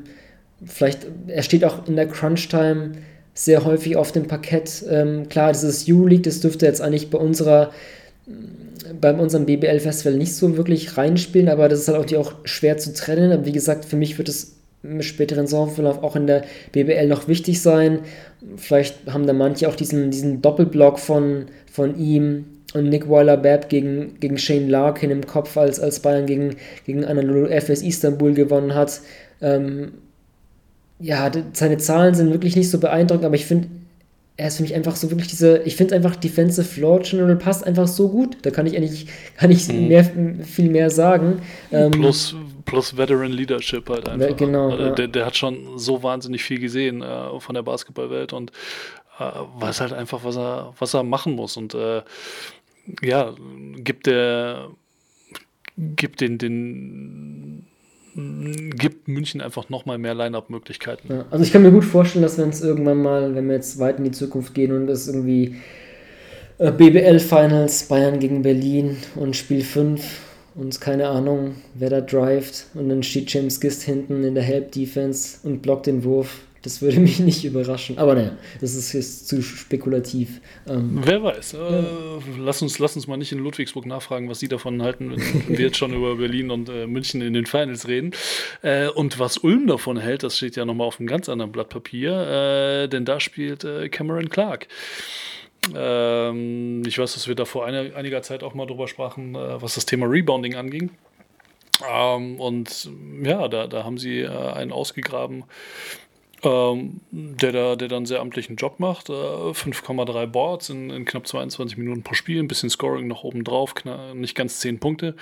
vielleicht, 0.66 1.06
er 1.28 1.44
steht 1.44 1.64
auch 1.64 1.88
in 1.88 1.96
der 1.96 2.08
Crunch-Time 2.08 2.94
sehr 3.34 3.66
häufig 3.66 3.96
auf 3.96 4.12
dem 4.12 4.28
Parkett. 4.28 4.84
Ähm, 4.90 5.28
klar, 5.30 5.52
dieses 5.52 5.88
U-League, 5.88 6.24
das 6.24 6.40
dürfte 6.40 6.66
jetzt 6.66 6.82
eigentlich 6.82 7.10
bei 7.10 7.18
unserer 7.18 7.72
bei 9.00 9.14
unserem 9.14 9.46
BBL-Festival 9.46 10.18
nicht 10.18 10.36
so 10.36 10.58
wirklich 10.58 10.98
reinspielen, 10.98 11.50
aber 11.50 11.70
das 11.70 11.80
ist 11.80 11.88
halt 11.88 12.16
auch, 12.16 12.20
auch 12.20 12.34
schwer 12.46 12.78
zu 12.78 12.94
trennen. 12.94 13.32
Aber 13.32 13.46
wie 13.46 13.52
gesagt, 13.52 13.86
für 13.86 13.96
mich 13.96 14.18
wird 14.18 14.30
es 14.30 14.56
im 14.84 15.02
späteren 15.02 15.48
Saisonverlauf 15.48 16.04
auch 16.04 16.16
in 16.16 16.28
der 16.28 16.44
BBL 16.74 17.08
noch 17.08 17.28
wichtig 17.28 17.62
sein. 17.62 18.00
Vielleicht 18.58 19.08
haben 19.08 19.26
da 19.26 19.34
manche 19.34 19.70
auch 19.70 19.76
diesen, 19.76 20.12
diesen 20.12 20.42
Doppelblock 20.42 21.00
von, 21.00 21.46
von 21.72 21.98
ihm 21.98 22.46
und 22.74 22.90
Nick 22.90 23.10
Weiler-Babb 23.10 23.70
gegen, 23.70 24.20
gegen 24.20 24.38
Shane 24.38 24.70
Larkin 24.70 25.12
im 25.12 25.26
Kopf, 25.26 25.56
als, 25.58 25.80
als 25.80 26.00
Bayern 26.00 26.26
gegen, 26.26 26.56
gegen 26.86 27.06
Anadolu 27.06 27.48
FS 27.48 27.82
Istanbul 27.82 28.34
gewonnen 28.34 28.76
hat. 28.76 29.00
Ähm, 29.42 29.94
ja, 31.04 31.30
seine 31.52 31.78
Zahlen 31.78 32.16
sind 32.16 32.32
wirklich 32.32 32.56
nicht 32.56 32.72
so 32.72 32.80
beeindruckend, 32.80 33.26
aber 33.26 33.36
ich 33.36 33.46
finde, 33.46 33.68
er 34.38 34.48
ist 34.48 34.58
für 34.58 34.64
mich 34.64 34.74
einfach 34.74 34.96
so 34.96 35.12
wirklich 35.12 35.28
diese, 35.28 35.58
ich 35.60 35.76
finde 35.76 35.96
einfach 35.96 36.16
Defensive 36.16 36.66
Floor 36.66 37.02
General 37.02 37.36
passt 37.36 37.68
einfach 37.68 37.88
so 37.88 38.08
gut. 38.08 38.38
Da 38.44 38.52
kann 38.52 38.66
ich 38.66 38.78
eigentlich, 38.78 39.08
kann 39.38 39.52
ich 39.52 39.68
mhm. 39.68 39.90
mehr, 39.90 40.06
viel 40.46 40.70
mehr 40.70 40.90
sagen. 40.90 41.42
Ähm, 41.74 41.92
plus, 41.92 42.36
plus 42.64 42.96
Veteran 42.96 43.32
Leadership 43.34 43.90
halt 43.90 44.08
einfach. 44.08 44.36
Genau. 44.38 44.72
Also, 44.72 44.84
ja. 44.84 44.92
Der, 44.92 45.08
der 45.10 45.26
hat 45.26 45.36
schon 45.36 45.78
so 45.78 46.02
wahnsinnig 46.04 46.42
viel 46.42 46.60
gesehen 46.60 47.02
äh, 47.02 47.38
von 47.38 47.54
der 47.54 47.64
Basketballwelt 47.64 48.32
und 48.32 48.52
äh, 49.20 49.26
weiß 49.60 49.82
halt 49.82 49.92
einfach, 49.92 50.24
was 50.24 50.38
er, 50.38 50.74
was 50.80 50.94
er 50.94 51.04
machen 51.04 51.34
muss. 51.34 51.58
Und 51.58 51.76
äh, 51.76 52.02
ja, 53.02 53.34
gibt 53.76 54.08
der, 54.08 54.70
gibt 55.78 56.22
den, 56.22 56.38
den 56.38 57.68
gibt 58.16 59.08
München 59.08 59.42
einfach 59.42 59.70
nochmal 59.70 59.98
mehr 59.98 60.14
Line-Up-Möglichkeiten. 60.14 61.08
Ja, 61.12 61.26
also 61.32 61.44
ich 61.44 61.52
kann 61.52 61.64
mir 61.64 61.72
gut 61.72 61.86
vorstellen, 61.86 62.24
dass 62.24 62.38
wenn 62.38 62.50
es 62.50 62.62
irgendwann 62.62 63.02
mal, 63.02 63.36
wenn 63.36 63.48
wir 63.48 63.56
jetzt 63.56 63.80
weit 63.80 63.98
in 63.98 64.04
die 64.04 64.12
Zukunft 64.12 64.54
gehen 64.54 64.72
und 64.72 64.90
es 64.90 65.08
irgendwie 65.08 65.56
äh, 66.60 66.72
BBL-Finals, 66.72 67.84
Bayern 67.84 68.20
gegen 68.20 68.44
Berlin 68.44 68.98
und 69.16 69.36
Spiel 69.36 69.64
5 69.64 70.22
und 70.56 70.80
keine 70.80 71.08
Ahnung, 71.08 71.56
wer 71.74 71.90
da 71.90 72.02
drivet 72.02 72.68
und 72.76 72.90
dann 72.90 73.04
steht 73.04 73.34
James 73.34 73.60
Gist 73.60 73.84
hinten 73.84 74.24
in 74.24 74.36
der 74.36 74.44
Help-Defense 74.44 75.40
und 75.44 75.62
blockt 75.62 75.88
den 75.88 76.04
Wurf 76.04 76.42
das 76.64 76.82
würde 76.82 77.00
mich 77.00 77.20
nicht 77.20 77.46
überraschen. 77.46 78.00
Aber 78.00 78.16
naja, 78.16 78.36
das 78.60 78.74
ist 78.74 78.94
jetzt 78.94 79.28
zu 79.28 79.44
spekulativ. 79.44 80.42
Ähm, 80.68 81.02
Wer 81.04 81.22
weiß. 81.22 81.54
Äh, 81.54 81.84
lass, 82.40 82.62
uns, 82.62 82.80
lass 82.80 82.96
uns 82.96 83.06
mal 83.06 83.18
nicht 83.18 83.32
in 83.32 83.40
Ludwigsburg 83.40 83.86
nachfragen, 83.86 84.30
was 84.30 84.40
sie 84.40 84.48
davon 84.48 84.82
halten, 84.82 85.12
wenn 85.12 85.48
wir 85.58 85.66
jetzt 85.66 85.78
schon 85.78 85.94
über 85.94 86.16
Berlin 86.16 86.50
und 86.50 86.70
äh, 86.70 86.88
München 86.88 87.22
in 87.22 87.34
den 87.34 87.46
Finals 87.46 87.88
reden. 87.88 88.12
Äh, 88.64 88.88
und 88.88 89.20
was 89.20 89.38
Ulm 89.38 89.68
davon 89.68 89.98
hält, 89.98 90.24
das 90.24 90.38
steht 90.38 90.56
ja 90.56 90.66
nochmal 90.66 90.88
auf 90.88 91.00
einem 91.00 91.08
ganz 91.08 91.30
anderen 91.30 91.52
Blatt 91.52 91.70
Papier, 91.70 92.84
äh, 92.84 92.88
denn 92.88 93.06
da 93.06 93.20
spielt 93.20 93.64
äh, 93.64 93.90
Cameron 93.90 94.30
Clark. 94.30 94.68
Ähm, 95.76 96.84
ich 96.86 96.98
weiß, 96.98 97.14
dass 97.14 97.28
wir 97.28 97.36
da 97.36 97.46
vor 97.46 97.66
eine, 97.66 97.96
einiger 97.96 98.22
Zeit 98.22 98.44
auch 98.44 98.54
mal 98.54 98.66
drüber 98.66 98.88
sprachen, 98.88 99.36
äh, 99.36 99.62
was 99.62 99.76
das 99.76 99.86
Thema 99.86 100.08
Rebounding 100.08 100.56
anging. 100.56 100.92
Ähm, 101.90 102.40
und 102.40 102.90
ja, 103.24 103.48
da, 103.48 103.68
da 103.68 103.84
haben 103.84 103.98
sie 103.98 104.26
einen 104.28 104.72
ausgegraben, 104.72 105.44
ähm, 106.44 107.00
der, 107.12 107.52
da, 107.52 107.76
der 107.76 107.88
dann 107.88 108.06
sehr 108.06 108.20
amtlichen 108.20 108.58
Job 108.58 108.80
macht. 108.80 109.10
Äh, 109.10 109.14
5,3 109.14 110.28
Boards 110.28 110.70
in, 110.70 110.90
in, 110.90 111.06
knapp 111.06 111.28
22 111.28 111.78
Minuten 111.78 112.04
pro 112.04 112.14
Spiel, 112.14 112.40
ein 112.40 112.48
bisschen 112.48 112.70
Scoring 112.70 113.08
noch 113.08 113.24
oben 113.24 113.44
drauf, 113.44 113.74
nicht 114.14 114.36
ganz 114.36 114.60
10 114.60 114.80
Punkte. 114.80 115.16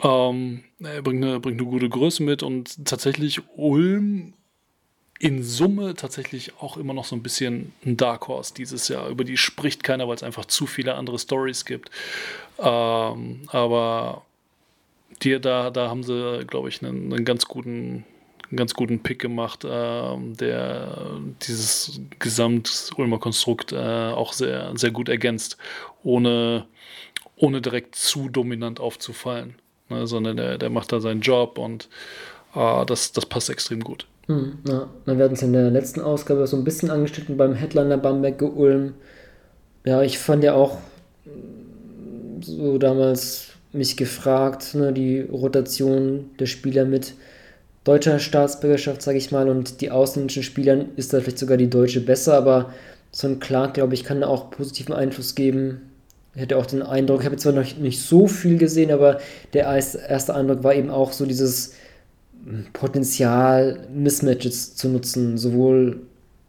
Ähm, 0.00 0.64
er 0.80 1.02
bringt 1.02 1.24
eine, 1.24 1.40
bringt 1.40 1.60
eine 1.60 1.68
gute 1.68 1.88
Größe 1.88 2.22
mit 2.22 2.42
und 2.42 2.86
tatsächlich 2.86 3.40
Ulm 3.56 4.34
in 5.18 5.44
Summe 5.44 5.94
tatsächlich 5.94 6.52
auch 6.60 6.76
immer 6.76 6.94
noch 6.94 7.04
so 7.04 7.14
ein 7.14 7.22
bisschen 7.22 7.72
ein 7.86 7.96
Dark 7.96 8.26
Horse 8.26 8.54
dieses 8.54 8.88
Jahr. 8.88 9.08
Über 9.08 9.22
die 9.22 9.36
spricht 9.36 9.84
keiner, 9.84 10.08
weil 10.08 10.16
es 10.16 10.24
einfach 10.24 10.46
zu 10.46 10.66
viele 10.66 10.94
andere 10.96 11.18
Stories 11.18 11.64
gibt. 11.64 11.90
Ähm, 12.58 13.42
aber 13.46 14.24
die, 15.22 15.40
da, 15.40 15.70
da 15.70 15.88
haben 15.88 16.02
sie, 16.02 16.44
glaube 16.46 16.68
ich, 16.68 16.82
einen, 16.82 17.12
einen 17.12 17.24
ganz 17.24 17.46
guten 17.46 18.04
einen 18.52 18.58
ganz 18.58 18.74
guten 18.74 19.02
Pick 19.02 19.18
gemacht, 19.18 19.64
äh, 19.64 20.16
der 20.38 21.18
dieses 21.46 22.00
Gesamt-Ulmer 22.18 23.18
Konstrukt 23.18 23.72
äh, 23.72 23.76
auch 23.76 24.34
sehr, 24.34 24.72
sehr 24.76 24.90
gut 24.90 25.08
ergänzt, 25.08 25.56
ohne, 26.04 26.66
ohne 27.36 27.62
direkt 27.62 27.94
zu 27.96 28.28
dominant 28.28 28.78
aufzufallen. 28.78 29.54
Ne, 29.88 30.06
sondern 30.06 30.36
der, 30.36 30.58
der 30.58 30.70
macht 30.70 30.92
da 30.92 31.00
seinen 31.00 31.22
Job 31.22 31.58
und 31.58 31.88
äh, 32.54 32.86
das, 32.86 33.12
das 33.12 33.26
passt 33.26 33.48
extrem 33.50 33.80
gut. 33.80 34.06
Hm, 34.26 34.58
ja. 34.68 34.88
Dann 35.06 35.18
werden 35.18 35.32
es 35.32 35.42
in 35.42 35.52
der 35.52 35.70
letzten 35.70 36.00
Ausgabe 36.00 36.46
so 36.46 36.56
ein 36.56 36.64
bisschen 36.64 36.90
angeschnitten 36.90 37.36
beim 37.36 37.54
Headliner 37.54 37.96
Bamberg 37.96 38.40
Ulm. 38.42 38.94
Ja, 39.84 40.02
ich 40.02 40.18
fand 40.18 40.44
ja 40.44 40.54
auch 40.54 40.78
so 42.40 42.78
damals 42.78 43.48
mich 43.72 43.96
gefragt, 43.96 44.74
ne, 44.74 44.92
die 44.92 45.20
Rotation 45.20 46.30
der 46.38 46.46
Spieler 46.46 46.84
mit 46.84 47.14
deutscher 47.84 48.18
Staatsbürgerschaft, 48.18 49.02
sage 49.02 49.18
ich 49.18 49.32
mal, 49.32 49.48
und 49.48 49.80
die 49.80 49.90
ausländischen 49.90 50.42
Spielern 50.42 50.86
ist 50.96 51.12
da 51.12 51.20
vielleicht 51.20 51.38
sogar 51.38 51.56
die 51.56 51.70
deutsche 51.70 52.00
besser, 52.00 52.34
aber 52.34 52.72
so 53.10 53.26
ein 53.26 53.40
Clark, 53.40 53.74
glaube 53.74 53.94
ich, 53.94 54.04
kann 54.04 54.20
da 54.20 54.28
auch 54.28 54.50
positiven 54.50 54.94
Einfluss 54.94 55.34
geben. 55.34 55.82
Ich 56.34 56.40
hätte 56.40 56.56
auch 56.56 56.66
den 56.66 56.82
Eindruck, 56.82 57.20
ich 57.20 57.26
habe 57.26 57.36
zwar 57.36 57.52
noch 57.52 57.76
nicht 57.76 58.00
so 58.00 58.26
viel 58.26 58.56
gesehen, 58.56 58.90
aber 58.90 59.20
der 59.52 59.64
erste 59.64 60.34
Eindruck 60.34 60.64
war 60.64 60.74
eben 60.74 60.90
auch 60.90 61.12
so 61.12 61.26
dieses 61.26 61.74
Potenzial, 62.72 63.80
Mismatches 63.92 64.74
zu 64.74 64.88
nutzen, 64.88 65.36
sowohl 65.36 66.00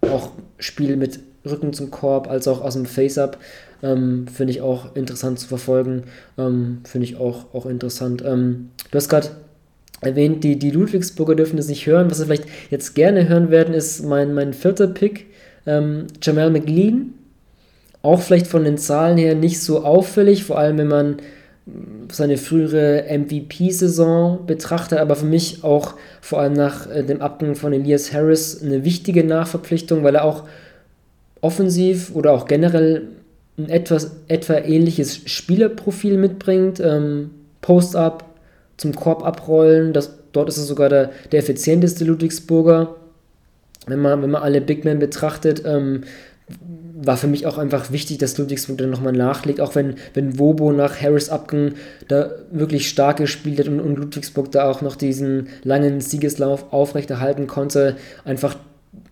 auch 0.01 0.31
Spiel 0.57 0.95
mit 0.95 1.19
Rücken 1.45 1.73
zum 1.73 1.91
Korb 1.91 2.29
als 2.29 2.47
auch 2.47 2.61
aus 2.61 2.73
dem 2.73 2.85
Face-Up. 2.85 3.37
Ähm, 3.81 4.27
Finde 4.27 4.51
ich 4.51 4.61
auch 4.61 4.95
interessant 4.95 5.39
zu 5.39 5.47
verfolgen. 5.47 6.03
Ähm, 6.37 6.79
Finde 6.85 7.05
ich 7.05 7.17
auch, 7.17 7.53
auch 7.53 7.65
interessant. 7.65 8.23
Ähm, 8.25 8.69
du 8.89 8.97
hast 8.97 9.09
gerade 9.09 9.31
erwähnt, 10.05 10.43
die, 10.43 10.57
die 10.57 10.71
Ludwigsburger 10.71 11.35
dürfen 11.35 11.57
das 11.57 11.67
nicht 11.67 11.85
hören. 11.85 12.09
Was 12.09 12.17
sie 12.17 12.25
vielleicht 12.25 12.45
jetzt 12.69 12.93
gerne 12.95 13.27
hören 13.27 13.51
werden, 13.51 13.73
ist 13.73 14.03
mein, 14.03 14.33
mein 14.33 14.53
vierter 14.53 14.87
Pick, 14.87 15.27
ähm, 15.65 16.07
Jamal 16.21 16.51
McLean. 16.51 17.13
Auch 18.01 18.21
vielleicht 18.21 18.47
von 18.47 18.63
den 18.63 18.77
Zahlen 18.77 19.17
her 19.17 19.35
nicht 19.35 19.61
so 19.61 19.83
auffällig, 19.83 20.43
vor 20.43 20.57
allem 20.57 20.77
wenn 20.77 20.87
man 20.87 21.17
seine 22.11 22.37
frühere 22.37 23.05
MVP-Saison 23.09 24.45
betrachtet, 24.45 24.99
aber 24.99 25.15
für 25.15 25.25
mich 25.25 25.63
auch 25.63 25.93
vor 26.21 26.39
allem 26.41 26.53
nach 26.53 26.89
äh, 26.89 27.03
dem 27.03 27.21
Abgang 27.21 27.55
von 27.55 27.71
Elias 27.71 28.11
Harris 28.13 28.61
eine 28.61 28.83
wichtige 28.83 29.23
Nachverpflichtung, 29.23 30.03
weil 30.03 30.15
er 30.15 30.25
auch 30.25 30.43
offensiv 31.41 32.13
oder 32.15 32.33
auch 32.33 32.47
generell 32.47 33.07
ein 33.57 33.69
etwas 33.69 34.11
etwa 34.27 34.55
ähnliches 34.55 35.21
Spielerprofil 35.25 36.17
mitbringt. 36.17 36.79
Ähm, 36.79 37.31
Post-up, 37.61 38.25
zum 38.77 38.95
Korb 38.95 39.23
abrollen, 39.25 39.93
das, 39.93 40.11
dort 40.31 40.49
ist 40.49 40.57
er 40.57 40.63
sogar 40.63 40.89
der, 40.89 41.11
der 41.31 41.39
effizienteste 41.39 42.05
Ludwigsburger. 42.05 42.95
Wenn 43.85 43.99
man, 43.99 44.21
wenn 44.21 44.31
man 44.31 44.43
alle 44.43 44.61
Big 44.61 44.85
Men 44.85 44.99
betrachtet, 44.99 45.63
ähm, 45.65 46.03
war 47.05 47.17
für 47.17 47.27
mich 47.27 47.45
auch 47.45 47.57
einfach 47.57 47.91
wichtig, 47.91 48.17
dass 48.17 48.37
Ludwigsburg 48.37 48.77
dann 48.77 48.89
nochmal 48.89 49.13
nachlegt, 49.13 49.59
auch 49.59 49.75
wenn, 49.75 49.95
wenn 50.13 50.39
Wobo 50.39 50.71
nach 50.71 51.01
Harris 51.01 51.29
Abgang 51.29 51.73
da 52.07 52.31
wirklich 52.51 52.89
stark 52.89 53.17
gespielt 53.17 53.59
hat 53.59 53.67
und, 53.67 53.79
und 53.79 53.97
Ludwigsburg 53.97 54.51
da 54.51 54.69
auch 54.69 54.81
noch 54.81 54.95
diesen 54.95 55.49
langen 55.63 56.01
Siegeslauf 56.01 56.71
aufrechterhalten 56.71 57.47
konnte, 57.47 57.97
einfach 58.23 58.57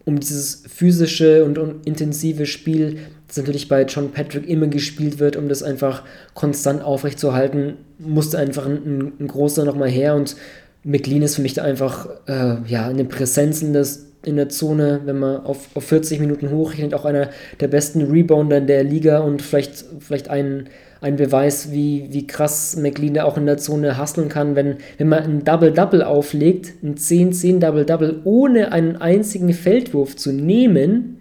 um 0.06 0.20
dieses 0.20 0.64
physische 0.68 1.44
und, 1.44 1.58
und 1.58 1.86
intensive 1.86 2.46
Spiel, 2.46 3.00
das 3.32 3.38
natürlich 3.38 3.70
bei 3.70 3.84
John 3.84 4.12
Patrick 4.12 4.48
immer 4.50 4.68
gespielt 4.68 5.20
wird, 5.20 5.38
um 5.38 5.48
das 5.48 5.64
einfach 5.64 6.04
konstant 6.34 6.84
aufrechtzuerhalten, 6.84 7.76
musste 7.98 8.38
einfach 8.38 8.66
ein, 8.66 9.14
ein, 9.22 9.28
großer 9.28 9.64
nochmal 9.64 9.88
her. 9.88 10.16
Und 10.16 10.36
McLean 10.84 11.22
ist 11.22 11.38
für 11.38 11.42
mich 11.42 11.54
da 11.54 11.64
einfach 11.64 12.10
äh, 12.28 12.58
ja, 12.68 12.90
eine 12.90 13.06
Präsenz 13.06 13.62
in, 13.62 13.72
das, 13.72 14.08
in 14.26 14.36
der 14.36 14.50
Zone, 14.50 15.02
wenn 15.06 15.18
man 15.18 15.46
auf, 15.46 15.70
auf 15.76 15.86
40 15.86 16.20
Minuten 16.20 16.52
hochrechnet, 16.52 16.94
auch 16.94 17.06
einer 17.06 17.30
der 17.62 17.70
besten 17.70 18.02
Rebounder 18.02 18.58
in 18.58 18.68
der 18.68 18.84
Liga 18.84 19.20
und 19.20 19.42
vielleicht, 19.42 19.86
vielleicht 20.00 20.30
ein, 20.30 20.66
ein 21.00 21.16
Beweis, 21.16 21.72
wie, 21.72 22.10
wie 22.12 22.28
krass 22.28 22.76
McLean 22.76 23.14
da 23.14 23.24
auch 23.24 23.38
in 23.38 23.46
der 23.46 23.58
Zone 23.58 23.98
hasseln 23.98 24.28
kann, 24.28 24.58
wenn, 24.58 24.76
wenn 24.98 25.08
man 25.08 25.24
ein 25.24 25.44
Double-Double 25.46 26.04
auflegt, 26.04 26.84
ein 26.84 26.96
10-10-Double-Double, 26.96 28.20
ohne 28.26 28.74
einen 28.74 28.98
einzigen 28.98 29.54
Feldwurf 29.54 30.18
zu 30.18 30.34
nehmen, 30.34 31.21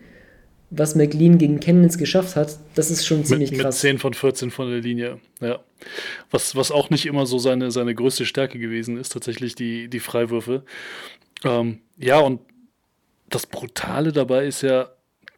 was 0.70 0.94
McLean 0.94 1.38
gegen 1.38 1.58
Chemnitz 1.58 1.98
geschafft 1.98 2.36
hat, 2.36 2.58
das 2.74 2.90
ist 2.90 3.04
schon 3.04 3.24
ziemlich 3.24 3.50
mit, 3.50 3.60
krass. 3.60 3.76
Mit 3.76 3.80
10 3.92 3.98
von 3.98 4.14
14 4.14 4.50
von 4.50 4.70
der 4.70 4.80
Linie, 4.80 5.18
ja. 5.40 5.58
Was, 6.30 6.54
was 6.54 6.70
auch 6.70 6.90
nicht 6.90 7.06
immer 7.06 7.26
so 7.26 7.38
seine, 7.38 7.70
seine 7.70 7.94
größte 7.94 8.24
Stärke 8.24 8.58
gewesen 8.58 8.96
ist, 8.96 9.10
tatsächlich 9.10 9.54
die, 9.54 9.88
die 9.88 10.00
Freiwürfe. 10.00 10.64
Ähm, 11.44 11.80
ja, 11.98 12.20
und 12.20 12.40
das 13.28 13.46
Brutale 13.46 14.12
dabei 14.12 14.46
ist 14.46 14.62
ja, 14.62 14.90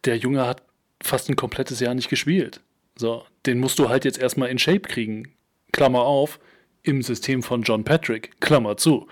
der 0.05 0.17
Junge 0.17 0.45
hat 0.45 0.61
fast 1.01 1.29
ein 1.29 1.35
komplettes 1.35 1.79
Jahr 1.79 1.95
nicht 1.95 2.09
gespielt. 2.09 2.61
So, 2.95 3.23
den 3.45 3.59
musst 3.59 3.79
du 3.79 3.89
halt 3.89 4.05
jetzt 4.05 4.19
erstmal 4.19 4.49
in 4.49 4.59
Shape 4.59 4.81
kriegen. 4.81 5.33
Klammer 5.71 6.03
auf, 6.03 6.39
im 6.83 7.01
System 7.01 7.41
von 7.41 7.63
John 7.63 7.83
Patrick, 7.83 8.39
Klammer 8.39 8.77
zu. 8.77 9.07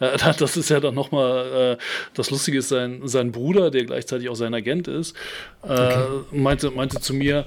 Äh, 0.00 0.16
das 0.38 0.56
ist 0.56 0.70
ja 0.70 0.80
dann 0.80 0.94
nochmal, 0.94 1.76
äh, 1.78 1.82
das 2.14 2.30
Lustige 2.30 2.58
ist, 2.58 2.68
sein, 2.68 3.02
sein 3.04 3.32
Bruder, 3.32 3.70
der 3.70 3.84
gleichzeitig 3.84 4.28
auch 4.28 4.36
sein 4.36 4.54
Agent 4.54 4.88
ist, 4.88 5.16
äh, 5.62 5.68
okay. 5.68 6.06
meinte, 6.32 6.70
meinte 6.70 7.00
zu 7.00 7.14
mir, 7.14 7.46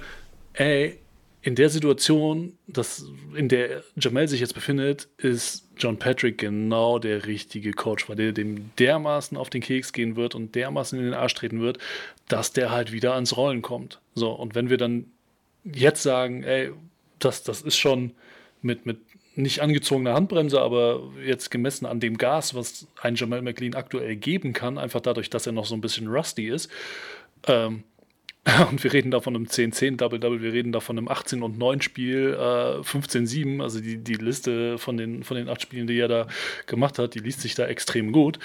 ey, 0.53 0.99
in 1.41 1.55
der 1.55 1.69
Situation, 1.69 2.57
dass, 2.67 3.05
in 3.33 3.47
der 3.47 3.81
Jamel 3.95 4.27
sich 4.27 4.41
jetzt 4.41 4.53
befindet, 4.53 5.07
ist 5.17 5.65
John 5.77 5.97
Patrick 5.97 6.39
genau 6.39 6.99
der 6.99 7.25
richtige 7.25 7.71
Coach, 7.71 8.09
weil 8.09 8.17
der 8.17 8.31
dem 8.33 8.71
dermaßen 8.77 9.37
auf 9.37 9.49
den 9.49 9.61
Keks 9.61 9.93
gehen 9.93 10.17
wird 10.17 10.35
und 10.35 10.55
dermaßen 10.55 10.99
in 10.99 11.05
den 11.05 11.13
Arsch 11.13 11.35
treten 11.35 11.61
wird, 11.61 11.77
dass 12.27 12.51
der 12.51 12.71
halt 12.71 12.91
wieder 12.91 13.13
ans 13.13 13.37
Rollen 13.37 13.61
kommt. 13.61 14.01
So, 14.13 14.31
und 14.31 14.55
wenn 14.55 14.69
wir 14.69 14.77
dann 14.77 15.05
jetzt 15.63 16.03
sagen, 16.03 16.43
ey, 16.43 16.71
das, 17.19 17.43
das 17.43 17.61
ist 17.61 17.77
schon 17.77 18.11
mit, 18.61 18.85
mit 18.85 19.06
nicht 19.37 19.61
angezogener 19.61 20.13
Handbremse, 20.13 20.59
aber 20.59 21.01
jetzt 21.23 21.51
gemessen 21.51 21.85
an 21.85 21.99
dem 21.99 22.17
Gas, 22.17 22.55
was 22.55 22.87
ein 23.01 23.15
Jamal 23.15 23.41
McLean 23.41 23.75
aktuell 23.75 24.15
geben 24.15 24.53
kann, 24.53 24.77
einfach 24.77 24.99
dadurch, 24.99 25.29
dass 25.29 25.45
er 25.45 25.53
noch 25.53 25.65
so 25.65 25.75
ein 25.75 25.81
bisschen 25.81 26.07
rusty 26.07 26.47
ist. 26.47 26.71
Ähm, 27.47 27.83
und 28.71 28.83
wir 28.83 28.93
reden 28.93 29.11
da 29.11 29.19
von 29.19 29.35
einem 29.35 29.45
10-10 29.45 29.97
Double-Double, 29.97 30.41
wir 30.41 30.53
reden 30.53 30.71
da 30.71 30.79
von 30.79 30.97
einem 30.97 31.07
18 31.07 31.43
und 31.43 31.57
9 31.57 31.81
Spiel, 31.81 32.33
äh, 32.33 32.79
15-7, 32.81 33.61
also 33.61 33.79
die, 33.79 33.97
die 33.97 34.15
Liste 34.15 34.77
von 34.77 34.97
den, 34.97 35.23
von 35.23 35.37
den 35.37 35.49
acht 35.49 35.61
Spielen, 35.61 35.85
die 35.85 35.99
er 35.99 36.07
da 36.07 36.27
gemacht 36.65 36.97
hat, 36.97 37.13
die 37.13 37.19
liest 37.19 37.41
sich 37.41 37.55
da 37.55 37.67
extrem 37.67 38.11
gut. 38.11 38.39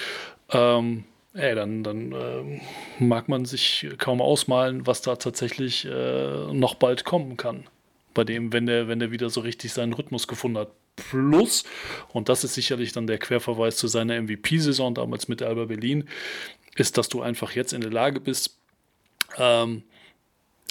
Ähm, 0.50 1.04
ey, 1.34 1.54
dann, 1.54 1.84
dann 1.84 2.12
äh, 2.12 2.60
mag 2.98 3.28
man 3.28 3.44
sich 3.44 3.88
kaum 3.98 4.20
ausmalen, 4.20 4.86
was 4.86 5.02
da 5.02 5.16
tatsächlich 5.16 5.86
äh, 5.86 6.52
noch 6.52 6.74
bald 6.74 7.04
kommen 7.04 7.36
kann. 7.36 7.64
Bei 8.14 8.24
dem, 8.24 8.52
wenn 8.52 8.66
der, 8.66 8.88
wenn 8.88 8.98
der 8.98 9.10
wieder 9.10 9.30
so 9.30 9.40
richtig 9.40 9.72
seinen 9.72 9.92
Rhythmus 9.92 10.28
gefunden 10.28 10.58
hat. 10.58 10.72
Plus, 10.94 11.64
und 12.12 12.28
das 12.28 12.44
ist 12.44 12.54
sicherlich 12.54 12.92
dann 12.92 13.06
der 13.06 13.18
Querverweis 13.18 13.76
zu 13.76 13.88
seiner 13.88 14.20
MVP-Saison 14.20 14.94
damals 14.94 15.26
mit 15.26 15.40
Alba 15.40 15.64
Berlin, 15.64 16.04
ist, 16.76 16.98
dass 16.98 17.08
du 17.08 17.22
einfach 17.22 17.52
jetzt 17.52 17.72
in 17.72 17.80
der 17.80 17.90
Lage 17.90 18.20
bist, 18.20 18.58
ähm, 19.38 19.84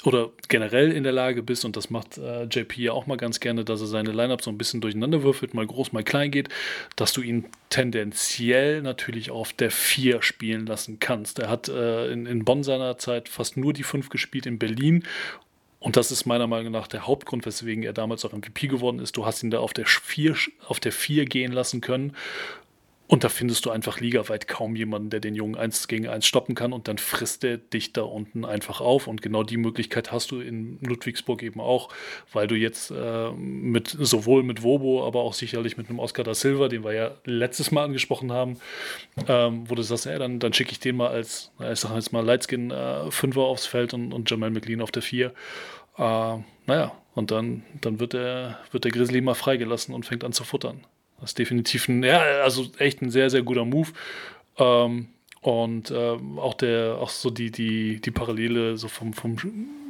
oder 0.04 0.30
generell 0.48 0.90
in 0.90 1.04
der 1.04 1.12
Lage 1.12 1.42
bist, 1.42 1.64
und 1.64 1.76
das 1.76 1.90
macht 1.90 2.18
äh, 2.18 2.44
JP 2.44 2.80
ja 2.80 2.92
auch 2.92 3.06
mal 3.06 3.16
ganz 3.16 3.40
gerne, 3.40 3.64
dass 3.64 3.80
er 3.80 3.86
seine 3.86 4.10
Lineup 4.10 4.42
so 4.42 4.50
ein 4.50 4.58
bisschen 4.58 4.80
durcheinander 4.80 5.22
würfelt, 5.22 5.54
mal 5.54 5.66
groß, 5.66 5.92
mal 5.92 6.02
klein 6.02 6.30
geht, 6.30 6.48
dass 6.96 7.12
du 7.12 7.22
ihn 7.22 7.46
tendenziell 7.70 8.82
natürlich 8.82 9.30
auf 9.30 9.52
der 9.52 9.70
4 9.70 10.22
spielen 10.22 10.66
lassen 10.66 10.98
kannst. 10.98 11.38
Er 11.38 11.48
hat 11.48 11.68
äh, 11.68 12.10
in, 12.10 12.26
in 12.26 12.44
Bonn 12.44 12.64
seiner 12.64 12.98
Zeit 12.98 13.28
fast 13.28 13.56
nur 13.56 13.72
die 13.72 13.84
5 13.84 14.08
gespielt, 14.08 14.46
in 14.46 14.58
Berlin 14.58 15.04
und 15.82 15.96
das 15.96 16.12
ist 16.12 16.26
meiner 16.26 16.46
Meinung 16.46 16.72
nach 16.72 16.86
der 16.86 17.08
Hauptgrund, 17.08 17.44
weswegen 17.44 17.82
er 17.82 17.92
damals 17.92 18.24
auch 18.24 18.32
MVP 18.32 18.68
geworden 18.68 19.00
ist. 19.00 19.16
Du 19.16 19.26
hast 19.26 19.42
ihn 19.42 19.50
da 19.50 19.58
auf 19.58 19.72
der 19.72 19.84
4, 19.84 20.36
auf 20.68 20.78
der 20.78 20.92
4 20.92 21.24
gehen 21.24 21.50
lassen 21.50 21.80
können 21.80 22.16
und 23.08 23.24
da 23.24 23.28
findest 23.28 23.66
du 23.66 23.70
einfach 23.70 24.00
ligaweit 24.00 24.48
kaum 24.48 24.74
jemanden, 24.74 25.10
der 25.10 25.20
den 25.20 25.34
Jungen 25.34 25.54
eins 25.54 25.86
gegen 25.86 26.08
eins 26.08 26.26
stoppen 26.26 26.54
kann 26.54 26.72
und 26.72 26.88
dann 26.88 26.96
frisst 26.96 27.44
er 27.44 27.58
dich 27.58 27.92
da 27.92 28.02
unten 28.02 28.44
einfach 28.46 28.80
auf. 28.80 29.06
Und 29.06 29.20
genau 29.20 29.42
die 29.42 29.58
Möglichkeit 29.58 30.12
hast 30.12 30.30
du 30.30 30.40
in 30.40 30.78
Ludwigsburg 30.80 31.42
eben 31.42 31.60
auch, 31.60 31.90
weil 32.32 32.46
du 32.46 32.54
jetzt 32.54 32.90
äh, 32.90 33.30
mit 33.32 33.88
sowohl 33.88 34.42
mit 34.42 34.62
Wobo, 34.62 35.06
aber 35.06 35.20
auch 35.20 35.34
sicherlich 35.34 35.76
mit 35.76 35.90
einem 35.90 35.98
Oscar 35.98 36.24
da 36.24 36.32
Silva, 36.34 36.68
den 36.68 36.84
wir 36.84 36.94
ja 36.94 37.10
letztes 37.24 37.70
Mal 37.70 37.84
angesprochen 37.84 38.32
haben, 38.32 38.56
ähm, 39.28 39.68
wo 39.68 39.74
du 39.74 39.82
sagst, 39.82 40.06
ey, 40.06 40.18
dann, 40.18 40.38
dann 40.38 40.54
schicke 40.54 40.72
ich 40.72 40.80
den 40.80 40.96
mal 40.96 41.08
als, 41.08 41.52
ich 41.70 41.80
sag 41.80 41.94
jetzt 41.94 42.12
mal, 42.12 42.24
Lightskin 42.24 42.70
äh, 42.70 43.10
Fünfer 43.10 43.42
aufs 43.42 43.66
Feld 43.66 43.92
und, 43.92 44.12
und 44.14 44.30
Jamal 44.30 44.50
McLean 44.50 44.80
auf 44.80 44.90
der 44.90 45.02
Vier. 45.02 45.34
Äh, 45.98 46.38
naja, 46.66 46.92
und 47.14 47.30
dann, 47.30 47.62
dann 47.80 48.00
wird 48.00 48.14
der, 48.14 48.58
wird 48.70 48.84
der 48.84 48.90
Grizzly 48.90 49.20
mal 49.20 49.34
freigelassen 49.34 49.94
und 49.94 50.06
fängt 50.06 50.24
an 50.24 50.32
zu 50.32 50.44
futtern. 50.44 50.80
Das 51.22 51.30
ist 51.30 51.38
definitiv 51.38 51.88
ein, 51.88 52.02
ja, 52.02 52.20
also 52.42 52.66
echt 52.78 53.00
ein 53.00 53.10
sehr, 53.10 53.30
sehr 53.30 53.42
guter 53.42 53.64
Move. 53.64 53.88
Ähm, 54.58 55.08
und 55.40 55.90
äh, 55.90 56.16
auch 56.36 56.54
der, 56.54 56.98
auch 56.98 57.08
so 57.08 57.30
die, 57.30 57.50
die, 57.50 58.00
die 58.00 58.10
Parallele 58.10 58.76
so 58.76 58.88
vom, 58.88 59.12
vom 59.12 59.36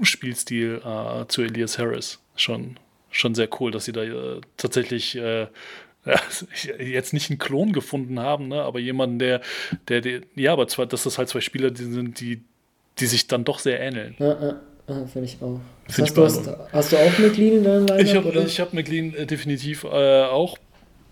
Spielstil 0.03 0.81
äh, 0.85 1.27
zu 1.27 1.43
Elias 1.43 1.79
Harris. 1.79 2.21
Schon, 2.37 2.79
schon 3.11 3.35
sehr 3.35 3.49
cool, 3.61 3.71
dass 3.71 3.87
sie 3.87 3.93
da 3.93 4.03
äh, 4.03 4.41
tatsächlich 4.57 5.17
äh, 5.17 5.47
jetzt 6.79 7.13
nicht 7.13 7.31
einen 7.31 7.39
Klon 7.39 7.73
gefunden 7.73 8.21
haben, 8.21 8.49
ne, 8.49 8.63
aber 8.63 8.79
jemanden, 8.79 9.19
der, 9.19 9.41
der, 9.89 10.01
der, 10.01 10.21
ja, 10.35 10.53
aber 10.53 10.69
zwar, 10.69 10.87
dass 10.87 11.05
das 11.05 11.19
halt 11.19 11.29
zwei 11.29 11.41
Spieler 11.41 11.71
die 11.71 11.85
sind, 11.85 12.21
die, 12.21 12.43
die 12.99 13.07
sich 13.07 13.27
dann 13.27 13.45
doch 13.45 13.59
sehr 13.59 13.81
ähneln. 13.81 14.17
Ja, 14.19 14.43
ja. 14.43 14.61
Ah, 14.89 15.07
Finde 15.07 15.29
ich 15.29 15.41
auch. 15.41 15.61
Das 15.87 15.95
Find 15.97 16.09
heißt, 16.09 16.17
du 16.17 16.25
hast, 16.25 16.73
hast, 16.73 16.93
du 16.93 16.97
auch 16.97 17.19
McLean 17.19 17.59
in 17.59 17.65
deinem 17.65 17.87
Lineup? 17.87 18.01
Ich 18.01 18.15
habe 18.15 18.45
ich 18.47 18.61
hab 18.61 18.73
McLean 18.73 19.15
äh, 19.15 19.27
definitiv 19.27 19.85
äh, 19.85 20.25
auch, 20.25 20.59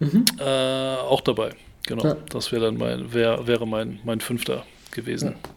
mhm. 0.00 0.24
äh, 0.38 0.44
auch 0.44 1.20
dabei. 1.20 1.50
Genau. 1.86 2.04
Ja. 2.04 2.16
Das 2.28 2.52
wäre 2.52 2.66
dann 2.66 2.76
mein, 2.76 3.12
wär, 3.12 3.46
wäre 3.46 3.66
mein, 3.66 4.00
mein 4.04 4.20
fünfter 4.20 4.64
gewesen. 4.90 5.30
Ja. 5.30 5.50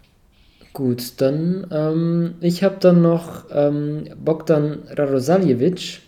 Gut, 0.73 1.21
dann 1.21 1.67
ähm, 1.71 2.35
ich 2.41 2.63
habe 2.63 2.77
dann 2.79 3.01
noch 3.01 3.45
ähm, 3.51 4.05
Bogdan 4.17 4.79
Radosaljevic. 4.89 6.01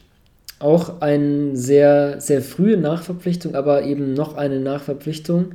Auch 0.57 1.01
eine 1.01 1.55
sehr, 1.55 2.21
sehr 2.21 2.41
frühe 2.41 2.77
Nachverpflichtung, 2.77 3.55
aber 3.55 3.83
eben 3.83 4.13
noch 4.13 4.35
eine 4.35 4.59
Nachverpflichtung. 4.59 5.51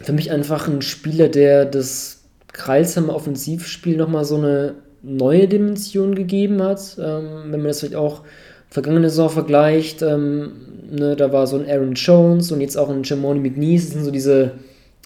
Für 0.00 0.12
mich 0.12 0.30
einfach 0.30 0.68
ein 0.68 0.82
Spieler, 0.82 1.28
der 1.28 1.64
das 1.64 2.22
Kreilsheimer 2.52 3.14
Offensivspiel 3.14 3.96
nochmal 3.96 4.24
so 4.24 4.36
eine 4.36 4.74
neue 5.02 5.48
Dimension 5.48 6.14
gegeben 6.14 6.62
hat. 6.62 6.96
Ähm, 6.98 7.44
wenn 7.44 7.60
man 7.60 7.68
das 7.68 7.80
vielleicht 7.80 7.96
auch 7.96 8.22
vergangene 8.70 9.10
Saison 9.10 9.28
vergleicht, 9.28 10.02
ähm, 10.02 10.52
ne, 10.90 11.16
da 11.16 11.32
war 11.32 11.46
so 11.46 11.56
ein 11.56 11.68
Aaron 11.68 11.94
Jones 11.94 12.52
und 12.52 12.60
jetzt 12.60 12.76
auch 12.76 12.88
ein 12.88 13.02
Jamoni 13.02 13.40
McNeese, 13.40 13.86
das 13.86 13.94
sind 13.94 14.04
so 14.04 14.10
diese, 14.10 14.52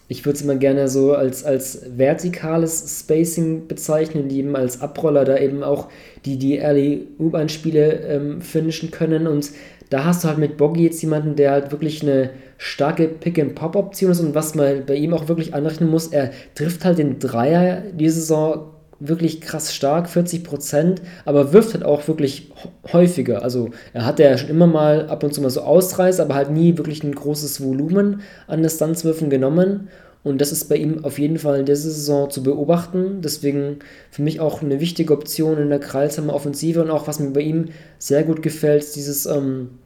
ich 0.09 0.25
würde 0.25 0.37
es 0.37 0.43
immer 0.43 0.57
gerne 0.57 0.89
so 0.89 1.15
als, 1.15 1.45
als 1.45 1.81
vertikales 1.97 3.01
Spacing 3.01 3.67
bezeichnen, 3.67 4.29
die 4.29 4.39
eben 4.39 4.55
als 4.55 4.83
Abroller 4.83 5.25
da 5.25 5.39
eben 5.39 5.63
auch 5.63 5.89
die, 6.27 6.39
die 6.39 6.59
Early 6.59 7.09
U-Bahn-Spiele 7.19 8.01
ähm, 8.09 8.41
finishen 8.43 8.91
können. 8.91 9.27
Und 9.27 9.51
da 9.89 10.05
hast 10.05 10.23
du 10.23 10.29
halt 10.29 10.39
mit 10.39 10.59
Boggy 10.59 10.85
jetzt 10.85 11.01
jemanden, 11.03 11.37
der 11.37 11.53
halt 11.53 11.73
wirklich 11.73 12.03
eine 12.03 12.31
starke 12.59 13.09
Pick-and-Pop-Option 13.09 14.11
ist 14.11 14.21
und 14.21 14.35
was 14.35 14.55
man 14.55 14.85
bei 14.87 14.95
ihm 14.95 15.15
auch 15.15 15.29
wirklich 15.29 15.55
anrechnen 15.55 15.91
muss, 15.91 16.09
er 16.09 16.31
trifft 16.55 16.85
halt 16.85 16.99
den 16.99 17.19
Dreier 17.19 17.83
diese 17.93 18.21
Saison 18.21 18.74
wirklich 19.01 19.41
krass 19.41 19.75
stark, 19.75 20.09
40 20.09 20.45
Prozent, 20.45 21.03
aber 21.25 21.53
wirft 21.53 21.75
halt 21.75 21.85
auch 21.85 22.07
wirklich 22.09 22.53
häufiger. 22.93 23.43
Also 23.43 23.71
er 23.93 24.07
hat 24.07 24.19
ja 24.19 24.37
schon 24.39 24.51
immer 24.51 24.67
mal 24.67 25.09
ab 25.09 25.23
und 25.25 25.35
zu 25.35 25.41
mal 25.41 25.51
so 25.51 25.63
Ausreiß, 25.63 26.21
aber 26.21 26.35
halt 26.35 26.51
nie 26.51 26.77
wirklich 26.79 27.03
ein 27.03 27.15
großes 27.15 27.63
Volumen 27.63 28.23
an 28.47 28.63
Distanzwürfen 28.63 29.31
genommen. 29.31 29.89
Und 30.23 30.41
das 30.41 30.53
ist 30.53 30.71
bei 30.71 30.77
ihm 30.77 31.05
auf 31.05 31.19
jeden 31.19 31.39
Fall 31.39 31.61
in 31.61 31.67
dieser 31.67 31.91
Saison 31.91 32.31
zu 32.31 32.43
beobachten. 32.43 33.21
Deswegen 33.21 33.81
für 34.11 34.23
mich 34.23 34.41
auch 34.41 34.63
eine 34.63 34.81
wichtige 34.81 35.13
Option 35.13 35.59
in 35.59 35.69
der 35.69 35.81
Kreilsheimer 35.81 36.35
Offensive 36.35 36.83
und 36.83 36.91
auch 36.91 37.07
was 37.07 37.21
mir 37.21 37.31
bei 37.31 37.43
ihm 37.43 37.67
sehr 37.99 38.25
gut 38.25 38.41
gefällt, 38.41 38.97
dieses 38.97 39.27
ähm, 39.27 39.79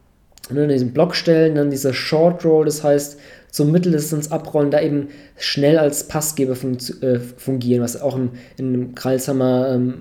ne, 0.51 0.67
diesen 0.67 0.93
Blockstellen, 0.93 1.55
dann 1.55 1.71
dieser 1.71 1.93
Short 1.93 2.45
Roll, 2.45 2.65
das 2.65 2.83
heißt 2.83 3.19
zum 3.51 3.71
Mitteldistanz 3.71 4.31
abrollen, 4.31 4.71
da 4.71 4.81
eben 4.81 5.07
schnell 5.37 5.77
als 5.77 6.07
Passgeber 6.07 6.55
fun 6.55 6.77
äh, 7.01 7.19
fungieren, 7.19 7.81
was 7.81 7.99
auch 7.99 8.15
im, 8.15 8.31
in 8.57 8.67
einem 8.67 8.95
Kralsheimer 8.95 9.73
ähm, 9.73 9.95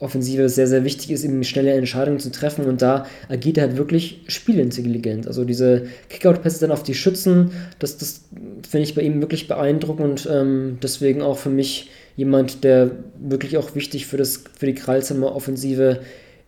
Offensive 0.00 0.48
sehr, 0.48 0.68
sehr 0.68 0.84
wichtig 0.84 1.10
ist, 1.10 1.24
eben 1.24 1.42
schnelle 1.42 1.72
Entscheidungen 1.72 2.20
zu 2.20 2.30
treffen 2.30 2.66
und 2.66 2.82
da 2.82 3.06
agiert 3.28 3.58
er 3.58 3.64
halt 3.64 3.76
wirklich 3.76 4.22
spielintelligent. 4.28 5.26
Also 5.26 5.44
diese 5.44 5.86
Kickout-Pässe 6.08 6.60
dann 6.60 6.70
auf 6.70 6.84
die 6.84 6.94
Schützen, 6.94 7.50
das, 7.80 7.98
das 7.98 8.22
finde 8.68 8.84
ich 8.84 8.94
bei 8.94 9.02
ihm 9.02 9.20
wirklich 9.20 9.48
beeindruckend 9.48 10.26
und 10.26 10.28
ähm, 10.32 10.78
deswegen 10.82 11.20
auch 11.20 11.38
für 11.38 11.50
mich 11.50 11.90
jemand, 12.16 12.62
der 12.62 12.92
wirklich 13.18 13.56
auch 13.56 13.74
wichtig 13.74 14.06
für, 14.06 14.16
das, 14.16 14.44
für 14.56 14.66
die 14.66 14.74
Kralsheimer 14.74 15.34
Offensive 15.34 16.00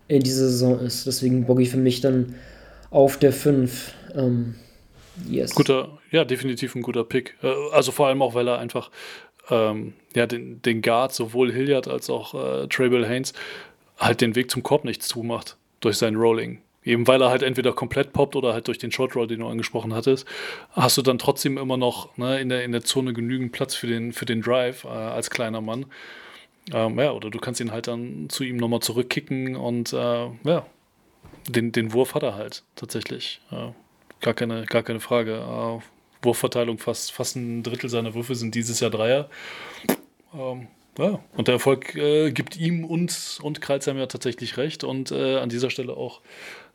in 0.06 0.22
dieser 0.22 0.48
Saison 0.48 0.80
ist. 0.80 1.06
Deswegen 1.06 1.44
Boggy 1.44 1.66
für 1.66 1.76
mich 1.76 2.00
dann 2.00 2.34
auf 2.90 3.18
der 3.18 3.32
5. 3.32 3.94
Ähm, 4.14 4.56
yes. 5.28 5.54
Guter, 5.54 5.98
ja, 6.10 6.24
definitiv 6.24 6.74
ein 6.74 6.82
guter 6.82 7.04
Pick. 7.04 7.36
Äh, 7.42 7.52
also 7.72 7.92
vor 7.92 8.08
allem 8.08 8.22
auch, 8.22 8.34
weil 8.34 8.48
er 8.48 8.58
einfach 8.58 8.90
ähm, 9.50 9.94
ja, 10.14 10.26
den, 10.26 10.62
den 10.62 10.82
Guard, 10.82 11.12
sowohl 11.12 11.52
Hilliard 11.52 11.88
als 11.88 12.10
auch 12.10 12.34
äh, 12.34 12.66
Traybell 12.68 13.06
Haynes, 13.06 13.32
halt 13.98 14.20
den 14.20 14.34
Weg 14.34 14.50
zum 14.50 14.62
Korb 14.62 14.84
nicht 14.84 15.02
zumacht 15.02 15.56
durch 15.80 15.98
sein 15.98 16.16
Rolling. 16.16 16.60
Eben 16.82 17.06
weil 17.06 17.20
er 17.20 17.28
halt 17.28 17.42
entweder 17.42 17.74
komplett 17.74 18.14
poppt 18.14 18.36
oder 18.36 18.54
halt 18.54 18.66
durch 18.66 18.78
den 18.78 18.90
Short 18.90 19.14
Roll, 19.14 19.26
den 19.26 19.40
du 19.40 19.48
angesprochen 19.48 19.92
hattest, 19.94 20.26
hast 20.70 20.96
du 20.96 21.02
dann 21.02 21.18
trotzdem 21.18 21.58
immer 21.58 21.76
noch 21.76 22.16
ne, 22.16 22.40
in, 22.40 22.48
der, 22.48 22.64
in 22.64 22.72
der 22.72 22.82
Zone 22.82 23.12
genügend 23.12 23.52
Platz 23.52 23.74
für 23.74 23.86
den, 23.86 24.12
für 24.14 24.24
den 24.24 24.40
Drive 24.40 24.84
äh, 24.84 24.88
als 24.88 25.28
kleiner 25.28 25.60
Mann. 25.60 25.86
Ähm, 26.72 26.98
ja, 26.98 27.12
oder 27.12 27.28
du 27.28 27.38
kannst 27.38 27.60
ihn 27.60 27.70
halt 27.70 27.86
dann 27.86 28.30
zu 28.30 28.44
ihm 28.44 28.56
nochmal 28.56 28.80
zurückkicken 28.80 29.56
und 29.56 29.92
äh, 29.92 30.28
ja, 30.44 30.66
den, 31.48 31.72
den 31.72 31.92
Wurf 31.92 32.14
hat 32.14 32.22
er 32.22 32.34
halt 32.34 32.64
tatsächlich. 32.76 33.40
Äh, 33.50 33.70
gar, 34.20 34.34
keine, 34.34 34.66
gar 34.66 34.82
keine 34.82 35.00
Frage. 35.00 35.34
Äh, 35.34 35.80
Wurfverteilung 36.22 36.78
fast, 36.78 37.12
fast 37.12 37.36
ein 37.36 37.62
Drittel 37.62 37.88
seiner 37.88 38.14
Würfe 38.14 38.34
sind 38.34 38.54
dieses 38.54 38.80
Jahr 38.80 38.90
Dreier. 38.90 39.28
Ähm, 40.34 40.68
ja, 40.98 41.20
und 41.36 41.48
der 41.48 41.54
Erfolg 41.54 41.94
äh, 41.94 42.30
gibt 42.30 42.56
ihm 42.56 42.84
und, 42.84 43.38
und 43.42 43.60
Kreuzheim 43.60 43.96
ja 43.96 44.06
tatsächlich 44.06 44.56
recht. 44.56 44.84
Und 44.84 45.12
äh, 45.12 45.38
an 45.38 45.48
dieser 45.48 45.70
Stelle 45.70 45.96
auch 45.96 46.20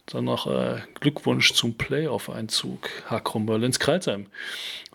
dann 0.08 0.26
noch 0.26 0.48
äh, 0.48 0.82
Glückwunsch 1.00 1.54
zum 1.54 1.76
Playoff-Einzug 1.76 2.90
Hakrom 3.08 3.46
Berlins 3.46 3.80
Kreuzheim. 3.80 4.28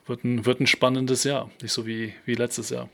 Wird 0.07 0.25
ein, 0.25 0.47
wird 0.47 0.61
ein 0.61 0.67
spannendes 0.67 1.25
Jahr, 1.25 1.51
nicht 1.63 1.73
so 1.73 1.87
wie, 1.87 2.15
wie 2.25 2.35
letztes 2.35 2.71
Jahr. 2.71 2.89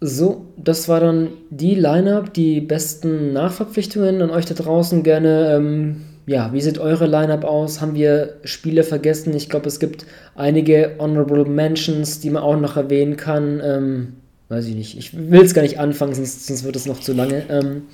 So, 0.00 0.46
das 0.56 0.88
war 0.88 1.00
dann 1.00 1.30
die 1.50 1.74
Line-Up, 1.74 2.32
die 2.32 2.60
besten 2.60 3.32
Nachverpflichtungen 3.32 4.22
an 4.22 4.30
euch 4.30 4.46
da 4.46 4.54
draußen. 4.54 5.02
Gerne 5.02 5.54
ähm, 5.56 6.04
ja, 6.28 6.52
wie 6.52 6.60
sieht 6.60 6.78
eure 6.78 7.06
Lineup 7.06 7.44
aus? 7.44 7.80
Haben 7.80 7.94
wir 7.94 8.34
Spiele 8.44 8.84
vergessen? 8.84 9.34
Ich 9.34 9.48
glaube, 9.48 9.66
es 9.66 9.80
gibt 9.80 10.04
einige 10.34 10.94
Honorable 10.98 11.46
Mentions, 11.46 12.20
die 12.20 12.28
man 12.28 12.42
auch 12.42 12.60
noch 12.60 12.76
erwähnen 12.76 13.16
kann. 13.16 13.62
Ähm, 13.64 14.12
weiß 14.50 14.66
ich 14.66 14.74
nicht. 14.74 14.98
Ich 14.98 15.16
will 15.16 15.40
es 15.40 15.54
gar 15.54 15.62
nicht 15.62 15.80
anfangen, 15.80 16.14
sonst, 16.14 16.46
sonst, 16.46 16.64
wird 16.64 16.76
es 16.76 16.84
noch 16.84 17.00
zu 17.00 17.14
lange. 17.14 17.44
Ähm, 17.48 17.84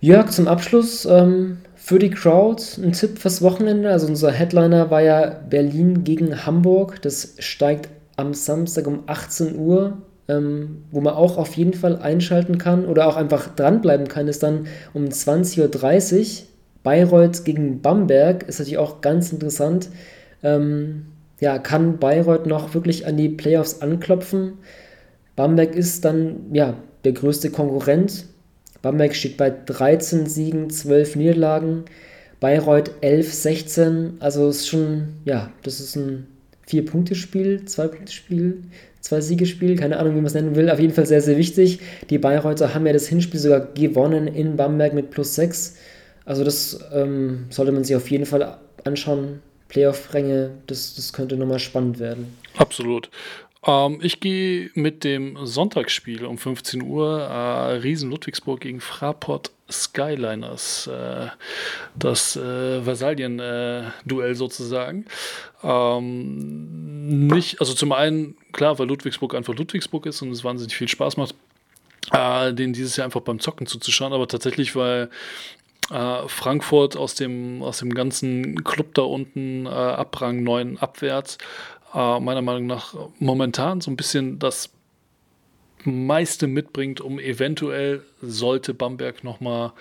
Jörg, 0.00 0.30
zum 0.30 0.46
Abschluss 0.46 1.06
ähm, 1.06 1.58
für 1.74 1.98
die 1.98 2.10
Crowd 2.10 2.62
ein 2.80 2.92
Tipp 2.92 3.18
fürs 3.18 3.42
Wochenende. 3.42 3.90
Also 3.90 4.06
unser 4.06 4.30
Headliner 4.30 4.92
war 4.92 5.02
ja 5.02 5.40
Berlin 5.50 6.04
gegen 6.04 6.46
Hamburg. 6.46 7.02
Das 7.02 7.34
steigt 7.40 7.88
am 8.16 8.32
Samstag 8.32 8.86
um 8.86 9.02
18 9.06 9.58
Uhr. 9.58 9.98
Ähm, 10.26 10.84
wo 10.90 11.02
man 11.02 11.14
auch 11.14 11.36
auf 11.36 11.54
jeden 11.54 11.74
Fall 11.74 11.98
einschalten 11.98 12.56
kann 12.56 12.86
oder 12.86 13.06
auch 13.06 13.16
einfach 13.16 13.54
dranbleiben 13.54 14.08
kann, 14.08 14.26
ist 14.26 14.42
dann 14.42 14.66
um 14.94 15.04
20.30 15.04 15.60
Uhr 15.60 16.46
Bayreuth 16.84 17.44
gegen 17.44 17.80
Bamberg 17.80 18.44
ist 18.44 18.60
natürlich 18.60 18.78
auch 18.78 19.00
ganz 19.00 19.32
interessant. 19.32 19.88
Ähm, 20.42 21.06
ja, 21.40 21.58
kann 21.58 21.98
Bayreuth 21.98 22.46
noch 22.46 22.74
wirklich 22.74 23.06
an 23.06 23.16
die 23.16 23.30
Playoffs 23.30 23.80
anklopfen? 23.80 24.58
Bamberg 25.34 25.74
ist 25.74 26.04
dann 26.04 26.52
ja 26.52 26.74
der 27.04 27.12
größte 27.12 27.50
Konkurrent. 27.50 28.26
Bamberg 28.82 29.16
steht 29.16 29.38
bei 29.38 29.50
13 29.50 30.26
Siegen, 30.26 30.70
12 30.70 31.16
Niederlagen. 31.16 31.84
Bayreuth 32.38 32.90
11, 33.00 33.32
16. 33.32 34.12
Also 34.20 34.50
ist 34.50 34.68
schon, 34.68 35.14
ja, 35.24 35.50
das 35.62 35.80
ist 35.80 35.96
ein 35.96 36.26
Vier-Punkte-Spiel, 36.66 37.64
Zwei-Punkte-Spiel, 37.64 38.62
Zwei-Siege-Spiel, 39.00 39.76
keine 39.76 39.98
Ahnung, 39.98 40.12
wie 40.12 40.18
man 40.18 40.26
es 40.26 40.34
nennen 40.34 40.56
will. 40.56 40.70
Auf 40.70 40.80
jeden 40.80 40.94
Fall 40.94 41.06
sehr, 41.06 41.20
sehr 41.20 41.36
wichtig. 41.36 41.80
Die 42.10 42.18
Bayreuther 42.18 42.74
haben 42.74 42.86
ja 42.86 42.92
das 42.92 43.06
Hinspiel 43.06 43.38
sogar 43.38 43.60
gewonnen 43.60 44.26
in 44.26 44.56
Bamberg 44.56 44.94
mit 44.94 45.10
plus 45.10 45.34
6. 45.34 45.76
Also 46.24 46.42
das 46.42 46.80
ähm, 46.92 47.46
sollte 47.50 47.72
man 47.72 47.84
sich 47.84 47.96
auf 47.96 48.10
jeden 48.10 48.26
Fall 48.26 48.58
anschauen. 48.84 49.40
Playoff-Ränge, 49.68 50.52
das, 50.66 50.94
das 50.94 51.12
könnte 51.12 51.36
nochmal 51.36 51.58
spannend 51.58 51.98
werden. 51.98 52.36
Absolut. 52.56 53.10
Ähm, 53.66 53.98
ich 54.02 54.20
gehe 54.20 54.70
mit 54.74 55.04
dem 55.04 55.36
Sonntagsspiel 55.44 56.24
um 56.24 56.38
15 56.38 56.82
Uhr 56.82 57.20
äh, 57.20 57.72
Riesen 57.76 58.10
Ludwigsburg 58.10 58.60
gegen 58.60 58.80
Fraport 58.80 59.50
Skyliners. 59.70 60.86
Äh, 60.86 61.28
das 61.96 62.36
äh, 62.36 62.82
Versalien-Duell 62.82 64.30
äh, 64.30 64.34
sozusagen. 64.34 65.06
Ähm, 65.62 67.26
nicht, 67.28 67.60
also 67.60 67.74
zum 67.74 67.92
einen, 67.92 68.36
klar, 68.52 68.78
weil 68.78 68.86
Ludwigsburg 68.86 69.34
einfach 69.34 69.54
Ludwigsburg 69.54 70.06
ist 70.06 70.22
und 70.22 70.30
es 70.30 70.44
wahnsinnig 70.44 70.76
viel 70.76 70.88
Spaß 70.88 71.16
macht, 71.16 71.34
äh, 72.12 72.52
den 72.52 72.72
dieses 72.72 72.96
Jahr 72.96 73.06
einfach 73.06 73.22
beim 73.22 73.40
Zocken 73.40 73.66
zuzuschauen, 73.66 74.12
aber 74.12 74.28
tatsächlich, 74.28 74.76
weil 74.76 75.08
äh, 75.90 76.28
Frankfurt 76.28 76.96
aus 76.96 77.14
dem, 77.14 77.62
aus 77.62 77.78
dem 77.78 77.94
ganzen 77.94 78.64
Club 78.64 78.94
da 78.94 79.02
unten 79.02 79.66
äh, 79.66 79.70
Abrang 79.70 80.42
9 80.42 80.78
abwärts, 80.78 81.38
äh, 81.94 82.20
meiner 82.20 82.42
Meinung 82.42 82.66
nach 82.66 82.94
momentan 83.18 83.80
so 83.80 83.90
ein 83.90 83.96
bisschen 83.96 84.38
das 84.38 84.70
meiste 85.86 86.46
mitbringt, 86.46 87.00
um 87.00 87.18
eventuell, 87.18 88.02
sollte 88.20 88.74
Bamberg 88.74 89.24
nochmal 89.24 89.72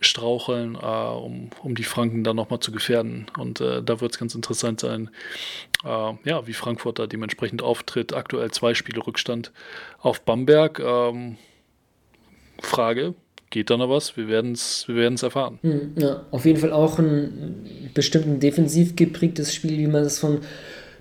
straucheln, 0.00 0.76
äh, 0.76 0.86
um, 0.86 1.50
um 1.62 1.74
die 1.74 1.84
Franken 1.84 2.24
dann 2.24 2.36
nochmal 2.36 2.60
zu 2.60 2.72
gefährden. 2.72 3.26
Und 3.36 3.60
äh, 3.60 3.82
da 3.82 4.00
wird 4.00 4.12
es 4.12 4.18
ganz 4.18 4.34
interessant 4.34 4.80
sein, 4.80 5.10
äh, 5.84 6.12
ja, 6.24 6.46
wie 6.46 6.52
Frankfurt 6.52 6.98
da 6.98 7.06
dementsprechend 7.06 7.62
auftritt. 7.62 8.12
Aktuell 8.12 8.50
zwei 8.50 8.74
Spiele 8.74 9.04
Rückstand 9.06 9.52
auf 10.00 10.20
Bamberg. 10.20 10.78
Ähm, 10.78 11.36
Frage, 12.60 13.14
geht 13.50 13.70
da 13.70 13.76
noch 13.76 13.88
was? 13.88 14.16
Wir 14.16 14.28
werden 14.28 14.52
es 14.52 14.86
wir 14.88 14.96
werden's 14.96 15.22
erfahren. 15.22 15.58
Hm, 15.62 15.94
ja, 15.96 16.24
auf 16.30 16.44
jeden 16.44 16.60
Fall 16.60 16.72
auch 16.72 16.98
ein 16.98 17.90
bestimmt 17.94 18.26
ein 18.26 18.40
defensiv 18.40 18.96
geprägtes 18.96 19.54
Spiel, 19.54 19.78
wie 19.78 19.86
man 19.86 20.04
das 20.04 20.18
von 20.18 20.40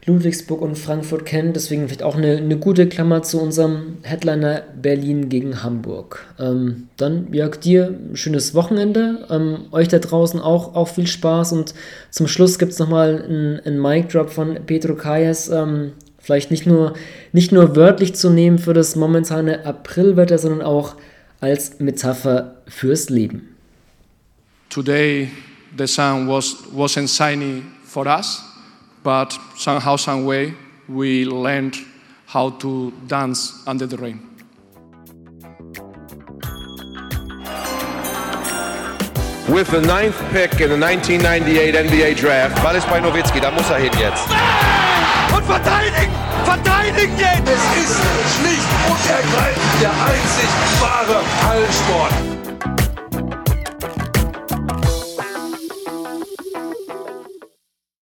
Ludwigsburg 0.07 0.61
und 0.61 0.77
Frankfurt 0.77 1.25
kennt. 1.25 1.55
Deswegen 1.55 1.88
vielleicht 1.88 2.01
auch 2.01 2.15
eine, 2.15 2.38
eine 2.38 2.57
gute 2.57 2.88
Klammer 2.88 3.23
zu 3.23 3.39
unserem 3.39 3.97
Headliner 4.03 4.63
Berlin 4.81 5.29
gegen 5.29 5.61
Hamburg. 5.63 6.25
Ähm, 6.39 6.88
dann, 6.95 7.31
Jörg, 7.34 7.57
dir 7.57 7.88
ein 7.88 8.15
schönes 8.15 8.55
Wochenende. 8.55 9.27
Ähm, 9.29 9.65
euch 9.71 9.89
da 9.89 9.99
draußen 9.99 10.39
auch, 10.39 10.75
auch 10.75 10.88
viel 10.88 11.07
Spaß. 11.07 11.51
Und 11.51 11.73
zum 12.09 12.27
Schluss 12.27 12.57
gibt 12.57 12.71
es 12.71 12.79
nochmal 12.79 13.21
einen, 13.21 13.81
Mic-Drop 13.81 14.29
von 14.29 14.57
Pedro 14.65 14.95
Kayes. 14.95 15.49
Ähm, 15.49 15.91
vielleicht 16.19 16.51
nicht 16.51 16.65
nur, 16.65 16.93
nicht 17.34 17.51
nur 17.51 17.75
wörtlich 17.75 18.15
zu 18.15 18.29
nehmen 18.29 18.59
für 18.59 18.73
das 18.73 18.95
momentane 18.95 19.65
Aprilwetter, 19.65 20.38
sondern 20.38 20.61
auch 20.61 20.95
als 21.41 21.79
Metapher 21.79 22.55
fürs 22.67 23.09
Leben. 23.09 23.55
Today 24.69 25.29
the 25.77 25.85
sun 25.85 26.27
was, 26.27 26.55
wasn't 26.73 27.09
shiny 27.09 27.63
for 27.84 28.07
us. 28.07 28.47
But 29.03 29.38
somehow, 29.56 29.95
some 29.95 30.26
way, 30.26 30.53
we 30.88 31.26
learned 31.26 31.76
how 32.26 32.49
to 32.49 32.91
dance 33.07 33.64
under 33.68 33.86
the 33.86 33.98
rain. 33.98 34.22
With 39.48 39.72
the 39.72 39.82
ninth 39.82 40.19
pick 40.32 40.60
in 40.60 40.69
the 40.69 40.78
1998 40.78 41.74
NBA 41.74 42.15
Draft. 42.15 42.61
Ball 42.61 42.76
ist 42.76 42.90
bei 42.90 42.99
Nowitzki, 42.99 43.40
da 43.40 43.49
muss 43.49 43.69
er 43.69 43.78
hin 43.78 43.94
jetzt. 43.98 44.28
Und 45.34 45.45
verteidigen! 45.45 46.11
Verteidigen 46.44 47.18
jetzt! 47.18 47.48
Es 47.48 47.84
ist 47.84 48.02
schlicht 48.36 48.68
und 48.90 49.10
ergreifend 49.10 49.82
der 49.82 49.91
einzig 49.91 50.49
wahre 50.82 51.22
Hallensport. 51.48 52.26